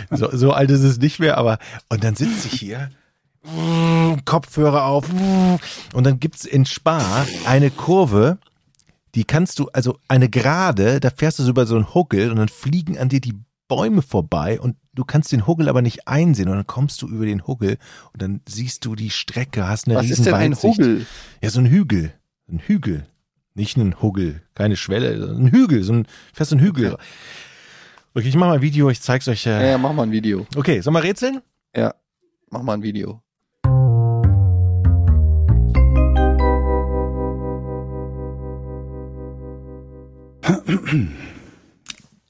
So, 0.09 0.29
so 0.35 0.51
alt 0.53 0.71
ist 0.71 0.81
es 0.81 0.97
nicht 0.97 1.19
mehr, 1.19 1.37
aber 1.37 1.59
und 1.89 2.03
dann 2.03 2.15
sitze 2.15 2.47
ich 2.51 2.59
hier, 2.59 2.89
Kopfhörer 4.25 4.85
auf 4.85 5.05
und 5.93 6.03
dann 6.05 6.19
gibt's 6.19 6.45
in 6.45 6.65
Spa 6.65 7.25
eine 7.45 7.69
Kurve, 7.71 8.39
die 9.15 9.23
kannst 9.23 9.59
du, 9.59 9.69
also 9.71 9.97
eine 10.07 10.29
Gerade, 10.29 10.99
da 10.99 11.09
fährst 11.15 11.39
du 11.39 11.43
so 11.43 11.51
über 11.51 11.65
so 11.65 11.75
einen 11.75 11.93
Huckel 11.93 12.29
und 12.31 12.37
dann 12.37 12.49
fliegen 12.49 12.97
an 12.97 13.07
dir 13.09 13.21
die 13.21 13.35
Bäume 13.67 14.01
vorbei 14.01 14.59
und 14.59 14.75
du 14.97 15.05
kannst 15.05 15.31
den 15.31 15.45
Huckel 15.45 15.69
aber 15.69 15.81
nicht 15.81 16.07
einsehen 16.07 16.49
und 16.49 16.55
dann 16.55 16.67
kommst 16.67 17.01
du 17.01 17.07
über 17.07 17.25
den 17.25 17.45
Huckel 17.45 17.77
und 18.13 18.21
dann 18.21 18.41
siehst 18.49 18.83
du 18.83 18.95
die 18.95 19.11
Strecke, 19.11 19.67
hast 19.67 19.87
eine 19.87 19.95
Was 19.95 20.03
riesen 20.03 20.13
ist 20.13 20.25
denn 20.25 20.33
ein. 20.33 20.55
Huggel? 20.55 21.05
Ja, 21.41 21.49
so 21.49 21.59
ein 21.59 21.67
Hügel. 21.67 22.13
Ein 22.49 22.59
Hügel. 22.59 23.05
Nicht 23.53 23.77
ein 23.77 24.01
Huggel, 24.01 24.41
keine 24.55 24.75
Schwelle, 24.75 25.35
ein 25.35 25.51
Hügel, 25.51 25.83
so 25.83 25.93
ein 25.93 26.07
fest 26.33 26.51
ein 26.53 26.59
Hügel. 26.59 26.93
Okay. 26.93 27.03
Okay, 28.13 28.27
ich 28.29 28.35
mache 28.35 28.49
mal 28.49 28.55
ein 28.55 28.61
Video, 28.61 28.89
ich 28.89 29.01
zeig's 29.01 29.27
euch. 29.27 29.45
Ja, 29.45 29.59
Äh. 29.59 29.71
ja, 29.71 29.77
mach 29.77 29.93
mal 29.93 30.03
ein 30.03 30.11
Video. 30.11 30.45
Okay, 30.55 30.81
sollen 30.81 30.95
wir 30.95 31.03
rätseln? 31.03 31.41
Ja, 31.75 31.93
mach 32.49 32.63
mal 32.63 32.73
ein 32.73 32.81
Video. 32.83 33.21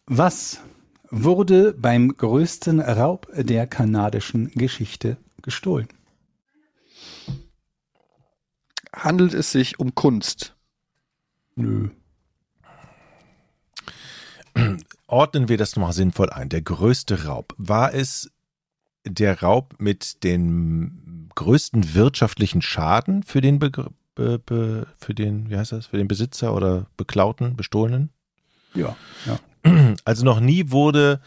Was 0.07 0.59
wurde 1.09 1.73
beim 1.73 2.15
größten 2.15 2.79
Raub 2.79 3.27
der 3.35 3.67
kanadischen 3.67 4.51
Geschichte 4.51 5.17
gestohlen? 5.41 5.87
Handelt 8.93 9.33
es 9.33 9.51
sich 9.51 9.79
um 9.79 9.93
Kunst? 9.95 10.55
Nö. 11.55 11.89
Ordnen 15.05 15.49
wir 15.49 15.57
das 15.57 15.75
nochmal 15.75 15.93
sinnvoll 15.93 16.29
ein. 16.31 16.49
Der 16.49 16.61
größte 16.61 17.25
Raub. 17.25 17.53
War 17.57 17.93
es 17.93 18.31
der 19.05 19.41
Raub 19.41 19.75
mit 19.77 20.23
dem 20.23 21.29
größten 21.35 21.93
wirtschaftlichen 21.93 22.61
Schaden 22.61 23.23
für 23.23 23.41
den, 23.41 23.59
Begr- 23.59 23.91
be, 24.15 24.39
be, 24.39 24.87
für 24.99 25.13
den, 25.13 25.49
wie 25.49 25.57
heißt 25.57 25.71
das, 25.71 25.85
für 25.85 25.97
den 25.97 26.07
Besitzer 26.07 26.55
oder 26.55 26.87
Beklauten, 26.97 27.55
Bestohlenen? 27.55 28.09
Ja, 28.73 28.97
ja. 29.25 29.39
Also 30.05 30.23
noch 30.23 30.39
nie 30.39 30.71
wurde 30.71 31.21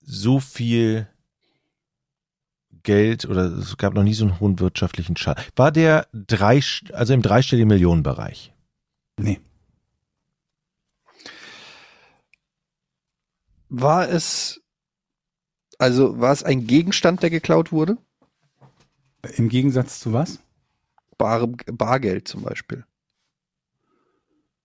so 0.00 0.40
viel 0.40 1.08
Geld 2.82 3.26
oder 3.26 3.44
es 3.44 3.76
gab 3.76 3.94
noch 3.94 4.02
nie 4.02 4.14
so 4.14 4.24
einen 4.24 4.40
hohen 4.40 4.58
wirtschaftlichen 4.58 5.16
Schaden. 5.16 5.44
War 5.56 5.70
der 5.70 6.08
drei, 6.12 6.60
also 6.92 7.12
im 7.12 7.22
dreistelligen 7.22 7.68
Millionenbereich? 7.68 8.54
Nee. 9.18 9.40
War 13.68 14.08
es, 14.08 14.60
also 15.78 16.18
war 16.18 16.32
es 16.32 16.42
ein 16.42 16.66
Gegenstand, 16.66 17.22
der 17.22 17.30
geklaut 17.30 17.70
wurde? 17.70 17.98
Im 19.36 19.48
Gegensatz 19.48 20.00
zu 20.00 20.12
was? 20.12 20.40
Barem, 21.18 21.56
Bargeld 21.66 22.26
zum 22.26 22.42
Beispiel. 22.42 22.84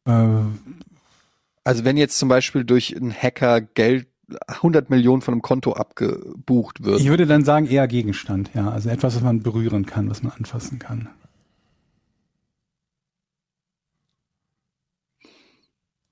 Äh, 0.05 0.45
Also 1.65 1.83
wenn 1.83 1.97
jetzt 1.97 2.17
zum 2.19 2.29
Beispiel 2.29 2.63
durch 2.63 2.95
einen 2.95 3.11
Hacker 3.11 3.59
Geld 3.59 4.07
100 4.47 4.89
Millionen 4.89 5.21
von 5.21 5.33
einem 5.33 5.41
Konto 5.41 5.73
abgebucht 5.73 6.83
wird. 6.83 6.99
ich 6.99 7.07
würde 7.07 7.25
dann 7.25 7.43
sagen 7.43 7.65
eher 7.67 7.87
Gegenstand, 7.87 8.51
ja. 8.53 8.69
Also 8.69 8.89
etwas, 8.89 9.15
was 9.15 9.23
man 9.23 9.41
berühren 9.41 9.85
kann, 9.85 10.09
was 10.09 10.23
man 10.23 10.31
anfassen 10.33 10.79
kann. 10.79 11.09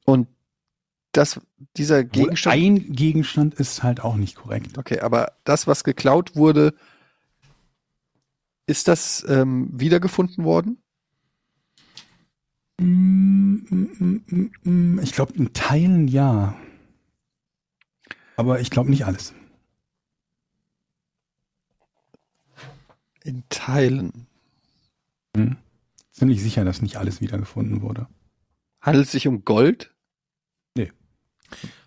Und 0.05 0.27
das, 1.11 1.39
dieser 1.77 1.99
Wohl 1.99 2.09
Gegenstand. 2.09 2.55
Ein 2.55 2.91
Gegenstand 2.91 3.53
ist 3.55 3.83
halt 3.83 4.01
auch 4.03 4.15
nicht 4.15 4.35
korrekt. 4.35 4.77
Okay, 4.77 4.99
aber 4.99 5.33
das, 5.43 5.67
was 5.67 5.83
geklaut 5.83 6.35
wurde, 6.35 6.73
ist 8.65 8.87
das 8.87 9.23
ähm, 9.27 9.69
wiedergefunden 9.71 10.43
worden? 10.43 10.69
Mm, 10.71 10.71
mm, 10.71 10.77
mm, 10.77 10.77
mm, 10.77 10.77
mm. 10.77 10.83
Ich 15.01 15.11
glaube, 15.13 15.33
in 15.35 15.53
Teilen 15.53 16.07
ja. 16.07 16.55
Aber 18.35 18.59
ich 18.59 18.69
glaube 18.69 18.89
nicht 18.89 19.05
alles. 19.05 19.33
In 23.23 23.43
Teilen. 23.49 24.27
Hm. 25.35 25.57
Ziemlich 26.11 26.41
sicher, 26.41 26.65
dass 26.65 26.81
nicht 26.81 26.97
alles 26.97 27.21
wiedergefunden 27.21 27.81
wurde. 27.81 28.07
Handelt 28.81 29.05
es 29.05 29.11
sich 29.11 29.27
um 29.27 29.45
Gold? 29.45 29.93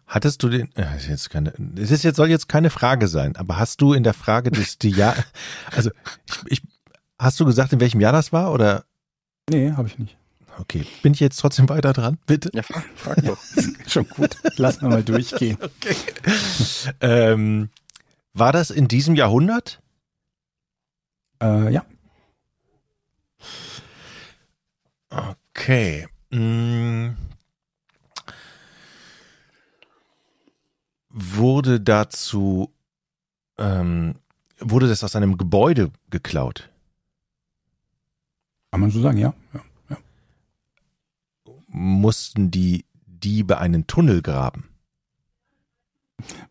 Hattest 0.07 0.43
du 0.43 0.49
den, 0.49 0.73
äh, 0.77 0.97
ist 0.97 1.09
jetzt 1.09 1.31
keine, 1.31 1.53
es 1.77 1.91
ist 1.91 2.05
jetzt, 2.05 2.17
soll 2.17 2.31
jetzt 2.31 2.49
keine 2.49 2.71
Frage 2.71 3.09
sein, 3.09 3.35
aber 3.37 3.59
hast 3.59 3.81
du 3.81 3.93
in 3.93 4.05
der 4.05 4.15
Frage 4.15 4.53
des, 4.53 4.79
die 4.79 4.91
Jahr, 4.91 5.17
also, 5.73 5.91
ich, 6.47 6.61
ich, 6.61 6.63
hast 7.19 7.41
du 7.41 7.45
gesagt, 7.45 7.73
in 7.73 7.81
welchem 7.81 8.01
Jahr 8.01 8.13
das 8.13 8.33
war 8.33 8.53
oder, 8.53 8.85
Nee, 9.51 9.73
habe 9.73 9.89
ich 9.89 9.99
nicht. 9.99 10.17
Okay, 10.59 10.87
bin 11.03 11.13
ich 11.13 11.21
jetzt 11.21 11.39
trotzdem 11.39 11.69
weiter 11.69 11.93
dran, 11.93 12.19
bitte? 12.27 12.51
Ja, 12.53 12.63
frag, 12.63 13.23
doch. 13.25 13.39
Schon 13.87 14.09
gut. 14.09 14.37
Lass 14.57 14.81
mal 14.81 15.03
durchgehen. 15.03 15.59
Ähm, 17.01 17.71
war 18.33 18.53
das 18.53 18.71
in 18.71 18.89
diesem 18.89 19.15
Jahrhundert? 19.15 19.81
Äh, 21.43 21.73
ja. 21.73 21.85
Okay. 25.11 26.07
Mm. 26.31 27.17
Wurde 31.09 31.81
dazu, 31.81 32.71
ähm, 33.57 34.17
wurde 34.59 34.89
das 34.89 35.03
aus 35.03 35.17
einem 35.17 35.39
Gebäude 35.39 35.91
geklaut? 36.11 36.69
Kann 38.71 38.81
man 38.81 38.91
so 38.91 39.01
sagen, 39.01 39.17
ja. 39.17 39.33
ja. 39.55 39.61
Mussten 41.79 42.51
die 42.51 42.87
Diebe 43.07 43.59
einen 43.59 43.87
Tunnel 43.87 44.23
graben? 44.23 44.71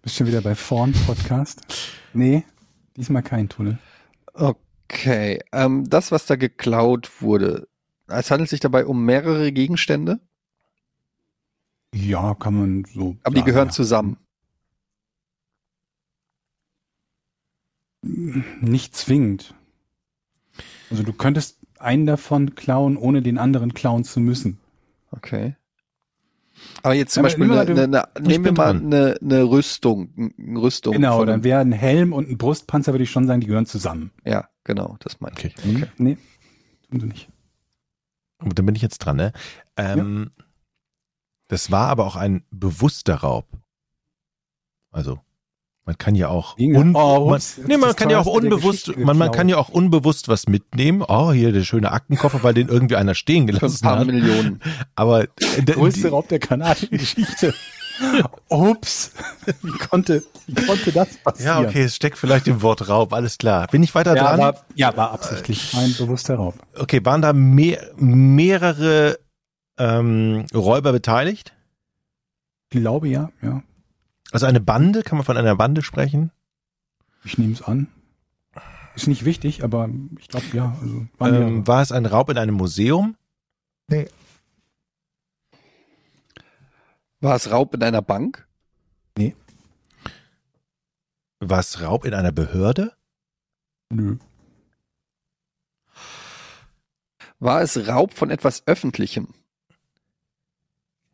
Bist 0.04 0.18
schon 0.18 0.28
wieder 0.28 0.42
bei 0.42 0.54
Vorn 0.54 0.94
Podcast? 1.08 1.64
Nee, 2.14 2.44
diesmal 2.96 3.24
kein 3.24 3.50
Tunnel. 3.50 3.80
Okay, 4.34 5.40
ähm, 5.52 5.90
das, 5.90 6.12
was 6.12 6.28
da 6.28 6.36
geklaut 6.36 7.24
wurde, 7.24 7.68
es 8.06 8.30
handelt 8.30 8.52
sich 8.52 8.60
dabei 8.60 8.86
um 8.86 9.04
mehrere 9.04 9.52
Gegenstände, 9.52 10.20
Ja, 11.92 12.36
kann 12.36 12.54
man 12.54 12.86
so. 12.86 13.18
aber 13.24 13.34
die 13.34 13.40
sagen, 13.40 13.46
gehören 13.48 13.68
ja. 13.70 13.74
zusammen. 13.74 14.18
Nicht 18.04 18.96
zwingend. 18.96 19.56
Also 20.92 21.02
du 21.02 21.14
könntest 21.14 21.58
einen 21.80 22.06
davon 22.06 22.54
klauen, 22.54 22.96
ohne 22.96 23.24
den 23.24 23.40
anderen 23.40 23.74
klauen 23.74 24.04
zu 24.04 24.20
müssen. 24.20 24.60
Okay. 25.16 25.56
Aber 26.84 26.94
jetzt 26.94 27.14
zum 27.14 27.22
Aber 27.22 27.26
Beispiel, 27.28 27.48
nehmen 27.48 27.56
wir 27.56 27.62
eine, 27.62 27.74
mal 27.74 27.84
eine, 27.84 28.16
eine, 28.16 28.28
nehmen 28.28 28.46
wir 28.46 28.52
mal 28.54 28.76
eine, 28.76 29.18
eine 29.22 29.44
Rüstung, 29.44 30.34
eine 30.38 30.62
Rüstung. 30.62 30.94
Genau, 30.94 31.26
dann 31.26 31.44
wäre 31.44 31.60
ein 31.60 31.74
Helm 31.74 32.14
und 32.14 32.30
ein 32.30 32.38
Brustpanzer, 32.38 32.94
würde 32.94 33.04
ich 33.04 33.12
schon 33.12 33.28
sagen, 33.28 33.42
die 33.42 33.48
gehören 33.48 33.66
zusammen. 33.66 34.12
Ja, 34.24 34.48
genau, 34.64 34.96
das 35.00 35.20
meine 35.20 35.36
ich. 35.38 35.46
Okay. 35.46 35.76
Okay. 35.76 35.88
Nee, 35.98 36.18
tun 36.90 37.00
sie 37.02 37.08
nicht. 37.08 37.30
Und 38.40 38.58
dann 38.58 38.66
bin 38.66 38.76
ich 38.76 38.82
jetzt 38.82 39.00
dran, 39.00 39.18
ne? 39.18 39.34
Ähm, 39.76 40.32
Das 41.48 41.72
war 41.72 41.90
aber 41.90 42.06
auch 42.06 42.16
ein 42.16 42.44
bewusster 42.52 43.16
Raub. 43.16 43.48
Also, 44.92 45.20
man 45.86 45.98
kann 45.98 46.16
ja 46.16 46.30
auch, 46.30 46.58
un 46.58 46.96
Oh, 46.96 47.30
man, 47.30 47.42
nee, 47.68 47.78
man 47.78 47.96
kann 47.96 48.10
ja 48.10 48.20
auch 48.20 48.24
der 48.26 48.34
unbewusst, 48.34 48.98
man, 48.98 49.18
man 49.18 49.32
kann 49.32 49.48
ja 49.50 49.58
auch 49.58 49.70
unbewusst 49.70 50.28
was 50.28 50.48
mitnehmen. 50.48 51.04
Oh, 51.08 51.32
hier 51.32 51.52
der 51.52 51.64
schöne 51.64 51.92
Aktenkoffer, 51.92 52.42
weil 52.44 52.54
den 52.56 52.68
irgendwie 52.70 52.96
einer 52.96 53.14
stehen 53.14 53.46
Für 53.48 53.54
ein 53.54 53.60
gelassen 53.60 53.84
paar 53.84 54.00
hat. 54.00 54.08
Millionen. 54.08 54.62
Aber 54.96 55.24
äh, 55.24 55.28
d- 55.62 55.74
Größte 55.74 56.10
Raub 56.10 56.28
der 56.28 56.40
kanadischen 56.40 56.98
Geschichte. 56.98 57.54
Ups, 58.50 59.12
wie 59.62 59.72
konnte, 59.72 60.24
wie 60.48 60.66
konnte 60.66 60.92
das 60.92 61.14
ja, 61.14 61.20
passieren? 61.24 61.66
okay, 61.66 61.84
es 61.84 61.96
steckt 61.96 62.18
vielleicht 62.18 62.48
im 62.48 62.62
Wort 62.62 62.90
Raub, 62.90 63.14
alles 63.14 63.38
klar. 63.38 63.68
Bin 63.68 63.84
ich 63.84 63.96
weiter 63.96 64.16
Ja, 64.16 64.24
dran? 64.24 64.40
war, 64.40 64.66
ja, 64.76 64.98
war 64.98 65.12
absichtlich 65.12 65.74
ein 65.76 65.94
bewusster 65.96 66.36
Raub. 66.36 66.56
Okay, 66.78 67.00
waren 67.06 67.22
da 67.22 67.32
mehr, 67.32 67.92
mehrere 67.96 69.18
ähm, 69.78 70.46
Räuber 70.54 70.92
beteiligt? 70.92 71.54
Ich 72.74 72.82
glaube 72.82 73.08
ja, 73.08 73.30
ja. 73.42 73.62
Also 74.36 74.48
eine 74.48 74.60
Bande, 74.60 75.02
kann 75.02 75.18
man 75.18 75.24
von 75.24 75.38
einer 75.38 75.56
Bande 75.56 75.82
sprechen? 75.82 76.30
Ich 77.24 77.38
nehme 77.38 77.54
es 77.54 77.62
an. 77.62 77.88
Ist 78.94 79.08
nicht 79.08 79.24
wichtig, 79.24 79.64
aber 79.64 79.90
ich 80.20 80.28
glaube 80.28 80.46
ja. 80.52 80.78
Also, 80.82 81.08
Ähm, 81.22 81.66
war 81.66 81.82
es 81.82 81.94
ein 81.94 82.06
Raub 82.06 82.30
in 82.30 82.38
einem 82.38 82.56
Museum? 82.56 83.16
War 87.22 87.38
es 87.38 87.50
Raub 87.50 87.74
in 87.76 87.82
einer 87.82 88.02
Bank? 88.02 88.46
War 91.40 91.60
es 91.60 91.82
Raub 91.82 92.04
in 92.04 92.14
einer 92.14 92.34
Behörde? 92.34 92.92
Nö. 93.90 94.18
War 97.40 97.62
es 97.62 97.88
Raub 97.88 98.14
von 98.14 98.30
etwas 98.30 98.68
Öffentlichem? 98.68 99.30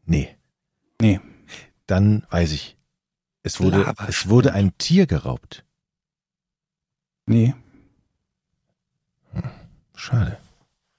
Nee. 0.06 0.36
Nee. 1.00 1.20
Dann 1.86 2.26
weiß 2.32 2.54
ich. 2.54 2.81
Es 3.44 3.60
wurde, 3.60 3.82
Lava- 3.84 4.08
es 4.08 4.30
wurde 4.30 4.54
ein 4.54 4.78
Tier 4.78 5.08
geraubt. 5.08 5.66
Nee. 7.26 7.56
Schade. 9.96 10.38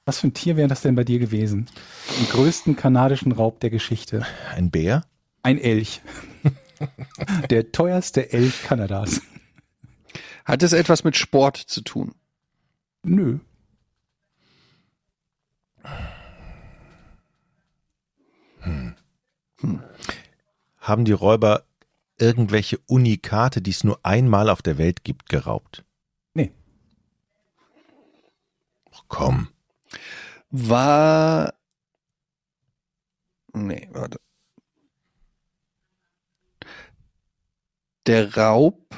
Was 0.04 0.18
für 0.18 0.28
ein 0.28 0.34
Tier 0.34 0.56
wäre 0.56 0.68
das 0.68 0.80
denn 0.82 0.94
bei 0.96 1.04
dir 1.04 1.18
gewesen? 1.18 1.68
Den 2.18 2.26
größten 2.28 2.74
kanadischen 2.76 3.32
Raub 3.32 3.60
der 3.60 3.70
Geschichte. 3.70 4.26
Ein 4.50 4.70
Bär? 4.70 5.04
Ein 5.42 5.58
Elch. 5.58 6.00
Der 7.50 7.70
teuerste 7.70 8.32
Elch 8.32 8.62
Kanadas. 8.64 9.20
Hat 10.44 10.62
es 10.64 10.72
etwas 10.72 11.04
mit 11.04 11.16
Sport 11.16 11.56
zu 11.56 11.82
tun? 11.82 12.14
Nö. 13.04 13.38
Haben 20.78 21.04
die 21.04 21.12
Räuber 21.12 21.64
irgendwelche 22.22 22.78
Unikate, 22.86 23.60
die 23.60 23.72
es 23.72 23.82
nur 23.82 23.98
einmal 24.06 24.48
auf 24.48 24.62
der 24.62 24.78
Welt 24.78 25.02
gibt, 25.02 25.28
geraubt? 25.28 25.84
Nee. 26.34 26.52
Ach, 28.92 29.02
komm. 29.08 29.48
War. 30.50 31.54
Nee, 33.52 33.88
warte. 33.92 34.20
Der 38.06 38.36
Raub. 38.36 38.94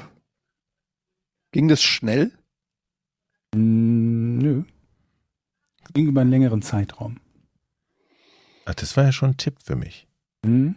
Ging 1.51 1.69
das 1.69 1.83
schnell? 1.83 2.33
Mm, 3.55 4.39
Nö. 4.39 4.65
Ging 5.95 6.09
über 6.09 6.21
einen 6.23 6.31
längeren 6.31 6.61
Zeitraum. 6.63 7.21
Ach, 8.67 8.75
das 8.75 8.97
war 8.97 9.05
ja 9.05 9.13
schon 9.13 9.31
ein 9.31 9.37
Tipp 9.37 9.63
für 9.63 9.77
mich. 9.77 10.09
Hm? 10.45 10.75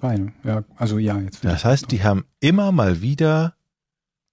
Beide. 0.00 0.32
Ja, 0.44 0.64
also 0.76 0.98
ja, 0.98 1.18
jetzt. 1.20 1.44
Das 1.44 1.64
heißt, 1.64 1.90
die 1.92 2.02
haben 2.02 2.24
immer 2.40 2.72
mal 2.72 3.00
wieder 3.00 3.54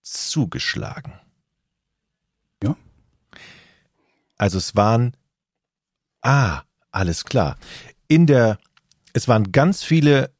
zugeschlagen. 0.01 1.13
Ja. 2.63 2.75
Also 4.37 4.57
es 4.57 4.75
waren, 4.75 5.15
ah, 6.21 6.61
alles 6.91 7.25
klar. 7.25 7.57
In 8.07 8.25
der, 8.25 8.57
es 9.13 9.27
waren 9.27 9.51
ganz 9.51 9.83
viele, 9.83 10.31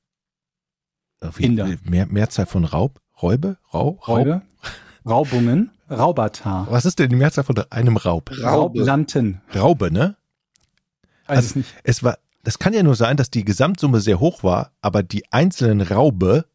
äh, 1.21 1.29
wie, 1.35 1.45
Inder. 1.45 1.69
mehr, 1.83 2.07
Mehrzahl 2.07 2.45
von 2.47 2.65
Raub, 2.65 2.99
Räube, 3.21 3.57
Rau, 3.73 3.99
Raub. 4.07 4.07
Räube, 4.07 4.41
Raubungen, 5.05 5.71
Raubatar, 5.89 6.67
Was 6.69 6.85
ist 6.85 6.99
denn 6.99 7.09
die 7.09 7.15
Mehrzahl 7.15 7.43
von 7.43 7.57
einem 7.71 7.97
Raub? 7.97 8.29
Raube. 8.31 8.79
Raublanten. 8.79 9.41
Raube, 9.53 9.91
ne? 9.91 10.15
Weiß 11.27 11.37
Also- 11.37 11.47
es 11.49 11.55
nicht. 11.55 11.75
Es 11.83 12.03
war, 12.03 12.17
das 12.49 12.57
kann 12.57 12.73
ja 12.73 12.81
nur 12.81 12.95
sein, 12.95 13.15
dass 13.15 13.29
die 13.29 13.45
Gesamtsumme 13.45 13.99
sehr 14.01 14.19
hoch 14.19 14.41
war, 14.41 14.71
aber 14.81 15.03
die 15.03 15.31
einzelnen 15.31 15.81
Raube 15.81 16.45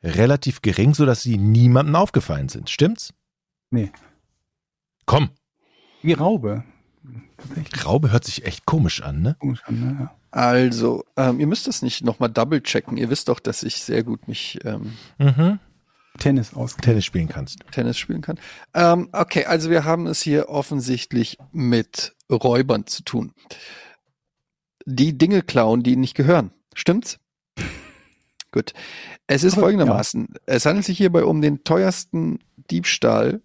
relativ 0.00 0.62
gering, 0.62 0.94
sodass 0.94 1.22
sie 1.22 1.36
niemandem 1.36 1.96
aufgefallen 1.96 2.48
sind. 2.48 2.70
Stimmt's? 2.70 3.12
Nee. 3.70 3.90
Komm, 5.04 5.30
Wie 6.00 6.12
Raube. 6.12 6.62
Raube 7.84 8.12
hört 8.12 8.22
sich 8.22 8.44
echt 8.44 8.66
komisch 8.66 9.02
an, 9.02 9.20
ne? 9.20 9.36
komisch 9.40 9.64
an, 9.64 9.80
ne? 9.80 9.96
Ja. 9.98 10.16
Also, 10.30 11.04
ähm, 11.16 11.40
ihr 11.40 11.48
müsst 11.48 11.66
das 11.66 11.82
nicht 11.82 12.04
nochmal 12.04 12.30
double 12.30 12.62
checken. 12.62 12.96
Ihr 12.96 13.10
wisst 13.10 13.28
doch, 13.28 13.40
dass 13.40 13.64
ich 13.64 13.82
sehr 13.82 14.04
gut 14.04 14.28
mich 14.28 14.60
ähm, 14.64 14.92
Mhm. 15.18 15.58
Tennis 16.20 16.54
aus. 16.54 16.76
Tennis 16.76 17.04
spielen 17.04 17.26
kannst. 17.26 17.64
Tennis 17.72 17.98
spielen 17.98 18.20
kann. 18.20 18.38
Ähm, 18.74 19.08
okay, 19.10 19.44
also 19.46 19.70
wir 19.70 19.82
haben 19.82 20.06
es 20.06 20.22
hier 20.22 20.50
offensichtlich 20.50 21.36
mit 21.50 22.14
Räubern 22.30 22.86
zu 22.86 23.02
tun. 23.02 23.32
Die 24.86 25.18
Dinge 25.18 25.42
klauen, 25.42 25.82
die 25.82 25.92
ihnen 25.92 26.00
nicht 26.00 26.14
gehören. 26.14 26.52
Stimmt's? 26.74 27.18
Gut. 28.52 28.72
Es 29.26 29.42
ist 29.42 29.54
Aber, 29.54 29.62
folgendermaßen. 29.62 30.34
Es 30.46 30.64
handelt 30.64 30.86
sich 30.86 30.96
hierbei 30.98 31.24
um 31.24 31.42
den 31.42 31.64
teuersten 31.64 32.38
Diebstahl 32.70 33.42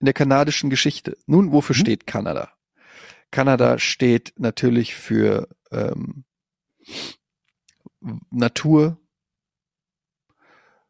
in 0.00 0.06
der 0.06 0.14
kanadischen 0.14 0.68
Geschichte. 0.68 1.16
Nun, 1.26 1.52
wofür 1.52 1.76
Mhm. 1.76 1.80
steht 1.80 2.06
Kanada? 2.06 2.52
Kanada 3.30 3.78
steht 3.78 4.34
natürlich 4.36 4.94
für 4.94 5.48
ähm, 5.70 6.24
Natur, 8.30 8.98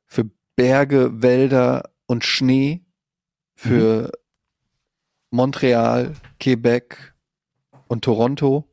für 0.06 0.30
Berge, 0.56 1.22
Wälder 1.22 1.90
und 2.06 2.24
Schnee, 2.24 2.84
für 3.54 4.10
Montreal, 5.30 6.14
Quebec 6.40 7.11
und 7.92 8.02
Toronto. 8.04 8.64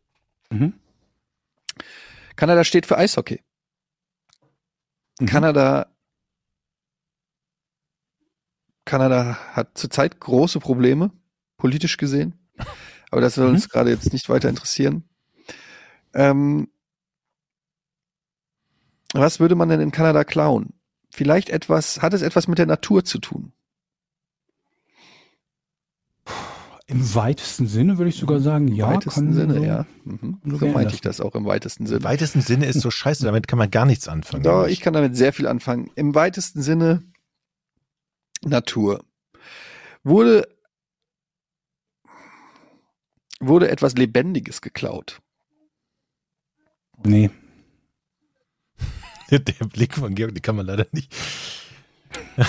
Mhm. 0.49 0.73
Kanada 2.35 2.63
steht 2.63 2.85
für 2.85 2.97
Eishockey. 2.97 3.43
Mhm. 5.19 5.25
Kanada 5.25 5.87
Kanada 8.85 9.37
hat 9.53 9.77
zurzeit 9.77 10.19
große 10.19 10.59
Probleme, 10.59 11.11
politisch 11.57 11.97
gesehen. 11.97 12.39
Aber 13.11 13.21
das 13.21 13.35
soll 13.35 13.47
Mhm. 13.49 13.55
uns 13.55 13.69
gerade 13.69 13.91
jetzt 13.91 14.13
nicht 14.13 14.29
weiter 14.29 14.49
interessieren. 14.49 15.03
Ähm, 16.13 16.69
was 19.13 19.39
würde 19.39 19.55
man 19.55 19.69
denn 19.69 19.81
in 19.81 19.91
Kanada 19.91 20.23
klauen? 20.23 20.73
Vielleicht 21.11 21.49
etwas, 21.49 22.01
hat 22.01 22.13
es 22.13 22.21
etwas 22.21 22.47
mit 22.47 22.57
der 22.57 22.65
Natur 22.67 23.03
zu 23.03 23.19
tun? 23.19 23.51
Im 26.89 27.13
weitesten 27.15 27.67
Sinne 27.67 27.99
würde 27.99 28.09
ich 28.09 28.15
sogar 28.17 28.39
sagen, 28.39 28.67
Im 28.67 28.73
ja. 28.75 28.87
weitesten 28.89 29.25
kann 29.27 29.33
Sinne, 29.33 29.53
so- 29.55 29.63
ja. 29.63 29.85
Mhm. 30.05 30.39
so 30.43 30.57
So 30.57 30.65
meinte 30.67 30.85
das. 30.85 30.93
ich 30.95 31.01
das 31.01 31.21
auch 31.21 31.35
im 31.35 31.45
weitesten 31.45 31.83
Im 31.83 31.87
Sinne. 31.87 32.03
weitesten 32.03 32.41
Sinne 32.41 32.65
ist 32.65 32.81
so 32.81 32.89
scheiße, 32.89 33.23
damit 33.25 33.47
kann 33.47 33.59
man 33.59 33.69
gar 33.69 33.85
nichts 33.85 34.07
anfangen. 34.07 34.41
Doch, 34.43 34.65
ich 34.65 34.81
kann 34.81 34.93
damit 34.93 35.15
sehr 35.15 35.31
viel 35.31 35.45
anfangen. 35.47 35.91
Im 35.95 36.15
weitesten 36.15 36.63
Sinne 36.63 37.03
Natur. 38.43 39.03
Wurde, 40.03 40.47
wurde 43.39 43.69
etwas 43.69 43.93
Lebendiges 43.95 44.61
geklaut. 44.61 45.19
Nee. 47.05 47.29
Der 49.29 49.65
Blick 49.67 49.93
von 49.93 50.15
Georg, 50.15 50.33
den 50.33 50.41
kann 50.41 50.55
man 50.55 50.65
leider 50.65 50.87
nicht. 50.91 51.13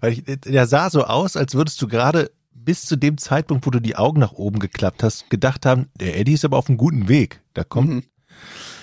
Weil 0.00 0.12
ich, 0.12 0.24
der 0.24 0.66
sah 0.66 0.88
so 0.90 1.04
aus, 1.04 1.36
als 1.36 1.54
würdest 1.54 1.82
du 1.82 1.88
gerade 1.88 2.30
bis 2.66 2.82
zu 2.84 2.96
dem 2.96 3.16
Zeitpunkt, 3.16 3.64
wo 3.64 3.70
du 3.70 3.80
die 3.80 3.96
Augen 3.96 4.20
nach 4.20 4.32
oben 4.32 4.58
geklappt 4.58 5.02
hast, 5.02 5.30
gedacht 5.30 5.64
haben, 5.64 5.88
der 5.98 6.18
Eddie 6.18 6.34
ist 6.34 6.44
aber 6.44 6.58
auf 6.58 6.68
einem 6.68 6.76
guten 6.76 7.08
Weg. 7.08 7.40
Da 7.54 7.64
kommt, 7.64 7.88
Mhm. 7.88 8.02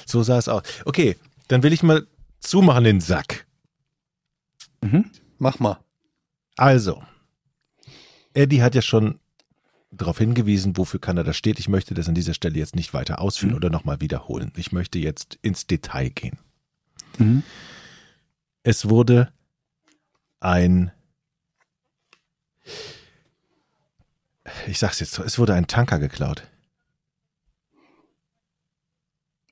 so 0.07 0.23
sah 0.23 0.39
es 0.39 0.47
aus. 0.47 0.63
Okay, 0.85 1.17
dann 1.49 1.61
will 1.61 1.73
ich 1.73 1.83
mal 1.83 2.07
zumachen 2.39 2.85
den 2.85 3.01
Sack. 3.01 3.45
Mhm. 4.81 5.11
Mach 5.37 5.59
mal. 5.59 5.79
Also, 6.57 7.03
Eddie 8.33 8.63
hat 8.63 8.73
ja 8.73 8.81
schon 8.81 9.19
darauf 9.91 10.17
hingewiesen, 10.17 10.75
wofür 10.77 10.99
Kanada 10.99 11.33
steht. 11.33 11.59
Ich 11.59 11.67
möchte 11.67 11.93
das 11.93 12.07
an 12.09 12.15
dieser 12.15 12.33
Stelle 12.33 12.57
jetzt 12.57 12.75
nicht 12.75 12.93
weiter 12.93 13.19
ausführen 13.21 13.51
Mhm. 13.51 13.57
oder 13.57 13.69
nochmal 13.69 14.01
wiederholen. 14.01 14.51
Ich 14.55 14.71
möchte 14.71 14.97
jetzt 14.97 15.37
ins 15.43 15.67
Detail 15.67 16.09
gehen. 16.09 16.39
Mhm. 17.19 17.43
Es 18.63 18.89
wurde 18.89 19.31
ein, 20.39 20.91
ich 24.67 24.79
sag's 24.79 24.99
jetzt, 24.99 25.13
so, 25.13 25.23
es 25.23 25.37
wurde 25.39 25.53
ein 25.53 25.67
Tanker 25.67 25.99
geklaut. 25.99 26.47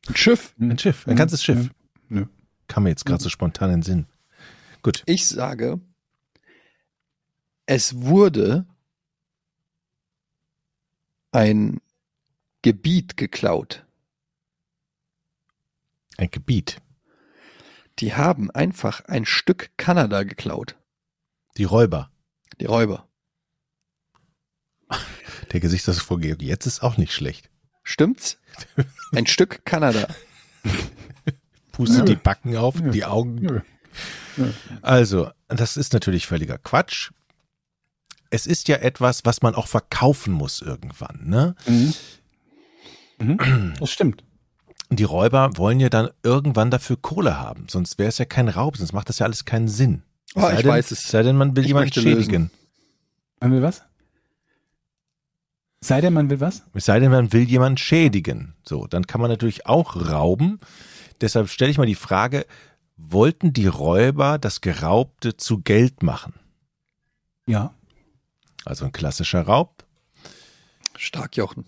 Ein 0.07 0.15
Schiff. 0.15 0.53
Ein 0.59 0.77
Schiff, 0.79 1.07
ein 1.07 1.15
ganzes 1.15 1.43
Schiff. 1.43 1.69
Nö. 2.09 2.25
Kam 2.67 2.83
mir 2.83 2.89
jetzt 2.89 3.05
gerade 3.05 3.21
so 3.21 3.29
spontan 3.29 3.69
in 3.69 3.77
den 3.77 3.83
Sinn. 3.83 4.07
Gut, 4.81 5.03
Ich 5.05 5.27
sage, 5.27 5.79
es 7.65 8.01
wurde 8.01 8.65
ein 11.31 11.79
Gebiet 12.61 13.15
geklaut. 13.17 13.85
ein 16.17 16.29
Gebiet. 16.29 16.81
Die 17.99 18.13
haben 18.13 18.51
einfach 18.51 19.01
ein 19.05 19.25
Stück 19.25 19.71
Kanada 19.77 20.23
geklaut. 20.23 20.75
Die 21.57 21.63
Räuber. 21.63 22.11
Die 22.59 22.65
Räuber. 22.65 23.07
Der 25.51 25.59
Gesichtsausdruck 25.59 26.07
von 26.07 26.21
Georg 26.21 26.41
jetzt 26.41 26.65
ist 26.65 26.81
auch 26.81 26.97
nicht 26.97 27.13
schlecht. 27.13 27.49
Stimmt's? 27.83 28.37
Ein 29.13 29.27
Stück 29.27 29.65
Kanada. 29.65 30.07
Pustet 31.71 32.07
die 32.09 32.15
Backen 32.15 32.55
auf, 32.57 32.75
Nö. 32.75 32.91
die 32.91 33.05
Augen. 33.05 33.35
Nö. 33.35 33.61
Also, 34.81 35.31
das 35.47 35.77
ist 35.77 35.93
natürlich 35.93 36.27
völliger 36.27 36.57
Quatsch. 36.57 37.11
Es 38.29 38.47
ist 38.47 38.67
ja 38.67 38.77
etwas, 38.77 39.25
was 39.25 39.41
man 39.41 39.55
auch 39.55 39.67
verkaufen 39.67 40.31
muss 40.31 40.61
irgendwann, 40.61 41.21
ne? 41.25 41.55
Mhm. 41.65 41.93
Mhm. 43.19 43.73
Das 43.79 43.91
stimmt. 43.91 44.23
Die 44.89 45.03
Räuber 45.03 45.51
wollen 45.57 45.79
ja 45.79 45.89
dann 45.89 46.09
irgendwann 46.23 46.71
dafür 46.71 46.97
Kohle 46.97 47.39
haben, 47.39 47.67
sonst 47.69 47.97
wäre 47.97 48.09
es 48.09 48.17
ja 48.17 48.25
kein 48.25 48.49
Raub, 48.49 48.77
sonst 48.77 48.93
macht 48.93 49.09
das 49.09 49.19
ja 49.19 49.25
alles 49.25 49.45
keinen 49.45 49.67
Sinn. 49.67 50.03
Oh, 50.35 50.41
sei 50.41 50.53
ich 50.55 50.61
denn, 50.61 50.69
weiß 50.69 50.91
es. 50.91 51.03
Sei 51.03 51.23
denn, 51.23 51.35
man 51.35 51.55
will 51.55 51.63
Ich 51.63 51.69
jemanden 51.69 51.93
schädigen. 51.93 52.51
Man 53.39 53.51
will 53.51 53.61
was? 53.61 53.83
Sei 55.83 55.99
denn, 55.99 56.13
man 56.13 56.29
will 56.29 56.39
was? 56.39 56.63
Es 56.73 56.85
sei 56.85 56.99
denn, 56.99 57.11
man 57.11 57.33
will 57.33 57.43
jemanden 57.43 57.77
schädigen. 57.77 58.53
So, 58.63 58.85
dann 58.85 59.07
kann 59.07 59.19
man 59.19 59.31
natürlich 59.31 59.65
auch 59.65 60.09
rauben. 60.09 60.59
Deshalb 61.21 61.49
stelle 61.49 61.71
ich 61.71 61.77
mal 61.77 61.87
die 61.87 61.95
Frage, 61.95 62.45
wollten 62.97 63.51
die 63.51 63.67
Räuber 63.67 64.37
das 64.37 64.61
Geraubte 64.61 65.37
zu 65.37 65.61
Geld 65.61 66.03
machen? 66.03 66.33
Ja. 67.47 67.73
Also 68.63 68.85
ein 68.85 68.91
klassischer 68.91 69.41
Raub. 69.41 69.83
Stark, 70.95 71.35
Jochen. 71.35 71.65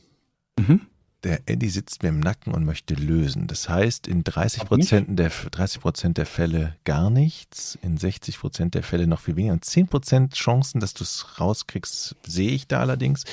Mhm. 0.60 0.82
Der 1.24 1.42
Eddie 1.46 1.70
sitzt 1.70 2.04
mir 2.04 2.10
im 2.10 2.20
Nacken 2.20 2.54
und 2.54 2.66
möchte 2.66 2.96
lösen. 2.96 3.48
Das 3.48 3.70
heißt, 3.70 4.08
in 4.08 4.24
30 4.24 4.66
Prozent 4.66 5.20
der, 5.20 5.30
30 5.30 5.82
Prozent 5.82 6.18
der 6.18 6.26
Fälle 6.26 6.76
gar 6.84 7.10
nichts, 7.10 7.78
in 7.82 7.98
60 7.98 8.40
Prozent 8.40 8.76
der 8.76 8.84
Fälle 8.84 9.08
noch 9.08 9.22
viel 9.22 9.38
weniger. 9.38 9.54
Und 9.54 9.64
10 9.64 9.88
Prozent 9.88 10.34
Chancen, 10.34 10.82
dass 10.82 10.94
du 10.94 11.04
es 11.04 11.40
rauskriegst, 11.40 12.16
sehe 12.28 12.52
ich 12.52 12.68
da 12.68 12.82
allerdings. 12.82 13.24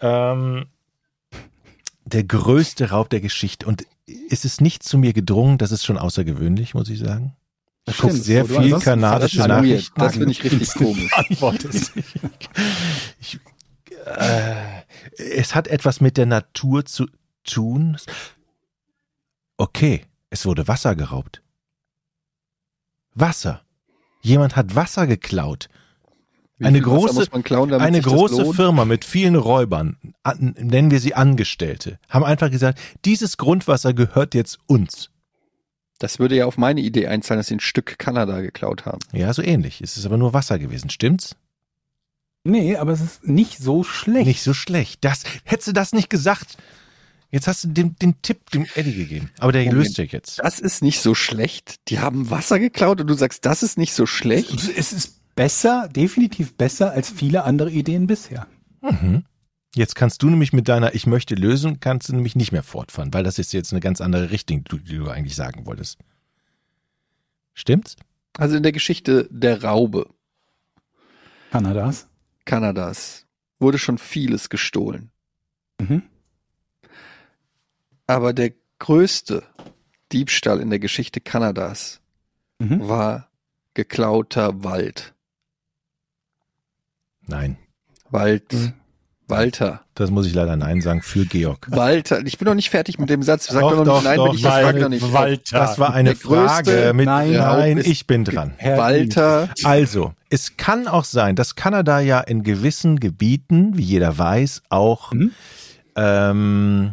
Ähm, 0.00 0.66
der 2.04 2.24
größte 2.24 2.90
Raub 2.90 3.10
der 3.10 3.20
Geschichte. 3.20 3.66
Und 3.66 3.86
ist 4.06 4.44
es 4.44 4.60
nicht 4.60 4.82
zu 4.82 4.98
mir 4.98 5.12
gedrungen, 5.12 5.58
das 5.58 5.72
ist 5.72 5.84
schon 5.84 5.98
außergewöhnlich, 5.98 6.74
muss 6.74 6.88
ich 6.88 7.00
sagen. 7.00 7.34
Ich 7.86 7.98
gucke 7.98 8.14
sehr 8.14 8.46
viel 8.46 8.78
kanadische. 8.78 9.46
Nachrichten. 9.46 10.00
Das 10.00 10.14
finde 10.14 10.30
ich 10.30 10.42
richtig 10.42 10.68
komisch. 10.74 11.12
antwortest. 11.12 11.92
ich, 13.20 13.40
äh, 14.04 14.82
es 15.18 15.54
hat 15.54 15.68
etwas 15.68 16.00
mit 16.00 16.16
der 16.16 16.26
Natur 16.26 16.84
zu 16.84 17.06
tun. 17.44 17.96
Okay, 19.56 20.04
es 20.30 20.46
wurde 20.46 20.66
Wasser 20.68 20.96
geraubt. 20.96 21.42
Wasser. 23.14 23.62
Jemand 24.22 24.56
hat 24.56 24.74
Wasser 24.74 25.06
geklaut. 25.06 25.68
Eine 26.60 26.80
große- 26.80 27.42
klauen, 27.42 27.72
Eine 27.74 28.00
große? 28.00 28.54
Firma 28.54 28.84
mit 28.84 29.04
vielen 29.04 29.34
Räubern, 29.34 29.98
an, 30.22 30.54
nennen 30.58 30.90
wir 30.90 31.00
sie 31.00 31.14
Angestellte, 31.14 31.98
haben 32.08 32.24
einfach 32.24 32.50
gesagt, 32.50 32.78
dieses 33.04 33.36
Grundwasser 33.36 33.92
gehört 33.92 34.34
jetzt 34.34 34.58
uns. 34.66 35.10
Das 35.98 36.18
würde 36.18 36.36
ja 36.36 36.46
auf 36.46 36.56
meine 36.56 36.80
Idee 36.80 37.08
einzahlen, 37.08 37.38
dass 37.40 37.48
sie 37.48 37.56
ein 37.56 37.60
Stück 37.60 37.98
Kanada 37.98 38.40
geklaut 38.40 38.86
haben. 38.86 39.00
Ja, 39.12 39.32
so 39.32 39.42
ähnlich. 39.42 39.80
Es 39.80 39.96
ist 39.96 40.06
aber 40.06 40.16
nur 40.16 40.32
Wasser 40.32 40.58
gewesen, 40.58 40.90
stimmt's? 40.90 41.36
Nee, 42.44 42.76
aber 42.76 42.92
es 42.92 43.00
ist 43.00 43.26
nicht 43.26 43.58
so 43.58 43.82
schlecht. 43.82 44.26
Nicht 44.26 44.42
so 44.42 44.52
schlecht. 44.52 45.04
Das, 45.04 45.24
hättest 45.44 45.68
du 45.68 45.72
das 45.72 45.94
nicht 45.94 46.10
gesagt, 46.10 46.58
jetzt 47.30 47.46
hast 47.48 47.64
du 47.64 47.68
den, 47.68 47.96
den 47.96 48.20
Tipp 48.20 48.50
dem 48.50 48.66
Eddie 48.74 48.94
gegeben. 48.94 49.30
Aber 49.38 49.50
der 49.50 49.62
Moment. 49.62 49.78
löst 49.78 49.96
sich 49.96 50.12
jetzt. 50.12 50.40
Das 50.40 50.60
ist 50.60 50.82
nicht 50.82 51.00
so 51.00 51.14
schlecht. 51.14 51.88
Die 51.88 52.00
haben 52.00 52.30
Wasser 52.30 52.58
geklaut 52.58 53.00
und 53.00 53.06
du 53.06 53.14
sagst, 53.14 53.46
das 53.46 53.62
ist 53.62 53.78
nicht 53.78 53.94
so 53.94 54.04
schlecht. 54.04 54.52
Es 54.76 54.92
ist 54.92 55.34
besser, 55.34 55.88
definitiv 55.88 56.54
besser 56.54 56.92
als 56.92 57.10
viele 57.10 57.44
andere 57.44 57.70
Ideen 57.70 58.06
bisher. 58.06 58.46
Mhm. 58.82 59.24
Jetzt 59.74 59.96
kannst 59.96 60.22
du 60.22 60.30
nämlich 60.30 60.52
mit 60.52 60.68
deiner 60.68 60.94
Ich 60.94 61.06
möchte 61.06 61.34
lösen, 61.34 61.80
kannst 61.80 62.08
du 62.08 62.12
nämlich 62.12 62.36
nicht 62.36 62.52
mehr 62.52 62.62
fortfahren, 62.62 63.12
weil 63.12 63.24
das 63.24 63.38
ist 63.38 63.52
jetzt 63.52 63.72
eine 63.72 63.80
ganz 63.80 64.00
andere 64.00 64.30
Richtung, 64.30 64.64
die 64.64 64.68
du, 64.68 64.78
die 64.78 64.98
du 64.98 65.08
eigentlich 65.08 65.34
sagen 65.34 65.66
wolltest. 65.66 65.98
Stimmt's? 67.54 67.96
Also 68.36 68.56
in 68.56 68.62
der 68.62 68.72
Geschichte 68.72 69.28
der 69.30 69.64
Raube 69.64 70.08
Kanadas. 71.50 72.08
Kanadas 72.44 73.26
wurde 73.58 73.78
schon 73.78 73.98
vieles 73.98 74.48
gestohlen. 74.48 75.10
Mhm. 75.80 76.02
Aber 78.06 78.32
der 78.32 78.52
größte 78.78 79.42
Diebstahl 80.12 80.60
in 80.60 80.70
der 80.70 80.78
Geschichte 80.78 81.20
Kanadas 81.20 82.00
Mhm. 82.58 82.88
war 82.88 83.30
geklauter 83.74 84.62
Wald. 84.62 85.14
Nein. 87.22 87.56
Wald. 88.10 88.52
Mhm. 88.52 88.74
Walter. 89.26 89.80
Das 89.94 90.10
muss 90.10 90.26
ich 90.26 90.34
leider 90.34 90.54
Nein 90.56 90.80
sagen 90.82 91.00
für 91.00 91.24
Georg. 91.24 91.66
Walter. 91.70 92.24
Ich 92.26 92.36
bin 92.38 92.46
noch 92.46 92.54
nicht 92.54 92.68
fertig 92.70 92.98
mit 92.98 93.08
dem 93.08 93.22
Satz. 93.22 93.46
Sag 93.46 93.60
Doch, 93.62 93.70
doch, 93.70 93.78
noch 93.78 93.84
doch, 93.84 94.02
nicht 94.02 94.04
nein, 94.04 94.16
doch, 94.16 94.26
wenn 94.28 94.34
ich 94.34 94.42
das 94.42 94.52
frage 94.52 94.80
noch 94.80 94.88
nicht. 94.90 95.12
Walter. 95.12 95.58
Das 95.58 95.78
war 95.78 95.94
eine 95.94 96.14
Frage 96.14 96.92
mit 96.94 97.06
Nein, 97.06 97.32
Nein, 97.32 97.78
ich 97.78 98.06
bin 98.06 98.24
dran. 98.24 98.52
Herr 98.58 98.76
Walter. 98.76 99.48
Also, 99.64 100.12
es 100.28 100.56
kann 100.58 100.86
auch 100.88 101.04
sein, 101.04 101.36
dass 101.36 101.54
Kanada 101.54 102.00
ja 102.00 102.20
in 102.20 102.42
gewissen 102.42 103.00
Gebieten, 103.00 103.76
wie 103.78 103.82
jeder 103.82 104.16
weiß, 104.18 104.62
auch, 104.68 105.12
Mhm. 105.12 105.30
ähm, 105.96 106.92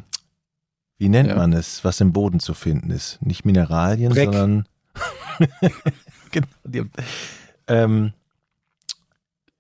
wie 0.97 1.09
nennt 1.09 1.29
Ja. 1.29 1.35
man 1.35 1.51
es, 1.53 1.83
was 1.83 1.99
im 1.99 2.13
Boden 2.13 2.39
zu 2.39 2.53
finden 2.53 2.91
ist? 2.91 3.19
Nicht 3.21 3.43
Mineralien, 3.45 4.13
Dreck. 4.13 4.25
sondern 4.33 4.65
genau, 6.31 6.47
die, 6.63 6.83
ähm, 7.67 8.13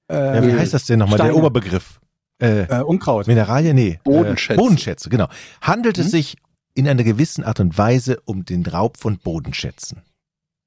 Äh, 0.09 0.35
ja, 0.35 0.45
wie 0.45 0.53
heißt 0.59 0.73
das 0.73 0.85
denn 0.85 0.99
nochmal? 0.99 1.19
Der. 1.19 1.33
Oberbegriff. 1.35 2.00
Äh, 2.41 2.63
Äh, 2.63 2.81
Unkraut. 2.83 3.27
Mineralien? 3.27 3.75
Nee. 3.75 3.99
Bodenschätze. 4.03 4.53
Äh, 4.53 4.57
Bodenschätze, 4.57 5.09
genau. 5.09 5.27
Handelt 5.61 5.97
es 5.97 6.07
Mhm. 6.07 6.09
sich 6.11 6.37
in 6.73 6.87
einer 6.87 7.03
gewissen 7.03 7.43
Art 7.43 7.59
und 7.59 7.77
Weise 7.77 8.19
um 8.25 8.45
den 8.45 8.65
Raub 8.65 8.97
von 8.97 9.17
Bodenschätzen? 9.19 10.01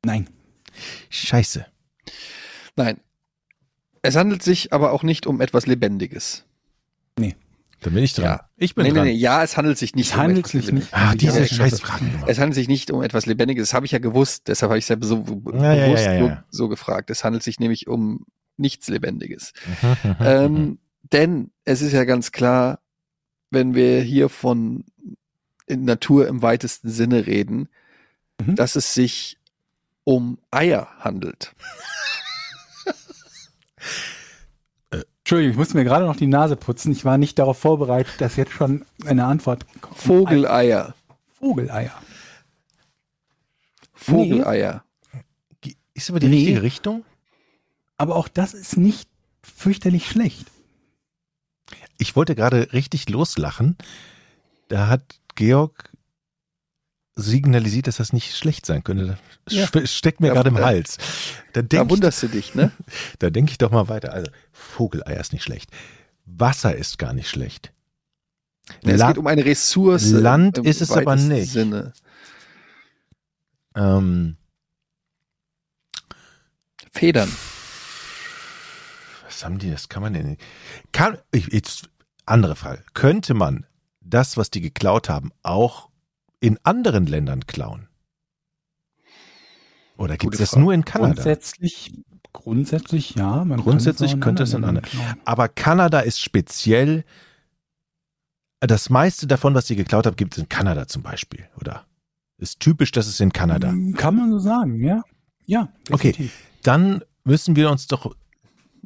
Nein. 0.04 0.28
Scheiße. 1.10 1.66
Nein. 2.76 3.00
Es 4.02 4.16
handelt 4.16 4.42
sich 4.42 4.72
aber 4.72 4.92
auch 4.92 5.02
nicht 5.02 5.26
um 5.26 5.40
etwas 5.40 5.66
Lebendiges. 5.66 6.44
Dann 7.80 7.92
bin 7.92 8.02
ich 8.02 8.14
dran. 8.14 8.24
Ja. 8.24 8.48
Ich 8.56 8.74
bin 8.74 8.84
nee, 8.84 8.90
nee, 8.92 8.96
dran. 8.96 9.06
nee, 9.08 9.12
ja, 9.12 9.42
es 9.42 9.58
handelt 9.58 9.76
sich 9.76 9.94
nicht 9.94 10.08
Es 10.12 10.16
handelt 10.16 10.38
etwas 10.46 10.52
sich 10.52 10.64
Lebendiges. 10.66 10.90
nicht. 10.90 10.94
Ah, 11.06 11.14
diese 11.14 11.40
Ja, 11.40 11.46
scheiß 11.46 11.70
das- 11.72 11.80
Fragen 11.80 12.10
immer. 12.14 12.26
Es 12.28 12.38
handelt 12.38 12.54
sich 12.54 12.66
nicht 12.66 12.90
um 12.90 13.02
etwas 13.02 13.26
Lebendiges, 13.26 13.68
das 13.68 13.74
habe 13.74 13.84
ich 13.84 13.92
ja 13.92 13.98
gewusst, 13.98 14.48
deshalb 14.48 14.70
habe 14.70 14.78
ich 14.78 14.86
es 14.86 14.88
ja 14.88 14.96
so 15.02 15.16
Ja, 15.52 15.74
ja, 15.74 15.86
bewusst 15.86 16.06
ja, 16.06 16.12
ja, 16.14 16.24
ja. 16.26 16.44
So, 16.48 16.64
so 16.64 16.68
gefragt. 16.68 17.10
Es 17.10 17.24
handelt 17.24 17.42
sich 17.42 17.60
nämlich 17.60 17.86
um 17.86 18.24
nichts 18.56 18.88
Lebendiges. 18.88 19.52
Mhm. 19.82 20.16
ähm, 20.20 20.78
denn 21.12 21.50
es 21.64 21.82
ist 21.82 21.92
ja 21.92 22.04
ganz 22.04 22.32
klar, 22.32 22.80
wenn 23.50 23.74
wir 23.74 24.00
hier 24.02 24.28
von 24.28 24.84
in 25.66 25.84
Natur 25.84 26.28
im 26.28 26.42
weitesten 26.42 26.90
Sinne 26.90 27.26
reden, 27.26 27.68
Mhm. 28.40 28.56
dass 28.56 28.74
es 28.74 28.92
sich 28.94 29.38
um 30.02 30.38
Eier 30.50 30.88
handelt. 30.98 31.54
Entschuldigung, 34.90 35.52
ich 35.52 35.56
musste 35.56 35.76
mir 35.76 35.84
gerade 35.84 36.04
noch 36.04 36.16
die 36.16 36.26
Nase 36.26 36.56
putzen. 36.56 36.92
Ich 36.92 37.04
war 37.04 37.16
nicht 37.16 37.38
darauf 37.38 37.58
vorbereitet, 37.58 38.20
dass 38.20 38.36
jetzt 38.36 38.52
schon 38.52 38.84
eine 39.06 39.24
Antwort 39.24 39.64
kommt. 39.80 39.96
Vogeleier. 39.96 40.94
Vogeleier. 41.40 41.92
Vogeleier. 43.94 44.84
Ist 45.94 46.10
aber 46.10 46.20
die 46.20 46.26
Nee. 46.26 46.36
richtige 46.36 46.62
Richtung? 46.62 47.04
Aber 47.96 48.16
auch 48.16 48.28
das 48.28 48.52
ist 48.52 48.76
nicht 48.76 49.08
fürchterlich 49.42 50.08
schlecht. 50.08 50.46
Ich 51.98 52.16
wollte 52.16 52.34
gerade 52.34 52.72
richtig 52.72 53.08
loslachen. 53.08 53.76
Da 54.68 54.88
hat 54.88 55.02
Georg 55.34 55.90
signalisiert, 57.16 57.86
dass 57.86 57.98
das 57.98 58.12
nicht 58.12 58.36
schlecht 58.36 58.66
sein 58.66 58.82
könnte. 58.82 59.18
Das 59.44 59.54
Ja. 59.54 59.86
steckt 59.86 60.20
mir 60.20 60.28
Ja, 60.28 60.34
gerade 60.34 60.48
im 60.48 60.56
da- 60.56 60.64
Hals. 60.64 60.96
Da 61.52 61.60
Da 61.60 61.62
denke 61.62 61.84
ich, 61.86 61.90
wunderst 61.92 62.22
du 62.22 62.28
dich, 62.28 62.54
ne? 62.54 62.72
da 63.20 63.30
denk 63.30 63.50
ich 63.50 63.58
doch 63.58 63.70
mal 63.70 63.88
weiter. 63.88 64.12
Also, 64.12 64.30
Vogeleier 64.52 65.20
ist 65.20 65.32
nicht 65.32 65.44
schlecht. 65.44 65.70
Wasser 66.26 66.74
ist 66.74 66.98
gar 66.98 67.12
nicht 67.12 67.28
schlecht. 67.28 67.72
Es 68.82 68.98
La- 68.98 69.08
geht 69.08 69.18
um 69.18 69.26
eine 69.28 69.44
Ressource. 69.44 70.10
Land 70.10 70.58
ist 70.58 70.80
es 70.80 70.90
aber 70.90 71.14
nicht. 71.16 71.52
Sinne. 71.52 71.92
ähm, 73.76 74.36
Federn. 76.92 77.30
Was 79.44 79.50
haben 79.50 79.58
die, 79.58 79.70
das 79.70 79.88
kann 79.88 80.02
man 80.02 80.14
denn, 80.14 80.36
kann, 80.92 81.18
jetzt, 81.34 81.90
andere 82.26 82.56
Frage. 82.56 82.82
Könnte 82.94 83.34
man 83.34 83.66
das, 84.00 84.36
was 84.36 84.50
die 84.50 84.60
geklaut 84.60 85.08
haben, 85.08 85.32
auch 85.42 85.90
in 86.40 86.58
anderen 86.62 87.06
Ländern 87.06 87.46
klauen? 87.46 87.88
Oder 89.96 90.16
gibt 90.16 90.34
es 90.34 90.40
das 90.40 90.50
Frage. 90.50 90.62
nur 90.62 90.72
in 90.74 90.84
Kanada? 90.84 91.14
Grundsätzlich, 91.14 91.92
grundsätzlich 92.32 93.14
ja. 93.14 93.44
Man 93.44 93.60
Grundsätzlich 93.60 94.20
könnte 94.20 94.42
es 94.44 94.54
in 94.54 94.64
anderen. 94.64 94.88
Aber 95.24 95.48
Kanada 95.48 96.00
ist 96.00 96.20
speziell, 96.20 97.04
das 98.60 98.90
meiste 98.90 99.26
davon, 99.26 99.54
was 99.54 99.66
sie 99.66 99.76
geklaut 99.76 100.06
haben, 100.06 100.16
gibt 100.16 100.34
es 100.34 100.38
in 100.38 100.48
Kanada 100.48 100.88
zum 100.88 101.02
Beispiel, 101.02 101.46
oder? 101.60 101.84
Ist 102.38 102.60
typisch, 102.60 102.90
dass 102.90 103.06
es 103.06 103.20
in 103.20 103.32
Kanada. 103.32 103.74
Kann 103.96 104.16
man 104.16 104.30
so 104.30 104.38
sagen, 104.38 104.82
ja. 104.82 105.02
Ja, 105.46 105.68
Okay. 105.90 106.12
definitiv. 106.12 106.40
Dann 106.62 107.04
müssen 107.24 107.54
wir 107.56 107.70
uns 107.70 107.86
doch, 107.86 108.16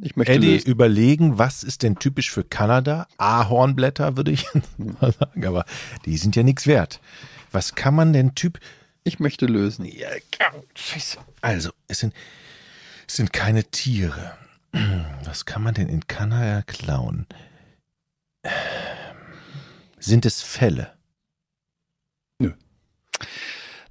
Ich 0.03 0.17
möchte 0.17 0.33
Eddie, 0.33 0.55
lösen. 0.55 0.69
überlegen, 0.71 1.39
was 1.39 1.63
ist 1.63 1.83
denn 1.83 1.97
typisch 1.97 2.31
für 2.31 2.45
Kanada? 2.45 3.07
Ahornblätter, 3.17 4.17
würde 4.17 4.31
ich 4.31 4.47
mal 4.77 5.13
sagen, 5.13 5.45
aber 5.47 5.65
die 6.05 6.17
sind 6.17 6.37
ja 6.37 6.43
nichts 6.43 6.67
wert. 6.67 7.01
Was 7.51 7.75
kann 7.75 7.95
man 7.95 8.13
denn 8.13 8.35
typ, 8.35 8.61
Ich 9.05 9.21
möchte 9.21 9.47
lösen. 9.47 9.85
Ja, 9.87 10.09
scheiße. 10.75 11.19
Also, 11.41 11.71
es 11.89 12.01
sind, 12.01 12.15
es 13.07 13.17
sind 13.17 13.33
keine 13.33 13.65
Tiere. 13.65 14.37
Was 15.25 15.47
kann 15.47 15.63
man 15.63 15.73
denn 15.75 15.89
in 15.89 16.07
Kanada 16.07 16.61
klauen? 16.63 17.27
Sind 19.99 20.27
es 20.27 20.43
Fälle? 20.43 20.93
Nö. 22.39 22.53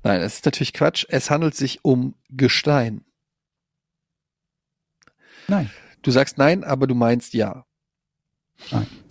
Nein, 0.03 0.21
es 0.21 0.35
ist 0.35 0.45
natürlich 0.45 0.73
Quatsch. 0.73 1.05
Es 1.09 1.29
handelt 1.31 1.55
sich 1.55 1.83
um 1.83 2.13
Gestein. 2.29 3.03
Nein. 5.47 5.69
Du 6.01 6.11
sagst 6.11 6.37
nein, 6.37 6.63
aber 6.63 6.87
du 6.87 6.95
meinst 6.95 7.33
ja. 7.33 7.65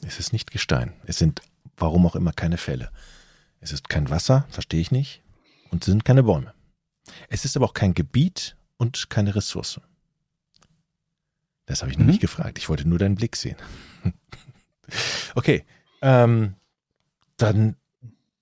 Es 0.06 0.18
ist 0.18 0.32
nicht 0.32 0.50
Gestein. 0.50 0.92
Es 1.04 1.18
sind, 1.18 1.40
warum 1.76 2.06
auch 2.06 2.16
immer, 2.16 2.32
keine 2.32 2.58
Fälle. 2.58 2.90
Es 3.60 3.72
ist 3.72 3.88
kein 3.88 4.10
Wasser, 4.10 4.46
verstehe 4.50 4.80
ich 4.80 4.90
nicht. 4.90 5.22
Und 5.70 5.82
es 5.82 5.86
sind 5.86 6.04
keine 6.04 6.22
Bäume. 6.22 6.52
Es 7.28 7.44
ist 7.44 7.56
aber 7.56 7.66
auch 7.66 7.74
kein 7.74 7.94
Gebiet 7.94 8.56
und 8.76 9.10
keine 9.10 9.34
Ressource. 9.34 9.80
Das 11.66 11.82
habe 11.82 11.90
ich 11.90 11.98
noch 11.98 12.04
Mhm. 12.04 12.10
nicht 12.10 12.20
gefragt. 12.20 12.58
Ich 12.58 12.68
wollte 12.68 12.88
nur 12.88 12.98
deinen 12.98 13.16
Blick 13.16 13.36
sehen. 13.36 13.56
okay. 15.34 15.64
Ähm, 16.02 16.54
dann 17.36 17.76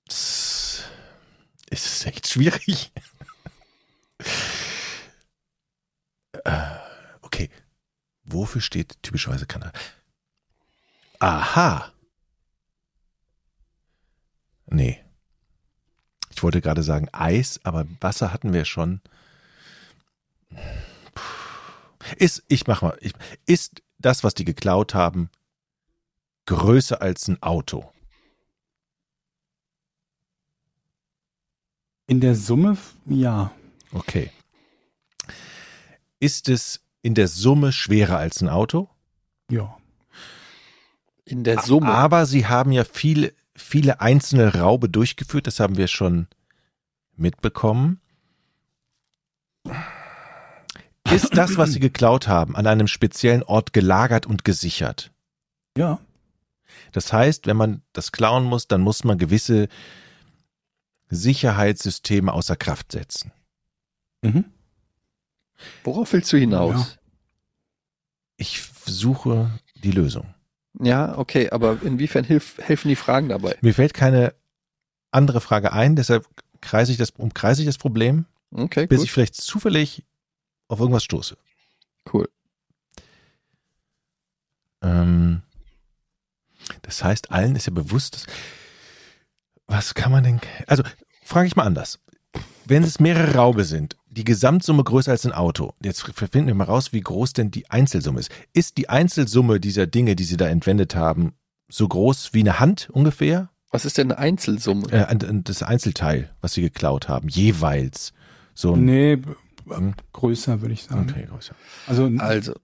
ist 0.09 0.85
es 1.71 2.07
echt 2.07 2.29
schwierig. 2.29 2.93
äh. 6.45 6.74
Wofür 8.25 8.61
steht 8.61 9.03
typischerweise 9.03 9.47
Kanada? 9.47 9.73
Aha. 11.19 11.93
Nee. 14.67 15.05
Ich 16.31 16.43
wollte 16.43 16.61
gerade 16.61 16.83
sagen 16.83 17.09
Eis, 17.13 17.61
aber 17.65 17.87
Wasser 18.01 18.33
hatten 18.33 18.53
wir 18.53 18.65
schon. 18.65 19.01
Ist, 22.17 22.43
ich 22.49 22.67
mach 22.67 22.83
mal, 22.83 22.97
ich, 23.01 23.13
ist 23.47 23.83
das, 23.99 24.25
was 24.25 24.35
die 24.35 24.45
geklaut 24.45 24.95
haben, 24.95 25.31
größer 26.47 27.01
als 27.01 27.29
ein 27.29 27.43
Auto? 27.43 27.91
In 32.07 32.21
der 32.21 32.35
Summe, 32.35 32.77
ja. 33.07 33.51
Okay. 33.93 34.31
Ist 36.21 36.49
es 36.49 36.84
in 37.05 37.15
der 37.15 37.29
Summe 37.29 37.71
schwerer 37.71 38.17
als 38.17 38.41
ein 38.41 38.49
Auto? 38.49 38.89
Ja. 39.51 39.77
In 41.27 41.45
der 41.45 41.61
Summe. 41.61 41.89
Aber 41.89 42.25
sie 42.25 42.47
haben 42.47 42.73
ja 42.73 42.85
viele, 42.85 43.35
viele 43.55 44.01
einzelne 44.01 44.55
Raube 44.55 44.89
durchgeführt, 44.89 45.47
das 45.47 45.61
haben 45.61 45.77
wir 45.77 45.87
schon 45.87 46.29
mitbekommen. 47.15 48.01
Ist 51.11 51.37
das, 51.37 51.59
was 51.59 51.73
sie 51.73 51.81
geklaut 51.81 52.27
haben, 52.27 52.57
an 52.57 52.67
einem 52.67 52.89
speziellen 52.89 53.43
Ort 53.43 53.75
gelagert 53.75 54.25
und 54.25 54.47
gesichert? 54.47 55.13
Ja. 55.77 56.01
Das 56.93 57.13
heißt, 57.13 57.47
wenn 57.47 57.59
man 57.59 57.83
das 57.93 58.13
klauen 58.13 58.45
muss, 58.45 58.67
dann 58.67 58.81
muss 58.81 59.05
man 59.05 59.19
gewisse 59.19 59.69
Sicherheitssysteme 61.11 62.33
außer 62.33 62.57
Kraft 62.57 62.93
setzen. 62.93 63.31
Mhm. 64.23 64.47
Worauf 65.85 66.13
willst 66.13 66.33
du 66.33 66.37
hinaus? 66.37 66.99
Ich 68.37 68.63
suche 68.87 69.51
die 69.83 69.91
Lösung. 69.93 70.35
Ja, 70.81 71.17
okay, 71.19 71.51
aber 71.51 71.83
inwiefern 71.83 72.25
hilf, 72.25 72.59
helfen 72.59 72.89
die 72.89 72.97
Fragen 72.97 73.29
dabei? 73.29 73.57
Mir 73.61 73.75
fällt 73.75 73.95
keine 73.95 74.35
andere 75.13 75.41
Frage 75.41 75.73
ein, 75.73 75.95
deshalb 75.95 76.27
kreise 76.61 76.91
ich 76.91 76.99
das, 76.99 77.11
umkreise 77.11 77.63
ich 77.63 77.67
das 77.67 77.79
Problem, 77.79 78.27
Okay, 78.51 78.87
bis 78.87 78.99
gut. 78.99 79.05
ich 79.07 79.13
vielleicht 79.13 79.37
zufällig 79.37 80.03
auf 80.69 80.81
irgendwas 80.81 81.05
stoße. 81.05 81.37
cool. 82.13 82.29
Ähm, 84.83 85.43
das 86.83 87.05
heißt, 87.05 87.31
allen 87.31 87.57
ist 87.57 87.67
ja 87.67 87.73
bewusst, 87.73 88.15
dass, 88.17 88.27
was 89.67 89.95
kann 89.95 90.13
man 90.13 90.25
denn, 90.25 90.41
also 90.67 90.83
frage 91.25 91.47
ich 91.47 91.57
mal 91.57 91.65
anders. 91.65 91.99
Wenn 92.67 92.83
es 92.83 92.99
mehrere 92.99 93.35
Raube 93.35 93.65
sind, 93.65 93.97
die 94.15 94.25
Gesamtsumme 94.25 94.85
größer 94.85 95.11
als 95.11 95.27
ein 95.27 95.33
Auto, 95.33 95.75
jetzt 95.83 96.03
finden 96.03 96.47
wir 96.47 96.55
mal 96.55 96.65
raus, 96.65 96.93
wie 96.93 97.01
groß 97.01 97.33
denn 97.33 97.51
die 97.51 97.71
Einzelsumme 97.71 98.21
ist. 98.21 98.31
Ist 98.53 98.77
die 98.79 98.89
Einzelsumme 98.89 99.61
dieser 99.61 99.87
Dinge, 99.87 100.17
die 100.17 100.25
sie 100.25 100.37
da 100.37 100.47
entwendet 100.49 100.95
haben, 100.95 101.35
so 101.69 101.87
groß 101.89 102.33
wie 102.33 102.41
eine 102.41 102.61
Hand 102.61 102.89
ungefähr? 102.93 103.51
Was 103.71 103.85
ist 103.85 103.99
denn 103.99 104.13
eine 104.13 104.19
Einzelsumme? 104.19 104.91
Äh, 104.93 105.17
das 105.43 105.63
Einzelteil, 105.63 106.31
was 106.41 106.53
sie 106.55 106.63
geklaut 106.63 107.09
haben, 107.09 107.29
jeweils. 107.29 108.13
So 108.55 108.75
ein, 108.75 108.85
Nee, 108.85 109.19
Hm? 109.69 109.95
größer 110.13 110.61
würde 110.61 110.75
ich 110.75 110.85
sagen. 110.85 111.09
Okay, 111.11 111.27
größer. 111.29 111.55
Also 111.87 112.11
Also, 112.19 112.55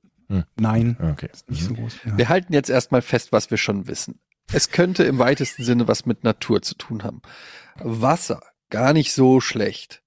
nein, 0.56 0.96
Okay. 1.00 1.30
nicht 1.48 1.64
so 1.64 1.70
Mhm. 1.72 1.76
groß. 1.76 1.94
Ja. 2.04 2.18
wir 2.18 2.28
halten 2.28 2.52
jetzt 2.52 2.70
erstmal 2.70 3.02
fest, 3.02 3.32
was 3.32 3.50
wir 3.50 3.58
schon 3.58 3.86
wissen. 3.88 4.20
Es 4.52 4.70
könnte 4.70 5.02
im 5.04 5.18
weitesten 5.18 5.64
Sinne 5.64 5.88
was 5.88 6.06
mit 6.06 6.22
Natur 6.24 6.62
zu 6.62 6.74
tun 6.76 7.02
haben. 7.02 7.22
Wasser, 7.82 8.42
gar 8.68 8.92
nicht 8.92 9.12
so 9.12 9.40
schlecht. 9.40 10.02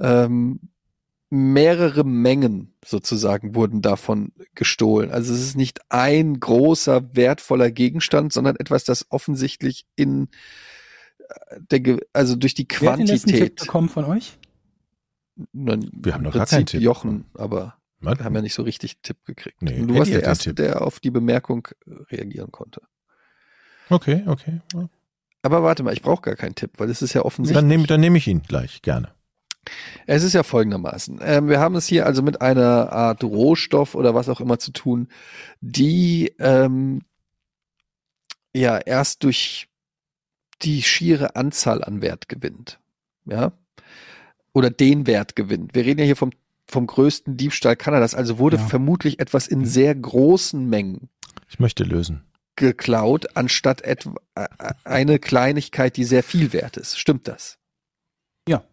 Ähm, 0.00 0.60
mehrere 1.32 2.02
Mengen 2.04 2.74
sozusagen 2.84 3.54
wurden 3.54 3.82
davon 3.82 4.32
gestohlen. 4.56 5.12
Also 5.12 5.32
es 5.32 5.40
ist 5.40 5.56
nicht 5.56 5.78
ein 5.88 6.40
großer, 6.40 7.14
wertvoller 7.14 7.70
Gegenstand, 7.70 8.32
sondern 8.32 8.56
etwas, 8.56 8.82
das 8.84 9.06
offensichtlich 9.10 9.86
in 9.94 10.28
äh, 11.28 11.60
der, 11.70 11.80
Ge- 11.80 12.00
also 12.12 12.34
durch 12.34 12.54
die 12.54 12.66
Wer 12.80 12.92
hat 12.92 12.98
den 12.98 13.06
Tipp 13.06 13.22
Quantität. 13.22 13.56
bekommen 13.60 13.88
von 13.88 14.06
euch? 14.06 14.38
Nein, 15.52 15.88
Wir 15.92 16.14
haben 16.14 16.24
noch 16.24 16.34
gar 16.34 16.46
keinen 16.46 16.66
Tipp 16.66 16.80
Jochen, 16.82 17.26
aber 17.34 17.76
Was? 18.00 18.18
wir 18.18 18.24
haben 18.24 18.34
ja 18.34 18.42
nicht 18.42 18.54
so 18.54 18.62
richtig 18.62 18.94
einen 18.96 19.02
Tipp 19.02 19.24
gekriegt. 19.24 19.62
Nee, 19.62 19.78
Und 19.80 19.88
du 19.88 19.94
warst 19.98 20.12
der 20.12 20.22
Erste, 20.24 20.44
Tipp. 20.50 20.56
der 20.56 20.82
auf 20.82 20.98
die 21.00 21.10
Bemerkung 21.10 21.68
äh, 21.86 21.92
reagieren 22.14 22.50
konnte. 22.50 22.82
Okay, 23.88 24.24
okay. 24.26 24.60
Aber 25.42 25.62
warte 25.62 25.82
mal, 25.84 25.92
ich 25.92 26.02
brauche 26.02 26.22
gar 26.22 26.36
keinen 26.36 26.54
Tipp, 26.56 26.72
weil 26.78 26.90
es 26.90 27.02
ist 27.02 27.12
ja 27.14 27.22
offensichtlich. 27.24 27.60
Dann 27.60 27.68
nehme 27.68 27.86
dann 27.86 28.00
nehme 28.00 28.18
ich 28.18 28.26
ihn 28.26 28.42
gleich, 28.42 28.82
gerne. 28.82 29.12
Es 30.06 30.22
ist 30.22 30.32
ja 30.32 30.42
folgendermaßen. 30.42 31.20
Ähm, 31.22 31.48
wir 31.48 31.60
haben 31.60 31.74
es 31.76 31.86
hier 31.86 32.06
also 32.06 32.22
mit 32.22 32.40
einer 32.40 32.92
Art 32.92 33.22
Rohstoff 33.22 33.94
oder 33.94 34.14
was 34.14 34.28
auch 34.28 34.40
immer 34.40 34.58
zu 34.58 34.72
tun, 34.72 35.08
die 35.60 36.34
ähm, 36.38 37.02
ja 38.54 38.78
erst 38.78 39.22
durch 39.24 39.68
die 40.62 40.82
schiere 40.82 41.36
Anzahl 41.36 41.84
an 41.84 42.02
Wert 42.02 42.28
gewinnt. 42.28 42.78
Ja. 43.26 43.52
Oder 44.52 44.70
den 44.70 45.06
Wert 45.06 45.36
gewinnt. 45.36 45.74
Wir 45.74 45.84
reden 45.84 46.00
ja 46.00 46.06
hier 46.06 46.16
vom, 46.16 46.32
vom 46.66 46.86
größten 46.86 47.36
Diebstahl 47.36 47.76
Kanadas, 47.76 48.14
also 48.14 48.38
wurde 48.38 48.56
Ja. 48.56 48.66
vermutlich 48.66 49.20
etwas 49.20 49.46
in 49.46 49.64
sehr 49.64 49.94
großen 49.94 50.68
Mengen 50.68 51.08
Ich 51.48 51.60
möchte 51.60 51.84
lösen. 51.84 52.24
geklaut, 52.56 53.36
anstatt 53.36 53.82
etwa 53.82 54.14
äh, 54.34 54.48
eine 54.84 55.18
Kleinigkeit, 55.18 55.96
die 55.96 56.04
sehr 56.04 56.22
viel 56.22 56.52
wert 56.52 56.76
ist. 56.76 56.98
Stimmt 56.98 57.28
das? 57.28 57.58
Ja. 58.48 58.64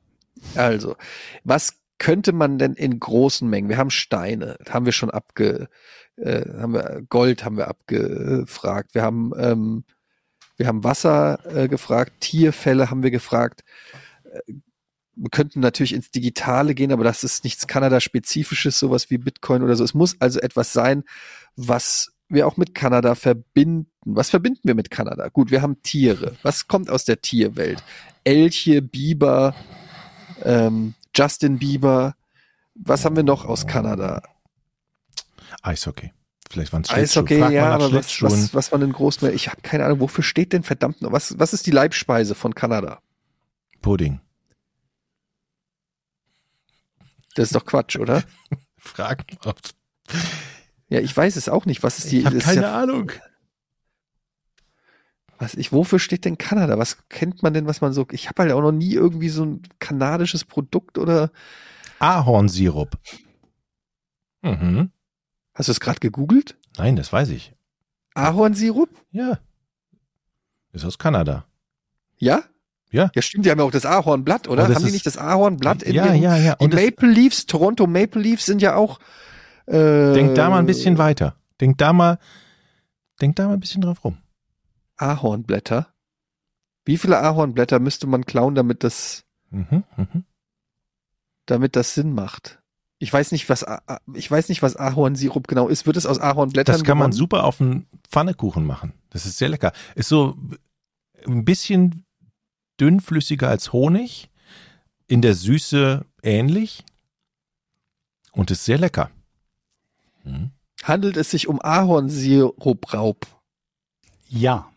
Also, 0.55 0.95
was 1.43 1.73
könnte 1.97 2.31
man 2.31 2.57
denn 2.57 2.73
in 2.73 2.99
großen 2.99 3.49
Mengen? 3.49 3.69
Wir 3.69 3.77
haben 3.77 3.89
Steine, 3.89 4.57
haben 4.69 4.85
wir 4.85 4.93
schon 4.93 5.09
abge, 5.09 5.68
äh, 6.18 6.45
haben 6.59 6.73
wir 6.73 7.03
Gold 7.09 7.43
haben 7.43 7.57
wir 7.57 7.68
abgefragt. 7.68 8.93
Wir 8.93 9.01
haben 9.01 9.31
ähm, 9.38 9.84
wir 10.57 10.68
haben 10.68 10.84
Wasser 10.84 11.39
äh, 11.55 11.68
gefragt, 11.68 12.14
Tierfälle 12.19 12.89
haben 12.89 13.03
wir 13.03 13.11
gefragt. 13.11 13.64
Äh, 14.23 14.53
wir 15.15 15.30
könnten 15.31 15.61
natürlich 15.61 15.93
ins 15.93 16.11
Digitale 16.11 16.76
gehen, 16.76 16.91
aber 16.91 17.03
das 17.03 17.23
ist 17.23 17.43
nichts 17.43 17.65
Kanada-spezifisches, 17.65 18.77
sowas 18.77 19.09
wie 19.09 19.18
Bitcoin 19.18 19.64
oder 19.64 19.76
so. 19.76 19.84
Es 19.84 19.95
muss 19.95 20.15
also 20.19 20.39
etwas 20.39 20.73
sein, 20.73 21.03
was 21.55 22.11
wir 22.30 22.45
auch 22.45 22.57
mit 22.57 22.76
Kanada 22.76 23.15
verbinden. 23.15 23.89
Was 24.05 24.30
verbinden 24.30 24.61
wir 24.64 24.76
mit 24.76 24.91
Kanada? 24.91 25.30
Gut, 25.30 25.49
wir 25.49 25.61
haben 25.61 25.81
Tiere. 25.81 26.35
Was 26.43 26.68
kommt 26.68 26.89
aus 26.89 27.03
der 27.03 27.22
Tierwelt? 27.22 27.84
Elche, 28.23 28.81
Biber, 28.81 29.55
ähm, 30.47 30.93
Justin 31.15 31.59
Bieber. 31.59 32.15
Was 32.75 33.05
haben 33.05 33.15
wir 33.15 33.23
noch 33.23 33.45
aus 33.45 33.67
Kanada? 33.67 34.21
Eishockey. 35.61 36.13
Vielleicht 36.49 36.71
waren 36.71 36.83
es 36.83 36.89
Eishockey, 36.89 37.39
Frag 37.39 37.51
ja, 37.51 37.71
aber 37.71 37.91
was, 37.91 38.21
was, 38.21 38.53
was 38.53 38.71
war 38.71 38.79
denn 38.79 38.93
groß 38.93 39.21
mehr? 39.21 39.33
Ich 39.33 39.49
habe 39.49 39.61
keine 39.61 39.83
Ahnung, 39.83 39.99
wofür 39.99 40.23
steht 40.23 40.53
denn 40.53 40.63
verdammt 40.63 41.01
noch? 41.01 41.11
Was, 41.11 41.37
was 41.37 41.53
ist 41.53 41.65
die 41.65 41.71
Leibspeise 41.71 42.35
von 42.35 42.55
Kanada? 42.55 43.01
Pudding. 43.81 44.21
Das 47.35 47.49
ist 47.49 47.55
doch 47.55 47.65
Quatsch, 47.65 47.97
oder? 47.97 48.23
Frag 48.77 49.25
mal. 49.43 49.53
Ja, 50.89 51.01
ich 51.01 51.15
weiß 51.15 51.35
es 51.35 51.49
auch 51.49 51.65
nicht. 51.65 51.83
Was 51.83 51.99
ist 51.99 52.11
die? 52.11 52.19
Ich 52.19 52.25
habe 52.25 52.37
keine 52.37 52.61
ja, 52.61 52.81
Ahnung. 52.81 53.11
Was 55.39 55.55
ich, 55.55 55.72
wofür 55.72 55.99
steht 55.99 56.26
denn 56.26 56.38
Kanada? 56.38 56.77
Was 56.77 57.07
kennt 57.09 57.43
man 57.43 57.53
denn, 57.53 57.68
was 57.68 57.81
man 57.81 57.93
so? 57.93 58.07
Ich 58.11 58.27
habe 58.30 58.43
halt 58.43 58.51
auch 58.51 58.61
noch 58.61 58.72
nie 58.72 58.93
irgendwie 58.93 59.30
so 59.30 59.45
ein 59.45 59.61
kanadisches 59.80 60.45
Produkt 60.45 60.97
oder 60.97 61.31
Ahornsirup. 61.99 62.97
Mhm. 64.41 64.91
hast 65.53 65.68
du 65.68 65.72
es 65.72 65.80
gerade 65.80 65.99
gegoogelt? 65.99 66.57
Nein, 66.77 66.95
das 66.95 67.11
weiß 67.11 67.30
ich. 67.30 67.53
Ahornsirup? 68.14 68.89
Ja. 69.11 69.39
Ist 70.72 70.85
aus 70.85 70.97
Kanada. 70.97 71.45
Ja? 72.18 72.43
Ja. 72.89 73.11
Ja, 73.14 73.22
stimmt, 73.22 73.45
die 73.45 73.51
haben 73.51 73.59
ja 73.59 73.65
auch 73.65 73.72
das 73.72 73.85
Ahornblatt, 73.85 74.47
oder? 74.47 74.68
Haben 74.68 74.85
die 74.85 74.91
nicht 74.91 75.05
das 75.05 75.18
Ahornblatt 75.18 75.84
in 75.84 75.95
ja, 75.95 76.05
ihrem, 76.05 76.22
ja, 76.22 76.38
ja. 76.38 76.55
Die 76.55 76.64
Und 76.64 76.73
das, 76.73 76.81
Maple 76.81 77.09
Leafs, 77.09 77.45
Toronto 77.45 77.85
Maple 77.85 78.22
Leafs 78.22 78.45
sind 78.45 78.61
ja 78.61 78.76
auch. 78.76 78.99
Äh, 79.65 80.14
denk 80.14 80.35
da 80.35 80.49
mal 80.49 80.59
ein 80.59 80.65
bisschen 80.65 80.97
weiter. 80.97 81.35
Denk 81.59 81.77
da 81.77 81.91
mal, 81.91 82.19
denk 83.22 83.35
da 83.35 83.47
mal 83.47 83.55
ein 83.55 83.59
bisschen 83.59 83.81
drauf 83.81 84.03
rum. 84.03 84.18
Ahornblätter. 84.97 85.93
Wie 86.85 86.97
viele 86.97 87.19
Ahornblätter 87.19 87.79
müsste 87.79 88.07
man 88.07 88.25
klauen, 88.25 88.55
damit 88.55 88.83
das 88.83 89.23
Mhm, 89.49 89.83
mhm. 89.95 90.25
damit 91.45 91.75
das 91.77 91.93
Sinn 91.93 92.13
macht. 92.13 92.59
Ich 92.99 93.13
weiß 93.13 93.31
nicht, 93.31 93.47
was 93.49 93.65
ich 94.13 94.29
weiß 94.29 94.49
nicht, 94.49 94.61
was 94.63 94.75
Ahornsirup 94.75 95.47
genau 95.47 95.67
ist. 95.67 95.85
Wird 95.85 95.97
es 95.97 96.05
aus 96.05 96.19
Ahornblättern 96.19 96.73
Das 96.73 96.83
kann 96.83 96.97
man 96.97 97.11
gewonnen? 97.11 97.17
super 97.17 97.43
auf 97.43 97.61
einen 97.61 97.87
Pfannekuchen 98.09 98.65
machen. 98.65 98.93
Das 99.11 99.25
ist 99.25 99.37
sehr 99.37 99.49
lecker. 99.49 99.71
Ist 99.95 100.09
so 100.09 100.35
ein 101.25 101.45
bisschen 101.45 102.05
dünnflüssiger 102.79 103.47
als 103.49 103.71
Honig, 103.71 104.29
in 105.07 105.21
der 105.21 105.35
Süße 105.35 106.05
ähnlich 106.23 106.83
und 108.31 108.51
ist 108.51 108.65
sehr 108.65 108.77
lecker. 108.77 109.09
Mhm. 110.23 110.51
Handelt 110.83 111.17
es 111.17 111.31
sich 111.31 111.47
um 111.47 111.61
Ahornsirupraub? 111.61 113.25
Ja. 114.27 114.69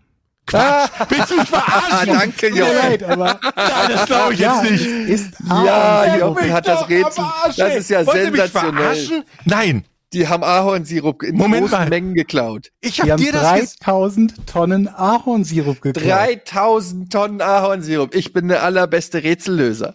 Quatsch! 0.50 0.90
Willst 1.08 1.30
du 1.30 1.36
mich 1.36 1.52
Ah, 1.52 1.60
verarschen? 1.60 2.12
danke, 2.14 2.46
Tut 2.48 2.52
mir 2.58 2.58
Jochen. 2.64 2.76
leid, 2.76 3.02
aber 3.04 3.24
Nein, 3.56 3.90
das 3.92 4.06
glaube 4.06 4.34
ich 4.34 4.40
ja, 4.40 4.62
jetzt 4.62 4.70
nicht. 4.72 4.86
ist 5.08 5.32
Ja, 5.48 5.54
Ahornsirup. 6.02 6.20
Jochen 6.40 6.52
hat 6.52 6.68
das 6.68 6.88
Rätsel. 6.88 7.24
Das 7.56 7.74
ist 7.76 7.90
ja 7.90 8.00
mich 8.00 8.10
sensationell. 8.12 8.72
verarschen? 8.72 9.24
Nein, 9.44 9.84
Die 10.12 10.26
haben 10.26 10.42
Ahornsirup 10.42 11.22
in 11.22 11.36
Moment 11.36 11.62
großen 11.68 11.78
mal. 11.84 11.88
Mengen 11.88 12.14
geklaut. 12.14 12.70
ich 12.80 12.96
Die 12.96 13.02
habe 13.02 13.12
haben 13.12 13.22
dir 13.22 13.32
das 13.32 13.52
gesagt. 13.54 13.76
3000 13.86 14.46
Tonnen 14.46 14.88
Ahornsirup 14.88 15.80
geklaut. 15.80 16.04
3000 16.10 17.12
Tonnen 17.12 17.40
Ahornsirup. 17.40 18.14
Ich 18.16 18.32
bin 18.32 18.48
der 18.48 18.62
allerbeste 18.64 19.22
Rätsellöser. 19.22 19.94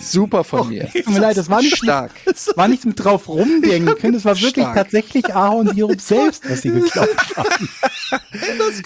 Super 0.00 0.44
von 0.44 0.68
mir. 0.68 0.88
Tut 0.92 1.08
mir 1.10 1.18
leid, 1.20 1.36
das 1.36 1.50
war 1.50 1.60
nicht, 1.60 1.76
Stark. 1.76 2.12
war 2.56 2.68
nicht 2.68 2.84
mit 2.84 3.02
drauf 3.02 3.28
rumdenken. 3.28 4.12
Das 4.12 4.24
war 4.24 4.34
wirklich 4.40 4.64
Stark. 4.64 4.74
tatsächlich 4.76 5.34
Ahornsirup 5.34 6.00
selbst, 6.00 6.48
was 6.48 6.62
sie 6.62 6.70
geklaut 6.70 7.08
haben. 7.36 7.68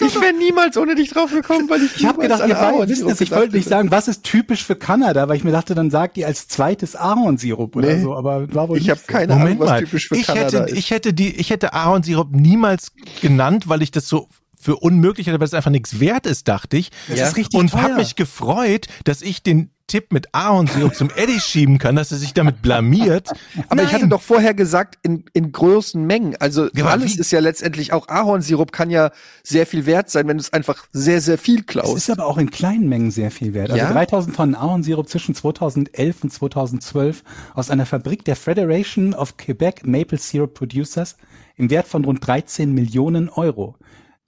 Ich 0.05 0.19
wäre 0.21 0.33
niemals 0.33 0.75
ohne 0.77 0.95
dich 0.95 1.09
drauf 1.11 1.31
gekommen, 1.31 1.69
weil 1.69 1.83
ich 1.83 1.95
Ich 1.97 2.05
habe 2.05 2.21
gedacht, 2.21 2.43
ihr 2.47 2.55
war, 2.55 2.87
wisst 2.87 3.03
es, 3.03 3.21
ich 3.21 3.31
wollte 3.31 3.55
nicht 3.55 3.69
sagen, 3.69 3.91
was 3.91 4.07
ist 4.07 4.23
typisch 4.23 4.63
für 4.63 4.75
Kanada, 4.75 5.27
weil 5.29 5.37
ich 5.37 5.43
mir 5.43 5.51
dachte, 5.51 5.75
dann 5.75 5.89
sagt 5.91 6.17
ihr 6.17 6.27
als 6.27 6.47
zweites 6.47 6.95
Ahornsirup 6.95 7.75
oder 7.75 7.93
Nee. 7.93 8.01
so, 8.01 8.15
aber 8.15 8.53
war 8.53 8.69
wohl 8.69 8.77
Ich 8.77 8.89
habe 8.89 8.99
so. 8.99 9.11
keine 9.11 9.33
Ahnung, 9.33 9.39
Moment 9.43 9.59
was 9.61 9.69
mal. 9.69 9.79
typisch 9.81 10.07
für 10.09 10.15
Ich 10.15 10.27
Kanada 10.27 10.45
hätte, 10.45 10.71
ist. 10.71 10.77
ich 10.77 10.91
hätte 10.91 11.13
die, 11.13 11.35
ich 11.35 11.49
hätte 11.51 11.73
Ahornsirup 11.73 12.31
niemals 12.31 12.91
genannt, 13.21 13.69
weil 13.69 13.81
ich 13.81 13.91
das 13.91 14.07
so 14.07 14.27
für 14.63 14.77
unmöglich 14.77 15.27
hatte, 15.27 15.39
weil 15.39 15.47
es 15.47 15.53
einfach 15.53 15.71
nichts 15.71 15.99
wert 15.99 16.25
ist, 16.25 16.47
dachte 16.47 16.77
ich. 16.77 16.89
Das 17.07 17.19
Ja. 17.19 17.27
ist 17.27 17.37
richtig 17.37 17.59
und 17.59 17.73
habe 17.73 17.95
mich 17.95 18.15
gefreut, 18.15 18.87
dass 19.03 19.21
ich 19.21 19.43
den 19.43 19.69
Tipp 19.85 20.13
mit 20.13 20.33
Ahornsirup 20.33 20.95
zum 20.95 21.09
Eddie 21.13 21.41
schieben 21.41 21.77
kann, 21.77 21.97
dass 21.97 22.09
er 22.13 22.17
sich 22.17 22.33
damit 22.33 22.61
blamiert. 22.61 23.27
Aber 23.69 23.83
ich 23.83 23.89
hatte 23.89 24.03
Nein. 24.03 24.11
doch 24.11 24.21
vorher 24.21 24.53
gesagt, 24.53 24.97
in, 25.03 25.25
in 25.33 25.51
großen 25.51 26.01
Mengen. 26.07 26.37
Also 26.39 26.69
Ja, 26.73 26.85
alles 26.85 27.15
wie- 27.17 27.19
ist 27.19 27.31
ja 27.33 27.41
letztendlich 27.41 27.91
auch 27.91 28.07
Ahornsirup 28.07 28.71
kann 28.71 28.89
ja 28.89 29.11
sehr 29.43 29.67
viel 29.67 29.85
wert 29.85 30.09
sein, 30.09 30.25
wenn 30.29 30.37
du 30.37 30.41
es 30.41 30.53
einfach 30.53 30.87
sehr, 30.93 31.19
sehr 31.19 31.37
viel 31.37 31.59
Es 31.59 31.65
klaust. 31.65 31.97
ist 31.97 32.09
aber 32.09 32.25
auch 32.27 32.37
in 32.37 32.49
kleinen 32.49 32.87
Mengen 32.87 33.11
sehr 33.11 33.29
viel 33.29 33.53
wert. 33.53 33.71
Also 33.71 33.83
Ja? 33.83 33.91
3000 33.91 34.33
Tonnen 34.37 34.55
Ahornsirup 34.55 35.09
zwischen 35.09 35.35
2011 35.35 36.23
und 36.23 36.31
2012 36.31 37.21
aus 37.53 37.69
einer 37.69 37.85
Fabrik 37.85 38.23
der 38.23 38.37
Federation 38.37 39.13
of 39.13 39.35
Quebec 39.35 39.85
Maple 39.85 40.17
Syrup 40.17 40.53
Producers 40.53 41.17
im 41.57 41.69
Wert 41.69 41.87
von 41.89 42.05
rund 42.05 42.25
13 42.25 42.73
Millionen 42.73 43.27
Euro. 43.27 43.75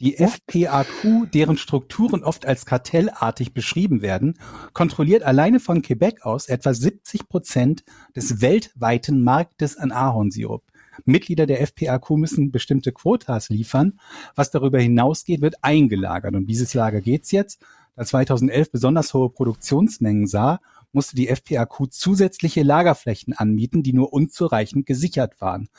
Die 0.01 0.17
FPAQ, 0.17 1.31
deren 1.33 1.57
Strukturen 1.57 2.21
oft 2.25 2.45
als 2.45 2.65
kartellartig 2.65 3.53
beschrieben 3.53 4.01
werden, 4.01 4.37
kontrolliert 4.73 5.23
alleine 5.23 5.61
von 5.61 5.81
Quebec 5.81 6.25
aus 6.25 6.49
etwa 6.49 6.73
70 6.73 7.29
Prozent 7.29 7.85
des 8.13 8.41
weltweiten 8.41 9.23
Marktes 9.23 9.77
an 9.77 9.93
Ahornsirup. 9.93 10.63
Mitglieder 11.05 11.45
der 11.45 11.61
FPAQ 11.61 12.11
müssen 12.17 12.51
bestimmte 12.51 12.91
Quotas 12.91 13.47
liefern. 13.47 13.97
Was 14.35 14.51
darüber 14.51 14.79
hinausgeht, 14.79 15.39
wird 15.39 15.63
eingelagert. 15.63 16.35
Und 16.35 16.47
dieses 16.47 16.73
Lager 16.73 16.99
geht's 16.99 17.31
jetzt. 17.31 17.61
Da 17.95 18.03
2011 18.03 18.71
besonders 18.71 19.13
hohe 19.13 19.29
Produktionsmengen 19.29 20.27
sah, 20.27 20.59
musste 20.91 21.15
die 21.15 21.29
FPAQ 21.29 21.89
zusätzliche 21.89 22.63
Lagerflächen 22.63 23.33
anmieten, 23.33 23.81
die 23.81 23.93
nur 23.93 24.11
unzureichend 24.11 24.85
gesichert 24.85 25.39
waren. 25.39 25.69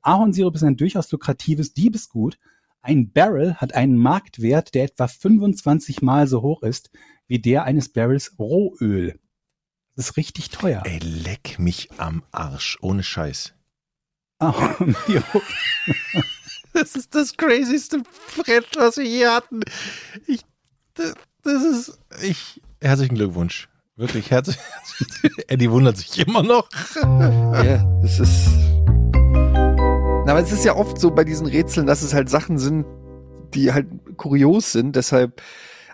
Ahornsirup 0.00 0.54
ist 0.54 0.62
ein 0.62 0.78
durchaus 0.78 1.10
lukratives 1.12 1.74
Diebesgut. 1.74 2.38
Ein 2.86 3.10
Barrel 3.10 3.56
hat 3.56 3.74
einen 3.74 3.96
Marktwert, 3.96 4.72
der 4.76 4.84
etwa 4.84 5.08
25 5.08 6.02
Mal 6.02 6.28
so 6.28 6.42
hoch 6.42 6.62
ist 6.62 6.92
wie 7.26 7.40
der 7.40 7.64
eines 7.64 7.88
Barrels 7.88 8.38
Rohöl. 8.38 9.18
Das 9.96 10.10
ist 10.10 10.16
richtig 10.16 10.50
teuer. 10.50 10.82
Ey, 10.84 11.00
leck 11.00 11.58
mich 11.58 11.90
am 11.98 12.22
Arsch, 12.30 12.78
ohne 12.80 13.02
Scheiß. 13.02 13.54
Ahornsirup. 14.38 15.42
Das 16.74 16.94
ist 16.94 17.14
das 17.14 17.34
crazyste 17.34 18.02
Brett, 18.36 18.68
was 18.76 18.98
wir 18.98 19.06
je 19.06 19.26
hatten. 19.26 19.62
Ich, 20.26 20.42
das, 20.92 21.14
das 21.42 21.62
ist, 21.62 21.98
ich, 22.22 22.60
herzlichen 22.82 23.14
Glückwunsch. 23.14 23.70
Wirklich 23.96 24.30
herzlich. 24.30 24.58
Eddie 25.48 25.70
wundert 25.70 25.96
sich 25.96 26.18
immer 26.18 26.42
noch. 26.42 26.68
Ja, 27.02 28.00
es 28.04 28.20
ist. 28.20 28.50
Na, 30.26 30.32
aber 30.32 30.40
es 30.42 30.50
ist 30.50 30.64
ja 30.64 30.74
oft 30.74 31.00
so 31.00 31.12
bei 31.12 31.22
diesen 31.22 31.46
Rätseln, 31.46 31.86
dass 31.86 32.02
es 32.02 32.12
halt 32.12 32.28
Sachen 32.28 32.58
sind, 32.58 32.84
die 33.54 33.72
halt 33.72 33.86
kurios 34.16 34.72
sind. 34.72 34.96
Deshalb, 34.96 35.40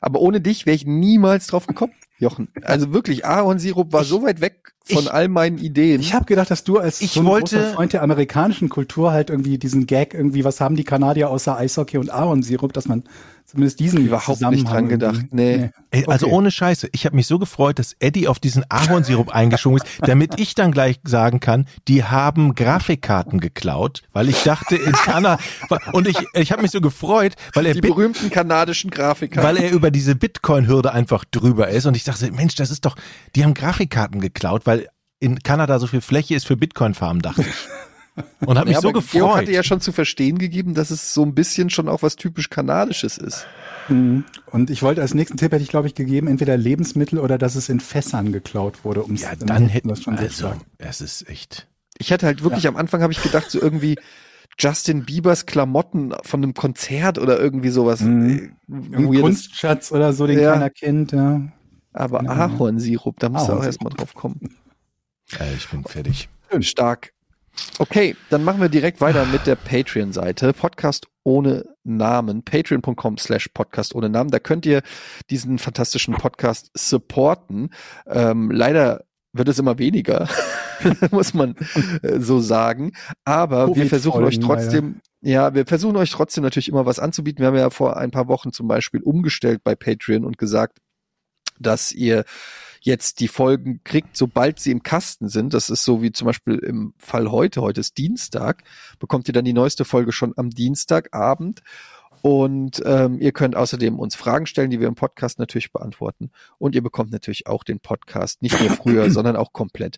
aber 0.01 0.21
ohne 0.21 0.41
dich 0.41 0.65
wäre 0.65 0.75
ich 0.75 0.87
niemals 0.87 1.49
drauf 1.49 1.67
gekommen, 1.67 1.93
Jochen. 2.19 2.49
Also 2.63 2.95
wirklich, 2.95 3.27
Ahornsirup 3.27 3.93
war 3.93 4.01
Ich- 4.03 4.09
so 4.09 4.23
weit 4.23 4.41
weg 4.41 4.73
von 4.85 5.03
ich- 5.03 5.13
all 5.13 5.29
meinen 5.29 5.59
Ideen. 5.59 6.01
Ich 6.01 6.15
habe 6.15 6.25
gedacht, 6.25 6.51
dass 6.51 6.65
du 6.65 6.79
als 6.79 7.03
Ich 7.03 7.13
so 7.13 7.21
ein 7.21 7.27
wollte- 7.27 7.57
großer 7.57 7.75
Freund 7.75 7.93
der 7.93 8.03
amerikanischen 8.03 8.71
Kultur 8.71 9.13
halt 9.13 9.29
irgendwie 9.29 9.59
diesen 9.59 9.87
Gag 9.87 10.15
irgendwie, 10.15 10.45
was 10.45 10.63
haben 10.63 10.77
die 10.77 10.85
Kanadier 10.85 11.29
außer 11.29 11.57
Eishockey 11.59 11.99
und 11.99 12.11
Ahornsirup, 12.11 12.73
dass 12.73 12.89
man 12.89 13.05
zumindest 13.53 13.79
diesen 13.81 14.05
Überhaupt 14.07 14.41
nicht 14.51 14.69
dran 14.69 14.89
gedacht. 14.89 15.15
irgendwie- 15.17 15.37
Nee. 15.37 15.71
Ey, 15.91 16.07
also 16.07 16.27
Okay. 16.27 16.35
ohne 16.35 16.51
Scheiße. 16.51 16.89
Ich 16.93 17.07
habe 17.07 17.15
mich 17.17 17.27
so 17.27 17.39
gefreut, 17.39 17.79
dass 17.79 17.95
Eddie 18.01 18.27
auf 18.29 18.39
diesen 18.41 18.65
Ahornsirup 18.69 19.29
eingeschoben 19.35 19.79
ist, 19.79 19.87
damit 20.01 20.41
ich 20.41 20.55
dann 20.55 20.73
gleich 20.73 20.99
sagen 21.05 21.39
kann, 21.41 21.67
die 21.89 22.03
haben 22.05 22.55
Grafikkarten 22.55 23.41
geklaut, 23.41 24.03
weil 24.13 24.29
ich 24.29 24.43
dachte 24.43 24.77
in 24.77 24.93
Kanada 24.93 25.39
und 25.93 26.09
ich 26.09 26.17
ich 26.35 26.51
habe 26.53 26.63
mich 26.63 26.71
so 26.73 26.81
gefreut, 26.81 27.35
weil 27.55 27.67
er 27.67 27.75
Die 27.75 27.81
Bit, 27.81 27.91
berühmten 27.95 28.31
kanadischen 28.31 28.91
Grafiker. 28.91 29.43
weil 29.43 29.57
er 29.59 29.71
über 29.71 29.91
diese 29.91 30.15
Bitcoin-Hürde 30.17 30.93
einfach 30.93 31.25
drüber 31.25 31.69
ist 31.69 31.87
und 31.87 31.97
ich 31.97 32.05
dachte, 32.05 32.31
Mensch, 32.33 32.55
das 32.57 32.71
ist 32.71 32.85
doch, 32.85 32.97
die 33.37 33.45
haben 33.45 33.55
Grafikkarten 33.55 34.21
geklaut, 34.21 34.67
weil 34.67 34.89
in 35.21 35.39
Kanada 35.41 35.79
so 35.79 35.87
viel 35.87 36.01
Fläche 36.01 36.35
ist 36.35 36.47
für 36.47 36.57
Bitcoin-Farmen, 36.57 37.23
dachte 37.23 37.43
ich. 37.43 37.47
Und 38.41 38.59
habe 38.59 38.69
mich 38.69 38.75
ja, 38.75 38.81
so 38.83 38.89
aber 38.89 39.01
Georg 39.01 39.13
gefreut. 39.13 39.37
hatte 39.37 39.53
ja 39.53 39.63
schon 39.63 39.81
zu 39.81 39.93
verstehen 39.93 40.39
gegeben, 40.39 40.75
dass 40.75 40.91
es 40.91 41.15
so 41.15 41.23
ein 41.23 41.35
bisschen 41.35 41.71
schon 41.71 41.89
auch 41.89 42.03
was 42.03 42.17
typisch 42.17 42.51
Kanadisches 42.51 43.17
ist. 43.17 43.47
Mhm. 43.89 44.25
Und 44.51 44.71
ich 44.71 44.83
wollte 44.83 45.01
als 45.01 45.15
nächsten 45.15 45.39
Tipp 45.39 45.53
hätte 45.53 45.63
ich 45.63 45.71
glaube 45.71 45.87
ich 45.87 45.95
gegeben, 45.95 46.27
entweder 46.29 46.57
Lebensmittel 46.57 47.19
oder 47.19 47.39
dass 47.39 47.55
es 47.55 47.69
in 47.69 47.81
Fässern 47.81 48.33
geklaut 48.33 48.85
wurde. 48.85 49.03
Um's, 49.03 49.23
ja, 49.23 49.35
dann 49.37 49.69
hätten 49.69 49.89
das 49.89 50.03
schon 50.03 50.17
so 50.17 50.23
also, 50.23 50.43
sagen. 50.49 50.61
es 50.79 51.01
ist 51.01 51.29
echt. 51.29 51.69
Ich 51.99 52.13
hatte 52.13 52.27
halt 52.27 52.43
wirklich 52.43 52.67
am 52.67 52.77
Anfang 52.77 53.03
habe 53.03 53.13
ich 53.13 53.23
gedacht, 53.23 53.51
so 53.51 53.61
irgendwie 53.61 53.97
Justin 54.59 55.05
Biebers 55.05 55.47
Klamotten 55.47 56.13
von 56.23 56.43
einem 56.43 56.55
Konzert 56.55 57.19
oder 57.19 57.39
irgendwie 57.41 57.71
sowas. 57.71 58.01
Mhm. 58.01 58.57
äh, 58.69 58.99
weirdes. 58.99 59.21
Kunstschatz 59.21 59.93
oder 59.93 60.13
so, 60.13 60.27
den 60.27 60.39
Ja. 60.39 60.53
keiner 60.53 60.71
kennt, 60.71 61.13
ja. 61.13 61.41
Aber. 61.93 62.29
Ahornsirup, 62.29 63.19
da 63.21 63.29
musst 63.29 63.49
du 63.49 63.53
auch 63.53 63.65
erstmal 63.65 63.93
drauf 63.93 64.15
kommen. 64.15 64.57
Äh, 65.39 65.55
ich 65.57 65.69
bin 65.69 65.85
fertig. 65.85 66.29
Stark. 66.61 67.13
Okay, 67.79 68.17
dann 68.31 68.45
machen 68.45 68.61
wir 68.61 68.69
direkt 68.69 69.01
weiter 69.01 69.27
mit 69.27 69.47
der 69.47 69.57
Patreon-Seite. 69.57 70.53
Podcast 70.53 71.07
ohne 71.25 71.65
Namen. 71.85 72.43
Patreon.com 72.43 73.19
slash 73.19 73.49
Podcast 73.49 73.95
ohne 73.95 74.09
Namen. 74.09 74.31
Da 74.31 74.39
könnt 74.39 74.67
ihr 74.67 74.83
diesen 75.31 75.59
fantastischen 75.59 76.15
Podcast 76.15 76.71
supporten. 76.75 77.71
Ähm, 78.07 78.51
leider 78.51 79.05
wird 79.33 79.49
es 79.49 79.59
immer 79.59 79.79
weniger, 79.79 80.29
muss 81.11 81.35
man 81.35 81.57
äh, 82.03 82.21
so 82.21 82.41
sagen. 82.41 82.93
Aber 83.25 83.69
wir 83.69 83.75
Covid 83.75 83.89
versuchen 83.89 84.25
euch 84.25 84.41
trotzdem, 84.41 85.01
ja, 85.21 85.55
wir 85.55 85.67
versuchen 85.67 85.97
euch 85.97 86.11
trotzdem 86.11 86.45
natürlich 86.45 86.69
immer 86.69 86.87
was 86.87 86.99
anzubieten. 86.99 87.41
Wir 87.41 87.49
haben 87.49 87.57
ja 87.57 87.71
vor 87.71 87.97
ein 87.97 88.11
paar 88.11 88.29
Wochen 88.29 88.53
zum 88.53 88.69
Beispiel 88.69 89.03
umgestellt 89.03 89.63
bei 89.65 89.75
Patreon 89.75 90.25
und 90.25 90.39
gesagt, 90.39 90.79
dass 91.59 91.93
ihr 91.93 92.25
jetzt 92.85 93.21
die 93.21 93.29
Folgen 93.29 93.81
kriegt, 93.85 94.17
sobald 94.17 94.59
sie 94.59 94.73
im 94.73 94.83
Kasten 94.83 95.29
sind. 95.29 95.55
Das 95.55 95.71
ist 95.71 95.85
so 95.85 96.03
wie 96.03 96.13
zum 96.13 96.27
Beispiel 96.27 96.59
im 96.59 96.95
Fall 96.99 97.31
heute. 97.31 97.63
Heute 97.63 97.81
ist 97.81 97.97
Dienstag. 97.97 98.65
Bekommt 98.99 99.29
ihr 99.29 99.35
dann 99.35 99.45
die 99.45 99.53
neueste 99.53 99.85
Folge 99.85 100.13
schon 100.13 100.35
am 100.37 100.51
Dienstagabend. 100.51 101.63
Und 102.23 102.83
ähm, 102.85 103.21
ihr 103.21 103.33
könnt 103.33 103.57
außerdem 103.57 103.99
uns 103.99 104.15
Fragen 104.15 104.47
stellen, 104.47 104.71
die 104.71 104.79
wir 104.79 104.87
im 104.87 104.95
Podcast 104.95 105.39
natürlich 105.39 105.73
beantworten. 105.73 106.31
Und 106.59 106.75
ihr 106.75 106.83
bekommt 106.83 107.11
natürlich 107.11 107.47
auch 107.47 107.65
den 107.65 107.81
Podcast 107.81 108.43
nicht 108.43 108.61
nur 108.61 108.71
früher, 108.71 109.11
sondern 109.11 109.37
auch 109.37 109.53
komplett 109.53 109.97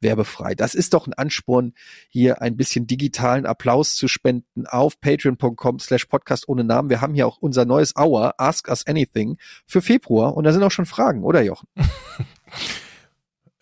werbefrei. 0.00 0.54
Das 0.54 0.74
ist 0.74 0.94
doch 0.94 1.06
ein 1.06 1.12
Ansporn, 1.14 1.74
hier 2.08 2.40
ein 2.42 2.56
bisschen 2.56 2.86
digitalen 2.86 3.46
Applaus 3.46 3.94
zu 3.96 4.08
spenden 4.08 4.66
auf 4.66 5.00
patreon.com 5.00 5.78
slash 5.78 6.06
podcast 6.06 6.48
ohne 6.48 6.64
Namen. 6.64 6.90
Wir 6.90 7.00
haben 7.00 7.14
hier 7.14 7.26
auch 7.26 7.38
unser 7.38 7.64
neues 7.64 7.94
Hour, 7.96 8.34
Ask 8.38 8.68
Us 8.68 8.86
Anything, 8.86 9.36
für 9.66 9.82
Februar. 9.82 10.36
Und 10.36 10.44
da 10.44 10.52
sind 10.52 10.62
auch 10.62 10.70
schon 10.70 10.86
Fragen, 10.86 11.22
oder 11.24 11.42
Jochen? 11.42 11.68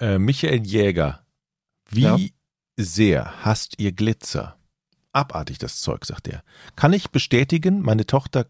Äh, 0.01 0.19
Michael 0.19 0.65
Jäger, 0.65 1.25
wie 1.91 2.03
Ja. 2.03 2.17
sehr 2.77 3.45
hasst 3.45 3.75
ihr 3.79 3.91
Glitzer? 3.93 4.57
Abartig 5.13 5.59
das 5.59 5.81
Zeug, 5.81 6.05
sagt 6.05 6.29
er. 6.29 6.45
Kann 6.77 6.93
ich 6.93 7.11
bestätigen, 7.11 7.81
meine 7.83 8.07
Tochter 8.07 8.47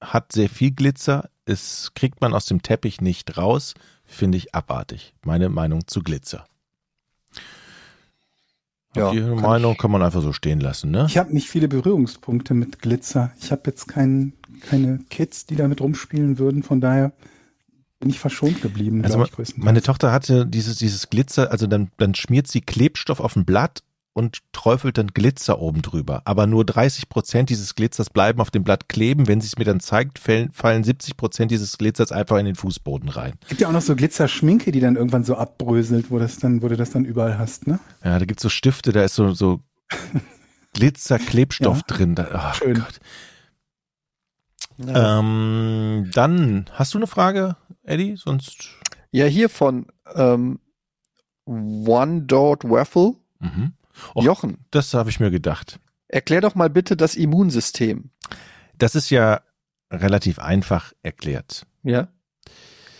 hat 0.00 0.30
sehr 0.32 0.48
viel 0.48 0.70
Glitzer. 0.70 1.30
Es 1.46 1.90
kriegt 1.94 2.20
man 2.20 2.32
aus 2.32 2.46
dem 2.46 2.62
Teppich 2.62 3.00
nicht 3.00 3.36
raus. 3.36 3.74
finde 4.04 4.38
ich 4.38 4.54
abartig. 4.54 5.14
Meine 5.24 5.48
Meinung 5.48 5.88
zu 5.88 6.00
Glitzer. 6.02 6.46
Ja, 8.96 9.10
die 9.10 9.20
Meinung 9.20 9.76
kann 9.76 9.90
man 9.90 10.02
einfach 10.02 10.22
so 10.22 10.32
stehen 10.32 10.60
lassen, 10.60 10.90
ne? 10.90 11.06
Ich 11.08 11.18
habe 11.18 11.32
nicht 11.32 11.48
viele 11.48 11.68
Berührungspunkte 11.68 12.54
mit 12.54 12.80
Glitzer. 12.80 13.32
Ich 13.40 13.50
habe 13.52 13.62
jetzt 13.66 13.86
kein, 13.88 14.32
keine 14.68 14.98
Kids, 15.10 15.46
die 15.46 15.56
damit 15.56 15.80
rumspielen 15.80 16.38
würden. 16.38 16.62
Von 16.62 16.80
daher 16.80 17.12
bin 18.00 18.10
ich 18.10 18.20
verschont 18.20 18.60
geblieben, 18.60 19.02
Also 19.04 19.18
größtenteils. 19.18 19.64
meine 19.64 19.82
Tochter 19.82 20.12
hatte 20.12 20.46
dieses, 20.46 20.76
dieses 20.76 21.08
Glitzer, 21.10 21.50
also 21.50 21.66
dann, 21.66 21.90
dann 21.96 22.14
schmiert 22.14 22.46
sie 22.48 22.60
Klebstoff 22.60 23.20
auf 23.20 23.34
ein 23.36 23.44
Blatt 23.44 23.82
und 24.14 24.38
träufelt 24.52 24.96
dann 24.96 25.08
Glitzer 25.08 25.58
oben 25.58 25.82
drüber. 25.82 26.22
Aber 26.24 26.46
nur 26.46 26.64
30 26.64 27.08
Prozent 27.08 27.50
dieses 27.50 27.74
Glitzers 27.74 28.08
bleiben 28.10 28.40
auf 28.40 28.50
dem 28.50 28.62
Blatt 28.64 28.88
kleben. 28.88 29.26
Wenn 29.28 29.40
sie 29.40 29.48
es 29.48 29.58
mir 29.58 29.64
dann 29.64 29.80
zeigt, 29.80 30.18
fallen, 30.20 30.50
fallen 30.52 30.84
70 30.84 31.16
Prozent 31.16 31.50
dieses 31.50 31.76
Glitzers 31.76 32.12
einfach 32.12 32.38
in 32.38 32.46
den 32.46 32.54
Fußboden 32.54 33.08
rein. 33.08 33.34
gibt 33.48 33.60
ja 33.60 33.68
auch 33.68 33.72
noch 33.72 33.82
so 33.82 33.96
Glitzerschminke, 33.96 34.70
die 34.72 34.80
dann 34.80 34.94
irgendwann 34.96 35.24
so 35.24 35.34
abbröselt, 35.36 36.10
wo 36.10 36.18
das 36.18 36.38
dann, 36.38 36.62
wo 36.62 36.68
du 36.68 36.76
das 36.76 36.90
dann 36.90 37.04
überall 37.04 37.38
hast, 37.38 37.66
ne? 37.66 37.80
Ja, 38.04 38.18
da 38.18 38.24
gibt's 38.24 38.42
so 38.42 38.48
Stifte, 38.48 38.92
da 38.92 39.02
ist 39.04 39.16
so, 39.16 39.32
so 39.34 39.60
Glitzer-Klebstoff 40.74 41.78
Ja. 41.78 41.82
drin. 41.96 42.14
Da, 42.14 42.28
ach 42.32 42.54
Schön. 42.54 42.74
Gott. 42.74 43.00
Ähm, 44.78 46.10
dann, 46.14 46.66
hast 46.72 46.94
du 46.94 46.98
eine 46.98 47.06
Frage, 47.06 47.56
Eddie? 47.84 48.16
Sonst. 48.16 48.68
Ja, 49.12 49.26
hier 49.26 49.48
von 49.48 49.86
ähm, 50.14 50.58
One 51.46 52.22
Dot 52.22 52.64
Waffle. 52.64 53.14
Mhm. 53.38 53.72
Och. 54.14 54.24
Jochen, 54.24 54.58
Das 54.70 54.94
habe 54.94 55.10
ich 55.10 55.20
mir 55.20 55.30
gedacht. 55.30 55.78
erklär 56.08 56.40
doch 56.40 56.54
mal 56.54 56.70
bitte 56.70 56.96
das 56.96 57.14
Immunsystem. 57.16 58.10
Das 58.78 58.94
ist 58.94 59.10
ja 59.10 59.40
relativ 59.90 60.38
einfach 60.38 60.92
erklärt. 61.02 61.66
Ja. 61.82 62.08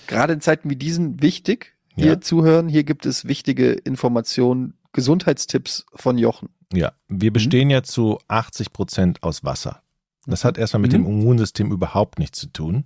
Gerade 0.06 0.34
in 0.34 0.40
Zeiten 0.40 0.70
wie 0.70 0.76
diesen 0.76 1.22
wichtig. 1.22 1.74
Hier 1.96 2.06
Ja. 2.12 2.20
zuhören, 2.20 2.68
hier 2.68 2.84
gibt 2.84 3.06
es 3.06 3.24
wichtige 3.26 3.72
Informationen, 3.72 4.74
Gesundheitstipps 4.92 5.86
von 5.94 6.18
Jochen. 6.18 6.48
Ja, 6.72 6.92
wir 7.08 7.32
bestehen 7.32 7.70
ja 7.70 7.82
zu 7.82 8.18
80 8.28 8.72
Prozent 8.72 9.22
aus 9.22 9.44
Wasser. 9.44 9.82
Das 10.26 10.44
hat 10.44 10.58
erstmal 10.58 10.80
mit 10.80 10.92
Mhm. 10.92 10.96
dem 11.04 11.06
Immunsystem 11.06 11.70
überhaupt 11.72 12.18
nichts 12.18 12.38
zu 12.40 12.46
tun. 12.48 12.84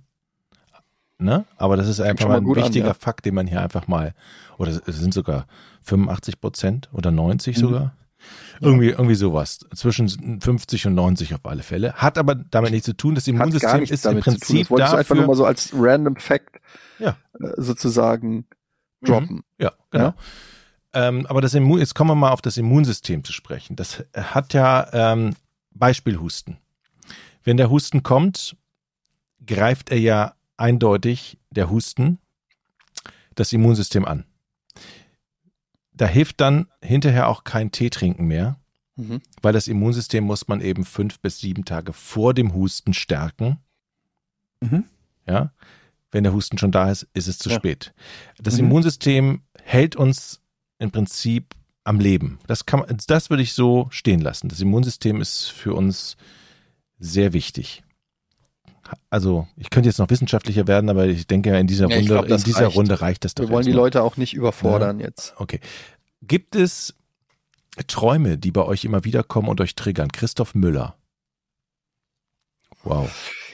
Ne? 1.19 1.45
Aber 1.57 1.75
das 1.77 1.87
ist 1.87 1.99
einfach 1.99 2.27
mal 2.27 2.37
ein 2.37 2.43
gut 2.45 2.57
an, 2.57 2.63
wichtiger 2.63 2.87
ja. 2.87 2.93
Fakt, 2.93 3.25
den 3.25 3.35
man 3.35 3.45
hier 3.45 3.61
einfach 3.61 3.87
mal, 3.87 4.13
oder 4.57 4.71
es 4.71 4.81
sind 4.97 5.13
sogar 5.13 5.47
85 5.83 6.39
Prozent 6.39 6.89
oder 6.93 7.11
90 7.11 7.57
Mhm. 7.57 7.61
sogar. 7.61 7.93
Irgendwie, 8.61 8.89
irgendwie 8.89 9.15
sowas. 9.15 9.59
Zwischen 9.73 10.41
50 10.41 10.87
und 10.87 10.95
90 10.95 11.33
auf 11.33 11.45
alle 11.45 11.63
Fälle. 11.63 11.93
Hat 11.93 12.17
aber 12.17 12.35
damit 12.35 12.71
nichts 12.71 12.85
zu 12.85 12.93
tun. 12.93 13.15
Das 13.15 13.25
Immunsystem 13.27 13.83
ist 13.83 14.05
im. 14.05 14.19
Prinzip 14.19 14.63
Das 14.63 14.69
wolltest 14.71 14.93
du 14.93 14.97
einfach 14.97 15.15
nur 15.15 15.27
mal 15.27 15.35
so 15.35 15.45
als 15.45 15.71
random 15.73 16.17
Fact 16.17 16.59
Ja. 16.99 17.15
äh, 17.39 17.47
sozusagen 17.57 18.45
droppen. 19.01 19.43
Ja, 19.59 19.71
genau. 19.91 20.13
Ähm, 20.91 21.25
aber 21.27 21.39
das 21.39 21.53
Immun, 21.53 21.79
jetzt 21.79 21.95
kommen 21.95 22.09
wir 22.11 22.15
mal 22.15 22.31
auf 22.31 22.41
das 22.41 22.57
Immunsystem 22.57 23.23
zu 23.23 23.31
sprechen. 23.31 23.75
Das 23.77 24.03
hat 24.15 24.53
ja 24.53 24.87
ähm, 24.91 25.35
Beispiel 25.71 26.19
Husten. 26.19 26.57
Wenn 27.43 27.55
der 27.57 27.69
Husten 27.69 28.03
kommt, 28.03 28.57
greift 29.45 29.91
er 29.91 29.99
ja 29.99 30.33
eindeutig 30.59 31.37
der 31.51 31.69
Husten 31.69 32.19
das 33.35 33.53
Immunsystem 33.53 34.05
an. 34.05 34.25
Da 35.93 36.07
hilft 36.07 36.39
dann 36.41 36.67
hinterher 36.83 37.27
auch 37.27 37.43
kein 37.43 37.71
Tee 37.71 37.89
trinken 37.89 38.25
mehr, 38.25 38.59
Mhm. 38.95 39.21
weil 39.41 39.53
das 39.53 39.67
Immunsystem 39.67 40.23
muss 40.23 40.47
man 40.47 40.61
eben 40.61 40.83
fünf 40.85 41.19
bis 41.19 41.39
sieben 41.39 41.65
Tage 41.65 41.93
vor 41.93 42.33
dem 42.33 42.53
Husten 42.53 42.93
stärken. 42.93 43.59
Mhm. 44.61 44.85
Ja, 45.27 45.53
wenn 46.11 46.23
der 46.23 46.33
Husten 46.33 46.57
schon 46.57 46.71
da 46.71 46.89
ist, 46.91 47.07
ist 47.13 47.27
es 47.27 47.37
zu 47.37 47.49
Ja. 47.49 47.55
spät. 47.55 47.93
Das 48.37 48.55
Mhm. 48.55 48.65
Immunsystem 48.65 49.41
hält 49.63 49.95
uns 49.95 50.41
im 50.79 50.91
Prinzip 50.91 51.55
am 51.83 51.99
Leben. 51.99 52.39
Das 52.47 52.65
kann 52.65 52.83
das 53.07 53.29
würde 53.29 53.43
ich 53.43 53.53
so 53.53 53.87
stehen 53.91 54.19
lassen. 54.19 54.49
Das 54.49 54.59
Immunsystem 54.59 55.21
ist 55.21 55.47
für 55.47 55.73
uns 55.73 56.17
sehr 56.97 57.31
wichtig. 57.33 57.83
Also, 59.09 59.47
ich 59.55 59.69
könnte 59.69 59.89
jetzt 59.89 59.99
noch 59.99 60.09
wissenschaftlicher 60.09 60.67
werden, 60.67 60.89
aber 60.89 61.07
ich 61.07 61.27
denke, 61.27 61.57
in 61.57 61.67
dieser 61.67 61.89
Ja, 61.89 61.97
Runde, 61.97 62.11
glaub, 62.11 62.25
in 62.29 62.37
dieser 62.43 62.65
reicht. 62.65 62.75
Runde 62.75 63.01
reicht 63.01 63.25
das 63.25 63.35
doch. 63.35 63.43
Wir 63.43 63.49
wollen 63.49 63.63
die 63.63 63.71
erstmal. 63.71 63.85
Leute 63.85 64.03
auch 64.03 64.17
nicht 64.17 64.33
überfordern 64.33 64.99
jetzt. 64.99 65.33
Okay. 65.37 65.59
Gibt 66.21 66.55
es 66.55 66.95
Träume, 67.87 68.37
die 68.37 68.51
bei 68.51 68.63
euch 68.63 68.85
immer 68.85 69.03
wieder 69.03 69.23
kommen 69.23 69.47
und 69.47 69.61
euch 69.61 69.75
triggern? 69.75 70.11
Christoph 70.11 70.55
Müller. 70.55 70.95
Wow. 72.83 73.09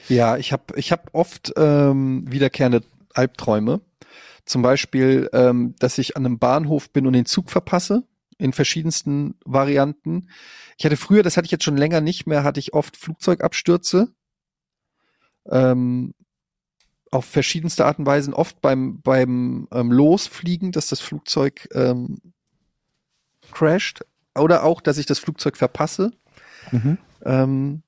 Ja, 0.08 0.36
ich 0.36 0.52
habe 0.52 0.78
ich 0.78 0.92
hab 0.92 1.10
oft 1.12 1.52
ähm, 1.56 2.24
wiederkehrende 2.30 2.82
Albträume. 3.14 3.80
Zum 4.44 4.62
Beispiel, 4.62 5.28
ähm, 5.32 5.74
dass 5.78 5.98
ich 5.98 6.16
an 6.16 6.24
einem 6.24 6.38
Bahnhof 6.38 6.90
bin 6.90 7.06
und 7.06 7.14
den 7.14 7.26
Zug 7.26 7.50
verpasse, 7.50 8.04
in 8.38 8.52
verschiedensten 8.52 9.34
Varianten. 9.44 10.28
Ich 10.78 10.84
hatte 10.84 10.96
früher, 10.96 11.22
das 11.22 11.36
hatte 11.36 11.46
ich 11.46 11.50
jetzt 11.50 11.64
schon 11.64 11.76
länger 11.76 12.00
nicht 12.00 12.26
mehr, 12.26 12.44
hatte 12.44 12.60
ich 12.60 12.74
oft 12.74 12.96
Flugzeugabstürze. 12.96 14.12
Ähm, 15.50 16.14
auf 17.10 17.24
verschiedenste 17.24 17.86
Art 17.86 17.98
und 17.98 18.06
Weisen, 18.06 18.34
oft 18.34 18.60
beim, 18.60 19.00
beim 19.00 19.68
ähm, 19.72 19.92
Losfliegen, 19.92 20.72
dass 20.72 20.88
das 20.88 21.00
Flugzeug 21.00 21.68
ähm, 21.72 22.18
crasht. 23.52 24.04
Oder 24.36 24.64
auch, 24.64 24.80
dass 24.80 24.98
ich 24.98 25.06
das 25.06 25.18
Flugzeug 25.18 25.56
verpasse. 25.56 26.12
Mhm. 26.72 26.98
Ähm, 27.24 27.82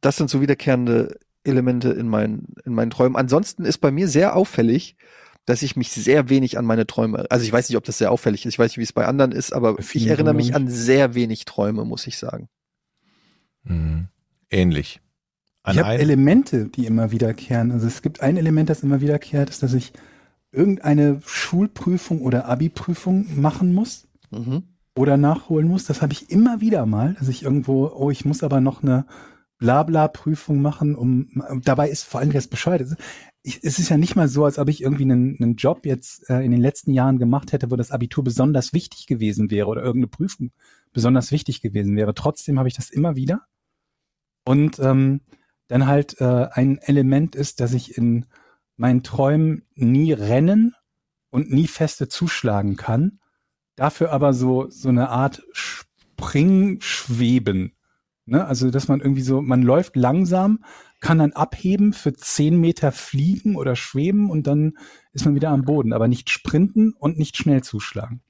das 0.00 0.16
sind 0.16 0.28
so 0.28 0.40
wiederkehrende 0.40 1.18
Elemente 1.44 1.90
in 1.90 2.08
meinen, 2.08 2.54
in 2.64 2.74
meinen 2.74 2.90
Träumen. 2.90 3.16
Ansonsten 3.16 3.64
ist 3.64 3.78
bei 3.78 3.90
mir 3.90 4.08
sehr 4.08 4.36
auffällig, 4.36 4.96
dass 5.46 5.62
ich 5.62 5.76
mich 5.76 5.92
sehr 5.92 6.28
wenig 6.28 6.58
an 6.58 6.64
meine 6.64 6.86
Träume, 6.86 7.30
also 7.30 7.44
ich 7.44 7.52
weiß 7.52 7.68
nicht, 7.68 7.78
ob 7.78 7.84
das 7.84 7.98
sehr 7.98 8.10
auffällig 8.10 8.44
ist, 8.44 8.54
ich 8.54 8.58
weiß 8.58 8.72
nicht, 8.72 8.78
wie 8.78 8.82
es 8.82 8.92
bei 8.92 9.06
anderen 9.06 9.30
ist, 9.32 9.52
aber 9.52 9.78
ich 9.78 10.06
erinnere 10.06 10.34
mich 10.34 10.48
ich. 10.48 10.54
an 10.54 10.68
sehr 10.68 11.14
wenig 11.14 11.44
Träume, 11.44 11.84
muss 11.84 12.06
ich 12.06 12.18
sagen. 12.18 12.48
Mhm. 13.62 14.08
Ähnlich. 14.50 15.00
An 15.66 15.74
Ich 15.74 15.82
habe 15.82 15.98
Elemente, 15.98 16.66
die 16.68 16.86
immer 16.86 17.10
wiederkehren. 17.10 17.72
Also 17.72 17.88
es 17.88 18.00
gibt 18.00 18.20
ein 18.20 18.36
Element, 18.36 18.70
das 18.70 18.84
immer 18.84 19.00
wiederkehrt, 19.00 19.50
ist, 19.50 19.64
dass 19.64 19.74
ich 19.74 19.92
irgendeine 20.52 21.20
Schulprüfung 21.26 22.20
oder 22.22 22.46
Abi-Prüfung 22.48 23.40
machen 23.40 23.74
muss 23.74 24.06
Mhm. 24.30 24.62
oder 24.96 25.16
nachholen 25.16 25.68
muss. 25.68 25.84
Das 25.84 26.02
habe 26.02 26.12
ich 26.12 26.30
immer 26.30 26.60
wieder 26.60 26.86
mal, 26.86 27.14
dass 27.18 27.28
ich 27.28 27.42
irgendwo, 27.42 27.88
oh, 27.88 28.10
ich 28.10 28.24
muss 28.24 28.42
aber 28.44 28.60
noch 28.60 28.82
eine 28.82 29.06
Blabla-Prüfung 29.58 30.62
machen, 30.62 30.94
um 30.94 31.28
dabei 31.64 31.88
ist 31.90 32.04
vor 32.04 32.20
allem 32.20 32.32
das 32.32 32.46
Bescheid. 32.46 32.86
Ich, 33.42 33.60
es 33.64 33.78
ist 33.78 33.88
ja 33.88 33.96
nicht 33.96 34.14
mal 34.14 34.28
so, 34.28 34.44
als 34.44 34.58
ob 34.58 34.68
ich 34.68 34.82
irgendwie 34.82 35.04
einen, 35.04 35.36
einen 35.40 35.56
Job 35.56 35.84
jetzt 35.84 36.30
äh, 36.30 36.44
in 36.44 36.52
den 36.52 36.60
letzten 36.60 36.92
Jahren 36.92 37.18
gemacht 37.18 37.52
hätte, 37.52 37.70
wo 37.70 37.76
das 37.76 37.90
Abitur 37.90 38.22
besonders 38.22 38.72
wichtig 38.72 39.06
gewesen 39.06 39.50
wäre 39.50 39.66
oder 39.66 39.82
irgendeine 39.82 40.08
Prüfung 40.08 40.52
besonders 40.92 41.32
wichtig 41.32 41.60
gewesen 41.60 41.96
wäre. 41.96 42.14
Trotzdem 42.14 42.58
habe 42.58 42.68
ich 42.68 42.74
das 42.74 42.90
immer 42.90 43.16
wieder. 43.16 43.42
Und 44.44 44.78
ähm, 44.78 45.22
dann 45.68 45.86
halt 45.86 46.20
äh, 46.20 46.48
ein 46.52 46.78
Element 46.78 47.34
ist, 47.34 47.60
dass 47.60 47.72
ich 47.72 47.96
in 47.96 48.26
meinen 48.76 49.02
Träumen 49.02 49.64
nie 49.74 50.12
rennen 50.12 50.74
und 51.30 51.50
nie 51.50 51.66
feste 51.66 52.08
zuschlagen 52.08 52.76
kann. 52.76 53.18
Dafür 53.74 54.12
aber 54.12 54.32
so, 54.32 54.70
so 54.70 54.88
eine 54.88 55.08
Art 55.08 55.42
Springschweben. 55.52 57.74
Ne? 58.26 58.44
Also, 58.44 58.70
dass 58.70 58.88
man 58.88 59.00
irgendwie 59.00 59.22
so, 59.22 59.42
man 59.42 59.62
läuft 59.62 59.96
langsam, 59.96 60.64
kann 61.00 61.18
dann 61.18 61.32
abheben, 61.32 61.92
für 61.92 62.14
zehn 62.14 62.58
Meter 62.58 62.92
fliegen 62.92 63.56
oder 63.56 63.76
schweben 63.76 64.30
und 64.30 64.46
dann 64.46 64.78
ist 65.12 65.24
man 65.24 65.34
wieder 65.34 65.50
am 65.50 65.62
Boden, 65.62 65.92
aber 65.92 66.08
nicht 66.08 66.30
sprinten 66.30 66.92
und 66.92 67.18
nicht 67.18 67.36
schnell 67.36 67.62
zuschlagen. 67.62 68.22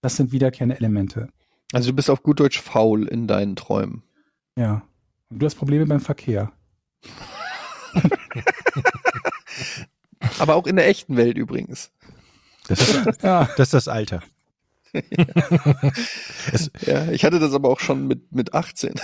Das 0.00 0.16
sind 0.16 0.32
wiederkehrende 0.32 0.76
Elemente. 0.76 1.28
Also 1.72 1.90
du 1.90 1.96
bist 1.96 2.10
auf 2.10 2.22
gut 2.22 2.40
Deutsch 2.40 2.60
faul 2.60 3.08
in 3.08 3.26
deinen 3.26 3.56
Träumen. 3.56 4.02
Ja. 4.56 4.82
Und 5.30 5.40
du 5.40 5.46
hast 5.46 5.56
Probleme 5.56 5.86
beim 5.86 6.00
Verkehr. 6.00 6.52
Aber 10.38 10.54
auch 10.56 10.66
in 10.66 10.76
der 10.76 10.88
echten 10.88 11.16
Welt 11.16 11.36
übrigens. 11.36 11.90
Das 12.68 12.80
ist, 12.80 13.22
Ja. 13.22 13.44
das, 13.56 13.68
ist 13.68 13.74
das 13.74 13.88
Alter. 13.88 14.22
Ja, 16.86 17.10
ich 17.10 17.24
hatte 17.24 17.38
das 17.40 17.52
aber 17.52 17.68
auch 17.68 17.78
schon 17.78 18.06
mit, 18.06 18.32
mit 18.32 18.54
18. 18.54 18.94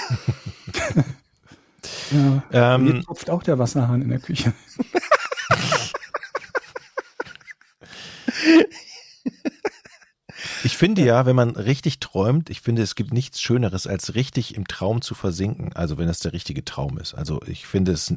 ja. 2.50 2.78
Mir 2.78 2.94
Ähm, 2.94 3.02
tropft 3.02 3.28
auch 3.28 3.42
der 3.42 3.58
Wasserhahn 3.58 4.00
in 4.00 4.08
der 4.08 4.18
Küche. 4.18 4.54
Ich 10.64 10.76
finde 10.76 11.02
ja, 11.04 11.26
wenn 11.26 11.36
man 11.36 11.50
richtig 11.50 12.00
träumt, 12.00 12.50
ich 12.50 12.60
finde, 12.60 12.82
es 12.82 12.94
gibt 12.94 13.12
nichts 13.12 13.40
Schöneres, 13.40 13.86
als 13.86 14.14
richtig 14.14 14.54
im 14.54 14.66
Traum 14.68 15.02
zu 15.02 15.14
versinken. 15.14 15.72
Also 15.74 15.98
wenn 15.98 16.08
es 16.08 16.18
der 16.20 16.32
richtige 16.32 16.64
Traum 16.64 16.98
ist. 16.98 17.14
Also 17.14 17.40
ich 17.46 17.66
finde 17.66 17.92
es, 17.92 18.14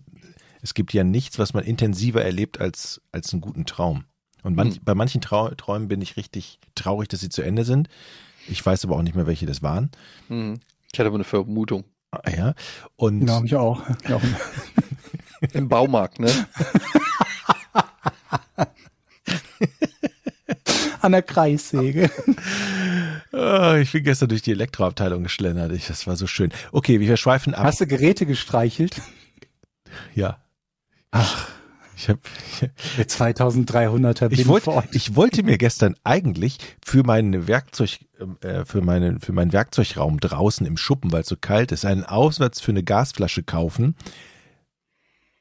es 0.61 0.73
gibt 0.73 0.93
ja 0.93 1.03
nichts, 1.03 1.39
was 1.39 1.53
man 1.53 1.63
intensiver 1.63 2.23
erlebt 2.23 2.59
als, 2.59 3.01
als 3.11 3.31
einen 3.33 3.41
guten 3.41 3.65
Traum. 3.65 4.05
Und 4.43 4.55
manch, 4.55 4.75
Hm. 4.75 4.81
bei 4.85 4.95
manchen 4.95 5.19
Trau 5.21 5.49
Träumen 5.49 5.87
bin 5.87 6.01
ich 6.01 6.15
richtig 6.17 6.59
traurig, 6.75 7.09
dass 7.09 7.19
sie 7.19 7.29
zu 7.29 7.41
Ende 7.41 7.65
sind. 7.65 7.89
Ich 8.47 8.65
weiß 8.65 8.85
aber 8.85 8.95
auch 8.95 9.01
nicht 9.01 9.15
mehr, 9.15 9.27
welche 9.27 9.45
das 9.45 9.61
waren. 9.61 9.89
Mhm. 10.29 10.59
Ich 10.93 10.99
hatte 10.99 11.07
aber 11.07 11.15
eine 11.17 11.23
Vermutung. 11.25 11.83
Ah, 12.11 12.29
Ja. 12.29 12.53
Und 12.95 13.19
Genau, 13.21 13.43
ich 13.43 13.55
auch. 13.55 13.83
Ja, 14.07 14.15
auch. 14.17 14.21
Im 15.53 15.67
Baumarkt, 15.67 16.19
ne? 16.19 16.31
An 21.01 21.11
der 21.11 21.21
Kreissäge. 21.21 22.09
Ah, 23.31 23.77
ich 23.77 23.91
bin 23.91 24.03
gestern 24.03 24.29
durch 24.29 24.41
die 24.41 24.51
Elektroabteilung 24.51 25.23
geschlendert. 25.23 25.71
Ich, 25.73 25.87
das 25.87 26.07
war 26.07 26.15
so 26.15 26.27
schön. 26.27 26.51
Okay, 26.71 26.99
wir 26.99 27.17
schweifen 27.17 27.53
ab. 27.53 27.65
Hast 27.65 27.81
du 27.81 27.87
Geräte 27.87 28.25
gestreichelt? 28.25 29.01
ja. 30.15 30.37
Ach, 31.11 31.47
Ich 31.97 32.09
habe 32.09 32.19
der 32.97 33.07
2300er 33.07 34.31
ich 34.31 34.47
wollte, 34.47 34.71
ich 34.91 35.15
wollte 35.15 35.41
mir 35.41 35.57
gestern 35.57 35.95
eigentlich 36.03 36.59
für 36.85 37.01
meine 37.03 37.47
Werkzeug, 37.47 37.99
äh, 38.41 38.65
für 38.65 38.81
meinen, 38.81 39.19
für 39.19 39.33
meinen 39.33 39.51
Werkzeugraum 39.51 40.19
draußen 40.19 40.67
im 40.67 40.77
Schuppen, 40.77 41.11
weil 41.11 41.21
es 41.21 41.27
so 41.27 41.35
kalt 41.35 41.71
ist, 41.71 41.85
einen 41.85 42.03
Aufsatz 42.03 42.61
für 42.61 42.71
eine 42.71 42.83
Gasflasche 42.83 43.41
kaufen. 43.41 43.95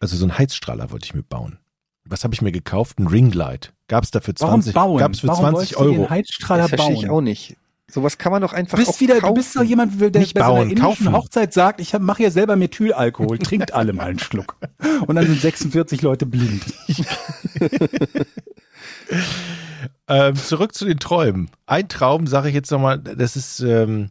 Also 0.01 0.17
so 0.17 0.25
einen 0.25 0.39
Heizstrahler 0.39 0.91
wollte 0.91 1.05
ich 1.05 1.15
mir 1.15 1.23
bauen. 1.23 1.59
Was 2.05 2.25
habe 2.25 2.33
ich 2.33 2.41
mir 2.41 2.53
gekauft? 2.53 2.99
Ein 2.99 3.07
Ringlight. 3.07 3.75
Gab 3.89 4.05
es 4.05 4.11
dafür 4.11 4.35
Warum 4.39 4.63
20, 4.63 4.75
bauen? 4.75 4.99
gab's 4.99 5.21
für 5.21 5.29
Warum 5.29 5.41
20 5.45 5.55
wolltest 5.57 5.75
du 5.75 5.79
Euro. 5.79 5.93
den 6.05 6.11
Heizstrahler 6.11 6.63
Das 6.63 6.71
verstehe 6.71 6.95
bauen? 6.97 7.05
ich 7.05 7.11
auch 7.11 7.21
nicht. 7.21 7.57
Sowas 7.89 8.19
kann 8.19 8.33
man 8.33 8.43
doch 8.43 8.51
Du 8.51 8.57
einfach 8.57 8.77
bist 8.79 8.91
auch 8.91 9.01
wieder, 9.01 9.15
kaufen. 9.21 9.35
du 9.35 9.41
bist 9.41 9.53
so 9.53 9.63
jemand, 9.63 10.01
der 10.01 10.21
Nicht 10.21 10.35
bei 10.35 10.41
so 10.41 10.47
bauen, 10.49 10.61
einer 10.63 10.71
indischen 10.71 10.83
kaufen. 11.07 11.13
Hochzeit 11.13 11.53
sagt, 11.53 11.81
ich 11.81 11.97
mache 11.99 12.25
ja 12.25 12.31
selber 12.33 12.57
Methylalkohol, 12.57 13.39
trinkt 13.39 13.73
alle 13.75 13.93
mal 13.93 14.07
einen 14.09 14.19
Schluck. 14.19 14.57
Und 15.07 15.15
dann 15.15 15.25
sind 15.27 15.41
46 15.41 16.03
Leute 16.03 16.27
blind. 16.27 16.63
Ähm, 20.09 20.37
zurück 20.37 20.73
zu 20.75 20.85
den 20.85 20.99
Träumen. 20.99 21.51
Ein 21.67 21.89
Traum, 21.89 22.27
sage 22.27 22.49
ich 22.49 22.55
jetzt 22.55 22.71
nochmal, 22.71 22.99
das 22.99 23.35
ist 23.37 23.61
ähm, 23.61 24.11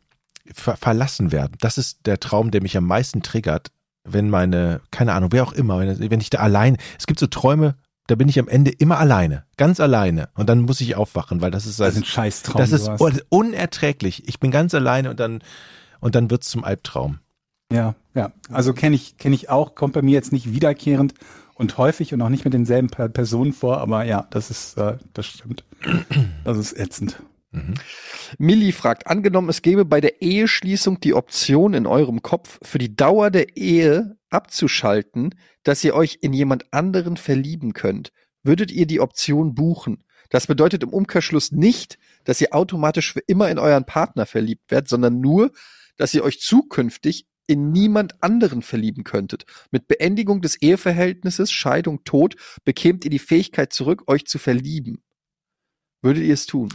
ver 0.53 0.76
verlassen 0.76 1.31
werden. 1.31 1.53
Das 1.61 1.77
ist 1.77 1.99
der 2.06 2.19
Traum, 2.19 2.52
der 2.52 2.61
mich 2.61 2.76
am 2.76 2.85
meisten 2.85 3.22
triggert, 3.22 3.72
wenn 4.03 4.30
meine, 4.30 4.81
keine 4.91 5.14
Ahnung, 5.14 5.31
wer 5.31 5.43
auch 5.43 5.53
immer, 5.53 5.80
wenn, 5.80 6.11
wenn 6.11 6.19
ich 6.19 6.30
da 6.30 6.39
allein, 6.39 6.77
es 6.99 7.07
gibt 7.07 7.19
so 7.19 7.27
Träume, 7.27 7.76
da 8.07 8.15
bin 8.15 8.27
ich 8.30 8.38
am 8.40 8.48
Ende 8.48 8.72
immer 8.72 8.99
alleine, 8.99 9.45
ganz 9.57 9.80
alleine. 9.80 10.30
Und 10.36 10.48
dann 10.49 10.61
muss 10.61 10.82
ich 10.82 10.95
aufwachen, 10.95 11.41
weil 11.41 11.52
das 11.52 11.65
ist, 11.65 11.80
Das 11.80 11.94
ist 11.95 12.02
ein 12.02 12.06
Scheißtraum. 12.06 12.57
das 12.60 12.72
ist 12.72 12.90
unerträglich. 13.30 14.27
Ich 14.27 14.40
bin 14.40 14.52
ganz 14.52 14.73
alleine 14.73 15.10
und 15.10 15.19
dann, 15.19 15.41
und 15.99 16.15
dann 16.15 16.30
wird's 16.30 16.49
zum 16.49 16.64
Albtraum. 16.64 17.19
Ja, 17.72 17.95
ja. 18.14 18.32
Also 18.52 18.73
kenne 18.73 18.95
ich, 18.95 19.18
kenne 19.18 19.34
ich 19.36 19.49
auch, 19.49 19.73
kommt 19.76 19.94
bei 19.94 20.02
mir 20.03 20.11
jetzt 20.14 20.32
nicht 20.32 20.53
wiederkehrend 20.53 21.15
und 21.56 21.77
häufig 21.80 22.14
und 22.14 22.22
auch 22.22 22.30
nicht 22.30 22.45
mit 22.45 22.53
denselben 22.53 22.90
Per- 22.90 23.10
Personen 23.10 23.53
vor, 23.53 23.80
aber 23.80 24.03
ja, 24.03 24.27
das 24.30 24.52
ist, 24.52 24.77
äh, 24.77 24.98
das 25.14 25.26
stimmt. 25.26 25.64
Das 26.44 26.57
ist 26.57 26.77
ätzend. 26.77 27.22
Millie 28.38 28.73
fragt, 28.73 29.07
angenommen, 29.07 29.48
es 29.49 29.61
gäbe 29.61 29.86
bei 29.86 30.02
der 30.02 30.22
Eheschließung 30.22 30.99
die 30.99 31.14
Option 31.14 31.73
in 31.73 31.88
eurem 31.88 32.22
Kopf 32.22 32.60
für 32.61 32.77
die 32.80 32.95
Dauer 32.95 33.32
der 33.32 33.56
Ehe 33.56 34.18
abzuschalten, 34.36 35.34
dass 35.64 35.84
ihr 35.84 35.95
euch 35.95 36.20
in 36.22 36.34
jemand 36.34 36.72
anderen 36.74 37.18
verlieben 37.18 37.74
könnt. 37.74 38.12
Würdet 38.44 38.72
ihr 38.72 38.86
die 38.86 38.99
Option 38.99 39.56
buchen? 39.56 40.03
Das 40.30 40.48
bedeutet 40.48 40.84
im 40.84 40.90
Umkehrschluss 40.90 41.52
nicht, 41.52 41.98
dass 42.26 42.41
ihr 42.41 42.53
automatisch 42.53 43.14
für 43.14 43.22
immer 43.22 43.49
in 43.49 43.57
euren 43.57 43.86
Partner 43.86 44.26
verliebt 44.26 44.70
werdet, 44.70 44.90
sondern 44.90 45.20
nur, 45.20 45.52
dass 45.98 46.14
ihr 46.14 46.24
euch 46.24 46.40
zukünftig 46.40 47.26
in 47.48 47.72
niemand 47.72 48.22
anderen 48.24 48.62
verlieben 48.62 49.03
könntet. 49.03 49.45
Mit 49.72 49.88
Beendigung 49.88 50.41
des 50.41 50.62
Eheverhältnisses, 50.62 51.52
Scheidung, 51.52 52.03
Tod, 52.03 52.36
bekämt 52.64 53.06
ihr 53.06 53.12
die 53.12 53.20
Fähigkeit 53.20 53.72
zurück, 53.72 54.03
euch 54.07 54.26
zu 54.26 54.40
verlieben. 54.40 55.03
Würdet 56.02 56.24
ihr 56.24 56.34
es 56.34 56.45
tun? 56.45 56.70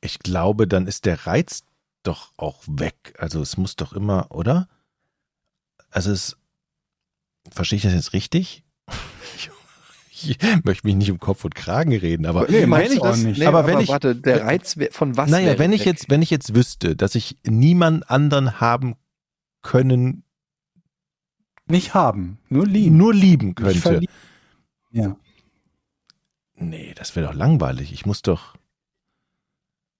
Ich 0.00 0.20
glaube, 0.20 0.66
dann 0.66 0.86
ist 0.86 1.04
der 1.04 1.26
Reiz 1.26 1.64
doch 2.02 2.32
auch 2.36 2.62
weg. 2.66 3.14
Also 3.18 3.40
es 3.40 3.56
muss 3.56 3.76
doch 3.76 3.92
immer, 3.92 4.28
oder? 4.30 4.68
Also 5.90 6.10
es, 6.10 6.36
verstehe 7.50 7.76
ich 7.78 7.82
das 7.82 7.92
jetzt 7.94 8.12
richtig? 8.12 8.64
Ich 10.24 10.38
möchte 10.64 10.86
mich 10.86 10.94
nicht 10.94 11.10
um 11.10 11.18
Kopf 11.18 11.44
und 11.44 11.56
Kragen 11.56 11.90
reden, 11.96 12.26
aber 12.26 12.46
Nee, 12.48 12.64
du 12.66 13.00
auch 13.02 13.06
das? 13.08 13.18
nicht. 13.24 13.38
Nee, 13.40 13.46
Aber 13.46 13.60
aber, 13.60 13.68
wenn 13.68 13.80
ich- 13.80 13.88
warte, 13.88 14.14
der 14.14 14.44
Reiz 14.44 14.76
von 14.92 15.16
was? 15.16 15.28
naja, 15.28 15.58
wenn 15.58 15.72
ich 15.72 15.80
weg? 15.80 15.86
jetzt, 15.86 16.10
wenn 16.10 16.22
ich 16.22 16.30
jetzt 16.30 16.54
wüsste, 16.54 16.94
dass 16.94 17.16
ich 17.16 17.38
niemand 17.44 18.08
anderen 18.08 18.60
haben 18.60 18.94
können, 19.62 20.22
Nicht 21.66 21.94
haben, 21.94 22.38
nur 22.48 22.66
lieben. 22.66 22.96
nur 22.96 23.12
lieben 23.12 23.56
könnte. 23.56 24.00
Ja. 24.92 25.16
Nee, 26.54 26.92
das 26.94 27.16
wäre 27.16 27.26
doch 27.28 27.34
langweilig. 27.34 27.92
Ich 27.92 28.06
muss 28.06 28.22
doch, 28.22 28.54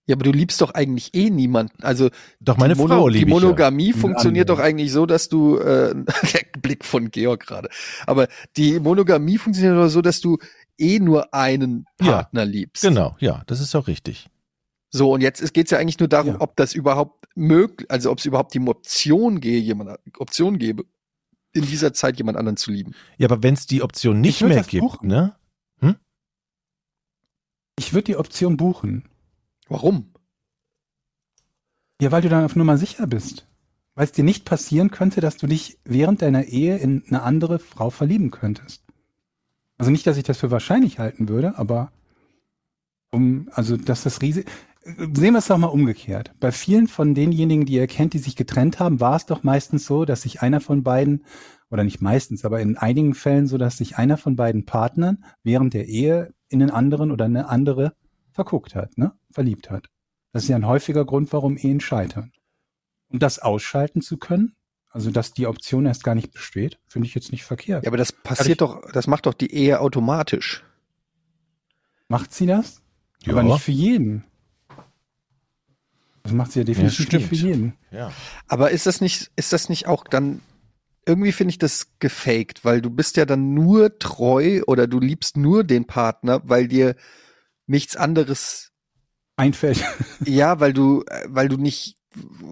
Ja, 0.06 0.16
aber 0.16 0.24
du 0.24 0.32
liebst 0.32 0.60
doch 0.60 0.72
eigentlich 0.72 1.14
eh 1.14 1.30
niemanden. 1.30 1.80
Also 1.82 2.10
doch 2.40 2.56
meine 2.56 2.74
Mono- 2.74 2.96
Frau 2.96 3.08
die 3.08 3.18
liebe 3.20 3.30
ich 3.30 3.36
ja. 3.36 3.40
Monogamie 3.40 3.92
funktioniert 3.92 4.48
doch 4.48 4.58
eigentlich 4.58 4.90
so, 4.90 5.06
dass 5.06 5.28
du 5.28 5.58
äh, 5.58 5.94
der 6.34 6.60
Blick 6.60 6.84
von 6.84 7.10
Georg 7.12 7.46
gerade. 7.46 7.68
Aber 8.06 8.26
die 8.56 8.80
Monogamie 8.80 9.38
funktioniert 9.38 9.76
doch 9.76 9.88
so, 9.88 10.02
dass 10.02 10.20
du 10.20 10.38
eh 10.76 10.98
nur 10.98 11.32
einen 11.32 11.84
Ja, 12.00 12.12
Partner 12.14 12.44
liebst. 12.44 12.82
Genau, 12.82 13.16
ja, 13.20 13.42
das 13.46 13.60
ist 13.60 13.76
auch 13.76 13.86
richtig. 13.86 14.28
So 14.90 15.12
und 15.12 15.20
jetzt 15.20 15.54
geht 15.54 15.66
es 15.66 15.70
ja 15.70 15.78
eigentlich 15.78 16.00
nur 16.00 16.08
darum, 16.08 16.34
Ja. 16.34 16.40
ob 16.40 16.56
das 16.56 16.74
überhaupt 16.74 17.24
möglich, 17.36 17.88
also 17.90 18.10
ob 18.10 18.18
es 18.18 18.24
überhaupt 18.26 18.52
die 18.54 18.60
Option 18.60 19.40
gehe, 19.40 19.60
jemand 19.60 19.98
Option 20.18 20.58
gäbe, 20.58 20.84
in 21.54 21.64
dieser 21.64 21.92
Zeit 21.94 22.18
jemand 22.18 22.36
anderen 22.38 22.56
zu 22.56 22.72
lieben. 22.72 22.92
Ja, 23.18 23.28
aber 23.30 23.42
wenn 23.42 23.54
es 23.54 23.66
die 23.66 23.82
Option 23.82 24.20
nicht 24.20 24.40
mehr 24.42 24.56
das 24.56 24.66
gibt, 24.66 24.82
buchen. 24.82 25.06
ne? 25.08 25.36
Ich 27.78 27.92
würde 27.94 28.04
die 28.04 28.16
Option 28.16 28.56
buchen. 28.56 29.08
Warum? 29.68 30.12
Ja, 32.00 32.10
weil 32.10 32.22
du 32.22 32.28
dann 32.28 32.44
auf 32.44 32.56
Nummer 32.56 32.78
sicher 32.78 33.06
bist. 33.06 33.46
Weil 33.94 34.06
es 34.06 34.12
dir 34.12 34.24
nicht 34.24 34.44
passieren 34.44 34.90
könnte, 34.90 35.20
dass 35.20 35.36
du 35.36 35.46
dich 35.46 35.78
während 35.84 36.22
deiner 36.22 36.44
Ehe 36.44 36.78
in 36.78 37.04
eine 37.06 37.22
andere 37.22 37.58
Frau 37.58 37.90
verlieben 37.90 38.30
könntest. 38.30 38.82
Also 39.78 39.90
nicht, 39.90 40.06
dass 40.06 40.16
ich 40.16 40.24
das 40.24 40.38
für 40.38 40.50
wahrscheinlich 40.50 40.98
halten 40.98 41.28
würde, 41.28 41.58
aber 41.58 41.92
um, 43.10 43.48
also 43.52 43.76
dass 43.76 44.02
das 44.02 44.22
riesig. 44.22 44.48
Sehen 44.84 45.34
wir 45.34 45.38
es 45.38 45.46
doch 45.46 45.58
mal 45.58 45.68
umgekehrt. 45.68 46.32
Bei 46.40 46.50
vielen 46.50 46.88
von 46.88 47.14
denjenigen, 47.14 47.66
die 47.66 47.74
ihr 47.74 47.86
kennt, 47.86 48.14
die 48.14 48.18
sich 48.18 48.34
getrennt 48.34 48.80
haben, 48.80 48.98
war 48.98 49.14
es 49.14 49.26
doch 49.26 49.44
meistens 49.44 49.86
so, 49.86 50.04
dass 50.04 50.22
sich 50.22 50.42
einer 50.42 50.60
von 50.60 50.82
beiden, 50.82 51.24
oder 51.70 51.84
nicht 51.84 52.02
meistens, 52.02 52.44
aber 52.44 52.60
in 52.60 52.76
einigen 52.76 53.14
Fällen 53.14 53.46
so, 53.46 53.58
dass 53.58 53.76
sich 53.76 53.96
einer 53.96 54.16
von 54.16 54.34
beiden 54.34 54.66
Partnern 54.66 55.24
während 55.44 55.72
der 55.72 55.86
Ehe 55.86 56.34
in 56.48 56.62
einen 56.62 56.72
anderen 56.72 57.12
oder 57.12 57.26
eine 57.26 57.48
andere 57.48 57.94
verguckt 58.32 58.74
hat, 58.74 58.98
ne? 58.98 59.12
Verliebt 59.32 59.70
hat. 59.70 59.88
Das 60.32 60.44
ist 60.44 60.48
ja 60.48 60.56
ein 60.56 60.66
häufiger 60.66 61.04
Grund, 61.04 61.32
warum 61.32 61.56
Ehen 61.56 61.80
scheitern. 61.80 62.32
Um 63.08 63.18
das 63.18 63.38
ausschalten 63.38 64.00
zu 64.00 64.16
können, 64.16 64.54
also 64.88 65.10
dass 65.10 65.32
die 65.32 65.46
Option 65.46 65.86
erst 65.86 66.04
gar 66.04 66.14
nicht 66.14 66.32
besteht, 66.32 66.78
finde 66.86 67.06
ich 67.06 67.14
jetzt 67.14 67.32
nicht 67.32 67.44
verkehrt. 67.44 67.84
Ja, 67.84 67.90
aber 67.90 67.96
das 67.96 68.12
passiert 68.12 68.60
doch, 68.60 68.82
das 68.92 69.06
macht 69.06 69.26
doch 69.26 69.34
die 69.34 69.52
Ehe 69.52 69.80
automatisch. 69.80 70.64
Macht 72.08 72.32
sie 72.32 72.46
das? 72.46 72.82
Ja. 73.22 73.32
Aber 73.32 73.42
nicht 73.42 73.62
für 73.62 73.72
jeden. 73.72 74.24
Das 76.22 76.32
macht 76.32 76.52
sie 76.52 76.60
ja 76.60 76.64
definitiv 76.64 77.06
stimmt. 77.06 77.12
nicht 77.12 77.28
für 77.28 77.46
jeden. 77.46 77.74
Ja. 77.90 78.12
Aber 78.48 78.70
ist 78.70 78.86
das 78.86 79.00
nicht, 79.00 79.30
ist 79.36 79.52
das 79.52 79.68
nicht 79.68 79.86
auch 79.86 80.04
dann, 80.04 80.40
irgendwie 81.06 81.32
finde 81.32 81.50
ich 81.50 81.58
das 81.58 81.98
gefaked, 81.98 82.64
weil 82.64 82.80
du 82.80 82.90
bist 82.90 83.16
ja 83.16 83.24
dann 83.24 83.54
nur 83.54 83.98
treu 83.98 84.62
oder 84.66 84.86
du 84.86 85.00
liebst 85.00 85.36
nur 85.36 85.64
den 85.64 85.86
Partner, 85.86 86.42
weil 86.44 86.68
dir 86.68 86.96
nichts 87.66 87.96
anderes, 87.96 88.71
Einfällt. 89.42 89.82
ja, 90.24 90.60
weil 90.60 90.72
du, 90.72 91.04
weil 91.28 91.48
du 91.48 91.56
nicht, 91.56 91.96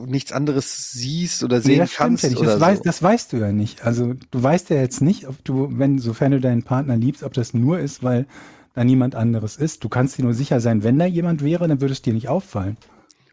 nichts 0.07 0.33
anderes 0.33 0.93
siehst 0.93 1.43
oder 1.45 1.59
Nee, 1.59 1.63
sehen 1.63 1.79
das 1.79 1.91
stimmt 1.93 2.09
kannst 2.09 2.23
ja 2.25 2.29
nicht. 2.31 2.39
oder 2.39 2.53
Das, 2.53 2.61
weiß, 2.61 2.79
so. 2.79 2.85
das 2.85 3.03
weißt 3.03 3.33
du 3.33 3.37
ja 3.39 3.53
nicht. 3.53 3.85
Also 3.85 4.15
du 4.31 4.43
weißt 4.43 4.71
ja 4.71 4.77
jetzt 4.77 5.01
nicht, 5.03 5.29
ob 5.29 5.43
du, 5.45 5.69
wenn, 5.73 5.99
sofern 5.99 6.33
du 6.33 6.41
deinen 6.41 6.63
Partner 6.63 6.97
liebst, 6.97 7.23
ob 7.23 7.33
das 7.35 7.55
nur 7.55 7.79
ist, 7.79 8.03
weil 8.03 8.27
da 8.75 8.85
niemand 8.85 9.15
anderes 9.15 9.57
ist. 9.57 9.83
Du 9.85 9.89
kannst 9.89 10.17
dir 10.19 10.23
nur 10.23 10.35
sicher 10.35 10.61
sein, 10.61 10.83
wenn 10.83 10.99
da 10.99 11.05
jemand 11.05 11.43
wäre, 11.45 11.67
dann 11.69 11.81
würde 11.81 11.93
es 11.93 12.03
dir 12.03 12.13
nicht 12.15 12.29
auffallen. 12.29 12.77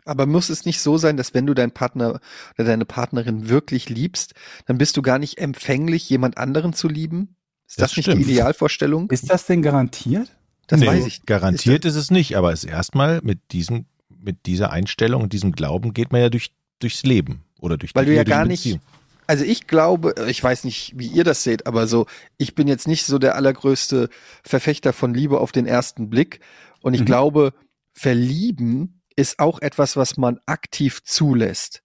Aber 0.06 0.26
muss 0.26 0.50
es 0.50 0.66
nicht 0.66 0.80
so 0.82 0.98
sein, 0.98 1.18
dass 1.18 1.34
wenn 1.34 1.46
du 1.46 1.54
deinen 1.54 1.72
Partner 1.72 2.20
oder 2.58 2.68
deine 2.68 2.86
Partnerin 2.86 3.50
wirklich 3.50 3.90
liebst, 3.90 4.34
dann 4.66 4.78
bist 4.78 4.96
du 4.98 5.02
gar 5.02 5.20
nicht 5.20 5.38
empfänglich, 5.38 6.10
jemand 6.10 6.38
anderen 6.38 6.74
zu 6.74 6.88
lieben? 6.88 7.36
Ist 7.68 7.80
das, 7.82 7.90
Das 7.92 7.98
nicht 7.98 8.06
stimmt. 8.06 8.26
die 8.26 8.32
Idealvorstellung? 8.32 9.10
Ist 9.12 9.30
das 9.30 9.46
denn 9.46 9.62
garantiert? 9.62 10.30
Das 10.68 10.80
Nee, 10.82 10.88
weiß 10.88 11.06
ich. 11.06 11.26
Garantiert 11.26 11.86
ist, 11.86 11.96
es 11.96 12.12
nicht, 12.12 12.36
aber 12.36 12.52
es 12.52 12.64
erstmal 12.64 13.22
mit 13.24 13.52
diesem, 13.52 13.86
mit 14.10 14.46
dieser 14.46 14.72
Einstellung 14.72 15.24
und 15.24 15.34
diesem 15.34 15.54
Glauben 15.54 15.94
geht 15.94 16.12
man 16.12 16.22
ja 16.22 16.30
durch, 16.30 16.52
durchs 16.80 17.04
Leben 17.04 17.44
oder 17.60 17.78
durch 17.78 17.96
Weil 17.96 18.06
die 18.06 18.12
du 18.12 18.18
ja 18.18 18.24
gar 18.24 18.46
nicht, 18.46 18.80
also 19.28 19.44
ich 19.44 19.68
glaube, 19.68 20.14
ich 20.28 20.44
weiß 20.44 20.64
nicht, 20.66 20.94
wie 20.96 21.08
ihr 21.08 21.24
das 21.24 21.44
seht, 21.44 21.68
aber 21.68 21.88
so, 21.88 22.06
ich 22.38 22.54
bin 22.56 22.68
jetzt 22.68 22.88
nicht 22.88 23.06
so 23.06 23.18
der 23.18 23.36
allergrößte 23.36 24.10
Verfechter 24.44 24.94
von 24.94 25.14
Liebe 25.14 25.40
auf 25.40 25.52
den 25.52 25.66
ersten 25.66 26.10
Blick. 26.10 26.40
Und 26.82 26.94
ich 26.94 27.02
Mhm. 27.02 27.06
glaube, 27.06 27.54
verlieben 27.94 29.02
ist 29.16 29.40
auch 29.40 29.60
etwas, 29.62 29.98
was 29.98 30.18
man 30.18 30.40
aktiv 30.46 31.04
zulässt. 31.04 31.82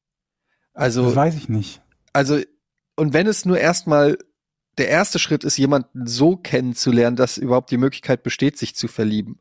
Das 0.74 0.82
Also, 0.82 1.16
weiß 1.16 1.34
ich 1.36 1.48
nicht. 1.48 1.82
also, 2.12 2.38
und 2.96 3.12
wenn 3.14 3.26
es 3.26 3.44
nur 3.44 3.58
erstmal 3.58 4.18
der 4.78 4.88
erste 4.88 5.18
Schritt 5.18 5.44
ist, 5.44 5.58
jemanden 5.58 6.06
so 6.06 6.36
kennenzulernen, 6.36 7.16
dass 7.16 7.36
überhaupt 7.36 7.70
die 7.70 7.76
Möglichkeit 7.76 8.22
besteht, 8.22 8.58
sich 8.58 8.74
zu 8.74 8.88
verlieben. 8.88 9.40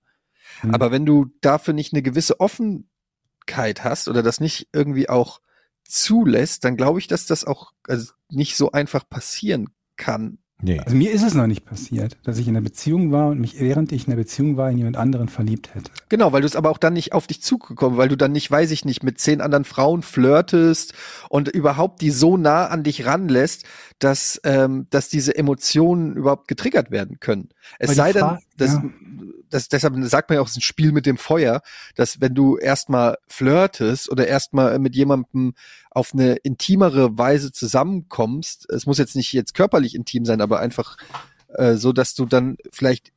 Hm. 0.61 0.73
Aber 0.73 0.91
wenn 0.91 1.05
du 1.05 1.27
dafür 1.41 1.73
nicht 1.73 1.93
eine 1.93 2.01
gewisse 2.01 2.39
Offenheit 2.39 3.83
hast 3.83 4.07
oder 4.07 4.23
das 4.23 4.39
nicht 4.39 4.69
irgendwie 4.73 5.09
auch 5.09 5.41
zulässt, 5.83 6.63
dann 6.63 6.77
glaube 6.77 6.99
ich, 6.99 7.07
dass 7.07 7.25
das 7.25 7.45
auch 7.45 7.71
also 7.87 8.13
nicht 8.29 8.55
so 8.55 8.71
einfach 8.71 9.07
passieren 9.07 9.69
kann. 9.97 10.39
Nee. 10.61 10.79
Also 10.79 10.95
mir 10.95 11.11
ist 11.11 11.23
es 11.23 11.33
noch 11.33 11.47
nicht 11.47 11.65
passiert, 11.65 12.17
dass 12.23 12.37
ich 12.37 12.47
in 12.47 12.55
einer 12.55 12.63
Beziehung 12.63 13.11
war 13.11 13.29
und 13.29 13.39
mich, 13.39 13.59
während 13.59 13.91
ich 13.91 14.05
in 14.05 14.13
einer 14.13 14.21
Beziehung 14.21 14.57
war, 14.57 14.69
in 14.69 14.77
jemand 14.77 14.97
anderen 14.97 15.27
verliebt 15.27 15.73
hätte. 15.73 15.91
Genau, 16.09 16.31
weil 16.33 16.41
du 16.41 16.47
es 16.47 16.55
aber 16.55 16.69
auch 16.69 16.77
dann 16.77 16.93
nicht 16.93 17.13
auf 17.13 17.27
dich 17.27 17.41
zugekommen, 17.41 17.97
weil 17.97 18.09
du 18.09 18.15
dann 18.15 18.31
nicht, 18.31 18.49
weiß 18.49 18.71
ich 18.71 18.85
nicht, 18.85 19.03
mit 19.03 19.19
zehn 19.19 19.41
anderen 19.41 19.65
Frauen 19.65 20.03
flirtest 20.03 20.93
und 21.29 21.47
überhaupt 21.47 22.01
die 22.01 22.11
so 22.11 22.37
nah 22.37 22.67
an 22.67 22.83
dich 22.83 23.05
ranlässt, 23.05 23.65
dass, 23.99 24.39
ähm, 24.43 24.87
dass 24.89 25.09
diese 25.09 25.35
Emotionen 25.35 26.15
überhaupt 26.15 26.47
getriggert 26.47 26.91
werden 26.91 27.19
können. 27.19 27.49
Es 27.79 27.95
sei 27.95 28.13
denn, 28.13 28.37
dass, 28.57 28.73
ja. 28.73 28.83
Das, 29.51 29.67
deshalb 29.67 29.95
sagt 30.05 30.29
man 30.29 30.35
ja 30.35 30.41
auch, 30.41 30.47
es 30.47 30.53
ist 30.53 30.57
ein 30.57 30.61
Spiel 30.61 30.91
mit 30.91 31.05
dem 31.05 31.17
Feuer, 31.17 31.61
dass 31.95 32.19
wenn 32.21 32.33
du 32.33 32.57
erstmal 32.57 33.17
flirtest 33.27 34.09
oder 34.09 34.27
erstmal 34.27 34.79
mit 34.79 34.95
jemandem 34.95 35.53
auf 35.91 36.13
eine 36.13 36.35
intimere 36.37 37.17
Weise 37.17 37.51
zusammenkommst, 37.51 38.69
es 38.69 38.85
muss 38.85 38.97
jetzt 38.97 39.15
nicht 39.15 39.31
jetzt 39.33 39.53
körperlich 39.53 39.95
intim 39.95 40.25
sein, 40.25 40.41
aber 40.41 40.59
einfach 40.59 40.97
äh, 41.49 41.75
so, 41.75 41.93
dass 41.93 42.15
du 42.15 42.25
dann 42.25 42.57
vielleicht 42.71 43.11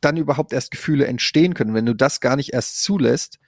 dann 0.00 0.16
überhaupt 0.16 0.52
erst 0.52 0.70
Gefühle 0.70 1.06
entstehen 1.06 1.54
können. 1.54 1.74
Wenn 1.74 1.86
du 1.86 1.94
das 1.94 2.20
gar 2.20 2.36
nicht 2.36 2.52
erst 2.52 2.82
zulässt, 2.82 3.38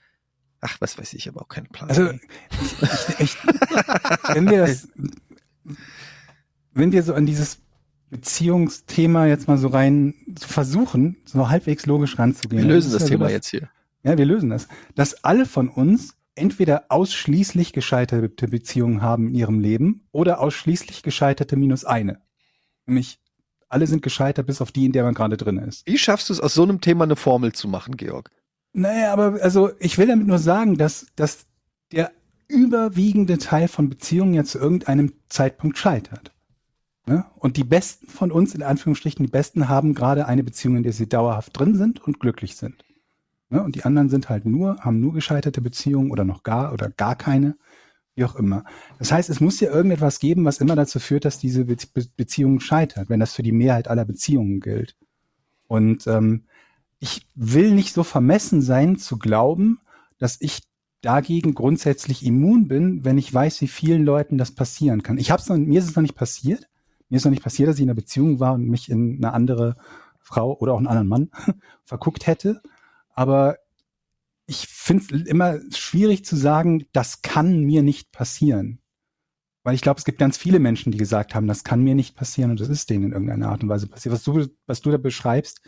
ach, 0.61 0.77
was 0.79 0.97
weiß 0.97 1.13
ich, 1.13 1.29
aber 1.29 1.41
auch 1.41 1.47
keinen 1.47 1.67
Plan. 1.67 1.89
Also, 1.89 2.11
ich, 2.11 3.19
ich, 3.19 3.37
wenn 4.33 4.49
wir 4.49 4.65
das, 4.65 4.89
wenn 6.73 6.91
wir 6.91 7.03
so 7.03 7.13
an 7.13 7.25
dieses 7.25 7.59
Beziehungsthema 8.09 9.25
jetzt 9.25 9.47
mal 9.47 9.57
so 9.57 9.67
rein 9.67 10.13
so 10.37 10.47
versuchen, 10.47 11.17
so 11.25 11.49
halbwegs 11.49 11.85
logisch 11.85 12.17
ranzugehen. 12.17 12.63
wir 12.63 12.69
lösen 12.69 12.91
das 12.91 13.01
ja 13.03 13.07
so, 13.07 13.13
Thema 13.13 13.25
dass- 13.25 13.33
jetzt 13.33 13.49
hier. 13.49 13.69
Ja, 14.03 14.17
wir 14.17 14.25
lösen 14.25 14.49
das. 14.49 14.67
Dass 14.95 15.23
alle 15.25 15.45
von 15.45 15.67
uns 15.67 16.15
entweder 16.35 16.85
ausschließlich 16.87 17.73
gescheiterte 17.73 18.47
Beziehungen 18.47 19.01
haben 19.01 19.27
in 19.27 19.35
ihrem 19.35 19.59
Leben 19.59 20.07
oder 20.11 20.39
ausschließlich 20.39 21.03
gescheiterte 21.03 21.57
minus 21.57 21.83
eine. 21.83 22.21
Nämlich 22.85 23.19
alle 23.67 23.87
sind 23.87 24.01
gescheitert, 24.01 24.47
bis 24.47 24.61
auf 24.61 24.71
die, 24.71 24.85
in 24.85 24.93
der 24.93 25.03
man 25.03 25.13
gerade 25.13 25.35
drin 25.35 25.57
ist. 25.57 25.85
Wie 25.85 25.97
schaffst 25.97 26.29
du 26.29 26.33
es, 26.33 26.39
aus 26.39 26.53
so 26.53 26.63
einem 26.63 26.79
Thema 26.79 27.03
eine 27.03 27.17
Formel 27.17 27.51
zu 27.51 27.67
machen, 27.67 27.97
Georg? 27.97 28.31
Naja, 28.71 29.11
aber 29.11 29.39
also 29.41 29.71
ich 29.79 29.97
will 29.97 30.07
damit 30.07 30.27
nur 30.27 30.39
sagen, 30.39 30.77
dass, 30.77 31.07
dass 31.17 31.45
der 31.91 32.11
überwiegende 32.47 33.37
Teil 33.37 33.67
von 33.67 33.89
Beziehungen 33.89 34.33
ja 34.33 34.43
zu 34.45 34.59
irgendeinem 34.59 35.11
Zeitpunkt 35.27 35.77
scheitert. 35.77 36.31
Ne? 37.09 37.25
Und 37.37 37.57
die 37.57 37.63
Besten 37.63 38.05
von 38.05 38.31
uns, 38.31 38.53
in 38.53 38.61
Anführungsstrichen, 38.61 39.25
die 39.25 39.31
Besten 39.31 39.67
haben 39.67 39.95
gerade 39.95 40.27
eine 40.27 40.43
Beziehung, 40.43 40.75
in 40.75 40.83
der 40.83 40.93
sie 40.93 41.09
dauerhaft 41.09 41.57
drin 41.57 41.75
sind 41.75 41.99
und 42.05 42.19
glücklich 42.19 42.55
sind. 42.55 42.85
Ne? 43.49 43.63
Und 43.63 43.73
die 43.73 43.83
anderen 43.83 44.09
sind 44.09 44.29
halt 44.29 44.45
nur, 44.45 44.77
haben 44.81 44.99
nur 44.99 45.13
gescheiterte 45.13 45.59
Beziehungen 45.59 46.11
oder 46.11 46.23
noch 46.23 46.43
gar 46.43 46.71
oder 46.71 46.91
gar 46.91 47.15
keine, 47.15 47.57
wie 48.13 48.25
auch 48.25 48.35
immer. 48.35 48.63
Das 48.99 49.11
heißt, 49.11 49.27
es 49.31 49.39
muss 49.39 49.59
ja 49.59 49.71
irgendetwas 49.71 50.19
geben, 50.19 50.45
was 50.45 50.59
immer 50.59 50.75
dazu 50.75 50.99
führt, 50.99 51.25
dass 51.25 51.39
diese 51.39 51.65
Be 51.65 51.77
Be 51.91 52.05
Beziehung 52.15 52.59
scheitert, 52.59 53.09
wenn 53.09 53.19
das 53.19 53.33
für 53.33 53.41
die 53.41 53.53
Mehrheit 53.53 53.87
aller 53.87 54.05
Beziehungen 54.05 54.59
gilt. 54.59 54.95
Und 55.65 56.05
ähm, 56.05 56.43
ich 56.99 57.25
will 57.33 57.71
nicht 57.71 57.91
so 57.91 58.03
vermessen 58.03 58.61
sein 58.61 58.97
zu 58.97 59.17
glauben, 59.17 59.79
dass 60.19 60.37
ich 60.41 60.61
dagegen 61.01 61.55
grundsätzlich 61.55 62.23
immun 62.23 62.67
bin, 62.67 63.03
wenn 63.03 63.17
ich 63.17 63.33
weiß, 63.33 63.61
wie 63.61 63.67
vielen 63.67 64.03
Leuten 64.03 64.37
das 64.37 64.51
passieren 64.51 65.01
kann. 65.01 65.17
Ich 65.17 65.31
hab's 65.31 65.49
noch, 65.49 65.57
mir 65.57 65.79
ist 65.79 65.89
es 65.89 65.95
noch 65.95 66.03
nicht 66.03 66.15
passiert. 66.15 66.69
Mir 67.09 67.17
ist 67.17 67.25
noch 67.25 67.31
nicht 67.31 67.43
passiert, 67.43 67.69
dass 67.69 67.77
ich 67.77 67.83
in 67.83 67.89
einer 67.89 67.95
Beziehung 67.95 68.39
war 68.39 68.53
und 68.53 68.67
mich 68.67 68.89
in 68.89 69.17
eine 69.17 69.33
andere 69.33 69.75
Frau 70.19 70.55
oder 70.57 70.73
auch 70.73 70.77
einen 70.77 70.87
anderen 70.87 71.07
Mann 71.07 71.31
verguckt 71.83 72.27
hätte. 72.27 72.61
Aber 73.13 73.57
ich 74.45 74.67
finde 74.67 75.03
es 75.03 75.27
immer 75.27 75.59
schwierig 75.71 76.25
zu 76.25 76.35
sagen, 76.35 76.85
das 76.93 77.21
kann 77.21 77.63
mir 77.63 77.83
nicht 77.83 78.11
passieren. 78.11 78.79
Weil 79.63 79.75
ich 79.75 79.81
glaube, 79.81 79.99
es 79.99 80.05
gibt 80.05 80.19
ganz 80.19 80.37
viele 80.37 80.59
Menschen, 80.59 80.91
die 80.91 80.97
gesagt 80.97 81.35
haben, 81.35 81.47
das 81.47 81.63
kann 81.63 81.83
mir 81.83 81.93
nicht 81.93 82.15
passieren 82.15 82.51
und 82.51 82.59
das 82.59 82.69
ist 82.69 82.89
denen 82.89 83.05
in 83.05 83.11
irgendeiner 83.11 83.49
Art 83.49 83.61
und 83.61 83.69
Weise 83.69 83.87
passiert. 83.87 84.13
Was 84.13 84.23
du, 84.23 84.47
was 84.65 84.81
du 84.81 84.89
da 84.89 84.97
beschreibst, 84.97 85.61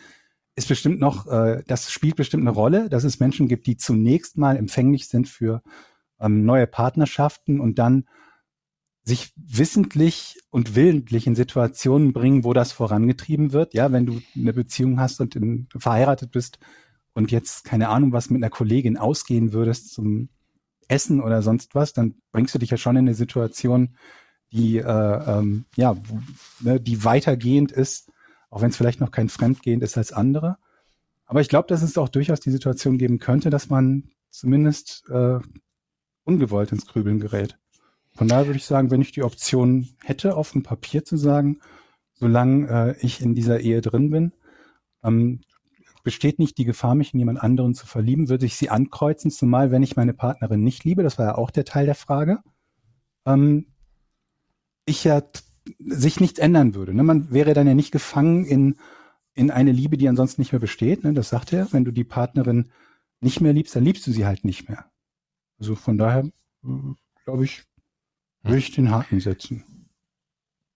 ist 0.56 0.68
bestimmt 0.68 1.00
noch, 1.00 1.28
äh, 1.28 1.64
das 1.68 1.92
spielt 1.92 2.16
bestimmt 2.16 2.42
eine 2.42 2.52
Rolle, 2.52 2.90
dass 2.90 3.04
es 3.04 3.20
Menschen 3.20 3.48
gibt, 3.48 3.68
die 3.68 3.78
zunächst 3.78 4.38
mal 4.38 4.58
empfänglich 4.58 5.08
sind 5.08 5.28
für 5.28 5.62
ähm, 6.20 6.46
neue 6.46 6.68
Partnerschaften 6.68 7.60
und 7.60 7.80
dann 7.80 8.06
sich 9.04 9.34
wissentlich 9.36 10.40
und 10.52 10.76
willentlich 10.76 11.26
in 11.28 11.36
Situationen 11.36 12.14
bringen, 12.14 12.44
wo 12.44 12.54
das 12.54 12.72
vorangetrieben 12.72 13.52
wird. 13.52 13.74
Ja, 13.74 13.92
wenn 13.92 14.06
du 14.06 14.22
eine 14.36 14.54
Beziehung 14.54 15.00
hast 15.00 15.20
und 15.20 15.36
in, 15.36 15.68
verheiratet 15.76 16.32
bist 16.32 16.60
und 17.14 17.32
jetzt 17.32 17.64
keine 17.64 17.90
Ahnung, 17.90 18.14
was 18.14 18.30
mit 18.30 18.42
einer 18.42 18.52
Kollegin 18.52 18.98
ausgehen 18.98 19.54
würdest 19.54 19.92
zum 19.94 20.30
Essen 20.88 21.22
oder 21.22 21.42
sonst 21.42 21.74
was, 21.74 21.94
dann 21.94 22.16
bringst 22.32 22.54
du 22.54 22.60
dich 22.60 22.70
ja 22.70 22.78
schon 22.78 22.96
in 22.96 23.06
eine 23.06 23.16
Situation, 23.16 23.96
die 24.52 24.78
äh, 24.78 24.84
ähm, 24.84 25.66
ja, 25.76 25.96
ne, 26.60 26.80
die 26.80 27.04
weitergehend 27.04 27.72
ist, 27.72 28.12
auch 28.50 28.62
wenn 28.62 28.70
es 28.70 28.78
vielleicht 28.78 29.00
noch 29.00 29.12
kein 29.12 29.30
fremdgehend 29.30 29.82
ist 29.82 29.98
als 29.98 30.12
andere. 30.12 30.58
Aber 31.26 31.42
ich 31.42 31.48
glaube, 31.48 31.68
dass 31.70 31.82
es 31.82 31.98
auch 31.98 32.10
durchaus 32.10 32.42
die 32.42 32.52
Situation 32.52 32.98
geben 32.98 33.18
könnte, 33.18 33.50
dass 33.50 33.70
man 33.70 34.12
zumindest 34.30 35.06
äh, 35.10 35.40
ungewollt 36.24 36.72
ins 36.72 36.86
Grübeln 36.86 37.20
gerät. 37.20 37.58
Von 38.14 38.28
daher 38.28 38.48
würde 38.48 38.58
ich 38.58 38.66
sagen, 38.66 38.92
wenn 38.92 39.02
ich 39.02 39.12
die 39.12 39.24
Option 39.24 39.90
hätte, 40.04 40.36
auf 40.36 40.52
dem 40.52 40.64
Papier 40.64 41.04
zu 41.06 41.18
sagen, 41.18 41.60
solange 42.14 42.68
äh, 42.70 43.06
ich 43.06 43.22
in 43.22 43.36
dieser 43.36 43.60
Ehe 43.60 43.82
drin 43.82 44.10
bin, 44.12 44.34
ähm, 45.04 45.42
besteht 46.04 46.40
nicht 46.40 46.58
die 46.58 46.66
Gefahr, 46.66 46.96
mich 46.96 47.14
in 47.14 47.20
jemand 47.20 47.42
anderen 47.42 47.74
zu 47.74 47.86
verlieben, 47.86 48.30
würde 48.30 48.46
ich 48.46 48.56
sie 48.56 48.70
ankreuzen, 48.70 49.32
zumal 49.32 49.72
wenn 49.72 49.84
ich 49.84 49.96
meine 49.96 50.14
Partnerin 50.14 50.64
nicht 50.64 50.84
liebe, 50.84 51.04
das 51.04 51.18
war 51.18 51.26
ja 51.26 51.36
auch 51.36 51.52
der 51.52 51.66
Teil 51.66 51.86
der 51.86 51.96
Frage, 51.96 52.40
ähm, 53.26 53.68
ich 54.86 55.04
ja 55.04 55.22
sich 55.80 56.20
nichts 56.20 56.40
ändern 56.40 56.74
würde. 56.74 56.94
Ne? 56.94 57.04
Man 57.04 57.32
wäre 57.32 57.54
dann 57.54 57.68
ja 57.68 57.76
nicht 57.76 57.92
gefangen 57.92 58.46
in, 58.46 58.78
in 59.34 59.52
eine 59.52 59.72
Liebe, 59.72 59.98
die 59.98 60.10
ansonsten 60.10 60.42
nicht 60.42 60.52
mehr 60.52 60.60
besteht. 60.60 61.04
Ne? 61.04 61.14
Das 61.14 61.30
sagt 61.30 61.54
er, 61.54 61.72
wenn 61.72 61.86
du 61.86 61.92
die 61.92 62.04
Partnerin 62.04 62.72
nicht 63.20 63.42
mehr 63.42 63.54
liebst, 63.54 63.76
dann 63.76 63.86
liebst 63.86 64.06
du 64.08 64.12
sie 64.12 64.26
halt 64.26 64.44
nicht 64.44 64.68
mehr. 64.70 64.86
Also 65.60 65.76
von 65.76 65.98
daher, 65.98 66.28
glaube 67.26 67.44
ich, 67.44 67.64
würde 68.44 68.58
ich 68.58 68.72
den 68.72 68.92
Haken 68.92 69.20
setzen. 69.20 69.64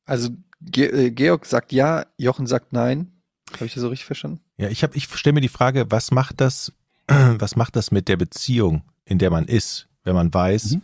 Also 0.05 0.29
Ge 0.61 0.85
äh, 1.07 1.11
Georg 1.11 1.45
sagt 1.45 1.71
ja, 1.71 2.05
Jochen 2.17 2.47
sagt 2.47 2.73
nein. 2.73 3.11
Habe 3.53 3.65
ich 3.65 3.73
das 3.73 3.81
so 3.81 3.89
richtig 3.89 4.05
verstanden? 4.05 4.39
Ja, 4.57 4.69
ich 4.69 4.83
habe, 4.83 4.95
ich 4.95 5.05
stelle 5.13 5.33
mir 5.35 5.41
die 5.41 5.49
Frage, 5.49 5.85
was 5.89 6.11
macht 6.11 6.41
das, 6.41 6.71
was 7.07 7.55
macht 7.55 7.75
das 7.75 7.91
mit 7.91 8.07
der 8.07 8.17
Beziehung, 8.17 8.83
in 9.05 9.19
der 9.19 9.29
man 9.31 9.45
ist, 9.45 9.87
wenn 10.03 10.15
man 10.15 10.33
weiß, 10.33 10.73
Mhm. 10.75 10.81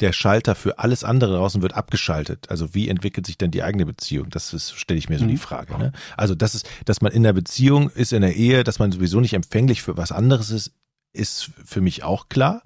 der 0.00 0.12
Schalter 0.12 0.54
für 0.54 0.78
alles 0.78 1.04
andere 1.04 1.36
draußen 1.36 1.62
wird 1.62 1.74
abgeschaltet. 1.74 2.50
Also 2.50 2.74
wie 2.74 2.88
entwickelt 2.88 3.26
sich 3.26 3.38
denn 3.38 3.50
die 3.50 3.62
eigene 3.62 3.86
Beziehung? 3.86 4.28
Das 4.30 4.52
ist, 4.52 4.72
stelle 4.78 4.98
ich 4.98 5.08
mir 5.08 5.18
so 5.18 5.24
Mhm. 5.24 5.28
die 5.30 5.36
Frage. 5.38 5.76
Ne? 5.78 5.92
Also 6.16 6.34
das 6.34 6.54
ist, 6.54 6.68
dass 6.84 7.00
man 7.00 7.12
in 7.12 7.22
der 7.22 7.32
Beziehung 7.32 7.90
ist, 7.90 8.12
in 8.12 8.20
der 8.22 8.36
Ehe, 8.36 8.62
dass 8.62 8.78
man 8.78 8.92
sowieso 8.92 9.20
nicht 9.20 9.32
empfänglich 9.34 9.82
für 9.82 9.96
was 9.96 10.12
anderes 10.12 10.50
ist, 10.50 10.72
ist 11.12 11.50
für 11.64 11.80
mich 11.80 12.04
auch 12.04 12.28
klar. 12.28 12.62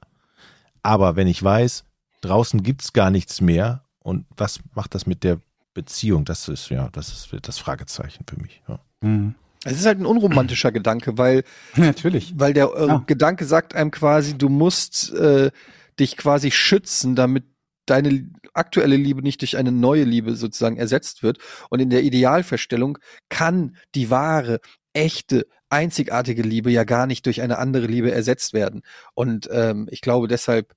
Aber 0.83 1.15
wenn 1.17 1.29
ich 1.29 1.43
weiß, 1.43 1.85
draußen 2.21 2.63
gibt's 2.63 2.93
gar 2.93 3.11
nichts 3.11 3.41
mehr 3.41 3.85
und 3.99 4.27
was 4.37 4.61
macht 4.75 4.95
das 4.95 5.07
mit 5.07 5.25
der 5.25 5.41
Beziehung? 5.75 6.25
Das 6.25 6.49
ist 6.49 6.69
ja, 6.71 6.89
das 6.93 7.09
ist 7.09 7.29
das 7.43 7.59
Fragezeichen 7.59 8.25
für 8.29 8.41
mich. 8.41 8.63
Ja. 8.69 8.81
Mhm. 9.01 9.35
Es 9.65 9.79
ist 9.79 9.87
halt 9.87 10.01
ein 10.01 10.07
unromantischer 10.07 10.73
Gedanke, 10.73 11.19
weil 11.19 11.45
Natürlich. 11.77 12.33
weil 12.37 12.55
der 12.55 12.71
äh, 12.75 12.87
Ja. 12.87 13.05
Gedanke 13.07 13.45
sagt 13.45 13.75
einem 13.75 13.91
quasi, 13.91 14.37
du 14.37 14.49
musst 14.49 15.13
äh, 15.13 15.51
dich 15.99 16.17
quasi 16.17 16.51
schützen, 16.51 17.15
damit 17.15 17.45
deine 17.87 18.31
aktuelle 18.55 18.97
Liebe 18.97 19.23
nicht 19.23 19.43
durch 19.43 19.57
eine 19.57 19.73
neue 19.73 20.05
Liebe 20.05 20.35
sozusagen 20.37 20.77
ersetzt 20.77 21.23
wird. 21.23 21.39
Und 21.69 21.81
in 21.81 21.91
der 21.91 22.03
Idealverstellung 22.03 22.99
kann 23.29 23.77
die 23.95 24.11
wahre, 24.11 24.61
echte, 24.93 25.47
einzigartige 25.69 26.43
Liebe 26.43 26.71
ja 26.71 26.85
gar 26.85 27.07
nicht 27.07 27.27
durch 27.27 27.43
eine 27.43 27.59
andere 27.59 27.87
Liebe 27.87 28.11
ersetzt 28.13 28.55
werden. 28.55 28.83
Und 29.15 29.49
ähm, 29.53 29.89
ich 29.91 30.01
glaube, 30.01 30.27
deshalb 30.27 30.73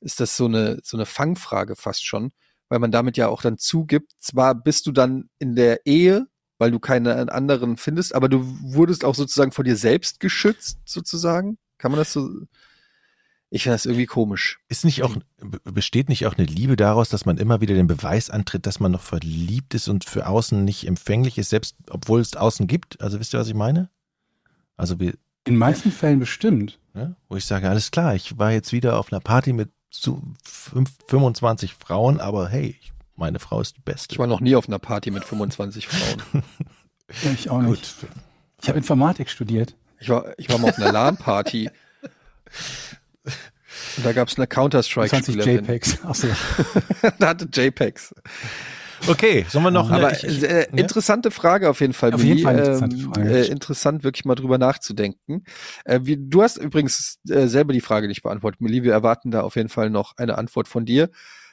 ist 0.00 0.20
das 0.20 0.36
so 0.36 0.46
eine 0.46 0.78
so 0.82 0.96
eine 0.96 1.06
Fangfrage 1.06 1.76
fast 1.76 2.06
schon, 2.06 2.32
weil 2.68 2.78
man 2.78 2.92
damit 2.92 3.16
ja 3.16 3.28
auch 3.28 3.42
dann 3.42 3.58
zugibt, 3.58 4.12
zwar 4.18 4.54
bist 4.54 4.86
du 4.86 4.92
dann 4.92 5.28
in 5.38 5.56
der 5.56 5.86
Ehe, 5.86 6.26
weil 6.58 6.70
du 6.70 6.78
keine 6.78 7.30
anderen 7.32 7.76
findest, 7.76 8.14
aber 8.14 8.28
du 8.28 8.44
wurdest 8.62 9.04
auch 9.04 9.14
sozusagen 9.14 9.52
vor 9.52 9.64
dir 9.64 9.76
selbst 9.76 10.20
geschützt, 10.20 10.78
sozusagen. 10.84 11.58
Kann 11.78 11.92
man 11.92 11.98
das 11.98 12.12
so? 12.12 12.28
Ich 13.50 13.62
finde 13.62 13.76
das 13.76 13.86
irgendwie 13.86 14.06
komisch. 14.06 14.58
Ist 14.68 14.84
nicht 14.84 15.02
auch, 15.02 15.16
be- 15.38 15.72
besteht 15.72 16.10
nicht 16.10 16.26
auch 16.26 16.36
eine 16.36 16.46
Liebe 16.46 16.76
daraus, 16.76 17.08
dass 17.08 17.24
man 17.24 17.38
immer 17.38 17.62
wieder 17.62 17.74
den 17.74 17.86
Beweis 17.86 18.28
antritt, 18.28 18.66
dass 18.66 18.78
man 18.78 18.92
noch 18.92 19.00
verliebt 19.00 19.72
ist 19.74 19.88
und 19.88 20.04
für 20.04 20.26
außen 20.26 20.64
nicht 20.64 20.86
empfänglich 20.86 21.38
ist, 21.38 21.48
selbst 21.48 21.76
obwohl 21.88 22.20
es 22.20 22.36
außen 22.36 22.66
gibt? 22.66 23.00
Also 23.00 23.18
wisst 23.20 23.32
ihr, 23.34 23.40
was 23.40 23.48
ich 23.48 23.54
meine? 23.54 23.88
Also 24.76 25.00
wir, 25.00 25.14
In 25.44 25.56
manchen 25.56 25.92
Fällen 25.92 26.18
bestimmt. 26.18 26.78
ne, 26.92 27.16
wo 27.30 27.36
ich 27.36 27.46
sage, 27.46 27.70
alles 27.70 27.90
klar, 27.90 28.14
ich 28.14 28.36
war 28.36 28.52
jetzt 28.52 28.72
wieder 28.72 28.98
auf 28.98 29.10
einer 29.12 29.20
Party 29.20 29.54
mit 29.54 29.70
zu 29.90 30.22
fünf- 30.44 30.96
25 31.08 31.74
Frauen, 31.74 32.20
aber 32.20 32.48
hey, 32.48 32.76
ich- 32.80 32.92
meine 33.16 33.38
Frau 33.40 33.60
ist 33.60 33.76
die 33.76 33.80
beste. 33.80 34.12
Ich 34.12 34.18
war 34.18 34.26
noch 34.28 34.40
nie 34.40 34.54
auf 34.54 34.68
einer 34.68 34.78
Party 34.78 35.10
mit 35.10 35.24
25 35.24 35.88
Frauen. 35.88 36.42
Ja, 37.24 37.30
ich 37.32 37.48
auch 37.48 37.62
nicht. 37.62 37.94
Ich 38.60 38.68
habe 38.68 38.76
Informatik 38.76 39.30
studiert. 39.30 39.74
Ich 39.98 40.10
war, 40.10 40.26
ich 40.38 40.50
war 40.50 40.58
mal 40.58 40.68
auf 40.68 40.76
einer 40.78 40.92
LAN-Party. 40.92 41.70
Und 43.96 44.04
da 44.04 44.12
gab 44.12 44.28
es 44.28 44.36
eine 44.36 44.46
20 44.46 44.50
Counter-Strike-Spielerin. 44.50 45.64
JPEGs. 45.64 46.04
Achso. 46.04 46.28
da 47.18 47.28
hatte 47.28 47.48
JPEGs. 47.50 48.14
Okay, 49.06 49.46
sollen 49.48 49.64
wir 49.64 49.70
noch 49.70 49.90
Aber 49.90 50.08
eine, 50.08 50.16
ich, 50.16 50.42
äh, 50.42 50.66
interessante 50.74 51.30
Frage 51.30 51.70
auf 51.70 51.80
jeden 51.80 51.92
Fall. 51.92 52.12
Auf 52.12 52.22
jeden. 52.22 52.40
Fall 52.42 52.54
eine 52.54 52.64
interessante 52.64 52.96
Ähm, 52.96 53.02
Frage. 53.12 53.30
Äh, 53.30 53.46
interessant, 53.48 54.04
wirklich 54.04 54.24
mal 54.24 54.34
drüber 54.34 54.58
nachzudenken. 54.58 55.44
Äh, 55.84 56.00
wie, 56.02 56.16
du 56.18 56.42
hast 56.42 56.56
übrigens 56.56 57.18
äh, 57.28 57.46
selber 57.46 57.72
die 57.72 57.80
Frage 57.80 58.08
nicht 58.08 58.22
beantwortet, 58.22 58.60
Milli. 58.60 58.82
Wir 58.82 58.92
erwarten 58.92 59.30
da 59.30 59.42
auf 59.42 59.56
jeden 59.56 59.68
Fall 59.68 59.90
noch 59.90 60.16
eine 60.16 60.36
Antwort 60.38 60.68
von 60.68 60.84
dir. 60.84 61.10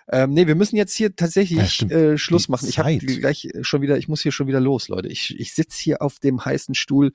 Ähm, 0.07 0.31
nee, 0.31 0.45
wir 0.47 0.55
müssen 0.55 0.75
jetzt 0.75 0.93
hier 0.93 1.15
tatsächlich 1.15 1.81
Ja, 1.81 1.87
äh, 1.89 2.17
Schluss 2.17 2.45
Die 2.45 2.51
machen. 2.51 2.69
Ich 2.69 2.77
habe 2.79 2.97
gleich 2.97 3.49
schon 3.61 3.81
wieder, 3.81 3.97
ich 3.97 4.07
muss 4.07 4.21
hier 4.21 4.31
schon 4.31 4.47
wieder 4.47 4.59
los, 4.59 4.87
Leute. 4.87 5.07
Ich, 5.07 5.39
ich 5.39 5.53
sitz 5.53 5.77
hier 5.77 6.01
auf 6.01 6.19
dem 6.19 6.43
heißen 6.43 6.75
Stuhl, 6.75 7.11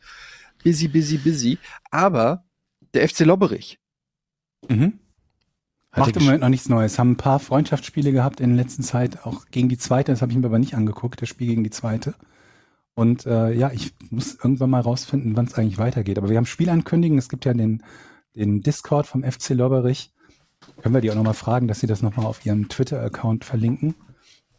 busy, 0.65 0.89
busy, 0.89 1.19
busy. 1.19 1.59
Aber 1.91 2.45
der 2.95 3.09
FC 3.09 3.21
Lobberich, 3.21 3.79
Mhm. 4.69 4.99
Macht 5.97 6.17
im 6.17 6.25
Moment 6.25 6.43
noch 6.43 6.49
nichts 6.49 6.69
Neues. 6.69 6.99
Haben 6.99 7.13
ein 7.13 7.17
paar 7.17 7.41
Freundschaftsspiele 7.41 8.13
gehabt 8.13 8.41
in 8.41 8.51
der 8.51 8.65
letzten 8.65 8.83
Zeit, 8.83 9.27
auch 9.27 9.47
gegen 9.51 9.69
die 9.69 9.79
zweite. 9.79 10.13
Das 10.13 10.23
habe 10.23 10.31
ich 10.31 10.39
mir 10.39 10.47
aber 10.47 10.59
nicht 10.59 10.75
angeguckt, 10.75 11.21
das 11.21 11.29
Spiel 11.29 11.49
gegen 11.49 11.65
die 11.65 11.71
zweite. 11.71 12.15
Und 12.95 13.27
äh, 13.27 13.53
ja, 13.53 13.73
ich 13.73 13.93
muss 14.11 14.35
irgendwann 14.35 14.71
mal 14.71 14.81
rausfinden, 14.81 15.37
wann 15.37 15.47
es 15.47 15.55
eigentlich 15.55 15.79
weitergeht. 15.79 16.19
Aber 16.19 16.29
wir 16.29 16.37
haben 16.37 16.47
Spielankündigungen. 16.47 17.19
Es 17.19 17.29
gibt 17.29 17.45
ja 17.45 17.55
den, 17.55 17.83
den 18.37 18.61
Discord 18.63 19.07
vom 19.07 19.25
FC 19.25 19.51
Lobberich. 19.51 20.13
Können 20.83 20.95
wir 20.95 21.01
die 21.01 21.11
auch 21.11 21.17
nochmal 21.17 21.35
fragen, 21.35 21.67
dass 21.67 21.81
sie 21.81 21.87
das 21.87 22.03
nochmal 22.03 22.27
auf 22.27 22.45
ihrem 22.45 22.69
Twitter-Account 22.69 23.45
verlinken. 23.45 23.95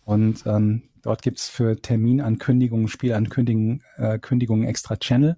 Und 0.04 0.46
ähm, 0.46 0.84
dort 1.02 1.22
gibt's 1.22 1.48
für 1.48 1.80
Terminankündigungen, 1.80 2.88
Spielankündigungen 2.88 3.84
äh, 3.98 4.20
Kündigungen 4.20 4.68
extra 4.68 4.98
Channel. 4.98 5.38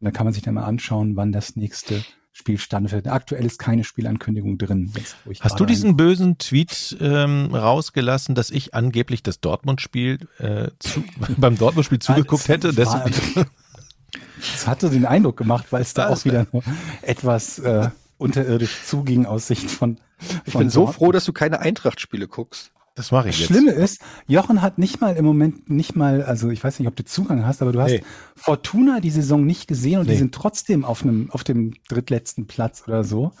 Und 0.00 0.04
da 0.04 0.10
kann 0.10 0.26
man 0.26 0.34
sich 0.34 0.42
dann 0.42 0.54
mal 0.54 0.64
anschauen, 0.64 1.16
wann 1.16 1.32
das 1.32 1.56
nächste 1.56 2.04
Spiel 2.36 2.58
stattfindet. 2.58 3.08
Aktuell 3.08 3.46
ist 3.46 3.58
keine 3.58 3.82
Spielankündigung 3.82 4.58
drin. 4.58 4.92
Jetzt, 4.94 5.16
wo 5.24 5.30
ich 5.30 5.40
Hast 5.40 5.58
du 5.58 5.64
diesen 5.64 5.96
bösen 5.96 6.36
Tweet 6.36 6.94
ähm, 7.00 7.54
rausgelassen, 7.54 8.34
dass 8.34 8.50
ich 8.50 8.74
angeblich 8.74 9.22
das 9.22 9.40
Dortmund-Spiel 9.40 10.18
äh, 10.38 10.68
zu, 10.78 11.02
beim 11.38 11.56
Dortmund-Spiel 11.56 11.98
zugeguckt 11.98 12.48
hätte? 12.48 12.74
Das, 12.74 12.94
hatte 14.66 14.90
den 14.90 15.06
Eindruck 15.06 15.38
gemacht, 15.38 15.68
weil 15.70 15.80
es 15.80 15.94
da 15.94 16.10
auch 16.10 16.26
wieder 16.26 16.46
nur 16.52 16.62
etwas 17.00 17.58
äh, 17.58 17.88
unterirdisch 18.18 18.82
zuging 18.84 19.24
aus 19.24 19.46
Sicht 19.46 19.70
von. 19.70 19.96
ich 20.44 20.52
von 20.52 20.58
bin 20.58 20.70
so 20.70 20.80
Dortmund. 20.80 20.96
froh, 20.96 21.12
dass 21.12 21.24
du 21.24 21.32
keine 21.32 21.60
Eintracht-Spiele 21.60 22.28
guckst. 22.28 22.70
Das 22.96 23.12
mache 23.12 23.26
Das 23.28 23.34
ich 23.36 23.40
jetzt. 23.42 23.48
Schlimme 23.48 23.70
ist, 23.72 24.00
Jochen 24.26 24.62
hat 24.62 24.78
nicht 24.78 25.00
mal 25.00 25.14
im 25.16 25.24
Moment 25.24 25.70
nicht 25.70 25.94
mal, 25.94 26.22
also 26.22 26.50
ich 26.50 26.64
weiß 26.64 26.78
nicht, 26.80 26.88
ob 26.88 26.96
du 26.96 27.04
Zugang 27.04 27.46
hast, 27.46 27.62
aber 27.62 27.70
du 27.72 27.80
hast 27.80 27.92
Nee. 27.92 28.04
Fortuna 28.34 28.98
die 29.00 29.10
Saison 29.10 29.44
nicht 29.46 29.68
gesehen 29.68 30.00
und 30.00 30.06
Nee. 30.06 30.12
die 30.14 30.18
sind 30.18 30.34
trotzdem 30.34 30.84
auf 30.84 31.02
einem, 31.02 31.30
auf 31.30 31.44
dem 31.44 31.74
drittletzten 31.88 32.46
Platz 32.48 32.82
oder 32.88 33.04
so. 33.04 33.32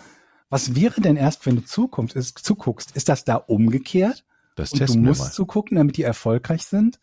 Was 0.50 0.76
wäre 0.76 1.00
denn 1.00 1.16
erst, 1.16 1.44
wenn 1.46 1.56
du 1.56 1.64
zukommst, 1.64 2.14
ist, 2.14 2.38
zuguckst? 2.38 2.94
Ist 2.94 3.08
das 3.08 3.24
da 3.24 3.34
umgekehrt? 3.34 4.24
Das 4.54 4.72
und 4.72 4.80
du 4.80 4.84
testen 4.84 5.02
wir 5.02 5.08
musst 5.08 5.20
mal. 5.22 5.32
zugucken, 5.32 5.76
damit 5.76 5.96
die 5.96 6.02
erfolgreich 6.04 6.64
sind? 6.64 7.00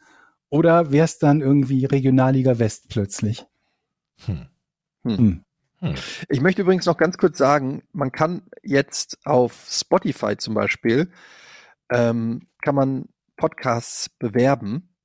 Oder 0.49 0.91
wär's 0.91 1.17
dann 1.19 1.41
irgendwie 1.41 1.85
Regionalliga 1.85 2.59
West 2.59 2.85
plötzlich? 2.89 3.45
Hm. 4.25 4.47
Hm. 5.03 5.43
Ich 6.29 6.39
möchte 6.39 6.61
übrigens 6.61 6.85
noch 6.85 6.95
ganz 6.97 7.17
kurz 7.17 7.37
sagen, 7.37 7.83
man 7.91 8.11
kann 8.13 8.43
jetzt 8.63 9.17
auf 9.25 9.65
Spotify 9.69 10.37
zum 10.37 10.53
Beispiel, 10.53 11.11
ähm, 11.93 12.47
kann 12.61 12.75
man 12.75 13.05
Podcasts 13.37 14.09
bewerben, 14.09 14.95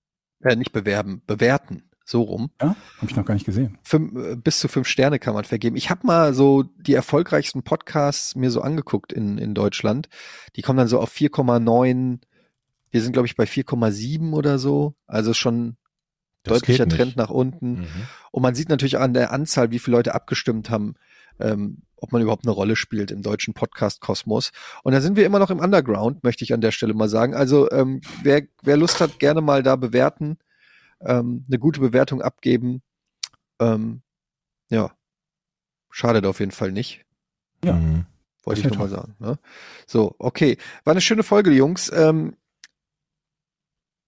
äh, 0.40 0.56
nicht 0.56 0.72
bewerben, 0.72 1.22
bewerten, 1.26 1.82
so 2.04 2.22
rum. 2.22 2.50
Ja, 2.60 2.76
habe 2.96 3.10
ich 3.10 3.16
noch 3.16 3.24
gar 3.24 3.34
nicht 3.34 3.46
gesehen. 3.46 3.78
Fünf, 3.82 4.14
äh, 4.16 4.36
bis 4.36 4.60
zu 4.60 4.68
fünf 4.68 4.88
Sterne 4.88 5.18
kann 5.18 5.34
man 5.34 5.44
vergeben. 5.44 5.76
Ich 5.76 5.90
habe 5.90 6.06
mal 6.06 6.34
so 6.34 6.62
die 6.62 6.94
erfolgreichsten 6.94 7.62
Podcasts 7.62 8.34
mir 8.34 8.50
so 8.50 8.62
angeguckt 8.62 9.12
in, 9.12 9.38
in 9.38 9.54
Deutschland. 9.54 10.08
Die 10.56 10.62
kommen 10.62 10.78
dann 10.78 10.88
so 10.88 11.00
auf 11.00 11.12
4,9. 11.12 12.20
Wir 12.90 13.02
sind, 13.02 13.12
glaube 13.12 13.26
ich, 13.26 13.36
bei 13.36 13.44
4,7 13.44 14.32
oder 14.32 14.58
so. 14.58 14.94
Also 15.06 15.34
schon 15.34 15.76
Das 16.44 16.60
deutlicher. 16.60 16.88
Trend 16.88 17.16
nach 17.16 17.30
unten. 17.30 17.80
Mhm. 17.80 17.86
Und 18.30 18.42
man 18.42 18.54
sieht 18.54 18.70
natürlich 18.70 18.98
an 18.98 19.12
der 19.12 19.32
Anzahl, 19.32 19.70
wie 19.70 19.78
viele 19.78 19.96
Leute 19.98 20.14
abgestimmt 20.14 20.70
haben, 20.70 20.94
ähm, 21.40 21.82
ob 21.96 22.12
man 22.12 22.22
überhaupt 22.22 22.44
eine 22.44 22.52
Rolle 22.52 22.76
spielt 22.76 23.10
im 23.10 23.22
deutschen 23.22 23.54
Podcast-Kosmos. 23.54 24.52
Und 24.82 24.92
da 24.92 25.00
sind 25.00 25.16
wir 25.16 25.26
immer 25.26 25.38
noch 25.38 25.50
im 25.50 25.58
Underground, 25.58 26.22
möchte 26.22 26.44
ich 26.44 26.52
an 26.52 26.60
der 26.60 26.70
Stelle 26.70 26.94
mal 26.94 27.08
sagen. 27.08 27.34
Also 27.34 27.70
ähm, 27.70 28.00
wer, 28.22 28.42
wer 28.62 28.76
Lust 28.76 29.00
hat, 29.00 29.18
gerne 29.18 29.40
mal 29.40 29.62
da 29.62 29.76
bewerten, 29.76 30.38
ähm, 31.00 31.44
eine 31.46 31.58
gute 31.58 31.80
Bewertung 31.80 32.22
abgeben. 32.22 32.82
Ähm, 33.60 34.02
ja, 34.70 34.92
schadet 35.90 36.26
auf 36.26 36.40
jeden 36.40 36.52
Fall 36.52 36.72
nicht. 36.72 37.04
Ja. 37.64 37.74
Mhm. 37.74 38.06
Wollte 38.44 38.60
ich 38.60 38.66
nochmal 38.66 38.88
sagen. 38.88 39.14
Ne? 39.18 39.38
So, 39.86 40.14
okay. 40.18 40.56
War 40.84 40.92
eine 40.92 41.00
schöne 41.00 41.22
Folge, 41.22 41.50
Jungs. 41.50 41.92
Ähm, 41.92 42.34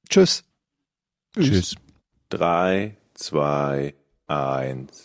tschüss. 0.09 0.45
Tschüss. 1.35 1.75
Drei, 2.31 2.97
zwei, 3.15 3.95
eins. 4.27 5.05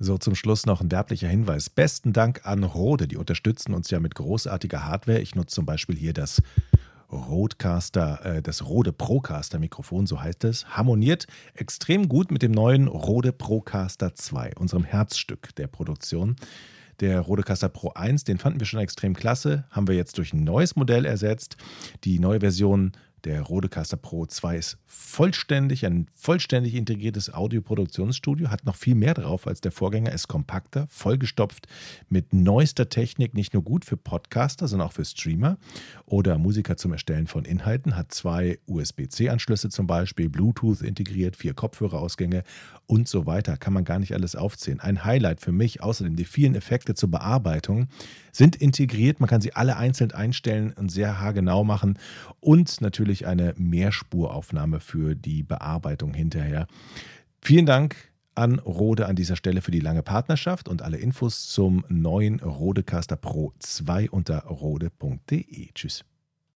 So, 0.00 0.16
zum 0.16 0.36
Schluss 0.36 0.64
noch 0.64 0.80
ein 0.80 0.92
werblicher 0.92 1.26
Hinweis. 1.26 1.70
Besten 1.70 2.12
Dank 2.12 2.46
an 2.46 2.62
Rode, 2.62 3.08
die 3.08 3.16
unterstützen 3.16 3.74
uns 3.74 3.90
ja 3.90 3.98
mit 3.98 4.14
großartiger 4.14 4.84
Hardware. 4.84 5.18
Ich 5.18 5.34
nutze 5.34 5.56
zum 5.56 5.66
Beispiel 5.66 5.96
hier 5.96 6.12
das 6.12 6.40
Rodecaster, 7.10 8.24
äh, 8.24 8.42
das 8.42 8.64
Rode 8.64 8.92
Procaster 8.92 9.58
Mikrofon, 9.58 10.06
so 10.06 10.22
heißt 10.22 10.44
es, 10.44 10.66
harmoniert 10.68 11.26
extrem 11.54 12.08
gut 12.08 12.30
mit 12.30 12.42
dem 12.42 12.52
neuen 12.52 12.86
Rode 12.86 13.32
Procaster 13.32 14.14
2, 14.14 14.52
unserem 14.54 14.84
Herzstück 14.84 15.52
der 15.56 15.66
Produktion. 15.66 16.36
Der 17.00 17.18
Rodecaster 17.20 17.68
Pro 17.68 17.90
1, 17.90 18.22
den 18.22 18.38
fanden 18.38 18.60
wir 18.60 18.66
schon 18.66 18.80
extrem 18.80 19.14
klasse, 19.14 19.64
haben 19.70 19.88
wir 19.88 19.96
jetzt 19.96 20.16
durch 20.18 20.32
ein 20.32 20.44
neues 20.44 20.76
Modell 20.76 21.06
ersetzt. 21.06 21.56
Die 22.04 22.20
neue 22.20 22.38
Version 22.38 22.92
der 23.24 23.42
Rodecaster 23.42 23.96
Pro 23.96 24.26
2 24.26 24.56
ist 24.56 24.78
vollständig, 24.86 25.84
ein 25.86 26.06
vollständig 26.14 26.74
integriertes 26.74 27.32
Audioproduktionsstudio, 27.32 28.50
hat 28.50 28.64
noch 28.64 28.76
viel 28.76 28.94
mehr 28.94 29.14
drauf 29.14 29.46
als 29.46 29.60
der 29.60 29.72
Vorgänger, 29.72 30.12
ist 30.12 30.28
kompakter, 30.28 30.86
vollgestopft 30.88 31.66
mit 32.08 32.32
neuester 32.32 32.88
Technik, 32.88 33.34
nicht 33.34 33.54
nur 33.54 33.62
gut 33.62 33.84
für 33.84 33.96
Podcaster, 33.96 34.68
sondern 34.68 34.88
auch 34.88 34.92
für 34.92 35.04
Streamer 35.04 35.58
oder 36.06 36.38
Musiker 36.38 36.76
zum 36.76 36.92
Erstellen 36.92 37.26
von 37.26 37.44
Inhalten, 37.44 37.96
hat 37.96 38.12
zwei 38.12 38.58
USB-C-Anschlüsse 38.66 39.68
zum 39.68 39.86
Beispiel, 39.86 40.28
Bluetooth 40.28 40.82
integriert, 40.82 41.36
vier 41.36 41.54
Kopfhörerausgänge 41.54 42.42
und 42.86 43.08
so 43.08 43.26
weiter. 43.26 43.56
Kann 43.56 43.72
man 43.72 43.84
gar 43.84 43.98
nicht 43.98 44.14
alles 44.14 44.34
aufzählen. 44.34 44.80
Ein 44.80 45.04
Highlight 45.04 45.40
für 45.40 45.52
mich, 45.52 45.82
außerdem 45.82 46.16
die 46.16 46.24
vielen 46.24 46.54
Effekte 46.54 46.94
zur 46.94 47.10
Bearbeitung, 47.10 47.88
sind 48.32 48.56
integriert. 48.56 49.20
Man 49.20 49.28
kann 49.28 49.40
sie 49.40 49.54
alle 49.54 49.76
einzeln 49.76 50.12
einstellen 50.12 50.72
und 50.72 50.90
sehr 50.90 51.20
haargenau 51.20 51.64
machen 51.64 51.98
und 52.40 52.80
natürlich 52.80 53.26
eine 53.26 53.54
Mehrspuraufnahme 53.56 54.80
für 54.80 55.14
die 55.14 55.42
Bearbeitung 55.42 56.14
hinterher. 56.14 56.66
Vielen 57.40 57.66
Dank 57.66 57.96
an 58.34 58.58
Rode 58.60 59.06
an 59.06 59.16
dieser 59.16 59.36
Stelle 59.36 59.62
für 59.62 59.72
die 59.72 59.80
lange 59.80 60.02
Partnerschaft 60.02 60.68
und 60.68 60.82
alle 60.82 60.98
Infos 60.98 61.48
zum 61.48 61.84
neuen 61.88 62.40
Rodecaster 62.40 63.16
Pro 63.16 63.52
2 63.58 64.10
unter 64.10 64.44
rode.de. 64.44 65.72
Tschüss. 65.74 66.04